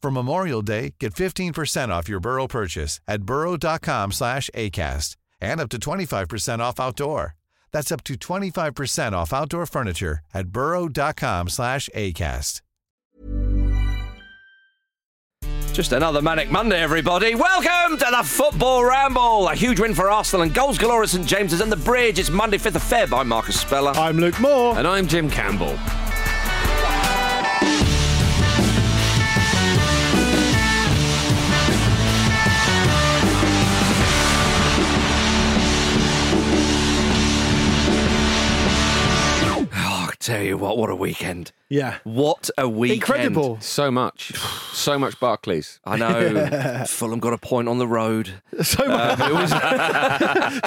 For 0.00 0.10
Memorial 0.10 0.62
Day, 0.62 0.94
get 1.00 1.14
15% 1.14 1.88
off 1.90 2.08
your 2.08 2.20
Burrow 2.20 2.46
purchase 2.46 3.00
at 3.08 3.22
burrow.com 3.22 4.12
slash 4.12 4.48
ACAST 4.54 5.16
and 5.40 5.60
up 5.60 5.68
to 5.70 5.78
25% 5.78 6.60
off 6.60 6.80
outdoor. 6.80 7.34
That's 7.72 7.92
up 7.92 8.02
to 8.04 8.14
25% 8.14 9.12
off 9.12 9.32
outdoor 9.32 9.66
furniture 9.66 10.20
at 10.32 10.48
burrow.com 10.48 11.48
slash 11.48 11.88
ACAST. 11.94 12.62
Just 15.72 15.92
another 15.92 16.20
manic 16.20 16.50
Monday, 16.50 16.80
everybody. 16.80 17.36
Welcome 17.36 17.98
to 17.98 18.06
the 18.10 18.22
Football 18.24 18.84
Ramble. 18.84 19.46
A 19.46 19.54
huge 19.54 19.78
win 19.78 19.94
for 19.94 20.10
Arsenal 20.10 20.42
and 20.42 20.52
goals 20.52 20.76
galore 20.76 21.04
at 21.04 21.10
St 21.10 21.24
James's 21.24 21.60
and 21.60 21.70
the 21.70 21.76
Bridge. 21.76 22.18
It's 22.18 22.30
Monday, 22.30 22.58
5th 22.58 22.74
of 22.74 22.82
Feb. 22.82 23.16
I'm 23.16 23.28
Marcus 23.28 23.60
Speller. 23.60 23.92
I'm 23.92 24.18
Luke 24.18 24.40
Moore. 24.40 24.76
And 24.76 24.88
I'm 24.88 25.06
Jim 25.06 25.30
Campbell. 25.30 25.78
Tell 40.28 40.42
you 40.42 40.58
what, 40.58 40.76
what 40.76 40.90
a 40.90 40.94
weekend. 40.94 41.52
Yeah. 41.70 41.98
What 42.04 42.50
a 42.58 42.68
weekend. 42.68 42.98
Incredible. 43.02 43.58
So 43.60 43.90
much. 43.90 44.34
So 44.72 44.98
much 44.98 45.18
Barclays. 45.20 45.80
I 45.84 45.96
know. 45.96 46.84
Fulham 46.88 47.18
got 47.18 47.32
a 47.32 47.38
point 47.38 47.68
on 47.68 47.78
the 47.78 47.86
road. 47.86 48.30
So 48.62 48.86
much. 48.86 49.18
it 49.20 49.32
was 49.32 49.50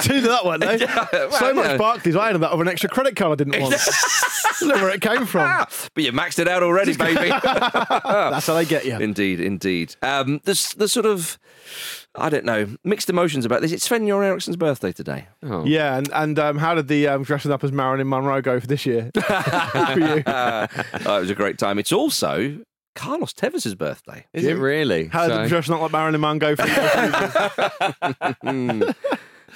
two 0.04 0.20
to 0.20 0.28
that 0.28 0.44
one, 0.44 0.60
though. 0.60 0.76
well, 1.12 1.30
so 1.32 1.54
much 1.54 1.66
yeah. 1.66 1.76
Barclays. 1.76 2.16
I 2.16 2.28
had 2.28 2.40
that 2.40 2.50
of 2.50 2.60
an 2.60 2.68
extra 2.68 2.88
credit 2.90 3.16
card 3.16 3.32
I 3.32 3.44
didn't 3.44 3.60
want. 3.60 3.74
I 3.74 4.52
don't 4.60 4.68
know 4.68 4.82
where 4.82 4.90
it 4.90 5.00
came 5.00 5.26
from. 5.26 5.64
But 5.94 6.04
you 6.04 6.12
maxed 6.12 6.38
it 6.38 6.48
out 6.48 6.62
already, 6.62 6.96
baby. 6.96 7.30
That's 7.30 8.46
how 8.46 8.54
they 8.54 8.64
get 8.64 8.84
you. 8.84 8.98
Indeed, 8.98 9.40
indeed. 9.40 9.96
Um, 10.02 10.40
there's 10.44 10.74
the 10.74 10.88
sort 10.88 11.06
of, 11.06 11.38
I 12.14 12.28
don't 12.28 12.44
know, 12.44 12.68
mixed 12.84 13.08
emotions 13.08 13.46
about 13.46 13.62
this. 13.62 13.72
It's 13.72 13.84
Sven 13.84 14.06
Yor 14.06 14.22
Eriksson's 14.22 14.56
birthday 14.56 14.92
today. 14.92 15.28
Oh. 15.42 15.64
Yeah, 15.64 15.96
and, 15.96 16.10
and 16.12 16.38
um, 16.38 16.58
how 16.58 16.74
did 16.74 16.88
the 16.88 17.08
um, 17.08 17.22
dressing 17.22 17.50
up 17.50 17.64
as 17.64 17.72
Marilyn 17.72 18.08
Monroe 18.08 18.42
go 18.42 18.60
for 18.60 18.66
this 18.66 18.84
year? 18.84 19.10
For 19.22 19.98
you. 19.98 20.22
Uh, 20.26 20.66
oh, 21.06 21.16
it 21.16 21.20
was 21.20 21.30
a 21.30 21.34
great 21.34 21.56
time. 21.58 21.78
It's 21.78 21.92
also 21.92 22.58
Carlos 22.94 23.32
Tevez's 23.32 23.74
birthday. 23.74 24.26
Is 24.34 24.44
it 24.44 24.54
really? 24.54 25.06
How 25.06 25.26
did 25.26 25.38
the 25.44 25.48
dressing 25.48 25.74
up 25.74 25.80
like 25.80 25.92
Marilyn 25.92 26.20
Monroe 26.20 26.38
go 26.38 26.56
for 26.56 26.66
you? 28.52 28.94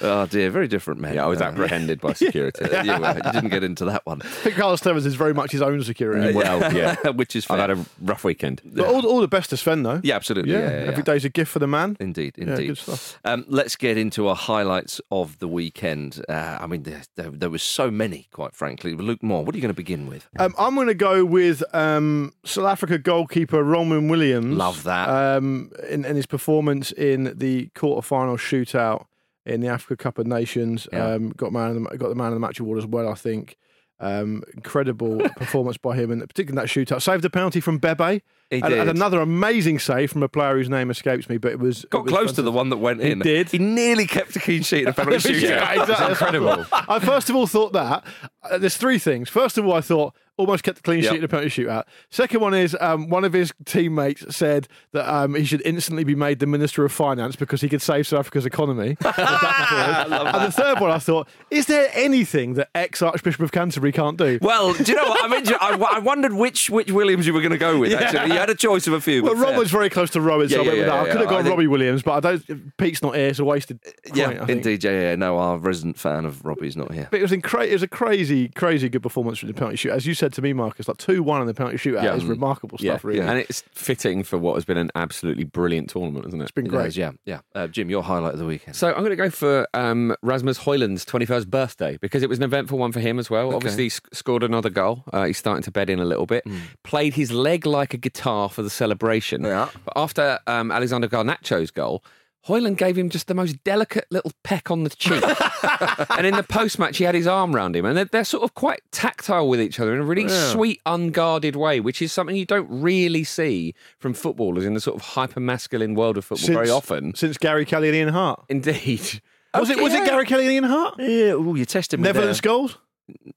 Oh 0.01 0.25
dear, 0.27 0.49
very 0.51 0.67
different 0.67 0.99
man. 0.99 1.15
Yeah, 1.15 1.23
I 1.25 1.27
was 1.27 1.41
Uh, 1.41 1.45
apprehended 1.45 1.99
by 2.01 2.13
security. 2.25 2.65
you, 2.65 2.91
were. 2.99 3.13
you 3.25 3.31
didn't 3.31 3.49
get 3.49 3.63
into 3.63 3.85
that 3.85 4.05
one. 4.05 4.21
I 4.21 4.25
think 4.27 4.55
Carlos 4.55 4.81
Tevez 4.81 5.05
is 5.05 5.15
very 5.15 5.33
much 5.33 5.51
his 5.51 5.61
own 5.61 5.81
security. 5.83 6.33
well, 6.33 6.73
yeah. 6.73 6.95
Which 7.09 7.35
is 7.35 7.45
I've 7.49 7.59
had 7.59 7.71
a 7.71 7.85
rough 8.01 8.23
weekend. 8.23 8.61
But 8.65 8.85
all, 8.85 9.05
all 9.05 9.21
the 9.21 9.27
best 9.27 9.49
to 9.51 9.57
Sven, 9.57 9.83
though. 9.83 9.99
Yeah, 10.03 10.15
absolutely. 10.15 10.53
Yeah, 10.53 10.59
Yeah, 10.59 10.65
yeah, 10.65 10.75
every 10.91 10.95
yeah. 10.97 11.01
day's 11.13 11.25
a 11.25 11.29
gift 11.29 11.51
for 11.51 11.59
the 11.59 11.67
man. 11.67 11.97
Indeed, 11.99 12.35
Yeah, 12.37 12.45
indeed. 12.49 12.67
good 12.67 12.77
stuff. 12.77 13.19
Um, 13.25 13.45
let's 13.47 13.75
get 13.75 13.97
into 13.97 14.27
our 14.27 14.35
highlights 14.35 15.01
of 15.11 15.39
the 15.39 15.47
weekend. 15.47 16.23
Uh, 16.29 16.57
I 16.61 16.67
mean, 16.67 16.83
there, 16.83 17.01
there, 17.15 17.29
there 17.31 17.49
was 17.49 17.63
so 17.63 17.89
many, 17.89 18.27
quite 18.31 18.55
frankly. 18.55 18.93
Luke 18.93 19.23
Moore, 19.23 19.43
what 19.43 19.55
are 19.55 19.57
you 19.57 19.61
going 19.61 19.73
to 19.73 19.75
begin 19.75 20.07
with? 20.07 20.27
Um, 20.39 20.53
I'm 20.59 20.75
going 20.75 20.87
to 20.87 20.93
go 20.93 21.25
with 21.25 21.63
um, 21.73 22.33
South 22.45 22.65
Africa 22.65 22.97
goalkeeper 22.97 23.63
Ronwen 23.63 24.09
Williams. 24.09 24.55
Love 24.55 24.83
that. 24.83 25.09
Um, 25.09 25.71
in, 25.89 26.05
in 26.05 26.15
his 26.15 26.25
performance 26.25 26.91
in 26.91 27.33
the 27.37 27.69
quarter-final 27.75 28.37
shootout 28.37 29.05
in 29.47 29.61
the 29.61 29.67
Africa 29.67 29.95
Cup 29.95 30.17
of 30.19 30.27
Nations, 30.27 30.87
Yeah. 30.91 31.13
um, 31.13 31.29
got 31.29 31.51
man 31.51 31.71
of 31.71 31.75
the, 31.83 31.97
got 31.97 32.09
the 32.09 32.15
man 32.15 32.27
of 32.27 32.33
the 32.33 32.39
match 32.39 32.59
award 32.59 32.77
as 32.77 32.85
well. 32.85 33.09
I 33.09 33.15
think. 33.15 33.57
Um, 33.99 34.43
incredible 34.53 35.17
performance 35.37 35.77
by 35.77 35.95
him, 35.95 36.11
and 36.11 36.21
particularly 36.21 36.51
in 36.51 36.55
that 36.63 36.67
shootout. 36.67 37.01
Saved 37.01 37.25
a 37.25 37.31
penalty 37.31 37.59
from 37.59 37.79
Bebe. 37.79 38.21
He 38.49 38.61
and, 38.61 38.65
and 38.73 38.85
did. 38.85 38.95
another 38.95 39.19
amazing 39.19 39.79
save 39.79 40.11
from 40.11 40.23
a 40.23 40.29
player 40.29 40.55
whose 40.55 40.69
name 40.69 40.89
escapes 40.89 41.27
me, 41.27 41.37
but 41.37 41.51
it 41.51 41.59
was 41.59 41.85
Got 41.89 41.99
it 41.99 42.03
was 42.05 42.13
close 42.13 42.31
to 42.33 42.41
the 42.41 42.51
one 42.51 42.69
that 42.69 42.77
went 42.77 43.01
He 43.03 43.11
in. 43.11 43.19
did. 43.19 43.49
He 43.49 43.57
nearly 43.59 44.05
kept 44.07 44.35
a 44.35 44.39
clean 44.39 44.63
sheet 44.63 44.83
in 44.83 44.87
a 44.87 44.93
penalty 44.93 45.33
shootout. 45.33 45.41
Yeah, 45.41 45.81
exactly. 45.81 46.09
incredible. 46.11 46.65
I 46.71 46.99
first 46.99 47.29
of 47.29 47.35
all 47.35 47.45
thought 47.47 47.73
that 47.73 48.05
uh, 48.49 48.57
there's 48.57 48.77
three 48.77 48.99
things. 48.99 49.27
First 49.29 49.57
of 49.57 49.65
all, 49.65 49.73
I 49.73 49.81
thought 49.81 50.13
almost 50.39 50.63
kept 50.63 50.77
the 50.77 50.83
clean 50.83 51.01
Yep. 51.01 51.11
sheet 51.11 51.17
in 51.17 51.23
a 51.23 51.27
penalty 51.27 51.49
shootout. 51.63 51.85
Second 52.11 52.41
one 52.41 52.53
is 52.53 52.77
um, 52.79 53.09
one 53.09 53.25
of 53.25 53.33
his 53.33 53.51
teammates 53.65 54.23
said 54.35 54.67
that 54.91 55.11
um, 55.11 55.33
he 55.33 55.43
should 55.43 55.63
instantly 55.65 56.03
be 56.03 56.13
made 56.13 56.37
the 56.37 56.45
minister 56.45 56.85
of 56.85 56.91
finance 56.91 57.35
because 57.35 57.59
he 57.61 57.67
could 57.67 57.81
save 57.81 58.05
South 58.05 58.19
Africa's 58.19 58.45
economy. 58.45 58.89
With 59.01 59.15
that 59.15 60.05
performance. 60.07 60.35
and 60.35 60.45
the 60.45 60.51
third 60.51 60.79
one, 60.79 60.91
I 60.91 60.99
thought, 60.99 61.27
is 61.49 61.65
there 61.65 61.89
anything 61.93 62.53
that 62.53 62.69
ex 62.75 63.01
Archbishop 63.01 63.41
of 63.41 63.51
Canterbury 63.51 63.91
can't 63.91 64.15
do? 64.15 64.37
Well, 64.39 64.73
do 64.73 64.83
you 64.91 64.95
know 64.95 65.09
what? 65.09 65.23
I 65.23 65.27
mean, 65.27 65.43
I, 65.59 65.95
I 65.95 65.99
wondered 65.99 66.33
which 66.33 66.69
which 66.69 66.91
Williams 66.91 67.25
you 67.25 67.33
were 67.33 67.41
going 67.41 67.51
to 67.51 67.57
go 67.57 67.79
with. 67.79 67.91
Actually, 67.99 68.36
you 68.37 68.39
had 68.41 68.49
a 68.49 68.55
choice 68.55 68.87
of 68.87 68.93
a 68.93 69.01
few. 69.01 69.23
Well, 69.23 69.33
but 69.33 69.39
Rob 69.41 69.49
fair. 69.51 69.59
was 69.59 69.71
very 69.71 69.89
close 69.89 70.09
to 70.11 70.21
Rowan, 70.21 70.49
so 70.49 70.55
Yeah, 70.55 70.61
I 70.61 70.65
went 70.65 70.77
yeah, 70.77 70.83
with 70.83 70.87
that. 70.87 70.93
yeah, 70.95 71.01
I 71.01 71.05
could 71.05 71.11
have 71.11 71.19
yeah. 71.21 71.29
gone 71.29 71.39
I 71.39 71.43
think- 71.43 71.51
Robbie 71.51 71.67
Williams, 71.67 72.03
but 72.03 72.11
I 72.13 72.19
don't. 72.19 72.77
Pete's 72.77 73.01
not 73.01 73.15
here, 73.15 73.27
it's 73.27 73.39
a 73.39 73.45
wasted. 73.45 73.79
yeah, 74.13 74.25
point, 74.27 74.37
I 74.41 74.45
think. 74.45 74.57
indeed. 74.65 74.83
Yeah, 74.83 74.91
yeah. 74.91 75.15
No, 75.15 75.37
our 75.37 75.57
resident 75.57 75.97
fan 75.97 76.25
of 76.25 76.43
Robbie's 76.45 76.77
not 76.77 76.91
here. 76.93 77.07
But 77.11 77.19
it 77.19 77.23
was, 77.23 77.31
incra- 77.31 77.67
it 77.67 77.73
was 77.73 77.83
a 77.83 77.87
crazy, 77.87 78.49
crazy 78.49 78.89
good 78.89 79.01
performance 79.03 79.39
from 79.39 79.47
the 79.47 79.53
penalty 79.53 79.77
shoot. 79.77 79.91
As 79.91 80.05
you 80.05 80.13
said 80.13 80.33
to 80.33 80.41
me, 80.41 80.53
Marcus, 80.53 80.87
like 80.87 80.97
2 80.97 81.23
1 81.23 81.41
in 81.41 81.47
the 81.47 81.53
penalty 81.53 81.77
shootout 81.77 82.03
Yeah. 82.03 82.15
is 82.15 82.25
remarkable 82.25 82.77
Yeah, 82.79 82.93
stuff, 82.93 83.03
really. 83.05 83.21
and 83.21 83.37
it's 83.39 83.63
fitting 83.73 84.23
for 84.23 84.37
what 84.37 84.55
has 84.55 84.65
been 84.65 84.77
an 84.77 84.91
absolutely 84.95 85.43
brilliant 85.43 85.89
tournament, 85.89 86.25
isn't 86.27 86.39
it? 86.39 86.43
It's 86.43 86.51
been 86.51 86.65
great. 86.67 86.87
is, 86.87 86.97
yeah, 86.97 87.11
yeah. 87.25 87.39
Uh, 87.55 87.67
Jim, 87.67 87.89
your 87.89 88.03
highlight 88.03 88.33
of 88.33 88.39
the 88.39 88.45
weekend. 88.45 88.75
So 88.75 88.87
I'm 88.89 88.99
going 88.99 89.09
to 89.09 89.15
go 89.15 89.29
for 89.29 89.67
um, 89.73 90.15
Rasmus 90.21 90.59
Højlund's 90.59 91.05
21st 91.05 91.47
birthday 91.47 91.97
because 92.01 92.23
it 92.23 92.29
was 92.29 92.37
an 92.37 92.43
eventful 92.43 92.77
one 92.77 92.91
for 92.91 92.99
him 92.99 93.19
as 93.19 93.29
well. 93.29 93.53
Obviously, 93.55 93.83
he 93.83 93.89
sc- 93.89 94.07
scored 94.13 94.43
another 94.43 94.69
goal. 94.69 95.03
Uh, 95.11 95.25
he's 95.25 95.37
starting 95.37 95.63
to 95.63 95.71
bed 95.71 95.89
in 95.89 95.99
a 95.99 96.05
little 96.05 96.25
bit. 96.25 96.43
Played 96.83 97.13
his 97.15 97.31
leg 97.31 97.65
like 97.65 97.93
a 97.93 97.97
guitar 97.97 98.26
for 98.49 98.61
the 98.61 98.69
celebration. 98.69 99.43
Yeah. 99.43 99.69
But 99.85 99.93
after 99.95 100.39
um, 100.47 100.71
Alexander 100.71 101.07
Garnacho's 101.07 101.71
goal, 101.71 102.03
Højlund 102.47 102.77
gave 102.77 102.97
him 102.97 103.09
just 103.09 103.27
the 103.27 103.33
most 103.33 103.61
delicate 103.63 104.05
little 104.09 104.31
peck 104.43 104.71
on 104.71 104.83
the 104.83 104.89
cheek. 104.89 105.21
and 106.17 106.25
in 106.25 106.35
the 106.35 106.43
post 106.43 106.79
match, 106.79 106.97
he 106.97 107.03
had 107.03 107.13
his 107.13 107.27
arm 107.27 107.53
around 107.53 107.75
him. 107.75 107.85
And 107.85 107.97
they're, 107.97 108.05
they're 108.05 108.23
sort 108.23 108.43
of 108.43 108.53
quite 108.53 108.81
tactile 108.91 109.49
with 109.49 109.59
each 109.59 109.79
other 109.79 109.93
in 109.93 109.99
a 109.99 110.05
really 110.05 110.29
sweet, 110.29 110.81
unguarded 110.85 111.55
way, 111.55 111.79
which 111.79 112.01
is 112.01 112.13
something 112.13 112.35
you 112.35 112.45
don't 112.45 112.67
really 112.69 113.23
see 113.23 113.73
from 113.99 114.13
footballers 114.13 114.63
in 114.63 114.73
the 114.73 114.79
sort 114.79 114.95
of 114.95 115.01
hyper 115.01 115.41
masculine 115.41 115.93
world 115.93 116.17
of 116.17 116.25
football 116.25 116.47
very 116.47 116.69
often. 116.69 117.13
Since 117.15 117.37
Gary 117.37 117.65
Kelly 117.65 117.89
and 117.89 117.97
Ian 117.97 118.09
Harte. 118.09 118.43
Indeed. 118.49 119.21
Was 119.53 119.69
it 119.69 119.81
was 119.81 119.93
it 119.93 120.05
Gary 120.05 120.25
Kelly 120.25 120.45
and 120.45 120.53
Ian 120.53 120.63
Harte? 120.65 120.99
Yeah, 120.99 121.31
ooh, 121.31 121.55
you 121.55 121.65
tested 121.65 121.99
me 121.99 122.03
Netherlands 122.03 122.39
there. 122.41 122.49
goals? 122.49 122.77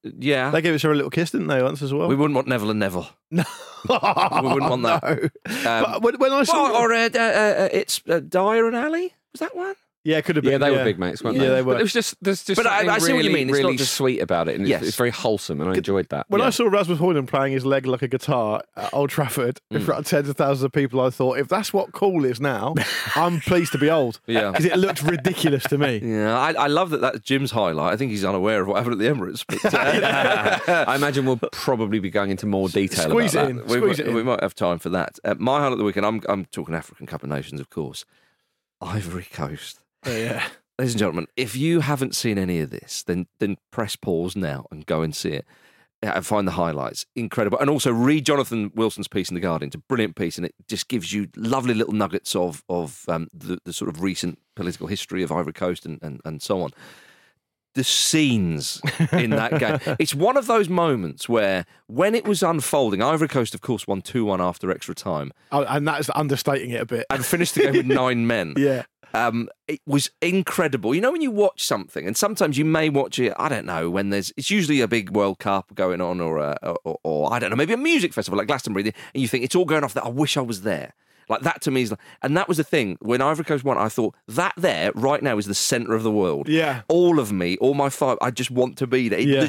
Yeah. 0.03 0.51
They 0.51 0.63
gave 0.63 0.75
us 0.75 0.83
her 0.83 0.93
a 0.93 0.95
little 0.95 1.11
kiss, 1.11 1.31
didn't 1.31 1.47
they, 1.49 1.63
once 1.63 1.83
as 1.83 1.93
well? 1.93 2.09
we 2.09 2.15
wouldn't 2.17 2.35
want 2.35 2.49
Neville 2.49 2.71
and 2.71 2.81
Neville. 2.81 3.09
No. 3.33 3.45
We 4.43 4.49
wouldn't 4.49 4.71
want 4.71 4.83
that. 4.83 5.03
No. 5.03 5.29
Um, 5.71 5.83
but 5.93 6.03
when, 6.03 6.19
when 6.19 6.33
I 6.33 6.43
saw 6.43 6.65
Well, 6.65 6.77
or 6.77 6.93
uh, 6.93 7.09
uh, 7.15 7.19
uh, 7.19 7.69
it's 7.73 8.03
uh, 8.09 8.21
Dyer 8.21 8.67
and 8.67 8.77
Ali. 8.77 9.15
Was 9.33 9.41
that 9.41 9.55
one? 9.57 9.75
Yeah, 10.03 10.17
it 10.17 10.25
could 10.25 10.37
have 10.37 10.43
been. 10.43 10.53
Yeah, 10.53 10.59
they 10.59 10.71
were 10.71 10.83
big 10.83 10.99
mates, 10.99 11.23
weren't 11.23 11.37
Yeah, 11.37 11.43
they? 11.43 11.49
they 11.57 11.63
were. 11.63 11.75
But 11.75 11.81
it 11.81 11.85
was 11.85 11.93
just 11.93 12.15
there's 12.23 12.43
just 12.43 12.57
But 12.57 12.67
I- 12.67 12.79
something 12.79 12.89
I 12.91 12.99
see 13.01 13.13
what 13.13 13.23
you 13.25 13.31
mean. 13.31 13.51
It's 13.51 13.59
not 13.59 13.65
really 13.67 13.77
just- 13.77 13.93
sweet 13.93 14.21
about 14.21 14.49
it, 14.49 14.59
and 14.59 14.67
Yes. 14.67 14.81
it's, 14.81 14.89
it's 14.89 14.97
very 14.97 15.11
wholesome, 15.11 15.61
and 15.61 15.69
I 15.69 15.75
enjoyed 15.75 16.09
that. 16.09 16.25
When 16.31 16.41
Yeah. 16.41 16.47
I 16.47 16.51
saw 16.51 16.65
Rasmus 16.69 16.99
Højlund 17.01 17.27
playing 17.27 17.53
his 17.53 17.67
leg 17.67 17.85
like 17.87 18.01
a 18.01 18.09
guitar 18.09 18.63
at 18.79 18.95
Old 18.95 19.11
Trafford 19.11 19.61
Mm. 19.71 19.77
in 19.77 19.83
front 19.85 20.01
of 20.01 20.07
tens 20.07 20.31
of 20.31 20.37
thousands 20.39 20.63
of 20.65 20.73
people, 20.73 21.03
I 21.03 21.11
thought, 21.11 21.37
if 21.39 21.49
that's 21.49 21.75
what 21.75 21.93
cool 21.93 22.25
is 22.25 22.41
now, 22.41 22.75
I'm 23.15 23.41
pleased 23.51 23.73
to 23.73 23.79
be 23.79 23.91
old. 23.91 24.21
Yeah. 24.27 24.53
Because 24.53 24.65
it 24.65 24.79
looked 24.79 25.03
ridiculous 25.03 25.65
to 25.65 25.77
me. 25.77 26.01
Yeah, 26.03 26.35
I, 26.39 26.53
I 26.53 26.67
love 26.69 26.89
that. 26.91 27.03
That's 27.03 27.21
Jim's 27.21 27.51
highlight. 27.51 27.93
I 27.93 27.97
think 27.99 28.11
he's 28.11 28.25
unaware 28.25 28.63
of 28.63 28.69
what 28.69 28.77
happened 28.79 28.95
at 28.95 28.99
the 29.01 29.15
Emirates. 29.15 29.45
But, 29.47 29.75
uh, 29.75 30.85
I 30.89 30.97
imagine 30.97 31.27
we'll 31.27 31.37
probably 31.53 31.99
be 31.99 32.09
going 32.09 32.31
into 32.31 32.47
more 32.47 32.71
detail 32.71 33.11
Squeeze 33.11 33.35
about 33.35 33.51
it 33.51 33.55
that. 33.57 33.63
in. 33.65 33.69
we, 33.69 33.77
Squeeze 33.87 33.99
we- 33.99 34.05
it 34.05 34.09
in. 34.09 34.15
we 34.15 34.23
might 34.23 34.43
have 34.43 34.55
time 34.55 34.79
for 34.79 34.89
that. 34.89 35.19
Uh, 35.27 35.35
my 35.39 35.59
highlight 35.59 35.73
of 35.73 35.79
the 35.79 35.85
weekend. 35.85 36.07
I'm 36.07 36.23
I'm 36.27 36.47
talking 36.47 36.75
African 36.75 37.07
Cup 37.07 37.23
of 37.23 37.29
Nations, 37.29 37.61
of 37.61 37.69
course. 37.69 38.07
Ivory 38.81 39.29
Coast. 39.31 39.81
Oh, 40.07 40.17
yeah. 40.17 40.47
Ladies 40.79 40.95
and 40.95 40.99
gentlemen, 40.99 41.27
if 41.37 41.55
you 41.57 41.81
haven't 41.81 42.17
seen 42.17 42.39
any 42.39 42.61
of 42.61 42.71
this, 42.71 43.03
then 43.03 43.27
then 43.39 43.57
press 43.71 43.97
pause 43.97 44.35
now 44.35 44.67
and 44.71 44.87
go 44.87 45.03
and 45.03 45.15
see 45.15 45.31
it. 45.31 45.47
And 46.03 46.25
find 46.25 46.49
the 46.49 46.53
highlights. 46.53 47.05
Incredible. 47.15 47.59
And 47.59 47.69
also 47.69 47.93
read 47.93 48.25
Jonathan 48.25 48.71
Wilson's 48.75 49.07
piece 49.07 49.29
in 49.29 49.35
The 49.35 49.41
Guardian. 49.43 49.67
It's 49.69 49.75
a 49.75 49.81
brilliant 49.81 50.17
piece 50.17 50.39
and 50.39 50.47
it 50.47 50.55
just 50.67 50.89
gives 50.89 51.13
you 51.13 51.29
lovely 51.37 51.75
little 51.75 51.93
nuggets 51.93 52.35
of 52.35 52.63
of 52.71 53.05
um, 53.09 53.29
the, 53.35 53.59
the 53.67 53.75
sort 53.75 53.91
of 53.91 54.01
recent 54.01 54.39
political 54.57 54.87
history 54.87 55.23
of 55.23 55.31
Ivory 55.31 55.53
Coast 55.53 55.85
and, 55.85 55.99
and, 56.03 56.23
and 56.25 56.41
so 56.41 56.63
on. 56.63 56.71
The 57.75 57.85
scenes 57.85 58.81
in 59.13 59.31
that 59.31 59.59
game. 59.61 59.97
It's 60.01 60.15
one 60.15 60.39
of 60.39 60.47
those 60.47 60.71
moments 60.71 61.29
where 61.29 61.67
when 61.87 62.15
it 62.15 62.25
was 62.27 62.43
unfolding, 62.43 63.03
Ivory 63.03 63.29
Coast, 63.29 63.55
of 63.55 63.61
course, 63.61 63.87
won 63.87 64.01
2 64.01 64.25
1 64.25 64.41
after 64.41 64.71
extra 64.71 64.95
time 64.95 65.33
Oh, 65.53 65.65
and 65.65 65.87
that's 65.87 66.09
understating 66.15 66.71
it 66.71 66.81
a 66.81 66.87
bit. 66.87 67.05
and 67.11 67.23
finished 67.25 67.55
the 67.57 67.65
game 67.65 67.73
with 67.75 67.87
nine 68.01 68.27
men 68.27 68.55
Yeah. 68.57 68.85
Um, 69.15 69.49
it 69.69 69.81
was 69.87 70.11
incredible. 70.23 70.95
You 70.95 71.01
know, 71.01 71.13
when 71.13 71.23
you 71.23 71.31
watch 71.31 71.65
something, 71.65 72.07
and 72.07 72.17
sometimes 72.17 72.57
you 72.59 72.65
may 72.65 72.89
watch 72.89 73.19
it, 73.19 73.33
I 73.39 73.49
don't 73.49 73.67
know, 73.67 73.91
when 73.91 74.11
there's, 74.11 74.33
it's 74.37 74.51
usually 74.51 74.81
a 74.81 74.89
big 74.89 75.11
World 75.11 75.39
Cup 75.39 75.75
going 75.75 76.01
on, 76.01 76.21
or, 76.21 76.39
a, 76.39 76.57
or, 76.85 76.99
or 77.03 77.33
I 77.33 77.39
don't 77.39 77.51
know, 77.51 77.57
maybe 77.57 77.73
a 77.73 77.77
music 77.77 78.13
festival 78.13 78.39
like 78.39 78.47
Glastonbury, 78.47 78.85
and 79.15 79.21
you 79.23 79.29
think 79.29 79.45
it's 79.45 79.55
all 79.55 79.65
going 79.65 79.85
off 79.85 79.95
that. 79.95 80.05
I 80.05 80.09
wish 80.09 80.37
I 80.37 80.41
was 80.43 80.63
there. 80.63 80.95
Like 81.29 81.43
that 81.43 81.61
to 81.63 81.71
me 81.71 81.83
is, 81.83 81.91
like, 81.93 82.01
and 82.23 82.37
that 82.37 82.49
was 82.49 82.57
the 82.57 82.65
thing. 82.65 82.97
When 83.01 83.21
Ivory 83.23 83.45
Coast 83.45 83.63
won, 83.65 83.79
I 83.79 83.89
thought 83.89 84.17
that 84.27 84.53
there 84.57 84.91
right 84.97 85.23
now 85.23 85.39
is 85.39 85.47
the 85.47 85.55
centre 85.55 85.95
of 85.95 86.03
the 86.03 86.11
world. 86.11 86.49
Yeah. 86.49 86.83
all 86.89 87.21
of 87.21 87.31
me, 87.31 87.57
all 87.59 87.75
my 87.75 87.89
five, 87.89 88.19
I 88.21 88.33
just 88.33 88.51
want 88.51 88.77
to 88.79 88.87
be 88.89 89.09
there. 89.09 89.21
It- 89.21 89.29
Yeah. 89.29 89.41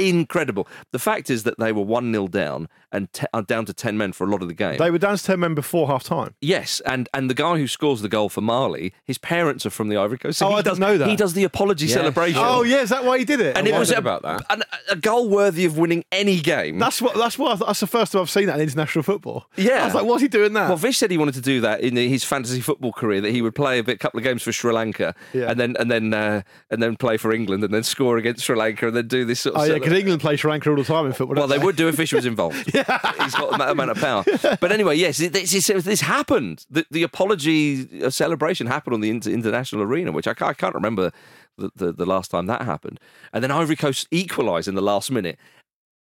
It's 0.00 0.10
incredible. 0.10 0.66
The 0.92 0.98
fact 0.98 1.30
is 1.30 1.42
that 1.44 1.58
they 1.58 1.72
were 1.72 1.82
one 1.82 2.12
0 2.12 2.28
down 2.28 2.68
and 2.92 3.12
te- 3.12 3.26
uh, 3.32 3.42
down 3.42 3.64
to 3.66 3.72
ten 3.72 3.96
men 3.96 4.12
for 4.12 4.26
a 4.26 4.30
lot 4.30 4.42
of 4.42 4.48
the 4.48 4.54
game. 4.54 4.78
They 4.78 4.90
were 4.90 4.98
down 4.98 5.16
to 5.16 5.22
10 5.22 5.38
men 5.38 5.54
before 5.54 5.86
half 5.88 6.02
time. 6.02 6.34
Yes, 6.40 6.80
and 6.86 7.08
and 7.14 7.30
the 7.30 7.34
guy 7.34 7.56
who 7.58 7.66
scores 7.68 8.02
the 8.02 8.08
goal 8.08 8.28
for 8.28 8.40
Mali, 8.40 8.92
his 9.04 9.18
parents 9.18 9.64
are 9.66 9.70
from 9.70 9.88
the 9.88 9.96
Ivory 9.96 10.18
Coast. 10.18 10.38
So 10.38 10.46
Oh, 10.46 10.50
he 10.50 10.54
I 10.56 10.62
does, 10.62 10.78
didn't 10.78 10.80
know 10.80 10.98
that. 10.98 11.08
He 11.08 11.16
does 11.16 11.34
the 11.34 11.44
apology 11.44 11.86
Yeah. 11.86 11.94
celebration. 11.94 12.40
Oh, 12.44 12.62
yeah. 12.62 12.80
Is 12.80 12.88
that 12.90 13.04
why 13.04 13.18
he 13.18 13.24
did 13.24 13.40
it? 13.40 13.56
and 13.56 13.68
it 13.68 13.74
was 13.74 13.90
a, 13.92 13.96
about 13.96 14.22
that. 14.22 14.44
an- 14.50 14.62
a 14.90 14.96
goal 14.96 15.28
worthy 15.28 15.64
of 15.64 15.78
winning 15.78 16.04
any 16.10 16.40
game. 16.40 16.78
That's 16.78 17.00
what. 17.00 17.14
That's 17.16 17.38
what. 17.38 17.52
I 17.52 17.56
thought- 17.56 17.66
That's 17.68 17.80
the 17.80 17.86
first 17.86 18.12
time 18.12 18.22
I've 18.22 18.30
seen 18.30 18.46
that 18.46 18.56
in 18.56 18.62
international 18.62 19.02
football. 19.04 19.46
Yeah. 19.56 19.82
I 19.82 19.84
was 19.86 19.94
like, 19.94 20.04
what's 20.04 20.22
he 20.22 20.28
doing 20.28 20.52
that? 20.54 20.68
well, 20.68 20.76
Vish 20.76 20.98
said 20.98 21.10
he 21.10 21.18
wanted 21.18 21.34
to 21.34 21.40
do 21.40 21.60
that 21.60 21.80
in 21.82 21.94
his 21.96 22.24
fantasy 22.24 22.60
football 22.60 22.92
career. 22.92 23.20
That 23.20 23.30
he 23.30 23.42
would 23.42 23.54
play 23.54 23.78
a 23.78 23.84
bit, 23.84 24.00
couple 24.00 24.18
of 24.18 24.24
games 24.24 24.42
for 24.42 24.50
Sri 24.52 24.72
Lanka, 24.72 25.14
Yeah. 25.32 25.50
and 25.50 25.60
then 25.60 25.76
and 25.78 25.90
then 25.90 26.12
uh, 26.12 26.42
and 26.70 26.82
then 26.82 26.96
play 26.96 27.16
for 27.16 27.32
England, 27.32 27.62
and 27.62 27.72
then 27.72 27.82
score 27.84 28.16
against 28.16 28.44
Sri 28.44 28.56
Lanka, 28.56 28.88
and 28.88 28.96
then 28.96 29.06
do 29.06 29.24
this 29.24 29.40
sort 29.40 29.54
of. 29.54 29.60
oh 29.62 29.64
yeah, 29.64 29.78
because 29.90 30.00
England 30.00 30.20
play 30.20 30.36
Sri 30.36 30.50
Lanka 30.50 30.70
all 30.70 30.76
the 30.76 30.84
time 30.84 31.06
in 31.06 31.12
football. 31.12 31.36
Well, 31.36 31.48
don't 31.48 31.58
they 31.58 31.64
would 31.64 31.76
do 31.76 31.88
if 31.88 31.96
Fisher 31.96 32.16
was 32.16 32.26
involved. 32.34 32.72
yeah. 32.74 32.84
He's 33.22 33.34
got 33.34 33.58
that 33.58 33.70
amount 33.70 33.90
of 33.90 33.98
power. 33.98 34.24
But 34.60 34.72
anyway, 34.72 34.96
yes, 34.96 35.18
this, 35.18 35.50
this, 35.50 35.66
this 35.84 36.00
happened. 36.00 36.64
The, 36.70 36.86
the 36.90 37.02
apology 37.02 38.02
uh, 38.04 38.10
celebration 38.10 38.66
happened 38.68 38.94
on 38.94 39.00
the 39.00 39.10
inter- 39.10 39.30
international 39.30 39.82
arena, 39.82 40.12
which 40.12 40.26
I 40.28 40.34
can't, 40.34 40.50
I 40.50 40.54
can't 40.54 40.74
remember 40.74 41.10
the, 41.58 41.70
the, 41.74 41.92
the 41.92 42.06
last 42.06 42.30
time 42.30 42.46
that 42.46 42.62
happened. 42.62 43.00
And 43.32 43.42
then 43.42 43.50
Ivory 43.50 43.76
Coast 43.76 44.06
equalised 44.10 44.68
in 44.68 44.74
the 44.74 44.82
last 44.82 45.10
minute. 45.10 45.38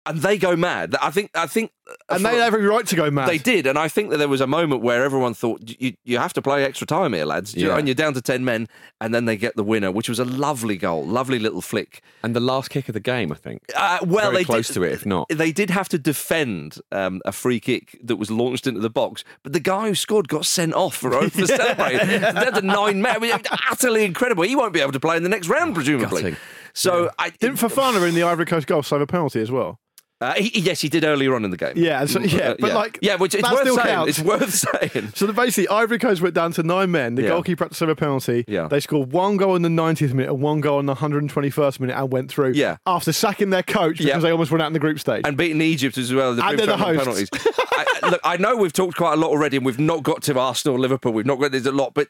And 0.08 0.18
they 0.22 0.38
go 0.38 0.56
mad. 0.56 0.96
I 1.00 1.10
think. 1.10 1.30
I 1.34 1.46
think. 1.46 1.70
uh, 1.88 2.14
And 2.16 2.24
they 2.24 2.36
have 2.36 2.54
every 2.54 2.66
right 2.66 2.86
to 2.86 2.96
go 2.96 3.10
mad. 3.10 3.28
they 3.28 3.38
did, 3.38 3.66
and 3.66 3.78
I 3.78 3.88
think 3.88 4.10
that 4.10 4.16
there 4.16 4.28
was 4.28 4.40
a 4.40 4.46
moment 4.46 4.82
where 4.82 5.04
everyone 5.04 5.34
thought 5.34 5.60
you, 5.78 5.94
you 6.04 6.18
have 6.18 6.32
to 6.32 6.42
play 6.42 6.64
extra 6.64 6.86
time 6.86 7.12
here, 7.12 7.24
lads. 7.26 7.54
Yeah. 7.54 7.76
And 7.76 7.86
you're 7.86 7.94
down 7.94 8.14
to 8.14 8.22
ten 8.22 8.44
men, 8.44 8.68
and 9.00 9.14
then 9.14 9.26
they 9.26 9.36
get 9.36 9.54
the 9.56 9.62
winner, 9.62 9.92
which 9.92 10.08
was 10.08 10.18
a 10.18 10.24
lovely 10.24 10.76
goal, 10.78 11.06
lovely 11.06 11.38
little 11.38 11.60
flick. 11.60 12.02
And 12.22 12.34
the 12.34 12.40
last 12.40 12.70
kick 12.70 12.88
of 12.88 12.94
the 12.94 13.00
game, 13.00 13.30
I 13.30 13.34
think. 13.36 13.62
Uh, 13.76 13.98
well, 14.02 14.30
Very 14.30 14.38
they 14.42 14.44
close 14.44 14.68
did, 14.68 14.74
to 14.74 14.82
it, 14.84 14.92
if 14.92 15.04
not. 15.06 15.28
They 15.28 15.52
did 15.52 15.70
have 15.70 15.88
to 15.90 15.98
defend 15.98 16.78
um, 16.90 17.20
a 17.24 17.32
free 17.32 17.60
kick 17.60 17.98
that 18.02 18.16
was 18.16 18.30
launched 18.30 18.66
into 18.66 18.80
the 18.80 18.90
box, 18.90 19.24
but 19.42 19.52
the 19.52 19.60
guy 19.60 19.88
who 19.88 19.94
scored 19.94 20.28
got 20.28 20.46
sent 20.46 20.72
off 20.74 20.96
for, 20.96 21.12
celebrating. 21.30 22.20
Down 22.20 22.52
to 22.54 22.62
nine 22.62 23.02
men, 23.02 23.16
I 23.16 23.18
mean, 23.18 23.32
utterly 23.70 24.04
incredible. 24.04 24.44
He 24.44 24.56
won't 24.56 24.72
be 24.72 24.80
able 24.80 24.92
to 24.92 25.00
play 25.00 25.16
in 25.16 25.22
the 25.22 25.28
next 25.28 25.48
round, 25.48 25.74
presumably. 25.74 26.22
Gutting. 26.22 26.36
So 26.74 27.10
I 27.18 27.30
Didn't 27.30 27.56
Fofana 27.56 28.06
in 28.08 28.14
the 28.14 28.22
Ivory 28.22 28.46
Coast 28.46 28.66
goal 28.68 28.82
save 28.82 29.00
a 29.00 29.06
penalty 29.06 29.40
as 29.40 29.50
well? 29.50 29.80
Uh, 30.20 30.34
he, 30.34 30.58
yes, 30.60 30.80
he 30.80 30.88
did 30.88 31.04
earlier 31.04 31.32
on 31.36 31.44
in 31.44 31.52
the 31.52 31.56
game. 31.56 31.74
Yeah, 31.76 32.04
so- 32.06 32.18
mm, 32.18 32.32
yeah, 32.32 32.48
uh, 32.50 32.56
but 32.58 32.72
like, 32.72 32.98
yeah, 33.00 33.14
which 33.14 33.36
it's 33.36 33.48
worth 33.48 33.60
still 33.60 33.76
saying. 33.76 33.86
counts. 33.86 34.18
It's 34.18 34.26
worth 34.26 34.52
saying. 34.92 35.12
So 35.14 35.32
basically, 35.32 35.68
Ivory 35.68 35.98
Coast 36.00 36.20
went 36.20 36.34
down 36.34 36.50
to 36.54 36.64
nine 36.64 36.90
men. 36.90 37.14
The 37.14 37.22
Yeah. 37.22 37.28
goalkeeper 37.28 37.64
had 37.66 37.70
to 37.70 37.76
save 37.76 37.88
a 37.88 37.94
penalty. 37.94 38.44
Yeah. 38.48 38.66
They 38.66 38.80
scored 38.80 39.12
one 39.12 39.36
goal 39.36 39.54
in 39.54 39.62
the 39.62 39.68
90th 39.68 40.12
minute 40.14 40.30
and 40.32 40.40
one 40.42 40.60
goal 40.60 40.80
in 40.80 40.86
the 40.86 40.96
121st 40.96 41.78
minute 41.78 41.96
and 41.96 42.10
went 42.10 42.30
through. 42.32 42.52
Yeah. 42.54 42.78
After 42.84 43.12
sacking 43.12 43.50
their 43.50 43.62
coach 43.62 43.98
because 43.98 44.06
Yeah. 44.06 44.18
they 44.18 44.32
almost 44.32 44.50
went 44.50 44.60
out 44.62 44.66
in 44.66 44.72
the 44.72 44.80
group 44.80 44.98
stage. 44.98 45.22
and 45.24 45.36
beating 45.36 45.60
Egypt 45.60 45.96
as 45.96 46.12
well. 46.12 46.34
The 46.34 46.44
And 46.44 46.58
they're 46.58 46.66
the 46.66 46.76
hosts. 46.76 46.98
penalties. 47.04 47.28
I, 47.72 47.84
uh, 48.02 48.10
look, 48.10 48.20
I 48.24 48.36
know 48.38 48.56
we've 48.56 48.72
talked 48.72 48.96
quite 48.96 49.12
a 49.12 49.16
lot 49.16 49.30
already, 49.30 49.56
and 49.56 49.64
we've 49.64 49.78
not 49.78 50.02
got 50.02 50.22
to 50.24 50.36
Arsenal, 50.38 50.78
Liverpool. 50.78 51.12
We've 51.12 51.26
not 51.26 51.36
got 51.38 51.52
there's 51.52 51.66
a 51.66 51.70
lot, 51.70 51.94
but 51.94 52.08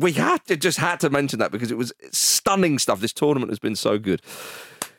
we 0.00 0.12
had 0.12 0.44
to 0.46 0.56
just 0.56 0.78
had 0.78 0.98
to 1.00 1.10
mention 1.10 1.38
that 1.38 1.52
because 1.52 1.70
it 1.70 1.76
was 1.78 1.92
stunning 2.10 2.80
stuff. 2.80 2.98
This 3.00 3.12
tournament 3.12 3.50
has 3.52 3.60
been 3.60 3.76
so 3.76 3.98
good. 3.98 4.20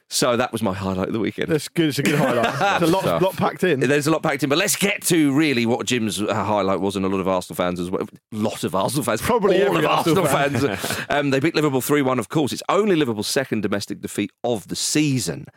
So 0.09 0.37
that 0.37 0.53
was 0.53 0.63
my 0.63 0.73
highlight 0.73 1.09
of 1.09 1.13
the 1.13 1.19
weekend. 1.19 1.49
That's 1.49 1.67
good. 1.67 1.89
It's 1.89 1.99
a 1.99 2.03
good 2.03 2.15
highlight. 2.15 2.47
It's 2.81 2.89
a 2.89 2.93
lot, 2.93 3.21
lot 3.21 3.35
packed 3.35 3.63
in. 3.63 3.81
There's 3.81 4.07
a 4.07 4.11
lot 4.11 4.23
packed 4.23 4.41
in, 4.43 4.49
but 4.49 4.57
let's 4.57 4.77
get 4.77 5.01
to 5.03 5.33
really 5.33 5.65
what 5.65 5.85
Jim's 5.85 6.21
uh, 6.21 6.33
highlight 6.33 6.79
was, 6.79 6.95
and 6.95 7.05
a 7.05 7.09
lot 7.09 7.19
of 7.19 7.27
Arsenal 7.27 7.55
fans 7.55 7.79
as 7.79 7.89
well. 7.89 8.03
A 8.03 8.35
lot 8.35 8.63
of 8.63 8.73
Arsenal 8.73 9.03
fans, 9.03 9.21
Probably 9.21 9.61
all 9.63 9.75
of 9.75 9.85
Arsenal, 9.85 10.25
Arsenal 10.25 10.75
fans. 10.75 11.05
um, 11.09 11.31
they 11.31 11.41
beat 11.41 11.55
Liverpool 11.55 11.81
three-one. 11.81 12.19
Of 12.19 12.29
course, 12.29 12.53
it's 12.53 12.63
only 12.69 12.95
Liverpool's 12.95 13.27
second 13.27 13.61
domestic 13.61 13.99
defeat 13.99 14.31
of 14.43 14.69
the 14.69 14.75
season. 14.75 15.47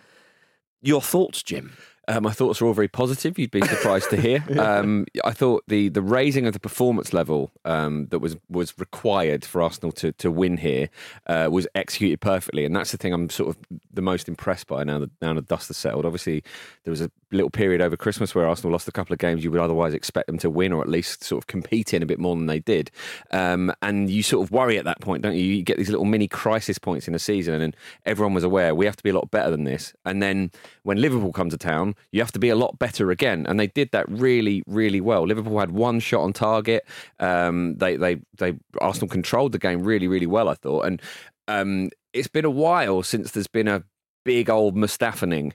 Your 0.83 1.01
thoughts, 1.01 1.43
Jim? 1.43 1.77
Uh, 2.11 2.21
my 2.21 2.33
thoughts 2.33 2.61
are 2.61 2.67
all 2.67 2.73
very 2.73 2.89
positive. 2.89 3.39
You'd 3.39 3.53
be 3.53 3.63
surprised 3.63 4.11
to 4.11 4.21
hear. 4.21 4.45
Um, 4.61 5.07
I 5.25 5.33
thought 5.33 5.65
the 5.69 5.89
the 5.89 6.03
raising 6.03 6.47
of 6.47 6.53
the 6.53 6.61
performance 6.61 7.13
level 7.13 7.51
um, 7.65 8.07
that 8.09 8.19
was 8.19 8.37
was 8.49 8.79
required 8.79 9.45
for 9.45 9.63
Arsenal 9.63 9.91
to 9.93 10.13
to 10.13 10.31
win 10.31 10.59
here 10.59 10.91
uh, 11.27 11.49
was 11.51 11.67
executed 11.75 12.21
perfectly, 12.21 12.65
and 12.65 12.77
that's 12.77 12.93
the 12.93 12.99
thing 12.99 13.13
I'm 13.13 13.31
sort 13.31 13.51
of 13.51 13.57
the 13.93 14.03
most 14.03 14.29
impressed 14.29 14.67
by 14.67 14.85
now 14.85 14.99
that 14.99 15.11
now 15.23 15.33
the 15.35 15.43
dust 15.43 15.69
has 15.69 15.77
settled. 15.77 16.05
Obviously, 16.05 16.43
there 16.85 16.91
was 16.91 17.01
a 17.01 17.11
little 17.33 17.49
period 17.49 17.81
over 17.81 17.97
Christmas 17.97 18.35
where 18.35 18.47
Arsenal 18.47 18.73
lost 18.73 18.87
a 18.89 18.93
couple 18.93 19.13
of 19.13 19.19
games 19.19 19.45
you 19.45 19.51
would 19.51 19.61
otherwise 19.61 19.95
expect 19.95 20.27
them 20.27 20.39
to 20.39 20.51
win 20.51 20.73
or 20.73 20.83
at 20.83 20.89
least 20.89 21.25
sort 21.25 21.43
of 21.43 21.47
compete 21.47 21.95
in 21.95 22.03
a 22.03 22.07
bit 22.07 22.19
more 22.19 22.37
than 22.37 22.47
they 22.47 22.59
did, 22.59 22.91
um, 23.31 23.73
and 23.83 24.11
you 24.11 24.23
sort 24.23 24.45
of 24.45 24.51
worry 24.51 24.79
at 24.79 24.85
that 24.85 25.01
point, 25.01 25.23
don't 25.23 25.37
you? 25.37 25.45
You 25.45 25.63
get 25.63 25.79
these 25.79 25.91
little 25.91 26.07
mini 26.07 26.29
crisis 26.29 26.79
points 26.79 27.09
in 27.09 27.15
a 27.15 27.21
season, 27.21 27.61
and 27.63 27.75
everyone 28.05 28.35
was 28.35 28.45
aware 28.45 28.75
we 28.75 28.87
have 28.87 28.97
to 28.97 29.03
be 29.03 29.11
a 29.11 29.15
lot 29.15 29.31
better 29.31 29.51
than 29.51 29.65
this. 29.65 29.95
And 30.05 30.23
then 30.23 30.51
when 30.83 31.01
Liverpool 31.01 31.33
come 31.33 31.51
to 31.51 31.59
town, 31.59 31.95
you 32.13 32.21
have 32.21 32.33
to 32.33 32.39
be 32.39 32.49
a 32.49 32.57
lot 32.57 32.79
better 32.79 33.11
again, 33.11 33.47
and 33.49 33.59
they 33.59 33.69
did 33.69 33.91
that 33.93 34.09
really, 34.09 34.63
really 34.67 35.01
well. 35.01 35.27
Liverpool 35.27 35.59
had 35.59 35.71
one 35.71 36.01
shot 36.01 36.23
on 36.23 36.33
target. 36.33 36.87
Um, 37.19 37.77
they, 37.77 37.97
they, 37.97 38.21
they, 38.39 38.55
Arsenal 38.81 39.09
controlled 39.09 39.53
the 39.53 39.59
game 39.59 39.83
really, 39.83 40.09
really 40.09 40.27
well. 40.27 40.49
I 40.49 40.55
thought, 40.55 40.87
and 40.87 41.03
um, 41.49 41.91
it's 42.13 42.29
been 42.29 42.45
a 42.45 42.51
while 42.51 43.03
since 43.03 43.33
there's 43.33 43.47
been 43.47 43.69
a 43.69 43.85
big 44.25 44.51
old 44.51 44.77
Mustafaning 44.77 45.53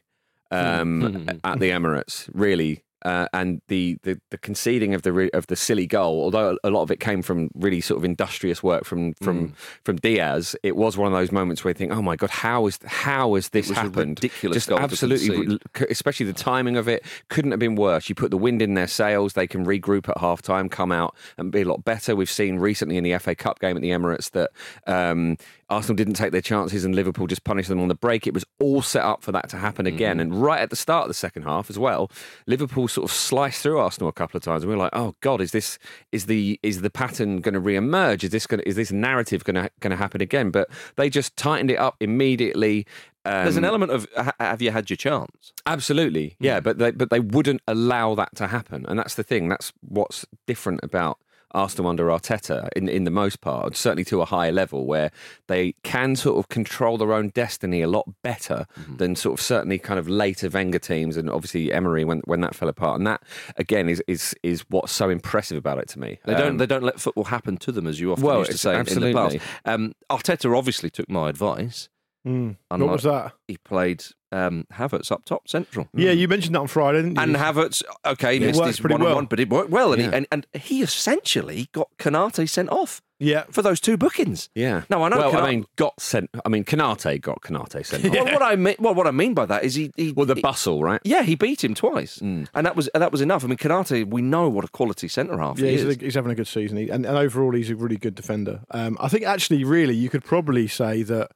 um, 0.52 1.28
at 1.44 1.60
the 1.60 1.70
Emirates, 1.70 2.30
really. 2.34 2.84
Uh, 3.06 3.28
and 3.34 3.62
the, 3.70 3.98
the 4.04 4.20
the 4.32 4.38
conceding 4.40 4.94
of 4.94 5.04
the 5.04 5.14
re- 5.14 5.30
of 5.34 5.48
the 5.48 5.56
silly 5.56 5.88
goal, 5.88 6.24
although 6.24 6.58
a 6.64 6.70
lot 6.70 6.82
of 6.82 6.92
it 6.92 7.00
came 7.00 7.22
from 7.22 7.50
really 7.56 7.80
sort 7.80 7.98
of 8.00 8.04
industrious 8.04 8.62
work 8.62 8.84
from 8.84 9.14
from 9.22 9.36
Mm. 9.36 9.52
from 9.84 9.96
Diaz, 9.98 10.56
it 10.64 10.76
was 10.76 10.98
one 10.98 11.08
of 11.12 11.14
those 11.18 11.32
moments 11.32 11.64
where 11.64 11.70
you 11.70 11.76
think, 11.76 11.92
oh 11.92 12.02
my 12.02 12.16
god, 12.16 12.30
how 12.32 12.66
is 12.68 12.80
how 12.86 13.36
has 13.36 13.50
this 13.50 13.70
happened? 13.70 14.20
ridiculous 14.22 14.66
Just 14.66 14.72
absolutely, 14.72 15.60
especially 15.90 16.26
the 16.26 16.34
timing 16.34 16.78
of 16.78 16.88
it 16.88 17.04
couldn't 17.30 17.52
have 17.52 17.60
been 17.60 17.76
worse. 17.76 18.10
You 18.10 18.16
put 18.16 18.32
the 18.32 18.38
wind 18.38 18.62
in 18.62 18.74
their 18.74 18.88
sails, 18.88 19.34
they 19.34 19.48
can 19.48 19.66
regroup 19.66 20.10
at 20.10 20.18
half 20.18 20.42
time, 20.42 20.68
come 20.70 20.92
out 20.92 21.16
and 21.38 21.52
be 21.52 21.62
a 21.62 21.66
lot 21.66 21.84
better. 21.86 22.16
We've 22.16 22.30
seen 22.30 22.58
recently 22.58 22.98
in 22.98 23.04
the 23.04 23.18
FA 23.20 23.36
Cup 23.36 23.60
game 23.60 23.76
at 23.76 23.82
the 23.84 23.92
Emirates 23.92 24.32
that 24.32 24.50
um, 24.88 25.38
Arsenal 25.70 25.96
didn't 25.96 26.14
take 26.14 26.32
their 26.32 26.42
chances 26.42 26.86
and 26.86 26.94
Liverpool 26.94 27.26
just 27.26 27.44
punished 27.44 27.70
them 27.70 27.80
on 27.80 27.88
the 27.88 27.96
break. 27.96 28.28
It 28.28 28.34
was 28.34 28.46
all 28.60 28.82
set 28.84 29.04
up 29.04 29.24
for 29.24 29.32
that 29.32 29.50
to 29.50 29.58
happen 29.58 29.88
again. 29.88 30.20
And 30.20 30.42
right 30.42 30.62
at 30.62 30.70
the 30.70 30.76
start 30.76 31.04
of 31.04 31.08
the 31.08 31.16
second 31.16 31.44
half 31.44 31.70
as 31.72 31.80
well, 31.80 32.12
Liverpool 32.46 32.88
sort 32.88 33.10
of 33.10 33.16
sliced 33.16 33.64
through 33.64 33.80
Arsenal 33.80 34.10
a 34.10 34.14
couple 34.14 34.38
of 34.38 34.44
times. 34.44 34.62
And 34.64 34.70
we 34.70 34.76
were 34.76 34.84
like, 34.84 34.94
oh 34.94 35.16
God, 35.22 35.42
is 35.42 35.52
this 35.52 35.80
is 36.12 36.28
the 36.28 36.60
is 36.62 36.82
the 36.82 36.92
pattern 36.92 37.42
going 37.42 37.54
to 37.54 37.60
re-emerge? 37.60 38.24
Is 38.24 38.30
this 38.30 38.46
going 38.46 38.62
is 38.62 38.76
this 38.76 38.92
narrative 38.92 39.44
going 39.44 39.56
to 39.56 39.72
going 39.80 39.92
to 39.92 39.98
happen 39.98 40.22
again? 40.22 40.52
But 40.52 40.70
they 40.98 41.10
just 41.10 41.36
tightened 41.36 41.72
it 41.72 41.78
up 41.78 41.96
immediately. 42.00 42.86
There's 43.24 43.58
an 43.58 43.66
Um, 43.66 43.70
element 43.70 43.92
of 43.92 44.08
have 44.40 44.62
you 44.62 44.70
had 44.70 44.88
your 44.92 44.98
chance? 44.98 45.52
Absolutely, 45.66 46.36
yeah, 46.40 46.60
but 46.60 46.78
they 46.78 46.92
but 46.92 47.10
they 47.10 47.20
wouldn't 47.20 47.62
allow 47.68 48.14
that 48.14 48.36
to 48.36 48.46
happen, 48.48 48.86
and 48.88 49.00
that's 49.00 49.16
the 49.16 49.24
thing. 49.24 49.50
That's 49.50 49.74
what's 49.82 50.28
different 50.46 50.82
about 50.84 51.18
Arsenal 51.56 51.90
under 51.90 52.06
Arteta, 52.08 52.70
in 52.76 52.88
in 52.90 53.04
the 53.06 53.12
most 53.12 53.42
part, 53.42 53.76
certainly 53.76 54.04
to 54.06 54.22
a 54.22 54.26
higher 54.26 54.52
level, 54.52 54.86
where 54.86 55.12
they 55.48 55.74
can 55.84 56.16
sort 56.16 56.38
of 56.38 56.50
control 56.50 56.98
their 56.98 57.14
own 57.14 57.30
destiny 57.30 57.82
a 57.82 57.88
lot 57.88 58.06
better 58.22 58.68
than 58.98 59.16
sort 59.16 59.40
of 59.40 59.44
certainly 59.44 59.80
kind 59.80 60.00
of 60.00 60.08
later 60.08 60.50
Wenger 60.50 60.80
teams, 60.80 61.18
and 61.18 61.30
obviously 61.30 61.72
Emery 61.72 62.04
when 62.06 62.20
when 62.26 62.42
that 62.42 62.54
fell 62.56 62.70
apart, 62.70 62.98
and 62.98 63.08
that 63.08 63.22
again 63.58 63.90
is 63.90 64.04
is 64.08 64.36
is 64.44 64.66
what's 64.70 64.92
so 64.92 65.10
impressive 65.10 65.58
about 65.58 65.80
it 65.80 65.88
to 65.90 66.00
me. 66.00 66.20
They 66.26 66.34
don't. 66.34 66.50
Um, 66.50 66.58
They 66.58 66.66
don't 66.66 66.84
let 66.84 67.00
football 67.00 67.26
happen 67.26 67.58
to 67.58 67.72
them, 67.72 67.88
as 67.88 68.00
you 68.00 68.12
often 68.12 68.26
Well, 68.26 68.40
used 68.40 68.52
to 68.52 68.58
say 68.58 68.76
in 68.78 68.86
the 69.00 69.14
past. 69.14 69.38
Um, 69.66 69.94
Arteta 70.10 70.56
obviously 70.58 70.90
took 70.90 71.10
my 71.10 71.30
advice. 71.30 71.90
Mm. 72.26 72.56
What 72.70 72.80
was 72.80 73.04
that? 73.04 73.34
He 73.48 73.58
played 73.58 74.04
um, 74.32 74.66
Havertz 74.74 75.12
up 75.12 75.26
top, 75.26 75.48
central. 75.48 75.88
Yeah, 75.94 76.12
you 76.12 76.28
mentioned 76.28 76.56
that 76.56 76.60
on 76.62 76.68
Friday, 76.68 77.00
didn't 77.04 77.16
you? 77.18 77.22
And 77.22 77.36
Havertz, 77.36 77.84
okay, 78.06 78.38
It 78.38 78.42
missed 78.42 78.60
works 78.60 78.68
his 78.70 78.80
pretty 78.80 78.94
one 78.96 79.02
on 79.02 79.06
well. 79.08 79.16
one, 79.16 79.26
but 79.28 79.40
it 79.40 79.50
worked 79.50 79.70
well, 79.70 79.94
and, 79.94 80.02
Yeah. 80.02 80.10
he, 80.10 80.16
and 80.16 80.28
and 80.32 80.48
he 80.54 80.82
essentially 80.82 81.70
got 81.72 81.90
Konaté 82.00 82.50
sent 82.50 82.70
off 82.70 83.02
yeah, 83.20 83.44
for 83.52 83.62
those 83.62 83.80
two 83.80 83.96
bookings. 83.96 84.50
yeah. 84.56 84.82
No, 84.90 85.04
I 85.04 85.10
know. 85.10 85.18
Well, 85.20 85.32
Konaté- 85.32 85.42
I 85.44 85.52
mean, 85.52 85.66
got 85.78 86.02
sent. 86.02 86.30
I 86.44 86.50
mean, 86.50 86.64
Konaté 86.66 87.22
got 87.22 87.42
Konaté 87.42 87.86
sent. 87.86 88.06
off. 88.06 88.12
well, 88.12 88.26
what 88.26 88.42
I 88.42 88.56
mean, 88.58 88.76
well, 88.80 88.94
what 88.94 89.08
I 89.08 89.12
mean 89.12 89.34
by 89.36 89.46
that 89.46 89.64
is 89.64 89.76
he, 89.76 89.92
he 89.96 90.12
Well, 90.12 90.26
the 90.26 90.36
he- 90.36 90.42
bustle, 90.42 90.84
right? 90.84 91.00
Yeah, 91.06 91.22
he 91.24 91.36
beat 91.36 91.64
him 91.64 91.76
twice, 91.76 92.18
Mm. 92.20 92.48
and 92.54 92.66
that 92.66 92.76
was 92.76 92.90
that 92.94 93.12
was 93.12 93.22
enough. 93.22 93.44
I 93.46 93.48
mean, 93.48 93.58
Konaté, 93.58 94.06
we 94.06 94.22
know 94.22 94.50
what 94.50 94.66
a 94.66 94.68
quality 94.70 95.08
centre 95.08 95.38
half 95.38 95.60
yeah, 95.60 95.68
he 95.68 95.72
he's, 95.74 95.84
is. 95.84 95.98
he's 96.02 96.16
having 96.16 96.32
a 96.32 96.36
good 96.36 96.48
season, 96.48 96.78
he, 96.78 96.90
and, 96.90 97.06
and 97.06 97.18
overall, 97.18 97.54
he's 97.54 97.70
a 97.70 97.76
really 97.76 97.98
good 97.98 98.16
defender. 98.16 98.62
Um, 98.72 98.98
I 99.00 99.08
think 99.08 99.24
actually, 99.24 99.64
really, 99.64 99.96
you 99.96 100.10
could 100.10 100.24
probably 100.26 100.68
say 100.68 101.04
that 101.04 101.32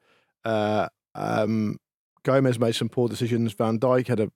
uh, 0.45 0.87
um, 1.15 1.77
Gomez 2.23 2.59
made 2.59 2.75
some 2.75 2.89
poor 2.89 3.07
decisions. 3.07 3.53
Van 3.53 3.79
Dijk 3.79 4.07
had 4.07 4.19
a 4.19 4.31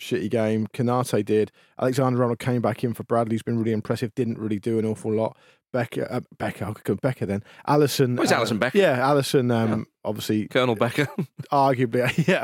shitty 0.00 0.30
game. 0.30 0.66
Konaté 0.68 1.24
did. 1.24 1.50
Alexander 1.80 2.22
Arnold 2.22 2.38
came 2.38 2.60
back 2.60 2.84
in 2.84 2.94
for 2.94 3.04
Bradley's 3.04 3.42
been 3.42 3.58
really 3.58 3.72
impressive. 3.72 4.14
Didn't 4.14 4.38
really 4.38 4.58
do 4.58 4.78
an 4.78 4.84
awful 4.84 5.12
lot. 5.12 5.36
Becker, 5.72 6.06
uh, 6.08 6.20
Becker, 6.38 6.66
I 6.66 6.72
could 6.72 6.84
go 6.84 6.94
Becker 6.94 7.26
then. 7.26 7.42
Alisson, 7.66 8.16
Oh, 8.16 8.22
it's 8.22 8.30
Alisson 8.30 8.60
Becker. 8.60 8.78
Yeah, 8.78 8.98
Alisson. 9.00 9.52
Um, 9.52 9.86
obviously, 10.04 10.46
Colonel 10.46 10.76
Becker. 10.76 11.08
arguably, 11.52 12.28
yeah, 12.28 12.40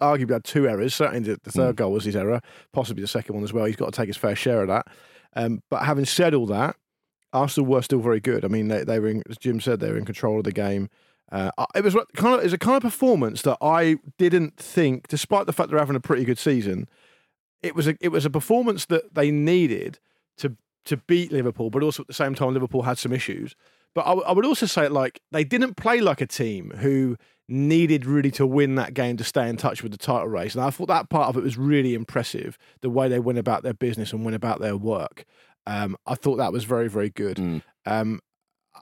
arguably 0.00 0.32
had 0.32 0.42
two 0.42 0.68
errors. 0.68 0.92
Certainly, 0.92 1.36
the, 1.44 1.50
third 1.52 1.76
goal 1.76 1.92
was 1.92 2.04
his 2.04 2.16
error, 2.16 2.40
possibly 2.72 3.02
the 3.02 3.08
second 3.08 3.36
one 3.36 3.44
as 3.44 3.52
well. 3.52 3.66
He's 3.66 3.76
got 3.76 3.92
to 3.92 3.96
take 3.96 4.08
his 4.08 4.16
fair 4.16 4.34
share 4.34 4.62
of 4.62 4.68
that. 4.68 4.88
Um, 5.36 5.60
but 5.70 5.84
having 5.84 6.04
said 6.04 6.34
all 6.34 6.46
that, 6.46 6.74
Arsenal 7.32 7.70
were 7.70 7.82
still 7.82 8.00
very 8.00 8.20
good. 8.20 8.44
I 8.44 8.48
mean, 8.48 8.66
they, 8.68 8.82
they 8.82 8.98
were, 8.98 9.08
in, 9.08 9.22
as 9.30 9.38
Jim 9.38 9.60
said, 9.60 9.78
they 9.78 9.90
were 9.90 9.98
in 9.98 10.04
control 10.04 10.38
of 10.38 10.44
the 10.44 10.52
game. 10.52 10.88
Uh, 11.32 11.50
it 11.74 11.82
was 11.82 11.94
kind 12.14 12.34
of 12.34 12.40
it 12.40 12.44
was 12.44 12.52
a 12.52 12.58
kind 12.58 12.76
of 12.76 12.82
performance 12.82 13.42
that 13.42 13.58
I 13.60 13.96
didn't 14.18 14.56
think, 14.56 15.08
despite 15.08 15.46
the 15.46 15.52
fact 15.52 15.70
they're 15.70 15.78
having 15.78 15.96
a 15.96 16.00
pretty 16.00 16.24
good 16.24 16.38
season, 16.38 16.88
it 17.62 17.74
was 17.74 17.88
a 17.88 17.96
it 18.00 18.08
was 18.08 18.24
a 18.24 18.30
performance 18.30 18.86
that 18.86 19.14
they 19.14 19.30
needed 19.30 19.98
to 20.38 20.56
to 20.84 20.96
beat 20.98 21.32
Liverpool, 21.32 21.70
but 21.70 21.82
also 21.82 22.02
at 22.02 22.06
the 22.06 22.14
same 22.14 22.34
time 22.34 22.52
Liverpool 22.52 22.82
had 22.82 22.98
some 22.98 23.12
issues. 23.12 23.56
But 23.94 24.02
I, 24.06 24.10
w- 24.10 24.26
I 24.26 24.32
would 24.32 24.44
also 24.44 24.66
say 24.66 24.88
like 24.88 25.20
they 25.32 25.44
didn't 25.44 25.74
play 25.74 26.00
like 26.00 26.20
a 26.20 26.26
team 26.26 26.72
who 26.76 27.16
needed 27.48 28.06
really 28.06 28.30
to 28.32 28.46
win 28.46 28.74
that 28.74 28.94
game 28.94 29.16
to 29.16 29.24
stay 29.24 29.48
in 29.48 29.56
touch 29.56 29.82
with 29.82 29.92
the 29.92 29.98
title 29.98 30.28
race, 30.28 30.54
and 30.54 30.62
I 30.62 30.70
thought 30.70 30.88
that 30.88 31.08
part 31.08 31.28
of 31.30 31.36
it 31.36 31.42
was 31.42 31.56
really 31.56 31.94
impressive. 31.94 32.58
The 32.82 32.90
way 32.90 33.08
they 33.08 33.18
went 33.18 33.38
about 33.38 33.62
their 33.62 33.74
business 33.74 34.12
and 34.12 34.24
went 34.24 34.34
about 34.36 34.60
their 34.60 34.76
work, 34.76 35.24
um, 35.66 35.96
I 36.06 36.16
thought 36.16 36.36
that 36.36 36.52
was 36.52 36.64
very 36.64 36.88
very 36.88 37.10
good. 37.10 37.38
Mm. 37.38 37.62
Um, 37.86 38.20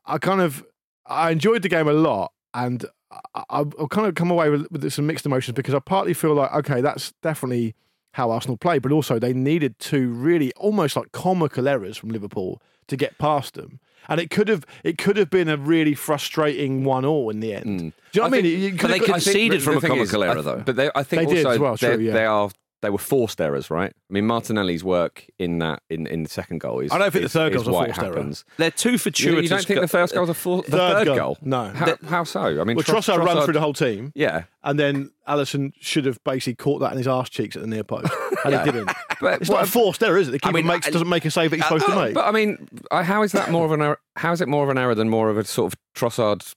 I 0.07 0.19
kind 0.19 0.41
of 0.41 0.65
I 1.07 1.31
enjoyed 1.31 1.63
the 1.63 1.69
game 1.69 1.89
a 1.89 1.93
lot, 1.93 2.33
and 2.55 2.85
I, 3.11 3.19
I, 3.51 3.59
I'll 3.59 3.89
kind 3.91 4.07
of 4.07 4.15
come 4.15 4.31
away 4.31 4.49
with, 4.51 4.71
with 4.71 4.91
some 4.93 5.07
mixed 5.07 5.27
emotions 5.27 5.55
because 5.57 5.75
I 5.75 5.79
partly 5.81 6.15
feel 6.15 6.35
like 6.35 6.53
okay, 6.55 6.81
that's 6.81 7.13
definitely 7.23 7.75
how 8.13 8.31
Arsenal 8.31 8.57
play, 8.59 8.79
but 8.79 8.93
also 8.93 9.19
they 9.19 9.33
needed 9.33 9.79
two 9.79 10.09
really 10.11 10.53
almost 10.55 10.97
like 10.97 11.13
comical 11.13 11.67
errors 11.67 11.97
from 11.97 12.11
Liverpool 12.11 12.61
to 12.89 12.97
get 12.97 13.17
past 13.19 13.55
them. 13.55 13.81
And 14.09 14.21
it 14.21 14.31
could 14.31 14.49
have 14.49 14.67
it 14.85 14.99
could 14.99 15.17
have 15.17 15.31
been 15.31 15.49
a 15.49 15.57
really 15.57 15.95
frustrating 15.95 16.85
one 16.85 17.05
all 17.05 17.31
in 17.31 17.41
the 17.41 17.55
end. 17.55 17.65
Mm. 17.65 17.79
Do 17.79 17.85
you 17.85 17.93
know 18.17 18.23
what 18.23 18.23
I, 18.23 18.27
I 18.27 18.31
mean? 18.31 18.43
think- 18.43 18.47
You- 18.47 18.59
you 18.59 18.71
but 18.73 18.81
could 18.81 18.91
they 18.91 18.99
got- 18.99 19.07
conceded 19.07 19.61
the 19.61 19.65
from 19.65 19.77
a 19.77 19.81
thing 19.81 19.97
is, 19.97 20.11
comical 20.11 20.23
I 20.23 20.27
error, 20.27 20.35
th- 20.35 20.45
though. 20.45 20.63
But 20.67 20.77
they, 20.77 20.91
I 20.95 21.03
think 21.05 21.29
They 21.29 21.35
did 21.37 21.47
also 21.47 21.55
as 21.55 21.59
well, 21.61 21.77
true, 21.79 21.99
yeah. 21.99 22.13
they 22.13 22.27
are 22.27 22.51
they 22.83 22.91
were 22.91 22.99
forced 22.99 23.41
errors, 23.41 23.71
right? 23.71 23.91
I 23.93 24.13
mean, 24.13 24.27
Martinelli's 24.27 24.85
work 24.85 25.27
in 25.39 25.59
that 25.61 25.83
in, 25.89 26.07
in 26.07 26.25
the 26.25 26.29
second 26.29 26.59
goal 26.59 26.81
is. 26.81 26.93
I 26.93 26.99
don't 26.99 27.11
think 27.11 27.23
the 27.23 27.27
is- 27.27 27.33
third 27.33 27.53
is 27.55 27.63
goal's 27.63 27.69
a 27.69 27.73
why 27.73 27.85
it 27.85 27.87
forced 27.95 28.01
error. 28.03 28.15
happens. 28.17 28.45
They're 28.59 28.71
two 28.71 28.93
You, 28.93 28.99
fortuitous. 28.99 29.43
you 29.45 29.49
don't 29.49 29.65
think 29.65 29.77
go- 29.77 29.81
the 29.83 29.89
first 29.89 30.15
goal's 30.15 30.29
a 30.29 30.35
for, 30.35 30.63
the 30.63 30.71
Third 30.73 30.93
third, 30.95 31.05
goal. 31.07 31.17
goal? 31.17 31.39
No. 31.43 31.69
How, 31.71 31.97
how 32.07 32.25
so? 32.25 32.41
I 32.61 32.65
mean, 32.65 32.77
well, 32.77 32.83
Tro- 32.83 32.99
Trossard 32.99 33.25
run 33.25 33.43
through 33.45 33.55
the 33.55 33.61
whole 33.61 33.73
team, 33.73 34.13
Yeah, 34.15 34.45
and 34.65 34.79
then 34.79 35.11
Alisson 35.29 35.73
should 35.81 36.05
have 36.07 36.23
basically 36.25 36.57
caught 36.57 36.81
that 36.81 36.93
in 36.93 36.99
his 36.99 37.07
arse 37.07 37.31
cheeks 37.31 37.55
at 37.57 37.63
the 37.63 37.69
near 37.69 37.85
post, 37.85 38.13
and 38.45 38.55
he 38.55 38.65
didn't. 38.65 38.87
but 39.21 39.41
It's 39.41 39.49
what- 39.49 39.59
not 39.61 39.69
a 39.69 39.71
forced 39.71 40.03
error, 40.03 40.19
is 40.19 40.29
it? 40.29 40.33
The 40.33 40.39
keeper 40.41 40.53
mean, 40.55 40.67
makes, 40.67 40.89
I- 40.89 40.91
doesn't 40.91 41.09
make 41.09 41.25
a 41.25 41.31
save 41.31 41.51
that 41.51 41.57
he's 41.57 41.65
uh, 41.65 41.69
supposed 41.69 41.87
to 41.87 41.93
uh, 41.93 42.05
make. 42.05 42.15
But 42.15 42.27
I 42.27 42.33
mean, 42.33 42.69
how 42.91 43.23
is 43.23 43.33
that 43.33 43.51
more 43.51 43.65
of 43.65 43.73
an 43.73 43.81
error? 43.83 43.99
How 44.17 44.33
is 44.33 44.41
it 44.41 44.49
more 44.49 44.65
of 44.65 44.71
an 44.71 44.79
error 44.79 44.95
than 44.95 45.09
more 45.09 45.31
of 45.31 45.39
a 45.39 45.45
sort 45.45 45.73
of 45.73 45.79
Trossard 45.95 46.53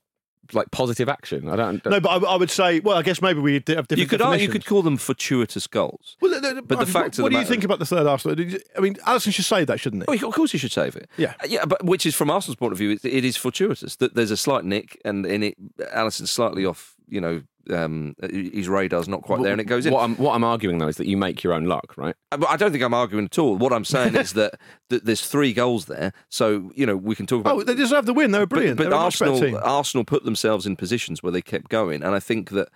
like 0.52 0.70
positive 0.70 1.08
action? 1.08 1.48
I 1.48 1.56
don't. 1.56 1.84
no, 1.86 2.00
but 2.00 2.08
I, 2.08 2.32
I 2.32 2.36
would 2.36 2.50
say, 2.50 2.80
well, 2.80 2.96
I 2.96 3.02
guess 3.02 3.20
maybe 3.22 3.40
we 3.40 3.54
have 3.54 3.64
different. 3.64 3.98
you 3.98 4.06
could 4.06 4.20
argue, 4.22 4.46
you 4.46 4.52
could 4.52 4.64
call 4.66 4.82
them 4.82 4.96
fortuitous 4.96 5.66
goals. 5.66 6.16
Well, 6.20 6.30
the- 6.40 6.54
the- 6.54 6.62
But 6.62 6.68
the 6.68 6.74
I 6.76 6.84
mean, 6.84 6.86
fact 6.92 7.18
what, 7.18 7.24
what 7.24 7.32
the 7.32 7.36
do 7.36 7.40
you 7.40 7.46
think 7.46 7.64
about 7.64 7.78
the 7.78 7.86
third 7.86 8.06
Arsenal? 8.06 8.34
Did 8.36 8.52
you- 8.52 8.60
I 8.76 8.80
mean, 8.80 8.94
Alisson 9.06 9.32
should 9.32 9.44
save 9.44 9.66
that, 9.68 9.80
shouldn't 9.80 10.08
he? 10.08 10.24
Oh, 10.24 10.28
of 10.28 10.34
course 10.34 10.52
you 10.52 10.58
should 10.58 10.72
save 10.72 10.96
it. 10.96 11.08
Yeah. 11.16 11.34
Uh, 11.42 11.46
yeah, 11.48 11.64
but 11.64 11.84
which 11.84 12.06
is 12.06 12.14
from 12.14 12.30
Arsenal's 12.30 12.56
point 12.56 12.72
of 12.72 12.78
view, 12.78 12.90
it, 12.90 13.04
it 13.04 13.24
is 13.24 13.36
fortuitous 13.36 13.96
that 13.96 14.14
there's 14.14 14.30
a 14.30 14.36
slight 14.36 14.64
nick, 14.64 15.00
and 15.04 15.24
in 15.26 15.42
it, 15.42 15.56
Alisson's 15.94 16.30
slightly 16.30 16.64
off. 16.64 16.94
You 17.08 17.20
know, 17.20 17.42
um, 17.70 18.14
his 18.30 18.68
radar's 18.68 19.08
not 19.08 19.22
quite 19.22 19.42
there, 19.42 19.52
and 19.52 19.60
it 19.60 19.64
goes 19.64 19.86
in. 19.86 19.92
What 19.92 20.02
I'm, 20.04 20.16
what 20.16 20.34
I'm 20.34 20.44
arguing 20.44 20.78
though 20.78 20.88
is 20.88 20.96
that 20.96 21.06
you 21.06 21.16
make 21.16 21.42
your 21.42 21.52
own 21.52 21.64
luck, 21.64 21.94
right? 21.96 22.14
Uh, 22.32 22.36
But 22.38 22.50
I 22.50 22.56
don't 22.56 22.72
think 22.72 22.82
I'm 22.82 22.94
arguing 22.94 23.26
at 23.26 23.38
all. 23.38 23.56
What 23.56 23.72
I'm 23.72 23.84
saying 23.84 24.14
is 24.14 24.32
that, 24.34 24.58
that 24.90 25.04
there's 25.04 25.26
three 25.26 25.52
goals 25.52 25.86
there, 25.86 26.12
so 26.28 26.70
you 26.74 26.86
know 26.86 26.96
we 26.96 27.14
can 27.14 27.26
talk 27.26 27.40
about. 27.40 27.56
Oh, 27.56 27.62
they 27.62 27.74
deserve 27.74 28.06
the 28.06 28.14
win. 28.14 28.30
They 28.30 28.38
were 28.38 28.46
brilliant. 28.46 28.76
But, 28.76 28.84
but 28.84 28.90
were 28.90 28.96
a 28.96 29.04
much 29.04 29.18
better 29.18 29.32
Arsenal. 29.32 29.60
Arsenal 29.62 30.04
put 30.04 30.24
themselves 30.24 30.66
in 30.66 30.76
positions 30.76 31.22
where 31.22 31.32
they 31.32 31.42
kept 31.42 31.68
going, 31.68 32.02
and 32.02 32.14
I 32.14 32.20
think 32.20 32.50
that, 32.50 32.68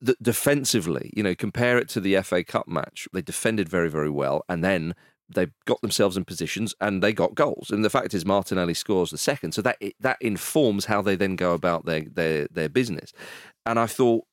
that 0.00 0.22
defensively, 0.22 1.10
you 1.14 1.22
know, 1.22 1.34
compare 1.34 1.78
it 1.78 1.88
to 1.90 2.00
the 2.00 2.20
FA 2.22 2.44
Cup 2.44 2.68
match, 2.68 3.08
they 3.12 3.22
defended 3.22 3.68
very, 3.68 3.88
very 3.90 4.10
well, 4.10 4.44
and 4.48 4.64
then 4.64 4.94
they 5.34 5.48
got 5.66 5.80
themselves 5.80 6.16
in 6.16 6.24
positions 6.24 6.74
and 6.80 7.02
they 7.02 7.12
got 7.12 7.34
goals. 7.34 7.70
And 7.70 7.84
the 7.84 7.90
fact 7.90 8.14
is, 8.14 8.24
Martinelli 8.24 8.74
scores 8.74 9.10
the 9.10 9.18
second, 9.18 9.52
so 9.52 9.62
that 9.62 9.78
that 10.00 10.16
informs 10.20 10.86
how 10.86 11.02
they 11.02 11.16
then 11.16 11.36
go 11.36 11.52
about 11.54 11.84
their 11.84 12.02
their 12.02 12.48
their 12.48 12.68
business. 12.68 13.12
And 13.66 13.78
I 13.78 13.86
thought 13.86 14.24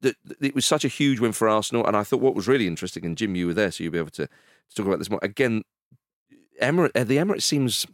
that 0.00 0.16
it 0.40 0.54
was 0.54 0.64
such 0.64 0.84
a 0.84 0.88
huge 0.88 1.20
win 1.20 1.32
for 1.32 1.48
Arsenal, 1.48 1.86
and 1.86 1.96
I 1.96 2.04
thought 2.04 2.20
what 2.20 2.34
was 2.34 2.48
really 2.48 2.66
interesting, 2.66 3.04
and 3.04 3.16
Jim, 3.16 3.34
you 3.34 3.48
were 3.48 3.54
there, 3.54 3.70
so 3.70 3.82
you'll 3.82 3.92
be 3.92 3.98
able 3.98 4.10
to, 4.10 4.26
to 4.26 4.74
talk 4.74 4.86
about 4.86 4.98
this 4.98 5.10
more. 5.10 5.20
Again, 5.22 5.62
Emirate, 6.62 6.92
uh, 6.94 7.04
the 7.04 7.16
Emirates 7.16 7.42
seems, 7.42 7.86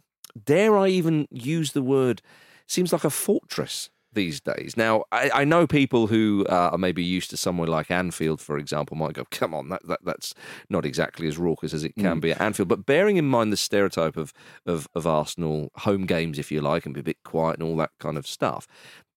dare 0.43 0.77
I 0.77 0.89
even 0.89 1.27
use 1.31 1.71
the 1.71 1.81
word, 1.81 2.21
seems 2.67 2.93
like 2.93 3.03
a 3.03 3.09
fortress 3.09 3.89
these 4.15 4.41
days. 4.41 4.75
Now, 4.75 5.03
I, 5.11 5.29
I 5.33 5.43
know 5.43 5.67
people 5.67 6.07
who 6.07 6.45
uh, 6.49 6.71
are 6.71 6.77
maybe 6.77 7.03
used 7.03 7.29
to 7.29 7.37
somewhere 7.37 7.67
like 7.67 7.91
Anfield, 7.91 8.41
for 8.41 8.57
example, 8.57 8.97
might 8.97 9.13
go, 9.13 9.25
come 9.29 9.53
on, 9.53 9.69
that, 9.69 9.87
that 9.87 9.99
that's 10.03 10.33
not 10.69 10.85
exactly 10.85 11.27
as 11.27 11.37
raucous 11.37 11.73
as 11.73 11.83
it 11.83 11.95
can 11.95 12.19
be 12.19 12.31
at 12.31 12.41
Anfield. 12.41 12.69
But 12.69 12.85
bearing 12.85 13.17
in 13.17 13.25
mind 13.25 13.53
the 13.53 13.57
stereotype 13.57 14.17
of, 14.17 14.33
of, 14.65 14.87
of 14.95 15.05
Arsenal 15.05 15.71
home 15.75 16.05
games, 16.05 16.39
if 16.39 16.51
you 16.51 16.61
like, 16.61 16.85
and 16.85 16.95
be 16.95 17.01
a 17.01 17.03
bit 17.03 17.23
quiet 17.23 17.59
and 17.59 17.63
all 17.63 17.77
that 17.77 17.91
kind 17.99 18.17
of 18.17 18.25
stuff, 18.25 18.67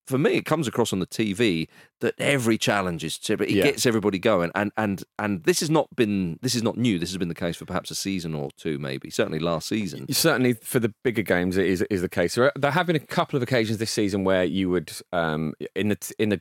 for 0.09 0.19
me, 0.19 0.33
it 0.33 0.45
comes 0.45 0.67
across 0.67 0.93
on 0.93 0.99
the 1.01 1.07
TV 1.07 1.69
that 2.01 2.15
every 2.19 2.57
challenge 2.59 3.05
is 3.05 3.19
it 3.29 3.51
Yeah. 3.51 3.65
gets 3.65 3.85
everybody 3.87 4.19
going, 4.19 4.51
and 4.55 4.73
and 4.77 5.05
and 5.19 5.43
this 5.45 5.61
has 5.61 5.71
not 5.71 5.95
been 5.95 6.39
this 6.43 6.55
is 6.55 6.63
not 6.63 6.77
new. 6.77 6.99
This 6.99 7.11
has 7.11 7.19
been 7.19 7.29
the 7.29 7.35
case 7.35 7.57
for 7.57 7.67
perhaps 7.67 7.91
a 7.91 7.95
season 7.95 8.35
or 8.35 8.51
two, 8.57 8.79
maybe 8.79 9.11
certainly 9.11 9.39
last 9.39 9.69
season. 9.69 10.11
Certainly 10.13 10.55
for 10.55 10.81
the 10.81 10.95
bigger 11.05 11.23
games, 11.23 11.57
it 11.57 11.67
is 11.67 11.83
is 11.91 12.01
the 12.01 12.09
case. 12.09 12.35
There, 12.35 12.51
have 12.71 12.87
been 12.87 12.97
a 12.97 13.01
couple 13.01 13.37
of 13.37 13.43
occasions 13.43 13.79
this 13.79 13.91
season 13.91 14.25
where 14.25 14.45
you 14.45 14.71
would 14.71 14.93
um, 15.13 15.53
in 15.75 15.89
the 15.91 16.15
in 16.19 16.31
the 16.31 16.41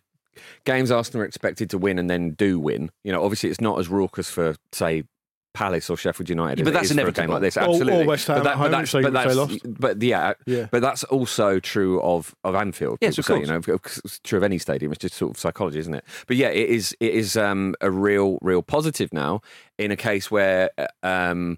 games 0.66 0.92
Arsenal 0.92 1.24
are 1.24 1.26
expected 1.26 1.70
to 1.72 1.78
win 1.78 2.00
and 2.00 2.10
then 2.10 2.32
do 2.32 2.60
win. 2.60 2.92
You 3.04 3.12
know, 3.12 3.24
obviously 3.24 3.50
it's 3.50 3.62
not 3.62 3.80
as 3.80 3.90
raucous 3.90 4.30
for 4.30 4.56
say 4.72 5.04
Palace 5.58 5.90
or 5.90 5.98
Sheffield 5.98 6.30
United. 6.30 6.60
Yeah, 6.60 6.66
but 6.66 6.74
that's 6.74 6.92
is 6.92 6.98
for 7.00 7.08
a 7.08 7.12
game 7.12 7.30
like 7.30 7.42
this. 7.42 7.58
Or- 7.58 7.64
or 7.92 8.06
West 8.06 8.28
Ham 8.28 8.44
but, 8.44 8.52
at 8.52 8.56
home, 8.58 8.72
that's, 8.72 8.92
so 8.92 9.00
you 9.00 9.04
but 9.06 9.14
would 9.14 9.20
that's, 9.26 9.36
lost. 9.36 9.80
but 9.80 10.02
yeah, 10.04 10.34
Yeah. 10.46 10.68
but 10.72 10.82
that's 10.82 11.04
also 11.06 11.60
true 11.60 12.00
of, 12.02 12.36
of 12.44 12.54
Anfield. 12.54 13.00
Yes, 13.02 13.18
of 13.18 13.26
say, 13.26 13.40
You 13.40 13.48
know, 13.48 13.62
it's 13.66 14.20
true 14.24 14.38
of 14.38 14.44
any 14.44 14.60
stadium. 14.60 14.92
It's 14.92 15.02
just 15.02 15.16
sort 15.16 15.32
of 15.32 15.40
psychology, 15.40 15.80
isn't 15.80 15.94
it? 15.94 16.04
But 16.28 16.36
yeah, 16.38 16.50
it 16.50 16.70
is. 16.70 16.96
It 17.00 17.14
is 17.14 17.36
um, 17.36 17.74
a 17.82 17.90
real, 17.90 18.38
real 18.42 18.62
positive 18.62 19.12
now 19.12 19.42
in 19.78 19.90
a 19.92 19.98
case 19.98 20.30
where. 20.30 20.70
uh, 20.78 20.86
Um, 21.02 21.58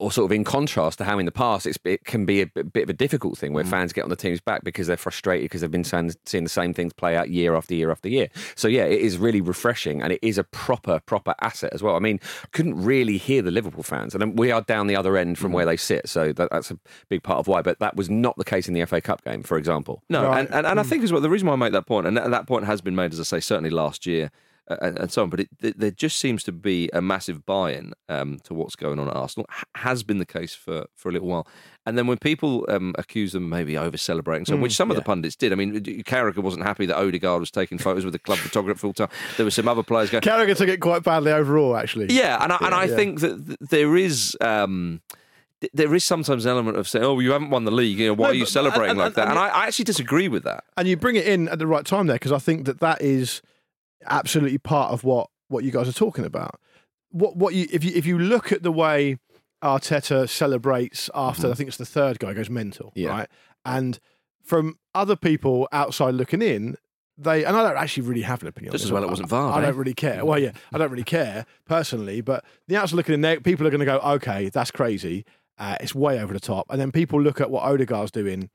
or 0.00 0.12
sort 0.12 0.26
of 0.30 0.32
in 0.32 0.44
contrast 0.44 0.98
to 0.98 1.04
how 1.04 1.18
in 1.18 1.26
the 1.26 1.32
past 1.32 1.66
it's, 1.66 1.78
it 1.84 2.04
can 2.04 2.24
be 2.24 2.40
a 2.40 2.46
bit 2.46 2.72
bit 2.72 2.82
of 2.84 2.90
a 2.90 2.92
difficult 2.92 3.36
thing 3.36 3.50
Mm. 3.50 3.54
where 3.54 3.64
fans 3.64 3.92
get 3.92 4.04
on 4.04 4.10
the 4.10 4.16
team's 4.16 4.40
back 4.40 4.62
because 4.62 4.86
they're 4.86 4.96
frustrated 4.96 5.44
because 5.46 5.60
they've 5.62 5.70
been 5.70 5.84
seeing, 5.84 6.12
seeing 6.26 6.44
the 6.44 6.50
same 6.50 6.72
things 6.72 6.92
play 6.92 7.16
out 7.16 7.30
year 7.30 7.54
after 7.56 7.74
year 7.74 7.90
after 7.90 8.08
year. 8.08 8.28
So 8.54 8.68
yeah, 8.68 8.84
it 8.84 9.00
is 9.00 9.18
really 9.18 9.40
refreshing 9.40 10.00
and 10.02 10.12
it 10.12 10.20
is 10.22 10.38
a 10.38 10.44
proper 10.44 11.00
proper 11.00 11.34
asset 11.40 11.70
as 11.72 11.82
well. 11.82 11.96
I 11.96 11.98
mean, 11.98 12.20
couldn't 12.52 12.80
really 12.82 13.16
hear 13.16 13.42
the 13.42 13.50
Liverpool 13.50 13.82
fans, 13.82 14.14
and 14.14 14.38
we 14.38 14.52
are 14.52 14.60
down 14.62 14.86
the 14.86 14.96
other 14.96 15.16
end 15.16 15.36
Mm. 15.36 15.40
from 15.40 15.52
where 15.52 15.66
they 15.66 15.76
sit, 15.76 16.08
so 16.08 16.32
that, 16.32 16.48
that's 16.50 16.70
a 16.70 16.78
big 17.08 17.22
part 17.22 17.38
of 17.40 17.48
why. 17.48 17.62
But 17.62 17.78
that 17.80 17.96
was 17.96 18.08
not 18.08 18.36
the 18.36 18.44
case 18.44 18.68
in 18.68 18.74
the 18.74 18.84
FA 18.86 19.00
Cup 19.00 19.24
game, 19.24 19.42
for 19.42 19.58
example. 19.58 20.02
No, 20.08 20.24
Right. 20.24 20.40
and, 20.40 20.54
and, 20.54 20.66
and 20.66 20.78
I 20.80 20.82
think 20.84 21.02
as 21.02 21.12
well, 21.12 21.20
the 21.20 21.30
reason 21.30 21.48
why 21.48 21.54
I 21.54 21.56
make 21.56 21.72
that 21.72 21.86
point, 21.86 22.06
and 22.06 22.16
that, 22.16 22.30
that 22.30 22.46
point 22.46 22.64
has 22.66 22.80
been 22.80 22.94
made, 22.94 23.12
as 23.12 23.20
I 23.20 23.24
say, 23.24 23.40
certainly 23.40 23.70
last 23.70 24.06
year 24.06 24.30
and, 24.82 24.98
and 24.98 25.12
so 25.12 25.22
on, 25.22 25.30
but 25.30 25.40
it, 25.40 25.48
th 25.62 25.74
there 25.76 25.90
just 25.90 26.16
seems 26.18 26.42
to 26.44 26.52
be 26.52 26.88
a 26.92 27.00
massive 27.00 27.44
buy 27.46 27.72
in 27.72 27.92
um, 28.08 28.38
to 28.44 28.54
what's 28.54 28.76
going 28.76 28.98
on 28.98 29.08
at 29.08 29.16
Arsenal. 29.16 29.46
H- 29.56 29.64
has 29.76 30.02
been 30.02 30.18
the 30.18 30.26
case 30.26 30.54
for, 30.54 30.86
for 30.94 31.08
a 31.08 31.12
little 31.12 31.28
while. 31.28 31.46
And 31.86 31.96
then 31.96 32.06
when 32.06 32.18
people 32.18 32.66
um, 32.68 32.94
accuse 32.98 33.32
them 33.32 33.48
maybe 33.48 33.78
over 33.78 33.96
celebrating, 33.96 34.44
so 34.44 34.56
which 34.56 34.74
some 34.76 34.90
of 34.90 34.96
the 34.96 35.02
pundits 35.02 35.36
did. 35.36 35.52
I 35.52 35.56
mean, 35.56 35.80
Carragher 36.04 36.42
wasn't 36.42 36.64
happy 36.64 36.84
that 36.86 36.96
Odegaard 36.98 37.40
was 37.40 37.50
taking 37.50 37.78
photos 37.78 38.04
with 38.04 38.12
the 38.12 38.18
club 38.18 38.38
photographer 38.46 38.78
full 38.78 38.92
time. 38.92 39.08
There 39.36 39.46
were 39.46 39.50
some 39.50 39.68
other 39.68 39.82
players 39.82 40.10
going, 40.10 40.22
Carragher 40.22 40.56
took 40.56 40.68
it 40.68 40.80
quite 40.80 41.02
badly 41.02 41.32
overall, 41.32 41.76
actually. 41.76 42.08
yeah, 42.10 42.42
and 42.42 42.52
I, 42.52 42.58
and 42.60 42.74
I 42.74 42.84
yeah. 42.84 42.94
think 42.96 43.20
that 43.20 43.46
th- 43.46 43.58
there 43.70 43.96
is. 43.96 44.36
Um, 44.40 45.00
there 45.72 45.92
is 45.92 46.04
sometimes 46.04 46.44
an 46.44 46.52
element 46.52 46.76
of 46.76 46.86
saying, 46.86 47.04
"Oh, 47.04 47.18
you 47.18 47.32
haven't 47.32 47.50
won 47.50 47.64
the 47.64 47.72
league. 47.72 47.98
You 47.98 48.08
know, 48.08 48.14
why 48.14 48.26
No, 48.26 48.30
are 48.30 48.34
you 48.34 48.42
but- 48.44 48.48
celebrating 48.50 48.90
and- 48.90 48.98
like 48.98 49.06
and- 49.08 49.14
that?" 49.16 49.22
and 49.22 49.30
And 49.30 49.38
I, 49.40 49.48
I 49.48 49.66
actually 49.66 49.86
disagree 49.86 50.28
with 50.28 50.44
that. 50.44 50.62
and 50.76 50.86
you 50.86 50.96
bring 50.96 51.16
it 51.16 51.26
in 51.26 51.48
at 51.48 51.58
the 51.58 51.66
right 51.66 51.84
time 51.84 52.06
there 52.06 52.14
because 52.14 52.30
I 52.30 52.38
think 52.38 52.64
that 52.66 52.78
that 52.78 53.02
is 53.02 53.42
absolutely 54.06 54.58
part 54.58 54.92
of 54.92 55.04
what 55.04 55.28
what 55.48 55.64
you 55.64 55.70
guys 55.70 55.88
are 55.88 55.92
talking 55.92 56.24
about. 56.24 56.60
What 57.10 57.36
what 57.36 57.54
you 57.54 57.66
if 57.72 57.84
you 57.84 57.92
if 57.94 58.06
you 58.06 58.18
look 58.18 58.52
at 58.52 58.62
the 58.62 58.72
way 58.72 59.18
Arteta 59.62 60.28
celebrates 60.28 61.10
after 61.14 61.44
mm-hmm. 61.44 61.52
I 61.52 61.54
think 61.54 61.68
it's 61.68 61.76
the 61.78 61.86
third 61.86 62.18
guy 62.18 62.32
goes 62.34 62.50
mental, 62.50 62.92
Yeah. 62.94 63.10
right? 63.10 63.28
And 63.64 63.98
from 64.44 64.78
other 64.94 65.16
people 65.16 65.68
outside 65.72 66.14
looking 66.14 66.42
in, 66.42 66.76
they 67.16 67.44
and 67.44 67.56
I 67.56 67.62
don't 67.62 67.76
actually 67.76 68.04
really 68.04 68.22
have 68.22 68.42
an 68.42 68.48
opinion. 68.48 68.72
Just 68.72 68.84
as 68.84 68.92
well 68.92 69.02
it 69.02 69.10
wasn't 69.10 69.28
Vardy. 69.28 69.54
I 69.54 69.60
don't 69.60 69.74
eh? 69.74 69.78
really 69.78 69.94
care. 69.94 70.22
Mm. 70.22 70.24
Well, 70.24 70.38
yeah, 70.38 70.52
I 70.72 70.78
don't 70.78 70.90
really 70.90 71.04
care 71.04 71.44
personally, 71.66 72.20
but 72.20 72.44
the 72.68 72.76
outside 72.76 72.96
looking 72.96 73.14
in 73.14 73.20
there, 73.22 73.40
people 73.40 73.66
are 73.66 73.70
going 73.70 73.80
to 73.80 73.86
go, 73.86 73.98
okay, 73.98 74.48
that's 74.48 74.70
crazy. 74.70 75.24
Uh, 75.58 75.76
it's 75.80 75.94
way 75.94 76.20
over 76.20 76.32
the 76.32 76.40
top. 76.40 76.66
And 76.70 76.80
then 76.80 76.92
people 76.92 77.20
look 77.20 77.40
at 77.40 77.50
what 77.50 77.64
Odegaard's 77.64 78.12
doing 78.12 78.48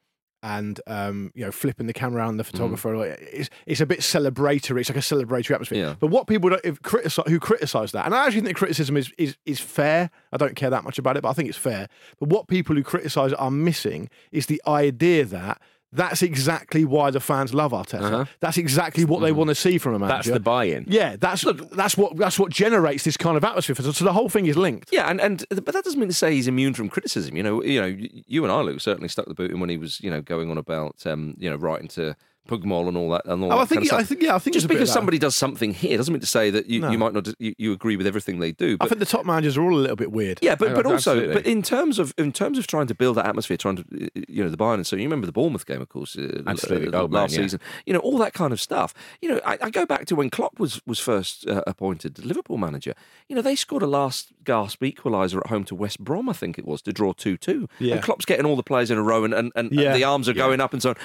and 0.43 0.79
um, 0.87 1.31
you 1.33 1.43
know 1.43 1.51
flipping 1.51 1.87
the 1.87 1.93
camera 1.93 2.21
around 2.21 2.37
the 2.37 2.43
photographer. 2.43 2.95
like, 2.95 3.17
It's 3.31 3.49
it's 3.65 3.81
a 3.81 3.85
bit 3.85 4.01
celebratory. 4.01 4.81
It's 4.81 4.89
like 4.89 4.97
a 4.97 4.99
celebratory 4.99 5.51
atmosphere. 5.51 5.79
Yeah. 5.79 5.95
But 5.99 6.07
what 6.07 6.27
people 6.27 6.55
criticize, 6.83 7.25
who 7.27 7.39
criticise 7.39 7.93
that, 7.93 8.05
and 8.05 8.13
I 8.13 8.27
actually 8.27 8.41
think 8.41 8.57
criticism 8.57 8.97
is, 8.97 9.11
is 9.17 9.37
is 9.45 9.59
fair. 9.59 10.11
I 10.31 10.37
don't 10.37 10.55
care 10.55 10.69
that 10.69 10.83
much 10.83 10.99
about 10.99 11.17
it, 11.17 11.23
but 11.23 11.29
I 11.29 11.33
think 11.33 11.49
it's 11.49 11.57
fair. 11.57 11.87
But 12.19 12.29
what 12.29 12.47
people 12.47 12.75
who 12.75 12.83
criticise 12.83 13.33
are 13.33 13.49
missing 13.49 14.09
is 14.31 14.45
the 14.45 14.61
idea 14.67 15.25
that. 15.25 15.59
That's 15.95 16.23
exactly 16.23 16.85
why 16.85 17.11
the 17.11 17.19
fans 17.19 17.53
love 17.53 17.71
Arteta. 17.71 18.01
Uh-huh. 18.01 18.25
That's 18.39 18.57
exactly 18.57 19.05
what 19.05 19.21
they 19.21 19.31
want 19.31 19.49
to 19.49 19.55
see 19.55 19.77
from 19.77 19.93
a 19.93 19.99
manager. 19.99 20.15
That's 20.15 20.29
the 20.29 20.39
buy-in. 20.39 20.85
Yeah, 20.87 21.15
that's 21.17 21.43
Look, 21.43 21.71
that's 21.71 21.97
what 21.97 22.17
that's 22.17 22.39
what 22.39 22.51
generates 22.51 23.03
this 23.03 23.17
kind 23.17 23.37
of 23.37 23.43
atmosphere. 23.43 23.75
So 23.75 23.91
so 23.91 24.05
the 24.05 24.13
whole 24.13 24.29
thing 24.29 24.45
is 24.45 24.57
linked. 24.57 24.89
Yeah, 24.91 25.09
and, 25.09 25.19
and 25.21 25.45
but 25.49 25.73
that 25.73 25.83
doesn't 25.83 25.99
mean 25.99 26.09
to 26.09 26.15
say 26.15 26.33
he's 26.33 26.47
immune 26.47 26.73
from 26.73 26.89
criticism. 26.89 27.35
You 27.35 27.43
know, 27.43 27.63
you 27.63 27.81
know, 27.81 27.95
you 28.27 28.43
and 28.43 28.51
I, 28.51 28.61
Luke, 28.61 28.81
certainly 28.81 29.09
stuck 29.09 29.27
the 29.27 29.33
boot 29.33 29.51
in 29.51 29.59
when 29.59 29.69
he 29.69 29.77
was, 29.77 30.01
you 30.01 30.09
know, 30.09 30.21
going 30.21 30.49
on 30.49 30.57
about, 30.57 31.05
um, 31.05 31.35
you 31.37 31.49
know, 31.49 31.55
writing 31.55 31.87
to 31.89 32.15
PGMOL 32.47 32.87
and 32.89 32.97
all 32.97 33.09
that. 33.11 33.25
And 33.25 33.43
all 33.43 33.53
Oh, 33.53 33.57
I 33.57 33.59
that 33.61 33.67
think 33.69 33.89
kind 33.89 33.99
of 34.01 34.05
I 34.05 34.07
think 34.07 34.21
yeah, 34.21 34.35
I 34.35 34.39
think 34.39 34.53
just 34.53 34.63
there's 34.63 34.65
a 34.65 34.67
bit 34.67 34.75
of 34.75 34.79
because 34.81 34.91
somebody 34.93 35.17
does 35.17 35.35
something 35.35 35.73
here 35.73 35.97
doesn't 35.97 36.11
mean 36.13 36.19
to 36.21 36.27
say 36.27 36.49
that 36.49 36.67
you, 36.67 36.81
No. 36.81 36.91
you 36.91 36.97
might 36.97 37.13
not 37.13 37.27
you, 37.39 37.53
you 37.57 37.71
agree 37.73 37.95
with 37.95 38.05
everything 38.05 38.39
they 38.39 38.51
do. 38.51 38.77
I 38.81 38.87
think 38.87 38.99
the 38.99 39.05
top 39.05 39.25
managers 39.25 39.57
are 39.57 39.61
all 39.63 39.73
a 39.73 39.79
little 39.79 39.95
bit 39.95 40.11
weird. 40.11 40.39
Yeah, 40.41 40.55
but 40.55 40.71
Oh, 40.71 40.75
but 40.75 40.85
also, 40.85 41.11
absolutely. 41.11 41.33
but 41.35 41.45
in 41.45 41.61
terms 41.63 41.99
of 41.99 42.13
in 42.17 42.31
terms 42.31 42.57
of 42.57 42.67
trying 42.67 42.87
to 42.87 42.95
build 42.95 43.17
that 43.17 43.25
atmosphere, 43.25 43.57
trying 43.57 43.77
to 43.77 43.83
uh, 43.83 44.21
you 44.27 44.43
know 44.43 44.49
the 44.49 44.57
Bayern. 44.57 44.75
And 44.75 44.87
so 44.87 44.95
you 44.95 45.03
remember 45.03 45.25
the 45.25 45.31
Bournemouth 45.31 45.65
game, 45.65 45.81
of 45.81 45.89
course, 45.89 46.17
uh, 46.17 46.41
Absolutely. 46.47 46.87
uh, 46.93 47.01
Oh, 47.03 47.07
man, 47.07 47.21
last 47.21 47.33
yeah. 47.35 47.43
season. 47.43 47.59
You 47.85 47.93
know 47.93 47.99
all 47.99 48.17
that 48.19 48.33
kind 48.33 48.51
of 48.51 48.59
stuff. 48.59 48.93
You 49.21 49.29
know, 49.29 49.41
I, 49.45 49.57
I 49.61 49.69
go 49.69 49.85
back 49.85 50.05
to 50.07 50.15
when 50.15 50.29
Klopp 50.29 50.59
was 50.59 50.81
was 50.85 50.99
first 50.99 51.47
uh, 51.47 51.63
appointed 51.65 52.23
Liverpool 52.25 52.57
manager. 52.57 52.93
You 53.29 53.35
know, 53.35 53.41
they 53.41 53.55
scored 53.55 53.83
a 53.83 53.87
last 53.87 54.33
gasp 54.43 54.81
equaliser 54.83 55.37
at 55.39 55.47
home 55.47 55.63
to 55.65 55.75
West 55.75 55.99
Brom, 55.99 56.27
I 56.27 56.33
think 56.33 56.57
it 56.59 56.65
was, 56.65 56.81
to 56.81 56.91
draw 56.91 57.13
two 57.13 57.37
two. 57.37 57.67
Yeah. 57.79 57.95
And 57.95 58.03
Klopp's 58.03 58.25
getting 58.25 58.45
all 58.45 58.55
the 58.57 58.63
players 58.63 58.91
in 58.91 58.97
a 58.97 59.03
row, 59.03 59.23
and 59.23 59.33
and, 59.33 59.51
and, 59.55 59.71
and 59.71 59.95
the 59.95 60.03
arms 60.03 60.27
are 60.27 60.33
going 60.33 60.59
up 60.59 60.73
and 60.73 60.81
so 60.81 60.89
on. 60.89 60.95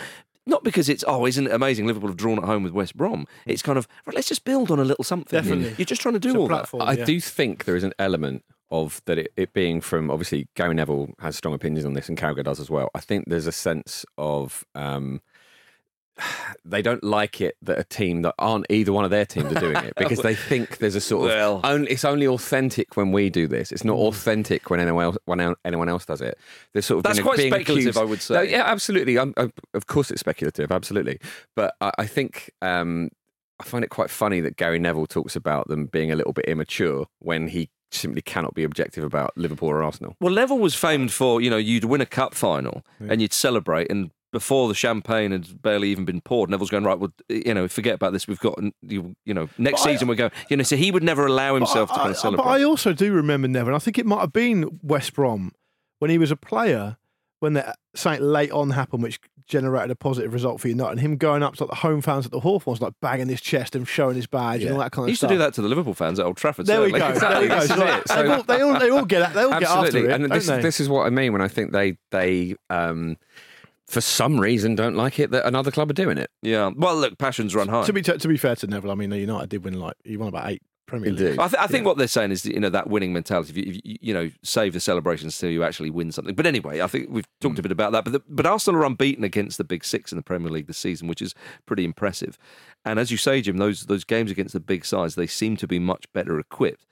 Not 0.49 0.65
because 0.65 0.89
it's 0.89 1.05
oh, 1.07 1.27
isn't 1.27 1.47
it 1.47 1.53
amazing? 1.53 1.87
Liverpool 1.87 2.09
have 2.09 2.17
drawn 2.17 2.39
at 2.39 2.45
home 2.45 2.63
with 2.63 2.73
West 2.73 2.97
Brom. 2.97 3.27
It's 3.45 3.61
kind 3.61 3.77
of 3.77 3.87
right, 4.07 4.15
let's 4.17 4.29
just 4.29 4.45
build 4.45 4.71
on 4.71 4.81
a 4.81 4.85
little 4.85 5.05
something. 5.05 5.39
Definitely. 5.39 5.75
You're 5.77 5.85
just 5.85 6.01
trying 6.01 6.15
to 6.15 6.19
do 6.19 6.31
It's 6.31 6.37
a 6.37 6.39
all 6.39 6.49
that. 6.49 6.55
platform. 6.55 6.83
I 6.85 6.93
yeah. 6.95 7.05
do 7.05 7.21
think 7.21 7.67
there 7.67 7.77
is 7.77 7.85
an 7.85 7.93
element 7.99 8.45
of 8.71 9.03
that 9.05 9.19
it, 9.19 9.33
it 9.37 9.53
being 9.53 9.83
from 9.83 10.11
obviously 10.11 10.49
Gary 10.55 10.75
Neville 10.75 11.11
has 11.21 11.37
strong 11.37 11.55
opinions 11.55 11.85
on 11.85 11.93
this 11.93 12.09
and 12.09 12.17
Carragher 12.17 12.43
does 12.45 12.61
as 12.61 12.71
well. 12.71 12.91
I 12.95 13.01
think 13.01 13.27
there's 13.29 13.47
a 13.47 13.53
sense 13.53 14.07
of 14.17 14.65
um, 14.75 15.21
they 16.65 16.83
don't 16.83 17.03
like 17.03 17.41
it 17.41 17.57
that 17.63 17.79
a 17.79 17.85
team 17.85 18.23
that 18.23 18.35
aren't 18.39 18.67
either 18.71 18.93
one 18.93 19.05
of 19.05 19.11
their 19.11 19.27
teams 19.27 19.53
are 19.53 19.61
doing 19.61 19.77
it 19.77 19.95
because 19.99 20.21
they 20.21 20.35
think 20.35 20.79
there's 20.79 20.95
a 20.95 21.01
sort 21.01 21.31
of 21.31 21.37
Well- 21.37 21.61
only, 21.65 21.91
it's 21.91 22.05
only 22.05 22.27
authentic 22.27 22.97
when 22.97 23.13
we 23.13 23.31
do 23.31 23.47
this. 23.47 23.73
It's 23.73 23.85
not 23.85 23.97
authentic 23.97 24.71
when 24.71 24.81
anyone 24.81 25.05
else 25.05 25.19
when 25.25 25.55
anyone 25.65 25.89
else 25.89 26.05
does 26.05 26.21
it. 26.21 26.39
There's 26.73 26.87
sort 26.87 26.99
of 26.99 27.03
That's 27.05 27.21
quite 27.21 27.39
being 27.39 27.53
speculative, 27.53 27.97
accused- 27.97 27.99
I 27.99 28.05
would 28.05 28.21
say. 28.23 28.35
No, 28.35 28.41
yeah, 28.43 28.65
absolutely. 28.65 29.19
I'm, 29.19 29.35
i 29.37 29.51
of 29.75 29.87
course, 29.87 30.11
it's 30.11 30.21
speculative, 30.21 30.73
absolutely. 30.73 31.19
But 31.55 31.75
I, 31.81 31.93
I 31.99 32.07
think 32.07 32.51
um, 32.63 33.11
I 33.61 33.65
find 33.65 33.85
it 33.85 33.91
quite 33.91 34.11
funny 34.11 34.41
that 34.41 34.57
Gary 34.57 34.79
Neville 34.79 35.07
talks 35.07 35.37
about 35.37 35.69
them 35.69 35.87
being 35.87 36.13
a 36.13 36.17
little 36.17 36.33
bit 36.33 36.45
immature 36.47 37.07
when 37.19 37.49
he 37.49 37.71
simply 37.91 38.23
cannot 38.23 38.55
be 38.55 38.65
objective 38.65 39.03
about 39.03 39.33
Liverpool 39.37 39.69
or 39.71 39.83
Arsenal. 39.83 40.15
Well, 40.21 40.35
Neville 40.35 40.59
was 40.59 40.75
famed 40.75 41.13
for, 41.13 41.41
you 41.41 41.51
know, 41.51 41.57
you'd 41.57 41.85
win 41.85 42.01
a 42.01 42.07
cup 42.07 42.35
final 42.35 42.85
and 43.01 43.23
you'd 43.23 43.33
celebrate, 43.33 43.91
and 43.91 44.11
before 44.33 44.69
the 44.69 44.75
champagne 44.75 45.31
had 45.33 45.63
barely 45.63 45.89
even 45.91 46.05
been 46.05 46.21
poured, 46.21 46.51
Neville's 46.51 46.71
going, 46.71 46.85
right, 46.85 46.99
well, 46.99 47.13
you 47.29 47.55
know, 47.55 47.67
forget 47.69 47.95
about 47.95 48.13
this. 48.13 48.29
We've 48.29 48.39
got, 48.41 48.59
you, 48.83 49.15
you 49.25 49.33
know, 49.35 49.49
next 49.59 49.83
But 49.83 49.89
I- 49.89 49.93
season 49.95 50.09
we're 50.09 50.15
going, 50.17 50.33
you 50.51 50.57
know, 50.57 50.63
so 50.65 50.77
he 50.77 50.91
would 50.91 51.03
never 51.03 51.27
allow 51.27 51.55
himself 51.55 51.89
to 51.91 51.95
kind 51.97 52.11
of 52.11 52.17
I- 52.17 52.21
celebrate. 52.21 52.45
But 52.45 52.51
I 52.51 52.63
also 52.65 52.93
do 52.93 53.13
remember 53.13 53.49
Neville. 53.49 53.69
and 53.69 53.77
I 53.77 53.79
think 53.79 53.99
it 53.99 54.07
might 54.07 54.21
have 54.21 54.33
been 54.33 54.81
West 54.83 55.15
Brom 55.15 55.53
when 55.99 56.11
he 56.11 56.19
was 56.19 56.31
a 56.31 56.37
player 56.37 56.97
when 57.41 57.53
that 57.55 57.79
something 57.95 58.23
late 58.23 58.51
on 58.51 58.71
happened, 58.71 59.03
which 59.03 59.21
generated 59.47 59.91
a 59.93 59.95
positive 59.97 60.33
result 60.35 60.61
for 60.61 60.69
United. 60.69 60.91
And 60.93 61.01
him 61.01 61.17
going 61.17 61.43
up 61.43 61.55
to 61.57 61.63
like, 61.65 61.71
the 61.71 61.77
home 61.77 62.01
fans 62.03 62.27
at 62.27 62.33
the 62.33 62.41
Hawthorns, 62.41 62.81
like 62.83 62.95
banging 63.01 63.29
his 63.29 63.41
chest 63.41 63.75
and 63.77 63.87
showing 63.89 64.17
his 64.17 64.27
badge 64.27 64.63
and 64.63 64.73
all 64.73 64.81
that 64.81 64.91
kind 64.93 65.05
of 65.05 65.07
he 65.07 65.13
used 65.13 65.21
stuff. 65.21 65.29
to 65.31 65.35
do 65.35 65.39
that 65.39 65.55
to 65.55 65.63
the 65.63 65.69
Liverpool 65.69 65.95
fans 65.95 66.19
at 66.19 66.27
Old 66.27 66.37
Trafford. 66.37 66.67
There 66.67 66.83
we 66.83 66.91
certainly. 66.91 67.15
go. 67.15 67.19
There 67.29 67.41
we 67.41 67.49
go. 67.49 67.61
So 67.61 67.77
they, 67.77 68.29
all, 68.29 68.43
they 68.43 68.61
all 68.61 68.79
they 68.79 68.91
all 68.91 69.05
get 69.05 69.33
they 69.35 69.43
all 69.45 69.59
get 69.59 69.69
after 69.71 69.97
it, 69.99 70.11
and 70.11 70.31
this, 70.31 70.47
this 70.49 70.81
is 70.81 70.89
what 70.89 71.07
I 71.07 71.11
mean 71.11 71.33
when 71.33 71.41
I 71.41 71.49
think 71.49 71.71
they 71.73 71.97
they 72.11 72.57
um, 72.71 73.17
for 73.89 74.01
some 74.01 74.39
reason 74.39 74.75
don't 74.75 74.95
like 74.95 75.19
it 75.19 75.31
that 75.31 75.47
another 75.47 75.71
club 75.71 75.91
are 75.91 75.95
doing 75.95 76.19
it. 76.19 76.31
Yeah. 76.43 76.71
Well, 76.77 76.97
look, 76.97 77.19
passions 77.19 77.55
run 77.55 77.69
high. 77.69 77.85
to 77.85 77.93
be 77.93 78.03
to 78.03 78.29
be 78.29 78.37
fair 78.37 78.57
to 78.57 78.67
Neville, 78.67 78.91
I 78.91 78.95
mean, 78.95 79.11
United 79.13 79.49
did 79.49 79.65
win 79.65 79.79
like 79.81 79.97
he 80.05 80.17
won 80.17 80.29
about 80.29 80.51
eight 80.51 80.63
Premier 80.89 81.13
League. 81.13 81.21
Indeed. 81.21 81.39
I, 81.39 81.49
th- 81.49 81.63
I 81.63 81.67
think 81.69 81.87
what 81.87 81.99
they're 81.99 82.09
saying 82.09 82.33
is, 82.33 82.45
you 82.45 82.59
know, 82.59 82.71
that 82.71 82.89
winning 82.89 83.13
mentality. 83.13 83.51
If 83.51 83.57
you, 83.57 83.65
if 83.73 83.81
you, 83.85 83.97
you 84.01 84.15
know, 84.15 84.31
save 84.43 84.73
the 84.73 84.81
celebrations 84.81 85.39
till 85.39 85.51
you 85.51 85.63
actually 85.63 85.91
win 85.91 86.11
something. 86.11 86.35
But 86.35 86.47
anyway, 86.47 86.81
I 86.81 86.89
think 86.89 87.11
we've 87.11 87.27
talked 87.41 87.59
a 87.59 87.63
bit 87.63 87.71
about 87.71 87.93
that. 87.93 88.05
But 88.05 88.13
the, 88.15 88.23
but 88.29 88.47
Arsenal 88.47 88.81
are 88.81 88.87
unbeaten 88.87 89.23
against 89.23 89.59
the 89.59 89.65
big 89.65 89.85
six 89.85 90.11
in 90.11 90.17
the 90.17 90.23
Premier 90.23 90.51
League 90.51 90.67
this 90.67 90.79
season, 90.79 91.07
which 91.07 91.23
is 91.23 91.35
pretty 91.67 91.85
impressive. 91.85 92.37
And 92.85 92.99
as 92.99 93.11
you 93.11 93.17
say, 93.17 93.41
Jim, 93.41 93.59
those 93.59 93.87
those 93.87 94.05
games 94.05 94.31
against 94.31 94.55
the 94.55 94.61
big 94.61 94.85
sides, 94.85 95.15
they 95.15 95.27
seem 95.29 95.57
to 95.59 95.69
be 95.69 95.79
much 95.79 96.07
better 96.13 96.41
equipped. 96.41 96.87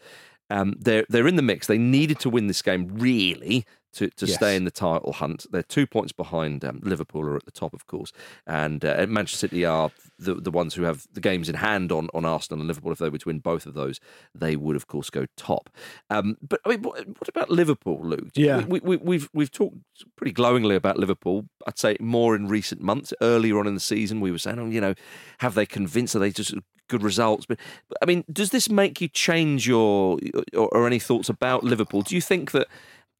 Um, 0.50 0.74
they're 0.78 1.06
they're 1.08 1.26
in 1.26 1.36
the 1.36 1.42
mix. 1.42 1.66
They 1.66 1.78
needed 1.78 2.20
to 2.20 2.30
win 2.30 2.46
this 2.46 2.62
game 2.62 2.88
really 2.92 3.64
to, 3.96 4.08
to 4.10 4.26
Yes. 4.26 4.36
stay 4.36 4.56
in 4.56 4.64
the 4.64 4.70
title 4.70 5.12
hunt. 5.12 5.46
They're 5.50 5.62
two 5.62 5.86
points 5.86 6.12
behind 6.12 6.64
um, 6.64 6.80
Liverpool 6.82 7.22
are 7.22 7.36
at 7.36 7.44
the 7.44 7.50
top, 7.50 7.74
of 7.74 7.86
course, 7.86 8.12
and 8.46 8.84
uh, 8.84 9.06
Manchester 9.08 9.48
City 9.48 9.64
are 9.64 9.90
the 10.18 10.34
the 10.34 10.50
ones 10.50 10.74
who 10.74 10.82
have 10.84 11.06
the 11.12 11.20
games 11.20 11.48
in 11.48 11.56
hand 11.56 11.92
on, 11.92 12.08
on 12.14 12.24
Arsenal 12.24 12.60
and 12.60 12.68
Liverpool. 12.68 12.92
If 12.92 12.98
they 12.98 13.08
were 13.10 13.18
to 13.18 13.28
win 13.28 13.40
both 13.40 13.66
of 13.66 13.74
those, 13.74 14.00
they 14.34 14.56
would 14.56 14.76
of 14.76 14.86
course 14.86 15.10
go 15.10 15.26
top. 15.36 15.68
Um, 16.10 16.36
but 16.46 16.60
I 16.64 16.70
mean, 16.70 16.82
what, 16.82 17.06
what 17.06 17.28
about 17.28 17.50
Liverpool, 17.50 18.00
Luke? 18.02 18.30
Yeah. 18.34 18.64
we, 18.64 18.80
we, 18.80 18.96
we've 18.96 19.28
we've 19.32 19.50
talked 19.50 19.76
pretty 20.16 20.32
glowingly 20.32 20.76
about 20.76 20.98
Liverpool. 20.98 21.46
I'd 21.66 21.78
say 21.78 21.96
more 22.00 22.34
in 22.36 22.48
recent 22.48 22.80
months. 22.80 23.12
Earlier 23.20 23.58
on 23.58 23.66
in 23.66 23.74
the 23.74 23.80
season, 23.80 24.20
we 24.20 24.30
were 24.30 24.38
saying, 24.38 24.58
oh, 24.58 24.66
you 24.66 24.80
know, 24.80 24.94
have 25.38 25.54
they 25.54 25.66
convinced? 25.66 26.16
Are 26.16 26.18
they 26.20 26.30
just 26.30 26.54
good 26.88 27.02
results? 27.02 27.44
But, 27.46 27.58
but 27.88 27.98
I 28.00 28.06
mean, 28.06 28.24
does 28.32 28.50
this 28.50 28.70
make 28.70 29.00
you 29.00 29.08
change 29.08 29.66
your 29.66 30.18
or, 30.54 30.68
or 30.68 30.86
any 30.86 30.98
thoughts 30.98 31.28
about 31.28 31.64
Liverpool? 31.64 32.02
Do 32.02 32.14
you 32.14 32.20
think 32.20 32.52
that? 32.52 32.68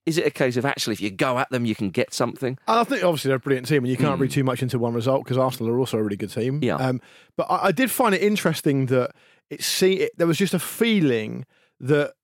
Is 0.07 0.19
it 0.19 0.27
a 0.27 0.31
case 0.31 0.57
of 0.57 0.65
actually, 0.65 0.93
if 0.95 1.01
you 1.01 1.11
go 1.11 1.37
at 1.39 1.51
them, 1.51 1.65
you 1.65 1.75
can 1.75 1.91
get 1.91 2.15
something? 2.15 2.57
And 2.69 2.79
I 2.79 2.85
think 2.85 3.03
obviously 3.03 3.29
they're 3.29 3.37
a 3.37 3.41
brilliant 3.41 3.67
team, 3.67 3.83
and 3.83 3.89
you 3.89 3.97
can't 3.97 4.21
read 4.21 4.31
too 4.31 4.45
much 4.45 4.63
into 4.63 4.79
one 4.79 4.95
result 4.95 5.25
because 5.25 5.37
Arsenal 5.37 5.73
are 5.73 5.79
also 5.79 5.99
a 5.99 6.03
really 6.03 6.17
good 6.17 6.33
team. 6.33 6.63
Yeah. 6.63 6.77
Um, 6.77 7.01
but 7.37 7.45
I, 7.51 7.67
I 7.67 7.73
did 7.73 7.91
find 7.91 8.15
it 8.15 8.23
interesting 8.23 8.87
that 8.87 9.11
it 9.51 9.63
see 9.63 9.95
it, 9.95 10.13
there 10.17 10.27
was 10.27 10.39
just 10.39 10.55
a 10.55 10.59
feeling 10.59 11.45
that 11.81 12.15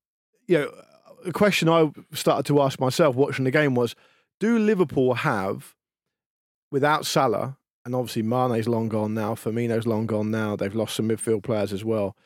you 0.46 0.58
know 0.58 0.72
the 1.24 1.32
question 1.32 1.68
I 1.68 1.90
started 2.12 2.46
to 2.46 2.62
ask 2.62 2.80
myself 2.80 3.16
watching 3.16 3.44
the 3.44 3.50
game 3.50 3.74
was: 3.74 3.96
Do 4.38 4.58
Liverpool 4.58 5.14
have, 5.14 5.74
without 6.70 7.04
Salah, 7.04 7.58
and 7.84 7.94
obviously 7.94 8.22
Mane's 8.22 8.68
long 8.68 8.88
gone 8.88 9.14
now, 9.14 9.34
Firmino's 9.34 9.86
long 9.86 10.06
gone 10.06 10.30
now. 10.30 10.56
They've 10.56 10.74
lost 10.74 10.96
some 10.96 11.08
midfield 11.08 11.42
players 11.42 11.72
as 11.72 11.84
well. 11.84 12.16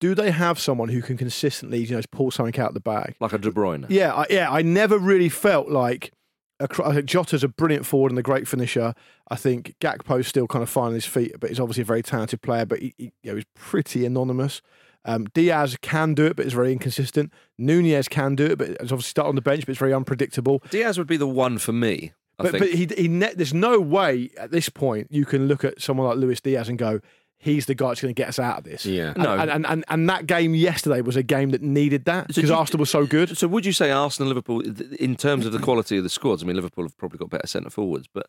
Do 0.00 0.14
they 0.14 0.30
have 0.30 0.58
someone 0.58 0.88
who 0.90 1.02
can 1.02 1.16
consistently, 1.16 1.78
you 1.84 1.96
know, 1.96 2.02
pull 2.12 2.30
something 2.30 2.58
out 2.60 2.68
of 2.68 2.74
the 2.74 2.80
bag? 2.80 3.16
Like 3.20 3.32
a 3.32 3.38
De 3.38 3.50
Bruyne. 3.50 3.86
Yeah, 3.88 4.14
I, 4.14 4.26
yeah. 4.30 4.50
I 4.50 4.62
never 4.62 4.98
really 4.98 5.28
felt 5.28 5.68
like. 5.68 6.12
A, 6.60 6.68
I 6.84 6.94
think 6.94 7.06
Jota's 7.06 7.44
a 7.44 7.48
brilliant 7.48 7.86
forward 7.86 8.10
and 8.10 8.18
a 8.18 8.22
great 8.22 8.48
finisher. 8.48 8.92
I 9.30 9.36
think 9.36 9.76
Gakpo's 9.80 10.26
still 10.26 10.46
kind 10.48 10.62
of 10.62 10.68
finding 10.68 10.94
his 10.94 11.04
feet, 11.04 11.32
but 11.38 11.50
he's 11.50 11.60
obviously 11.60 11.82
a 11.82 11.84
very 11.84 12.02
talented 12.02 12.42
player. 12.42 12.64
But 12.66 12.80
he, 12.80 12.94
he 12.98 13.12
you 13.22 13.30
know, 13.30 13.36
he's 13.36 13.44
pretty 13.54 14.04
anonymous. 14.04 14.60
Um, 15.04 15.26
Diaz 15.32 15.76
can 15.82 16.14
do 16.14 16.26
it, 16.26 16.34
but 16.36 16.44
it's 16.44 16.54
very 16.54 16.72
inconsistent. 16.72 17.32
Nunez 17.56 18.08
can 18.08 18.34
do 18.34 18.44
it, 18.46 18.58
but 18.58 18.68
it's 18.70 18.80
obviously 18.92 19.02
start 19.10 19.28
on 19.28 19.36
the 19.36 19.40
bench, 19.40 19.64
but 19.66 19.70
it's 19.70 19.78
very 19.78 19.94
unpredictable. 19.94 20.62
Diaz 20.70 20.98
would 20.98 21.06
be 21.06 21.16
the 21.16 21.28
one 21.28 21.58
for 21.58 21.72
me. 21.72 22.12
I 22.40 22.42
But 22.44 22.52
think. 22.52 22.64
but 22.64 22.70
he, 22.70 23.02
he 23.02 23.08
ne- 23.08 23.34
there's 23.34 23.54
no 23.54 23.80
way 23.80 24.30
at 24.36 24.50
this 24.50 24.68
point 24.68 25.06
you 25.10 25.24
can 25.24 25.46
look 25.48 25.64
at 25.64 25.80
someone 25.80 26.06
like 26.08 26.18
Luis 26.18 26.40
Diaz 26.40 26.68
and 26.68 26.76
go, 26.78 27.00
he's 27.38 27.66
the 27.66 27.74
guy 27.74 27.88
that's 27.88 28.00
going 28.00 28.12
to 28.14 28.18
get 28.20 28.28
us 28.28 28.38
out 28.38 28.58
of 28.58 28.64
this. 28.64 28.84
Yeah. 28.84 29.12
And, 29.14 29.22
No. 29.22 29.34
and, 29.38 29.50
and, 29.50 29.66
and, 29.66 29.84
and 29.88 30.08
that 30.10 30.26
game 30.26 30.54
yesterday 30.54 31.00
was 31.00 31.16
a 31.16 31.22
game 31.22 31.50
that 31.50 31.62
needed 31.62 32.04
that 32.06 32.26
because 32.28 32.42
do 32.42 32.48
you- 32.48 32.54
Arsenal 32.54 32.80
was 32.80 32.90
so 32.90 33.06
good. 33.06 33.36
So 33.38 33.46
would 33.48 33.64
you 33.64 33.72
say 33.72 33.90
Arsenal, 33.90 34.28
and 34.30 34.34
Liverpool, 34.36 34.60
in 34.98 35.14
terms 35.16 35.46
of 35.46 35.52
the 35.52 35.58
quality 35.60 35.96
of 35.98 36.02
the 36.02 36.10
squads? 36.10 36.42
I 36.42 36.46
mean, 36.46 36.56
Liverpool 36.56 36.84
have 36.84 36.96
probably 36.98 37.18
got 37.18 37.30
better 37.30 37.46
centre 37.46 37.70
forwards, 37.70 38.08
but 38.12 38.26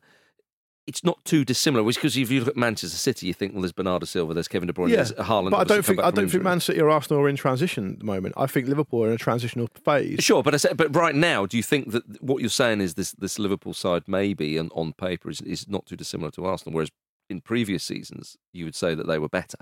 it's 0.88 1.04
not 1.04 1.24
too 1.24 1.46
dissimilar. 1.46 1.84
Because 1.84 2.18
if 2.18 2.32
you 2.32 2.40
look 2.40 2.48
at 2.50 2.58
Manchester 2.58 2.98
City, 2.98 3.28
you 3.28 3.34
think, 3.34 3.54
well, 3.54 3.62
there's 3.62 3.72
Bernardo 3.72 4.06
Silva, 4.06 4.34
there's 4.34 4.48
Kevin 4.48 4.68
De 4.68 4.74
Bruyne, 4.74 4.90
there's 4.90 5.12
Haaland. 5.14 5.52
but 5.52 5.58
I 5.58 5.64
don't 5.64 5.86
think 5.86 5.98
back 5.98 6.06
I 6.06 6.10
don't 6.10 6.16
think 6.16 6.26
injury. 6.36 6.44
Man 6.44 6.60
City 6.60 6.82
or 6.82 6.90
Arsenal 6.90 7.22
are 7.24 7.30
in 7.30 7.36
transition 7.36 7.94
at 7.94 8.00
the 8.00 8.06
moment. 8.06 8.34
I 8.38 8.48
think 8.48 8.68
Liverpool 8.68 9.04
are 9.04 9.08
in 9.08 9.14
a 9.14 9.18
transitional 9.18 9.68
phase. 9.86 10.20
Sure, 10.24 10.42
but 10.44 10.54
I 10.54 10.58
said, 10.58 10.78
but 10.78 10.96
right 10.96 11.14
now, 11.16 11.46
do 11.46 11.58
you 11.58 11.64
think 11.64 11.92
that 11.92 12.22
what 12.24 12.42
you're 12.42 12.50
saying 12.50 12.82
is 12.82 12.96
this 12.96 13.12
this 13.14 13.38
Liverpool 13.40 13.74
side 13.74 14.04
maybe 14.08 14.58
and 14.58 14.72
on 14.74 14.94
paper 14.94 15.30
is, 15.30 15.42
is 15.42 15.68
not 15.68 15.86
too 15.86 15.96
dissimilar 15.96 16.32
to 16.32 16.46
Arsenal, 16.46 16.74
whereas 16.76 16.90
in 17.30 17.42
previous 17.42 17.84
seasons 17.84 18.38
you 18.54 18.66
would 18.66 18.76
say 18.76 18.96
that 18.96 19.08
they 19.08 19.20
were 19.20 19.30
better. 19.30 19.58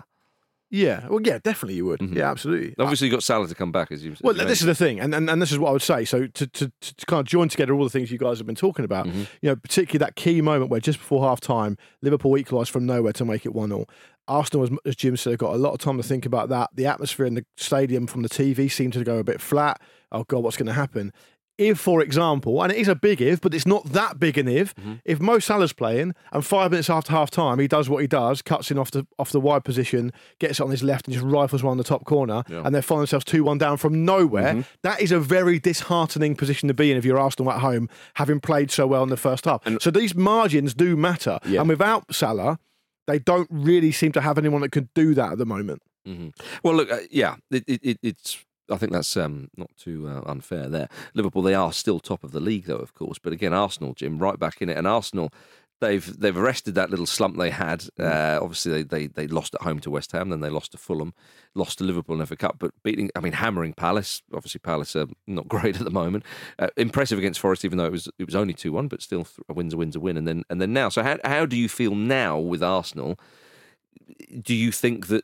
Yeah, 0.70 1.08
well, 1.08 1.22
yeah, 1.24 1.38
definitely 1.42 1.76
you 1.76 1.86
would. 1.86 2.02
Mhm. 2.02 2.14
Yeah, 2.16 2.30
absolutely. 2.30 2.76
Obviously, 2.78 3.08
you 3.08 3.12
got 3.14 3.24
Salah 3.24 3.48
to 3.48 3.56
come 3.56 3.72
back 3.72 3.90
as 3.90 4.04
you. 4.04 4.12
as 4.12 4.22
Well, 4.22 4.36
you 4.36 4.44
this 4.44 4.60
is 4.60 4.66
the 4.66 4.76
thing, 4.76 5.00
and, 5.00 5.16
and 5.16 5.30
and 5.30 5.42
this 5.42 5.50
is 5.54 5.58
what 5.60 5.70
I 5.70 5.72
would 5.72 5.82
say. 5.82 6.04
So 6.04 6.28
to, 6.28 6.46
to 6.48 6.72
to 6.82 7.06
kind 7.06 7.22
of 7.22 7.26
join 7.26 7.48
together 7.48 7.74
all 7.74 7.86
the 7.86 7.90
things 7.90 8.12
you 8.12 8.18
guys 8.18 8.38
have 8.40 8.46
been 8.48 8.56
talking 8.56 8.84
about, 8.84 9.06
Mm-hmm. 9.08 9.20
you 9.42 9.50
know, 9.50 9.56
particularly 9.56 10.00
that 10.00 10.16
key 10.18 10.42
moment 10.42 10.70
where 10.70 10.82
just 10.82 11.00
before 11.00 11.24
half 11.24 11.40
time, 11.40 11.78
Liverpool 12.02 12.38
equalised 12.38 12.70
from 12.72 12.86
nowhere 12.86 13.14
to 13.14 13.24
make 13.24 13.46
it 13.46 13.54
one 13.54 13.70
0 13.70 13.86
Arsenal, 14.28 14.64
as, 14.66 14.72
as 14.86 14.96
Jim 14.98 15.16
said, 15.16 15.38
got 15.38 15.54
a 15.54 15.58
lot 15.58 15.72
of 15.72 15.80
time 15.80 15.96
to 15.96 16.04
think 16.04 16.26
about 16.26 16.50
that. 16.50 16.70
The 16.74 16.86
atmosphere 16.86 17.26
in 17.26 17.36
the 17.36 17.46
stadium 17.56 18.06
from 18.06 18.24
the 18.24 18.30
TV 18.30 18.70
seemed 18.70 18.92
to 18.92 19.06
go 19.06 19.20
a 19.20 19.24
bit 19.24 19.40
flat. 19.40 19.80
Oh 20.12 20.26
God, 20.26 20.44
what's 20.44 20.58
going 20.58 20.68
to 20.68 20.74
happen? 20.74 21.14
If, 21.58 21.80
for 21.80 22.02
example, 22.02 22.62
and 22.62 22.72
it 22.72 22.78
is 22.78 22.88
a 22.88 22.94
big 22.96 23.20
if, 23.22 23.42
but 23.42 23.54
it's 23.54 23.66
not 23.66 23.84
that 23.86 24.20
big 24.20 24.38
an 24.38 24.48
if. 24.48 24.76
Mm-hmm. 24.76 24.94
If 25.06 25.20
Mo 25.20 25.40
Salah's 25.40 25.74
playing 25.74 26.14
and 26.32 26.46
five 26.46 26.70
minutes 26.72 26.90
after 26.90 27.12
half 27.12 27.32
time 27.32 27.58
he 27.58 27.68
does 27.68 27.90
what 27.90 28.02
he 28.02 28.08
does, 28.08 28.44
cuts 28.44 28.70
in 28.70 28.78
off 28.78 28.92
the 28.92 29.08
off 29.18 29.32
the 29.32 29.40
wide 29.40 29.64
position, 29.64 30.12
gets 30.40 30.60
it 30.60 30.64
on 30.64 30.70
his 30.70 30.84
left 30.84 31.08
and 31.08 31.14
just 31.16 31.26
rifles 31.26 31.64
one 31.64 31.72
on 31.72 31.78
the 31.78 31.84
top 31.84 32.06
corner, 32.06 32.44
Yeah. 32.48 32.62
and 32.64 32.76
they 32.76 32.82
find 32.82 33.02
themselves 33.02 33.26
two 33.26 33.44
one 33.44 33.58
down 33.58 33.78
from 33.78 34.06
nowhere. 34.06 34.66
that 34.84 35.02
is 35.02 35.12
a 35.12 35.20
very 35.20 35.58
disheartening 35.60 36.36
position 36.36 36.68
to 36.68 36.74
be 36.76 36.92
in 36.92 36.98
if 36.98 37.04
you're 37.06 37.18
Arsenal 37.20 37.52
at 37.52 37.60
home, 37.62 37.90
having 38.16 38.40
played 38.40 38.70
so 38.70 38.86
well 38.86 39.02
in 39.04 39.10
the 39.10 39.18
first 39.18 39.46
half. 39.46 39.62
so 39.82 39.90
these 39.90 40.14
margins 40.16 40.74
do 40.76 40.96
matter, 40.96 41.40
Yeah. 41.46 41.62
and 41.62 41.70
without 41.70 42.14
Salah, 42.14 42.60
they 43.08 43.18
don't 43.20 43.48
really 43.50 43.92
seem 43.92 44.12
to 44.12 44.22
have 44.22 44.38
anyone 44.38 44.62
that 44.62 44.72
could 44.72 44.94
do 44.94 45.14
that 45.16 45.32
at 45.32 45.38
the 45.40 45.46
moment. 45.46 45.82
Mhm. 46.08 46.34
Well, 46.64 46.76
look, 46.76 46.92
uh, 46.92 47.00
yeah, 47.10 47.36
it, 47.52 47.64
it, 47.68 47.98
it's. 48.04 48.38
I 48.70 48.78
think 48.78 48.92
that's 48.92 49.16
um, 49.18 49.50
not 49.56 49.70
too 49.78 50.08
uh, 50.08 50.22
unfair 50.30 50.70
there. 50.70 50.90
Liverpool, 51.14 51.42
they 51.42 51.54
are 51.54 51.72
still 51.72 52.00
top 52.00 52.24
of 52.24 52.32
the 52.32 52.40
league, 52.40 52.66
though, 52.66 52.76
of 52.76 52.94
course. 52.94 53.20
But 53.20 53.34
again, 53.34 53.54
Arsenal, 53.54 53.94
Jim, 53.94 54.20
right 54.20 54.40
back 54.40 54.62
in 54.62 54.70
it, 54.70 54.78
and 54.78 54.88
Arsenal, 54.88 55.32
they've 55.80 56.20
they've 56.20 56.38
arrested 56.38 56.76
that 56.76 56.90
little 56.90 57.06
slump 57.06 57.38
they 57.38 57.50
had. 57.50 57.86
Uh, 58.00 58.40
obviously, 58.42 58.84
they, 58.84 58.84
they 58.84 59.08
they 59.08 59.28
lost 59.28 59.56
at 59.56 59.62
home 59.62 59.80
to 59.80 59.92
West 59.92 60.12
Ham, 60.12 60.30
then 60.30 60.42
they 60.42 60.50
lost 60.50 60.72
to 60.74 60.78
Fulham, 60.78 61.14
lost 61.56 61.78
to 61.78 61.84
Liverpool 61.84 62.20
in 62.20 62.26
FA 62.26 62.36
Cup, 62.36 62.58
but 62.60 62.72
beating, 62.84 63.10
I 63.16 63.20
mean, 63.20 63.34
hammering 63.34 63.74
Palace. 63.74 64.22
Obviously, 64.34 64.60
Palace 64.60 64.96
are 64.96 65.08
not 65.26 65.48
great 65.50 65.78
at 65.78 65.84
the 65.84 65.92
moment. 65.92 66.24
Uh, 66.60 66.68
impressive 66.78 67.20
against 67.20 67.40
Forest, 67.40 67.66
even 67.66 67.78
though 67.78 67.86
it 67.86 67.92
was 67.92 68.10
it 68.20 68.26
was 68.26 68.36
only 68.36 68.54
two 68.54 68.72
one, 68.72 68.88
but 68.88 69.02
still 69.02 69.24
th- 69.24 69.40
a 69.50 69.54
win's 69.54 69.74
a 69.74 69.78
win's 69.78 69.96
a 69.96 70.00
win. 70.00 70.18
And 70.18 70.28
then 70.28 70.44
and 70.50 70.62
then 70.62 70.74
now, 70.74 70.90
so 70.90 71.04
how 71.04 71.18
how 71.24 71.46
do 71.46 71.56
you 71.56 71.70
feel 71.70 71.96
now 71.96 72.38
with 72.38 72.64
Arsenal? 72.64 73.20
do 74.42 74.54
you 74.54 74.72
think 74.72 75.08
that 75.08 75.24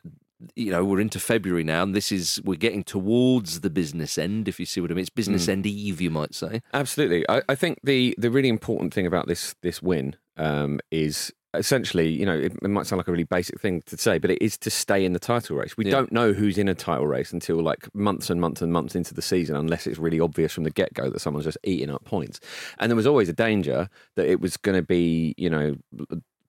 you 0.56 0.70
know 0.70 0.84
we're 0.84 1.00
into 1.00 1.18
February 1.20 1.64
now, 1.64 1.82
and 1.82 1.94
this 1.94 2.10
is 2.12 2.40
we're 2.44 2.56
getting 2.56 2.84
towards 2.84 3.60
the 3.60 3.70
business 3.70 4.18
end, 4.18 4.48
if 4.48 4.58
you 4.60 4.66
see 4.66 4.80
what 4.80 4.90
I 4.90 4.94
mean? 4.94 5.02
It's 5.02 5.10
business 5.10 5.48
end 5.48 5.66
eve, 5.66 6.00
you 6.00 6.10
might 6.10 6.34
say. 6.34 6.60
Absolutely. 6.72 7.24
I, 7.28 7.42
I 7.48 7.54
think 7.54 7.78
the 7.82 8.14
the 8.18 8.30
really 8.30 8.48
important 8.48 8.92
thing 8.94 9.06
about 9.06 9.26
this 9.28 9.54
this 9.62 9.80
win 9.82 10.16
um, 10.36 10.80
is 10.90 11.32
essentially, 11.56 12.08
you 12.08 12.26
know, 12.26 12.36
it, 12.36 12.52
it 12.62 12.68
might 12.68 12.84
sound 12.84 12.98
like 12.98 13.06
a 13.06 13.12
really 13.12 13.22
basic 13.22 13.60
thing 13.60 13.80
to 13.86 13.96
say, 13.96 14.18
but 14.18 14.28
it 14.28 14.42
is 14.42 14.58
to 14.58 14.70
stay 14.70 15.04
in 15.04 15.12
the 15.12 15.20
title 15.20 15.56
race. 15.56 15.76
We 15.76 15.84
Yeah. 15.84 15.92
don't 15.92 16.10
know 16.10 16.32
who's 16.32 16.58
in 16.58 16.68
a 16.68 16.74
title 16.74 17.06
race 17.06 17.32
until 17.32 17.62
like 17.62 17.88
months 17.94 18.28
and 18.28 18.40
months 18.40 18.60
and 18.60 18.72
months 18.72 18.96
into 18.96 19.14
the 19.14 19.22
season, 19.22 19.54
unless 19.54 19.86
it's 19.86 19.96
really 19.98 20.18
obvious 20.18 20.52
from 20.52 20.64
the 20.64 20.72
get 20.72 20.92
go 20.94 21.08
that 21.10 21.20
someone's 21.20 21.44
just 21.44 21.58
eating 21.62 21.90
up 21.90 22.04
points. 22.04 22.40
And 22.80 22.90
there 22.90 22.96
was 22.96 23.06
always 23.06 23.28
a 23.28 23.32
danger 23.32 23.88
that 24.16 24.26
it 24.26 24.40
was 24.40 24.56
going 24.56 24.76
to 24.76 24.82
be, 24.82 25.34
you 25.38 25.48
know. 25.48 25.76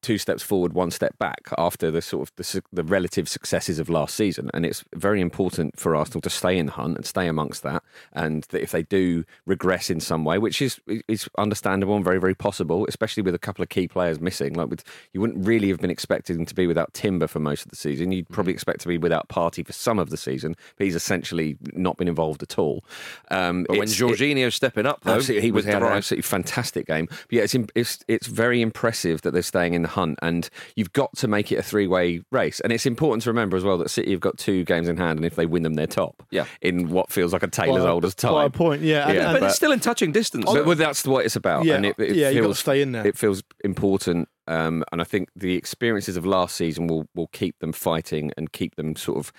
Two 0.05 0.19
steps 0.19 0.43
forward, 0.43 0.73
one 0.73 0.91
step 0.91 1.17
back 1.17 1.41
after 1.57 1.89
the 1.89 1.99
sort 1.99 2.29
of 2.29 2.35
the, 2.35 2.61
the 2.71 2.83
relative 2.83 3.27
successes 3.27 3.79
of 3.79 3.89
last 3.89 4.13
season, 4.15 4.51
and 4.53 4.63
it's 4.63 4.83
very 4.93 5.19
important 5.19 5.79
for 5.79 5.95
Arsenal 5.95 6.21
to 6.21 6.29
stay 6.29 6.59
in 6.59 6.67
the 6.67 6.73
hunt 6.73 6.95
and 6.95 7.05
stay 7.07 7.25
amongst 7.27 7.63
that. 7.63 7.81
And 8.13 8.43
that 8.51 8.61
if 8.61 8.69
they 8.69 8.83
do 8.83 9.23
regress 9.47 9.89
in 9.89 9.99
some 9.99 10.23
way, 10.23 10.37
which 10.37 10.61
is 10.61 10.79
is 11.07 11.27
understandable 11.39 11.95
and 11.95 12.05
very 12.05 12.19
very 12.19 12.35
possible, 12.35 12.85
especially 12.87 13.23
with 13.23 13.33
a 13.33 13.39
couple 13.39 13.63
of 13.63 13.69
key 13.69 13.87
players 13.87 14.19
missing, 14.19 14.53
like 14.53 14.69
with 14.69 14.83
you 15.11 15.21
wouldn't 15.21 15.43
really 15.43 15.69
have 15.69 15.79
been 15.79 15.89
expecting 15.89 16.45
to 16.45 16.53
be 16.53 16.67
without 16.67 16.93
Timber 16.93 17.25
for 17.25 17.39
most 17.39 17.65
of 17.65 17.71
the 17.71 17.75
season. 17.75 18.11
You'd 18.11 18.29
probably 18.29 18.53
expect 18.53 18.81
to 18.81 18.87
be 18.87 18.99
without 18.99 19.27
Partey 19.27 19.65
for 19.65 19.73
some 19.73 19.97
of 19.97 20.11
the 20.11 20.17
season, 20.17 20.55
but 20.77 20.85
he's 20.85 20.95
essentially 20.95 21.57
not 21.73 21.97
been 21.97 22.07
involved 22.07 22.43
at 22.43 22.59
all. 22.59 22.83
Um, 23.31 23.63
But 23.67 23.77
when 23.79 23.87
it- 23.87 23.91
Jorginho's 23.95 24.53
stepping 24.53 24.85
up, 24.85 25.01
though, 25.03 25.13
he 25.41 25.51
was 25.51 25.65
an 25.65 25.81
absolutely 25.97 26.21
fantastic 26.21 26.85
game. 26.85 27.07
But 27.09 27.31
yeah, 27.31 27.41
it's, 27.41 27.55
it's 27.73 27.99
it's 28.07 28.27
very 28.27 28.61
impressive 28.61 29.23
that 29.23 29.31
they're 29.31 29.41
staying 29.41 29.73
in 29.73 29.81
the 29.81 29.94
hunt, 29.95 30.19
and 30.21 30.49
you've 30.75 30.93
got 30.93 31.15
to 31.17 31.27
make 31.27 31.51
it 31.51 31.55
a 31.55 31.63
three 31.63 31.87
way 31.87 32.21
race. 32.31 32.59
And 32.59 32.71
it's 32.71 32.85
important 32.85 33.23
to 33.23 33.29
remember 33.29 33.57
as 33.57 33.63
well 33.63 33.77
that 33.79 33.89
City 33.89 34.11
have 34.11 34.19
got 34.19 34.37
two 34.37 34.63
games 34.63 34.87
in 34.87 34.97
hand, 34.97 35.17
and 35.19 35.25
if 35.25 35.35
they 35.35 35.45
win 35.45 35.63
them, 35.63 35.73
they're 35.73 35.87
top. 35.87 36.23
Yeah. 36.31 36.45
in 36.61 36.89
what 36.89 37.11
feels 37.11 37.33
like 37.33 37.43
a 37.43 37.47
tailor's 37.47 37.83
old 37.83 38.05
as 38.05 38.13
time. 38.15 38.33
by 38.33 38.45
a 38.45 38.49
point, 38.49 38.81
yeah. 38.81 39.11
Yeah, 39.11 39.13
and- 39.29 39.33
but, 39.33 39.39
but- 39.41 39.45
it's 39.47 39.55
still 39.55 39.71
in 39.71 39.79
touching 39.79 40.11
distance. 40.11 40.45
But, 40.45 40.65
well, 40.65 40.75
that's 40.75 41.05
what 41.05 41.25
it's 41.25 41.35
about. 41.35 41.65
Yeah, 41.65 41.75
and 41.75 41.85
it, 41.85 41.95
it 41.97 42.15
yeah, 42.15 42.29
you 42.29 42.41
feels, 42.41 42.45
gotta 42.47 42.55
stay 42.61 42.81
in 42.81 42.91
there. 42.91 43.05
It 43.07 43.17
feels 43.17 43.41
important, 43.63 44.29
um, 44.47 44.83
and 44.91 45.01
I 45.01 45.03
think 45.05 45.29
the 45.35 45.55
experiences 45.55 46.17
of 46.17 46.25
last 46.25 46.55
season 46.55 46.87
will 46.87 47.07
will 47.15 47.27
keep 47.27 47.57
them 47.59 47.71
fighting 47.73 48.31
and 48.37 48.51
keep 48.51 48.75
them 48.75 48.95
sort 48.95 49.17
of 49.17 49.31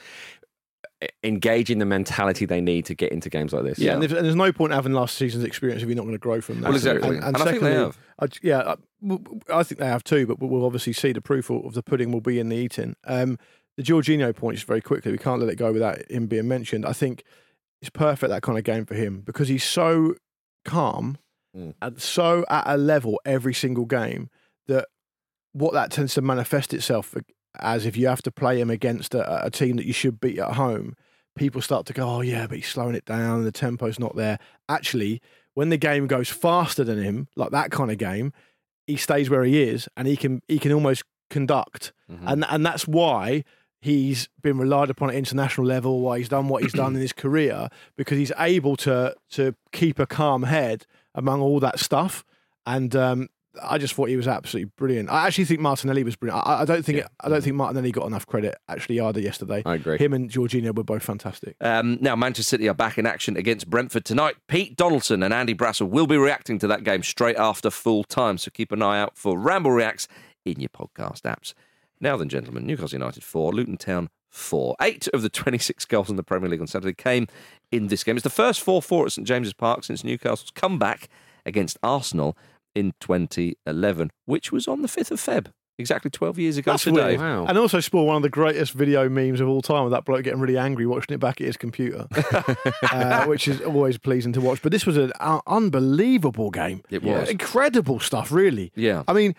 engaging 1.22 1.78
the 1.78 1.84
mentality 1.84 2.46
they 2.46 2.60
need 2.60 2.84
to 2.86 2.94
get 2.94 3.12
into 3.12 3.28
games 3.28 3.52
like 3.52 3.64
this. 3.64 3.78
Yeah, 3.78 3.94
And, 3.94 4.04
if, 4.04 4.12
and 4.12 4.24
there's 4.24 4.34
no 4.34 4.52
point 4.52 4.72
having 4.72 4.92
last 4.92 5.16
season's 5.16 5.44
experience 5.44 5.82
if 5.82 5.88
you're 5.88 5.96
not 5.96 6.02
going 6.02 6.14
to 6.14 6.18
grow 6.18 6.40
from 6.40 6.60
that. 6.62 6.68
Well, 6.68 6.74
exactly. 6.76 7.16
And, 7.16 7.24
And 7.24 7.36
I 7.36 7.44
think 7.44 7.60
they 7.60 7.72
secondly, 7.72 7.72
have. 7.84 7.98
I, 8.18 8.26
yeah, 8.42 8.58
I, 8.60 8.74
w- 9.02 9.22
w- 9.22 9.40
I 9.52 9.62
think 9.62 9.78
they 9.78 9.86
have 9.86 10.04
too. 10.04 10.26
But 10.26 10.40
we'll 10.40 10.64
obviously 10.64 10.92
see 10.94 11.12
the 11.12 11.20
proof 11.20 11.50
of 11.50 11.74
the 11.74 11.82
pudding 11.82 12.12
will 12.12 12.20
be 12.22 12.38
in 12.38 12.48
the 12.48 12.56
eating. 12.56 12.96
Um, 13.04 13.38
the 13.76 13.82
Jorginho 13.82 14.34
point 14.34 14.56
just 14.56 14.66
very 14.66 14.80
quickly. 14.80 15.12
We 15.12 15.18
can't 15.18 15.40
let 15.40 15.50
it 15.50 15.56
go 15.56 15.70
without 15.72 16.10
him 16.10 16.26
being 16.28 16.48
mentioned. 16.48 16.86
I 16.86 16.92
think 16.94 17.24
it's 17.82 17.90
perfect 17.90 18.30
that 18.30 18.42
kind 18.42 18.56
of 18.56 18.64
game 18.64 18.86
for 18.86 18.94
him 18.94 19.20
because 19.20 19.48
he's 19.48 19.64
so 19.64 20.14
calm 20.64 21.18
Mm. 21.56 21.72
and 21.80 21.98
so 22.02 22.44
at 22.50 22.64
a 22.66 22.76
level 22.76 23.18
every 23.24 23.54
single 23.54 23.86
game 23.86 24.28
that 24.66 24.88
what 25.54 25.72
that 25.72 25.90
tends 25.90 26.12
to 26.12 26.20
manifest 26.20 26.74
itself 26.74 27.14
as 27.60 27.86
if 27.86 27.96
you 27.96 28.06
have 28.08 28.22
to 28.22 28.30
play 28.30 28.60
him 28.60 28.70
against 28.70 29.14
a, 29.14 29.46
a 29.46 29.50
team 29.50 29.76
that 29.76 29.86
you 29.86 29.92
should 29.92 30.20
beat 30.20 30.38
at 30.38 30.54
home, 30.54 30.94
people 31.36 31.60
start 31.60 31.86
to 31.86 31.92
go, 31.92 32.08
oh 32.08 32.20
yeah, 32.22 32.46
but 32.46 32.56
he's 32.56 32.68
slowing 32.68 32.94
it 32.94 33.04
down, 33.04 33.44
the 33.44 33.52
tempo's 33.52 33.98
not 33.98 34.16
there. 34.16 34.38
Actually, 34.68 35.20
when 35.54 35.68
the 35.70 35.76
game 35.76 36.06
goes 36.06 36.28
faster 36.30 36.84
than 36.84 37.02
him, 37.02 37.28
like 37.36 37.50
that 37.50 37.70
kind 37.70 37.90
of 37.90 37.98
game, 37.98 38.32
he 38.86 38.96
stays 38.96 39.28
where 39.30 39.44
he 39.44 39.62
is 39.62 39.88
and 39.96 40.06
he 40.06 40.16
can 40.16 40.42
he 40.48 40.58
can 40.58 40.72
almost 40.72 41.04
conduct, 41.30 41.92
Mm-hmm. 42.10 42.28
and 42.28 42.44
and 42.48 42.64
that's 42.64 42.86
why 42.86 43.42
he's 43.80 44.28
been 44.42 44.58
relied 44.58 44.90
upon 44.90 45.08
at 45.10 45.16
international 45.16 45.66
level. 45.66 46.00
Why 46.00 46.18
he's 46.18 46.28
done 46.28 46.48
what 46.48 46.62
he's 46.62 46.72
done 46.72 46.94
in 46.94 47.00
his 47.00 47.12
career 47.12 47.68
because 47.96 48.16
he's 48.16 48.32
able 48.38 48.76
to 48.76 49.14
to 49.30 49.54
keep 49.72 49.98
a 49.98 50.06
calm 50.06 50.44
head 50.44 50.86
among 51.16 51.40
all 51.40 51.58
that 51.60 51.80
stuff. 51.80 52.24
And 52.64 52.94
um, 52.94 53.28
I 53.62 53.78
just 53.78 53.94
thought 53.94 54.08
he 54.08 54.16
was 54.16 54.28
absolutely 54.28 54.70
brilliant. 54.76 55.10
I 55.10 55.26
actually 55.26 55.44
think 55.44 55.60
Martinelli 55.60 56.04
was 56.04 56.16
brilliant. 56.16 56.46
I, 56.46 56.62
I 56.62 56.64
don't 56.64 56.84
think 56.84 57.02
I 57.20 57.28
don't 57.28 57.42
think 57.42 57.56
Martinelli 57.56 57.92
got 57.92 58.06
enough 58.06 58.26
credit 58.26 58.56
actually 58.68 59.00
either 59.00 59.20
yesterday. 59.20 59.62
I 59.64 59.74
agree. 59.74 59.98
Him 59.98 60.12
and 60.12 60.30
Jorginho 60.30 60.74
were 60.74 60.84
both 60.84 61.02
fantastic. 61.02 61.56
Um, 61.60 61.98
now, 62.00 62.16
Manchester 62.16 62.50
City 62.50 62.68
are 62.68 62.74
back 62.74 62.98
in 62.98 63.06
action 63.06 63.36
against 63.36 63.68
Brentford 63.68 64.04
tonight. 64.04 64.36
Pete 64.48 64.76
Donaldson 64.76 65.22
and 65.22 65.32
Andy 65.32 65.54
Brassell 65.54 65.88
will 65.88 66.06
be 66.06 66.16
reacting 66.16 66.58
to 66.60 66.66
that 66.66 66.84
game 66.84 67.02
straight 67.02 67.36
after 67.36 67.70
full 67.70 68.04
time, 68.04 68.38
so 68.38 68.50
keep 68.50 68.72
an 68.72 68.82
eye 68.82 69.00
out 69.00 69.16
for 69.16 69.38
Ramble 69.38 69.72
Reacts 69.72 70.08
in 70.44 70.60
your 70.60 70.70
podcast 70.70 71.22
apps. 71.22 71.54
Now 72.00 72.16
then, 72.16 72.28
gentlemen, 72.28 72.66
Newcastle 72.66 72.98
United 72.98 73.24
4, 73.24 73.52
Luton 73.52 73.76
Town 73.76 74.08
four. 74.36 74.76
Eight 74.80 75.08
of 75.08 75.22
the 75.22 75.28
26 75.28 75.84
goals 75.86 76.10
in 76.10 76.16
the 76.16 76.22
Premier 76.22 76.48
League 76.48 76.60
on 76.60 76.66
Saturday 76.66 76.94
came 76.94 77.26
in 77.72 77.88
this 77.88 78.04
game. 78.04 78.16
It's 78.16 78.24
the 78.24 78.30
first 78.30 78.60
4 78.60 78.82
4 78.82 79.06
at 79.06 79.12
St 79.12 79.26
James's 79.26 79.54
Park 79.54 79.84
since 79.84 80.04
Newcastle's 80.04 80.50
comeback 80.50 81.08
against 81.44 81.78
Arsenal 81.82 82.36
in 82.76 82.92
2011, 83.00 84.10
which 84.26 84.52
was 84.52 84.68
on 84.68 84.82
the 84.82 84.88
5th 84.88 85.10
of 85.10 85.20
Feb. 85.20 85.46
Exactly 85.78 86.10
12 86.10 86.38
years 86.38 86.56
ago 86.56 86.72
That's 86.72 86.84
today. 86.84 87.18
weird. 87.18 87.20
Wow. 87.20 87.46
And 87.46 87.58
also 87.58 87.80
spawned 87.80 88.06
one 88.06 88.16
of 88.16 88.22
the 88.22 88.30
greatest 88.30 88.72
video 88.72 89.10
memes 89.10 89.40
of 89.40 89.48
all 89.48 89.60
time 89.60 89.84
with 89.84 89.92
that 89.92 90.06
bloke 90.06 90.24
getting 90.24 90.40
really 90.40 90.56
angry 90.56 90.86
watching 90.86 91.14
it 91.14 91.18
back 91.18 91.38
at 91.40 91.46
his 91.46 91.58
computer, 91.58 92.06
uh, 92.92 93.26
which 93.26 93.46
is 93.46 93.60
always 93.60 93.98
pleasing 93.98 94.32
to 94.34 94.40
watch. 94.40 94.62
But 94.62 94.72
this 94.72 94.86
was 94.86 94.96
an 94.96 95.12
uh, 95.20 95.40
unbelievable 95.46 96.50
game. 96.50 96.82
It 96.88 97.02
was. 97.02 97.28
Incredible 97.28 98.00
stuff, 98.00 98.32
really. 98.32 98.72
Yeah. 98.74 99.02
I 99.06 99.12
mean, 99.12 99.34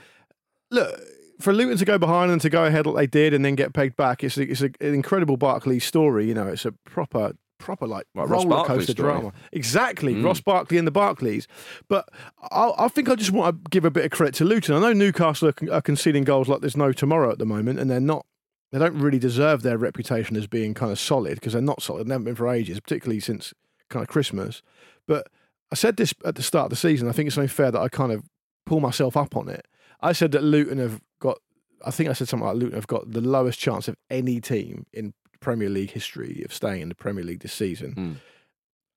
look, 0.69 0.99
for 1.39 1.53
Luton 1.53 1.77
to 1.77 1.85
go 1.85 1.97
behind 1.97 2.31
and 2.31 2.41
to 2.41 2.51
go 2.51 2.65
ahead 2.65 2.85
like 2.85 2.95
they 2.95 3.07
did 3.07 3.33
and 3.33 3.43
then 3.43 3.55
get 3.55 3.73
pegged 3.73 3.95
back, 3.95 4.23
it's, 4.23 4.37
a, 4.37 4.43
it's 4.43 4.61
a, 4.61 4.69
an 4.79 4.93
incredible 4.93 5.37
Barclays 5.37 5.85
story. 5.85 6.27
You 6.27 6.35
know, 6.35 6.47
it's 6.47 6.65
a 6.65 6.71
proper, 6.71 7.33
proper 7.57 7.87
like 7.87 8.05
Well, 8.13 8.27
roller 8.27 8.63
coaster 8.65 8.93
drama. 8.93 9.33
Exactly, 9.51 10.15
Mm. 10.15 10.23
Ross 10.25 10.39
Barkley 10.41 10.77
and 10.77 10.87
the 10.87 10.91
Barclays. 10.91 11.47
But 11.87 12.07
I, 12.51 12.71
I 12.77 12.87
think 12.87 13.09
I 13.09 13.15
just 13.15 13.31
want 13.31 13.63
to 13.63 13.69
give 13.69 13.85
a 13.85 13.91
bit 13.91 14.05
of 14.05 14.11
credit 14.11 14.35
to 14.35 14.45
Luton. 14.45 14.75
I 14.75 14.79
know 14.79 14.93
Newcastle 14.93 15.49
are, 15.49 15.71
are 15.71 15.81
conceding 15.81 16.23
goals 16.23 16.47
like 16.47 16.61
there's 16.61 16.77
no 16.77 16.91
tomorrow 16.91 17.31
at 17.31 17.39
the 17.39 17.45
moment, 17.45 17.79
and 17.79 17.89
they're 17.89 17.99
not. 17.99 18.25
They 18.71 18.79
don't 18.79 18.99
really 18.99 19.19
deserve 19.19 19.61
their 19.61 19.77
reputation 19.77 20.35
as 20.35 20.45
being 20.45 20.73
kind 20.73 20.91
of 20.91 20.99
solid 20.99 21.35
because 21.35 21.53
they're 21.53 21.61
not 21.61 21.81
solid. 21.81 22.07
They 22.07 22.11
haven't 22.13 22.25
been 22.25 22.35
for 22.35 22.49
ages, 22.49 22.79
particularly 22.79 23.21
since 23.21 23.53
kind 23.89 24.03
of 24.03 24.09
Christmas. 24.09 24.61
But 25.07 25.27
I 25.71 25.75
said 25.75 25.95
this 25.97 26.13
at 26.25 26.35
the 26.35 26.43
start 26.43 26.65
of 26.65 26.69
the 26.71 26.75
season. 26.75 27.07
I 27.07 27.13
think 27.13 27.27
it's 27.27 27.37
only 27.37 27.47
fair 27.47 27.71
that 27.71 27.79
I 27.79 27.87
kind 27.87 28.11
of 28.11 28.23
pull 28.65 28.81
myself 28.81 29.15
up 29.15 29.37
on 29.37 29.47
it. 29.47 29.65
I 30.01 30.11
said 30.11 30.31
that 30.33 30.43
Luton 30.43 30.77
have 30.79 31.01
got. 31.19 31.37
I 31.85 31.91
think 31.91 32.09
I 32.09 32.13
said 32.13 32.27
something 32.27 32.45
like 32.45 32.57
Luton 32.57 32.75
have 32.75 32.87
got 32.87 33.11
the 33.11 33.21
lowest 33.21 33.59
chance 33.59 33.87
of 33.87 33.95
any 34.09 34.41
team 34.41 34.85
in 34.91 35.13
Premier 35.47 35.69
League 35.69 35.91
history 35.91 36.41
of 36.43 36.53
staying 36.53 36.81
in 36.81 36.89
the 36.89 36.95
Premier 36.95 37.23
League 37.23 37.39
this 37.39 37.53
season. 37.53 37.93
Mm. 37.95 38.15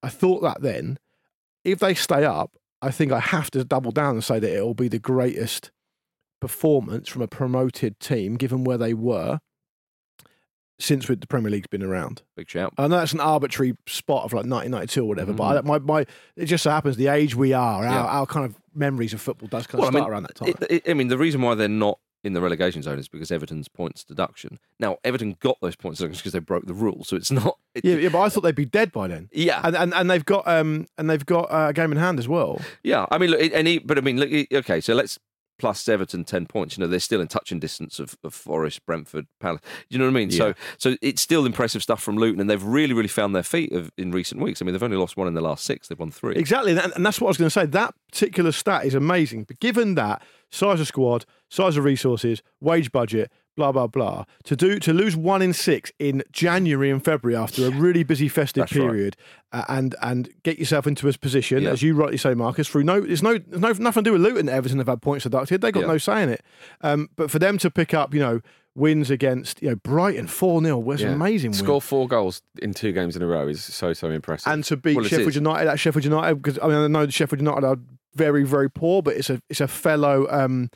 I 0.02 0.08
thought 0.08 0.40
that 0.42 0.62
then, 0.62 0.98
if 1.64 1.78
they 1.78 1.94
stay 1.94 2.24
up, 2.24 2.50
I 2.82 2.90
think 2.90 3.12
I 3.12 3.20
have 3.20 3.50
to 3.52 3.62
double 3.64 3.92
down 3.92 4.14
and 4.14 4.24
say 4.24 4.38
that 4.40 4.50
it 4.56 4.60
will 4.64 4.74
be 4.74 4.88
the 4.88 4.98
greatest 4.98 5.70
performance 6.40 7.08
from 7.08 7.22
a 7.22 7.28
promoted 7.28 8.00
team, 8.00 8.34
given 8.36 8.64
where 8.64 8.78
they 8.78 8.94
were 8.94 9.38
since 10.80 11.06
the 11.06 11.16
Premier 11.28 11.50
League's 11.50 11.66
been 11.68 11.82
around. 11.82 12.22
Big 12.36 12.48
shout. 12.48 12.72
I 12.78 12.88
know 12.88 12.96
that's 12.96 13.12
an 13.12 13.20
arbitrary 13.20 13.74
spot 13.86 14.24
of 14.24 14.32
like 14.32 14.46
1992 14.46 15.02
or 15.02 15.08
whatever, 15.08 15.32
but 15.34 15.62
Mm-hmm. 15.62 15.70
I, 15.70 15.78
my, 15.78 16.00
my, 16.00 16.06
it 16.36 16.46
just 16.46 16.64
so 16.64 16.70
happens 16.70 16.96
the 16.96 17.08
age 17.08 17.34
we 17.36 17.52
are, 17.52 17.82
Yeah. 17.84 18.00
our, 18.00 18.08
our 18.08 18.26
kind 18.26 18.46
of 18.46 18.56
memories 18.74 19.12
of 19.12 19.20
football 19.20 19.48
does 19.48 19.66
kind 19.66 19.74
of 19.74 19.80
Well, 19.80 19.88
I 19.88 19.92
start 19.92 20.02
mean, 20.04 20.10
around 20.10 20.22
that 20.24 20.34
time. 20.34 20.48
It, 20.48 20.84
it, 20.86 20.90
I 20.90 20.94
mean, 20.94 21.08
the 21.08 21.18
reason 21.18 21.42
why 21.42 21.54
they're 21.54 21.68
not 21.68 21.98
in 22.22 22.32
the 22.34 22.40
relegation 22.40 22.82
zone 22.82 22.98
is 22.98 23.08
because 23.08 23.30
Everton's 23.30 23.68
points 23.68 24.04
deduction. 24.04 24.58
Now, 24.78 24.98
Everton 25.04 25.36
got 25.40 25.56
those 25.60 25.76
points 25.76 25.98
deductions 25.98 26.20
because 26.20 26.32
they 26.32 26.38
broke 26.38 26.66
the 26.66 26.74
rules, 26.74 27.08
so 27.08 27.16
it's 27.16 27.30
not. 27.30 27.56
it- 27.74 27.84
yeah, 27.84 27.96
yeah, 27.96 28.08
but 28.10 28.20
I 28.20 28.28
thought 28.28 28.42
they'd 28.42 28.54
be 28.54 28.64
dead 28.66 28.92
by 28.92 29.08
then. 29.08 29.28
yeah, 29.32 29.60
And, 29.64 29.74
and 29.76 29.94
and 29.94 30.10
they've 30.10 30.24
got 30.24 30.46
um 30.46 30.86
and 30.98 31.08
they've 31.08 31.24
got 31.24 31.50
uh, 31.50 31.68
a 31.68 31.72
game 31.72 31.92
in 31.92 31.98
hand 31.98 32.18
as 32.18 32.28
well. 32.28 32.60
yeah. 32.82 33.06
I 33.10 33.18
mean, 33.18 33.30
look, 33.30 33.40
any, 33.52 33.78
but 33.78 33.98
I 33.98 34.00
mean, 34.02 34.18
look, 34.20 34.30
okay. 34.52 34.80
So 34.80 34.94
let's 34.94 35.18
plus 35.58 35.86
Everton 35.90 36.24
ten 36.24 36.46
points. 36.46 36.76
You 36.76 36.82
know, 36.82 36.88
they're 36.88 36.98
still 37.00 37.20
in 37.20 37.28
touching 37.28 37.58
distance 37.58 37.98
of, 37.98 38.16
of 38.24 38.32
Forest, 38.32 38.84
Brentford, 38.86 39.26
Palace. 39.40 39.60
You 39.90 39.98
know 39.98 40.06
what 40.06 40.12
I 40.12 40.14
mean? 40.14 40.30
So, 40.30 40.54
so 40.78 40.96
it's 41.02 41.20
still 41.20 41.44
impressive 41.44 41.82
stuff 41.82 42.02
from 42.02 42.16
Luton, 42.16 42.40
and 42.40 42.48
they've 42.48 42.62
really, 42.64 42.94
really 42.94 43.08
found 43.08 43.34
their 43.36 43.42
feet 43.42 43.70
of, 43.72 43.92
in 43.98 44.10
recent 44.10 44.40
weeks. 44.40 44.62
I 44.62 44.64
mean, 44.64 44.72
they've 44.72 44.82
only 44.82 44.96
lost 44.96 45.18
one 45.18 45.28
in 45.28 45.34
the 45.34 45.42
last 45.42 45.64
six. 45.66 45.88
They've 45.88 45.98
won 45.98 46.10
three. 46.10 46.34
Exactly, 46.36 46.72
and, 46.72 46.92
and 46.94 47.04
that's 47.04 47.20
what 47.20 47.26
I 47.28 47.30
was 47.30 47.36
going 47.36 47.46
to 47.46 47.50
say. 47.50 47.66
That 47.66 47.94
particular 48.10 48.52
stat 48.52 48.86
is 48.86 48.94
amazing. 48.94 49.44
But 49.44 49.60
given 49.60 49.96
that 49.96 50.22
size 50.50 50.80
of 50.80 50.86
squad, 50.86 51.26
size 51.50 51.76
of 51.76 51.84
resources, 51.84 52.42
wage 52.60 52.90
budget, 52.90 53.30
blah 53.56 53.72
blah 53.72 53.86
blah, 53.86 54.24
to 54.44 54.56
do 54.56 54.78
to 54.78 54.92
lose 54.94 55.14
one 55.16 55.42
in 55.42 55.52
six 55.52 55.92
in 55.98 56.22
January 56.32 56.88
and 56.90 57.04
February 57.04 57.36
after 57.36 57.66
a 57.66 57.70
really 57.70 58.02
busy 58.02 58.28
festive 58.28 58.62
That's 58.62 58.74
right. 58.76 58.86
period, 58.86 59.16
uh, 59.52 59.64
and 59.68 59.94
and 60.00 60.30
get 60.44 60.58
yourself 60.58 60.86
into 60.86 61.06
a 61.08 61.12
position, 61.12 61.64
Yeah. 61.64 61.70
as 61.70 61.82
you 61.82 61.94
rightly 61.94 62.16
say, 62.16 62.32
Marcus, 62.32 62.68
through 62.68 62.84
no, 62.84 63.00
there's 63.00 63.22
no, 63.22 63.36
there's 63.36 63.60
no 63.60 63.72
nothing 63.84 64.04
to 64.04 64.10
do 64.10 64.12
with 64.12 64.22
Luton. 64.22 64.48
Everton 64.48 64.78
have 64.78 64.86
had 64.88 65.02
points 65.02 65.24
deducted. 65.24 65.60
They 65.60 65.72
got 65.72 65.80
Yeah. 65.80 65.86
no 65.88 65.98
say 65.98 66.22
in 66.22 66.28
it. 66.30 66.42
Um, 66.80 67.10
but 67.16 67.30
for 67.30 67.38
them 67.38 67.58
to 67.58 67.70
pick 67.70 67.92
up, 67.92 68.14
you 68.14 68.20
know. 68.20 68.40
Wins 68.76 69.10
against 69.10 69.60
you 69.60 69.68
know 69.70 69.74
Brighton 69.74 70.28
four 70.28 70.62
0 70.62 70.78
was 70.78 71.00
Yeah. 71.02 71.08
an 71.08 71.14
amazing 71.14 71.50
win. 71.50 71.58
Score 71.58 71.82
four 71.82 72.06
goals 72.06 72.40
in 72.62 72.72
two 72.72 72.92
games 72.92 73.16
in 73.16 73.20
a 73.22 73.26
row 73.26 73.48
is 73.48 73.60
so 73.64 73.92
so 73.92 74.10
impressive. 74.10 74.50
and 74.52 74.62
to 74.62 74.76
beat 74.76 74.94
Well, 74.94 75.04
Sheffield. 75.04 75.34
United 75.34 75.68
at 75.68 75.80
Sheffield 75.80 76.04
United 76.04 76.36
because 76.36 76.56
I 76.62 76.68
mean 76.68 76.76
I 76.76 76.86
know 76.86 77.08
Sheffield 77.08 77.40
United 77.40 77.64
are 77.66 77.78
very 78.14 78.44
very 78.44 78.70
poor, 78.70 79.02
but 79.02 79.16
it's 79.16 79.28
a 79.28 79.42
it's 79.50 79.60
a 79.60 79.66
fellow 79.66 80.28
um, 80.30 80.70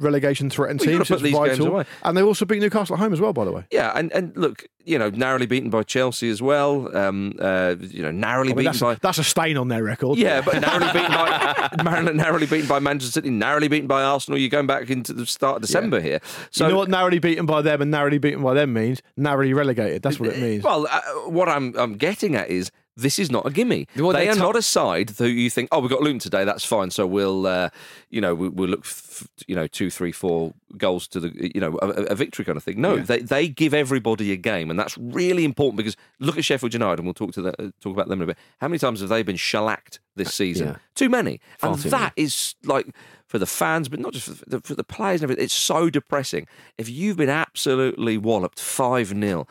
relegation 0.00 0.50
threatened 0.50 0.80
Well, 0.80 0.90
you've 0.90 1.06
team. 1.08 1.16
gotta 1.16 1.30
So 1.32 1.38
put 1.38 1.48
it's 1.50 1.58
vital, 1.58 1.84
and 2.02 2.16
they 2.16 2.22
also 2.22 2.44
beat 2.44 2.60
Newcastle 2.60 2.94
at 2.96 3.00
home 3.00 3.12
as 3.12 3.20
well. 3.20 3.32
By 3.32 3.44
the 3.44 3.52
way, 3.52 3.64
Yeah, 3.70 3.92
and, 3.94 4.10
and 4.12 4.36
look, 4.36 4.66
you 4.84 4.98
know, 4.98 5.10
narrowly 5.10 5.46
beaten 5.46 5.70
by 5.70 5.82
Chelsea 5.82 6.30
as 6.30 6.40
well. 6.42 6.94
Um, 6.96 7.34
uh, 7.38 7.76
you 7.78 8.02
know, 8.02 8.10
narrowly 8.10 8.52
I 8.52 8.54
mean, 8.54 8.56
beaten 8.56 8.64
that's, 8.72 8.80
by 8.80 8.92
a, 8.94 8.98
that's 9.00 9.18
a 9.18 9.24
stain 9.24 9.56
on 9.56 9.68
their 9.68 9.84
record. 9.84 10.18
Yeah, 10.18 10.40
but 10.40 10.60
narrowly 10.60 10.92
beaten 10.92 11.12
by 11.12 11.68
narrowly, 11.84 12.14
narrowly 12.14 12.46
beaten 12.46 12.66
by 12.68 12.78
Manchester 12.78 13.12
City, 13.12 13.30
narrowly 13.30 13.68
beaten 13.68 13.86
by 13.86 14.02
Arsenal. 14.02 14.38
You're 14.38 14.48
going 14.50 14.66
back 14.66 14.90
into 14.90 15.12
the 15.12 15.26
start 15.26 15.56
of 15.56 15.62
December 15.62 16.00
here. 16.00 16.20
So 16.50 16.64
you 16.66 16.72
know 16.72 16.78
what 16.78 16.88
narrowly 16.88 17.18
beaten 17.18 17.46
by 17.46 17.62
them 17.62 17.82
and 17.82 17.90
narrowly 17.90 18.18
beaten 18.18 18.42
by 18.42 18.54
them 18.54 18.72
means? 18.72 19.02
Narrowly 19.16 19.52
relegated. 19.52 20.02
That's 20.02 20.18
what 20.18 20.30
it 20.30 20.40
means. 20.40 20.64
Well, 20.64 20.86
uh, 20.90 21.00
what 21.30 21.48
I'm 21.48 21.76
I'm 21.76 21.94
getting 21.94 22.34
at 22.34 22.48
is 22.48 22.70
this 23.00 23.18
is 23.18 23.30
not 23.30 23.46
a 23.46 23.50
gimme. 23.50 23.86
Well, 23.96 24.12
they 24.12 24.28
are 24.28 24.34
top- 24.34 24.42
not 24.42 24.56
a 24.56 24.62
side 24.62 25.10
that 25.10 25.30
you 25.30 25.50
think, 25.50 25.68
oh, 25.72 25.80
we've 25.80 25.90
got 25.90 26.00
Luton 26.00 26.18
today, 26.18 26.44
that's 26.44 26.64
fine. 26.64 26.90
So 26.90 27.06
we'll, 27.06 27.46
uh, 27.46 27.70
you 28.10 28.20
know, 28.20 28.34
we, 28.34 28.48
we'll 28.48 28.68
look, 28.70 28.80
f- 28.80 29.26
you 29.46 29.54
know, 29.54 29.66
two, 29.66 29.90
three, 29.90 30.12
four 30.12 30.52
goals 30.76 31.08
to 31.08 31.20
the, 31.20 31.50
you 31.54 31.60
know, 31.60 31.78
a, 31.82 31.88
a 31.88 32.14
victory 32.14 32.44
kind 32.44 32.56
of 32.56 32.62
thing. 32.64 32.80
No, 32.80 32.98
they 32.98 33.20
they 33.20 33.48
give 33.48 33.74
everybody 33.74 34.32
a 34.32 34.36
game, 34.36 34.70
and 34.70 34.78
that's 34.78 34.96
really 34.98 35.44
important 35.44 35.76
because 35.76 35.96
look 36.18 36.38
at 36.38 36.44
Sheffield 36.44 36.72
United, 36.72 36.98
and 36.98 37.06
we'll 37.06 37.14
talk 37.14 37.32
to 37.32 37.42
the, 37.42 37.50
uh, 37.62 37.70
talk 37.80 37.92
about 37.94 38.08
them 38.08 38.20
in 38.20 38.24
a 38.24 38.26
bit. 38.28 38.38
How 38.60 38.68
many 38.68 38.78
times 38.78 39.00
have 39.00 39.08
they 39.08 39.22
been 39.22 39.36
shellacked 39.36 40.00
this 40.16 40.34
season? 40.34 40.68
Yeah. 40.68 40.76
Too 40.94 41.08
many, 41.08 41.40
Far 41.58 41.72
and 41.72 41.82
too 41.82 41.90
that 41.90 42.12
is 42.16 42.54
like 42.64 42.94
for 43.26 43.38
the 43.38 43.46
fans, 43.46 43.88
but 43.88 44.00
not 44.00 44.12
just 44.12 44.26
for 44.28 44.44
the, 44.50 44.60
for 44.60 44.74
the 44.74 44.84
players 44.84 45.20
and 45.22 45.24
everything. 45.30 45.44
It's 45.44 45.54
so 45.54 45.88
depressing. 45.88 46.46
If 46.78 46.88
you've 46.88 47.16
been 47.16 47.28
absolutely 47.30 48.18
walloped 48.18 48.58
five 48.60 49.08
0 49.08 49.46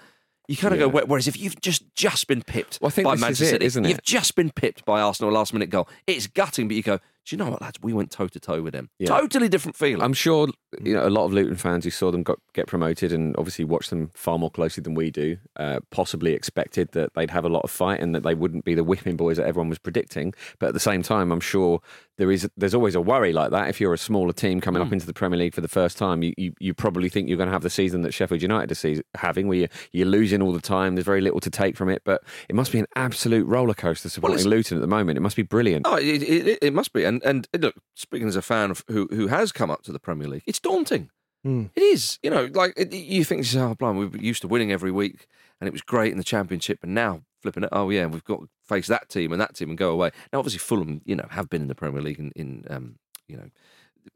you 0.50 0.58
kind 0.58 0.74
of 0.74 0.80
Yeah. 0.80 0.90
go. 0.90 1.06
Whereas 1.06 1.28
if 1.28 1.40
you've 1.40 1.62
just 1.62 1.84
just 1.96 2.28
been 2.28 2.42
pipped 2.42 2.80
Well, 2.82 2.90
by 2.90 3.04
this 3.04 3.14
is 3.16 3.22
Manchester 3.22 3.44
it, 3.46 3.48
City, 3.50 3.66
isn't 3.68 3.86
it? 3.86 3.90
you've 3.90 4.04
just 4.04 4.36
been 4.36 4.50
pipped 4.50 4.84
by 4.84 5.00
Arsenal 5.00 5.32
last 5.32 5.54
minute 5.54 5.70
goal. 5.70 5.88
It's 6.08 6.28
gutting, 6.28 6.68
but 6.68 6.76
you 6.76 6.84
go. 6.84 7.00
Do 7.30 7.36
you 7.36 7.44
know 7.44 7.52
what, 7.52 7.62
lads? 7.62 7.78
We 7.82 7.94
went 7.94 8.10
toe 8.10 8.28
to 8.28 8.39
toe 8.39 8.62
with 8.63 8.74
them. 8.74 8.89
Yeah. 8.98 9.10
Totally 9.10 9.50
different 9.50 9.76
feeling. 9.76 10.02
I'm 10.02 10.13
sure 10.13 10.48
you 10.84 10.94
know 10.96 11.06
a 11.08 11.10
lot 11.10 11.26
of 11.26 11.34
Luton 11.34 11.56
fans 11.58 11.84
who 11.84 11.92
saw 11.92 12.10
them 12.12 12.24
got, 12.24 12.39
get 12.54 12.65
promoted 12.68 13.13
and 13.13 13.36
obviously 13.38 13.65
watched 13.65 13.92
them 13.92 14.10
far 14.15 14.39
more 14.39 14.50
closely 14.50 14.82
than 14.82 14.96
we 14.96 15.12
do. 15.12 15.38
Uh, 15.56 15.80
possibly 15.92 16.34
expected 16.34 16.92
that 16.94 17.13
they'd 17.13 17.30
have 17.30 17.46
a 17.46 17.50
lot 17.50 17.62
of 17.63 17.70
fight 17.70 18.00
and 18.00 18.15
that 18.15 18.24
they 18.24 18.34
wouldn't 18.34 18.65
be 18.65 18.74
the 18.74 18.84
whipping 18.84 19.15
boys 19.15 19.38
that 19.38 19.46
everyone 19.46 19.70
was 19.70 19.78
predicting. 19.80 20.34
But 20.60 20.68
at 20.70 20.74
the 20.74 20.80
same 20.80 21.04
time, 21.04 21.32
I'm 21.32 21.39
sure 21.39 21.82
there 22.18 22.32
is 22.32 22.50
there's 22.58 22.74
always 22.74 22.96
a 22.96 23.02
worry 23.02 23.32
like 23.32 23.52
that. 23.52 23.70
If 23.70 23.80
you're 23.80 23.94
a 23.94 23.98
smaller 23.98 24.34
team 24.34 24.60
coming 24.60 24.82
Hmm. 24.82 24.88
up 24.88 24.94
into 24.94 25.06
the 25.06 25.13
Premier 25.13 25.38
League 25.38 25.54
for 25.54 25.62
the 25.62 25.68
first 25.68 25.98
time, 25.98 26.24
you, 26.24 26.34
you, 26.36 26.54
you 26.60 26.74
probably 26.74 27.10
think 27.10 27.30
you're 27.30 27.38
going 27.38 27.48
to 27.48 27.54
have 27.54 27.62
the 27.63 27.70
season 27.70 28.02
that 28.02 28.13
Sheffield 28.13 28.42
United 28.42 28.72
are 28.72 28.76
see- 28.76 29.02
having, 29.15 29.48
where 29.48 29.58
you're, 29.60 29.68
you're 29.94 30.08
losing 30.08 30.42
all 30.42 30.52
the 30.52 30.60
time. 30.62 30.96
There's 30.96 31.06
very 31.06 31.22
little 31.22 31.39
to 31.42 31.50
take 31.50 31.78
from 31.78 31.89
it, 31.89 32.02
but 32.06 32.24
it 32.50 32.56
must 32.56 32.72
be 32.72 32.80
an 32.80 32.88
absolute 32.96 33.46
roller 33.46 33.74
coaster 33.76 34.10
supporting 34.10 34.39
it's- 34.39 34.46
Luton 34.50 34.78
at 34.78 34.82
the 34.82 34.88
moment. 34.88 35.18
It 35.18 35.22
must 35.22 35.36
be 35.36 35.44
brilliant. 35.44 35.86
Oh, 35.88 35.96
it, 35.96 36.24
it, 36.24 36.58
it 36.62 36.74
must 36.74 36.92
be. 36.94 37.04
And 37.06 37.18
and 37.23 37.47
look, 37.58 37.75
speaking 37.95 38.27
as 38.27 38.36
a 38.36 38.41
fan 38.41 38.71
of 38.71 38.84
who 38.88 39.08
who 39.12 39.27
has 39.27 39.51
come 39.51 39.71
up 39.71 39.84
to 39.84 39.91
the 39.91 39.99
Premier 39.99 40.27
League, 40.27 40.43
it's 40.45 40.60
daunting. 40.60 41.10
Hmm. 41.43 41.65
It 41.75 41.84
is. 41.84 42.19
You 42.21 42.29
know, 42.29 42.49
like 42.53 42.73
it, 42.75 42.93
you 42.93 43.23
think, 43.23 43.45
oh, 43.55 43.75
blimey, 43.75 44.05
we're 44.05 44.21
used 44.21 44.41
to 44.41 44.47
winning 44.47 44.71
every 44.71 44.91
week, 44.91 45.27
and 45.60 45.67
it 45.67 45.71
was 45.71 45.82
great 45.82 46.12
in 46.12 46.17
the 46.17 46.23
Championship, 46.23 46.79
and 46.84 46.93
now 46.93 47.21
flipping 47.41 47.63
it, 47.63 47.69
oh 47.71 47.89
yeah, 47.89 48.05
we've 48.05 48.23
got 48.23 48.41
to 48.41 48.49
face 48.67 48.88
that 48.88 49.10
team 49.10 49.32
and 49.32 49.41
that 49.41 49.55
team 49.55 49.69
and 49.69 49.77
go 49.77 49.91
away. 49.91 50.12
Now, 50.32 50.39
obviously, 50.39 50.60
Fulham, 50.60 51.01
you 51.05 51.15
know, 51.15 51.27
have 51.32 51.49
been 51.49 51.62
in 51.62 51.67
the 51.67 51.75
Premier 51.75 52.01
League 52.01 52.19
in, 52.19 52.32
in 52.36 52.65
um, 52.69 52.95
you 53.27 53.38
know, 53.38 53.49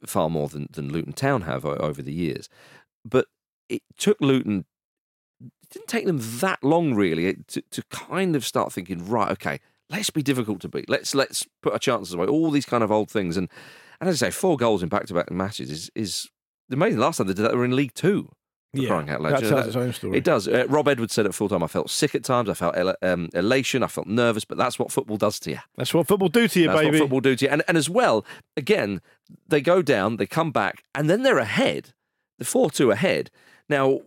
far 0.06 0.30
more 0.30 0.50
than 0.50 0.68
than 0.72 0.92
Luton 0.92 1.14
Town 1.14 1.42
have 1.42 1.66
over 1.66 2.02
the 2.02 2.14
years, 2.14 2.50
but 3.06 3.28
it 3.70 3.82
took 3.98 4.20
Luton. 4.20 4.66
It 5.42 5.70
didn't 5.70 5.88
take 5.88 6.06
them 6.06 6.20
that 6.40 6.64
long, 6.64 6.94
really, 6.94 7.34
to, 7.34 7.62
to 7.72 7.84
kind 7.90 8.36
of 8.36 8.46
start 8.46 8.72
thinking, 8.72 9.10
right, 9.10 9.32
okay, 9.32 9.60
let's 9.94 10.10
be 10.10 10.22
difficult 10.24 10.60
to 10.62 10.68
beat. 10.68 10.90
Let's 10.90 11.16
let's 11.16 11.48
put 11.62 11.72
our 11.74 11.80
chances 11.80 12.14
away. 12.14 12.28
All 12.28 12.52
these 12.52 12.66
kind 12.66 12.84
of 12.84 12.92
old 12.92 13.10
things, 13.10 13.38
and 13.38 13.48
and 14.02 14.10
as 14.10 14.22
I 14.22 14.28
say, 14.28 14.32
four 14.32 14.58
goals 14.58 14.84
in 14.84 14.90
back 14.90 15.06
to 15.06 15.14
back 15.14 15.32
matches 15.32 15.70
is 15.72 15.92
is 15.96 16.30
amazing. 16.72 17.00
Last 17.00 17.18
time 17.18 17.28
they 17.28 17.34
did 17.34 17.44
that, 17.44 17.52
they 17.52 17.58
were 17.58 17.66
in 17.66 17.76
League 17.76 17.94
Two. 17.94 18.32
Yeah, 18.76 18.88
crying 18.88 19.10
out 19.12 19.22
loud. 19.22 19.34
that 19.34 19.48
tells 19.48 19.68
its 19.68 19.76
own 19.76 19.94
story. 19.94 20.18
It 20.18 20.24
does. 20.24 20.48
Uh, 20.48 20.66
Rob 20.68 20.88
Edwards 20.88 21.14
said 21.14 21.28
at 21.28 21.36
full 21.36 21.48
time, 21.48 21.62
I 21.62 21.68
felt 21.68 21.92
sick 21.92 22.16
at 22.16 22.24
times. 22.24 22.50
I 22.50 22.56
felt 22.56 22.76
ele- 22.76 22.96
um, 23.04 23.30
elation. 23.36 23.84
I 23.84 23.88
felt 23.88 24.08
nervous, 24.08 24.46
but 24.46 24.58
that's 24.58 24.80
what 24.80 24.92
football 24.92 25.18
does 25.18 25.40
to 25.42 25.52
you. 25.52 25.60
That's 25.78 25.94
what 25.94 26.08
football 26.08 26.28
do 26.28 26.48
to 26.48 26.60
you, 26.60 26.68
That's 26.68 26.80
baby. 26.80 26.98
what 26.98 27.04
football 27.04 27.20
do 27.20 27.36
to 27.36 27.46
you. 27.46 27.52
And, 27.52 27.62
and 27.68 27.78
as 27.78 27.88
well, 27.88 28.26
again, 28.58 29.00
they 29.48 29.62
go 29.62 29.84
down, 29.84 30.18
they 30.18 30.26
come 30.26 30.52
back, 30.52 30.84
and 30.96 31.08
then 31.08 31.22
they're 31.22 31.38
ahead. 31.38 31.94
They're 32.40 32.48
4 32.48 32.72
2 32.72 32.90
ahead. 32.90 33.30
Now, 33.70 34.00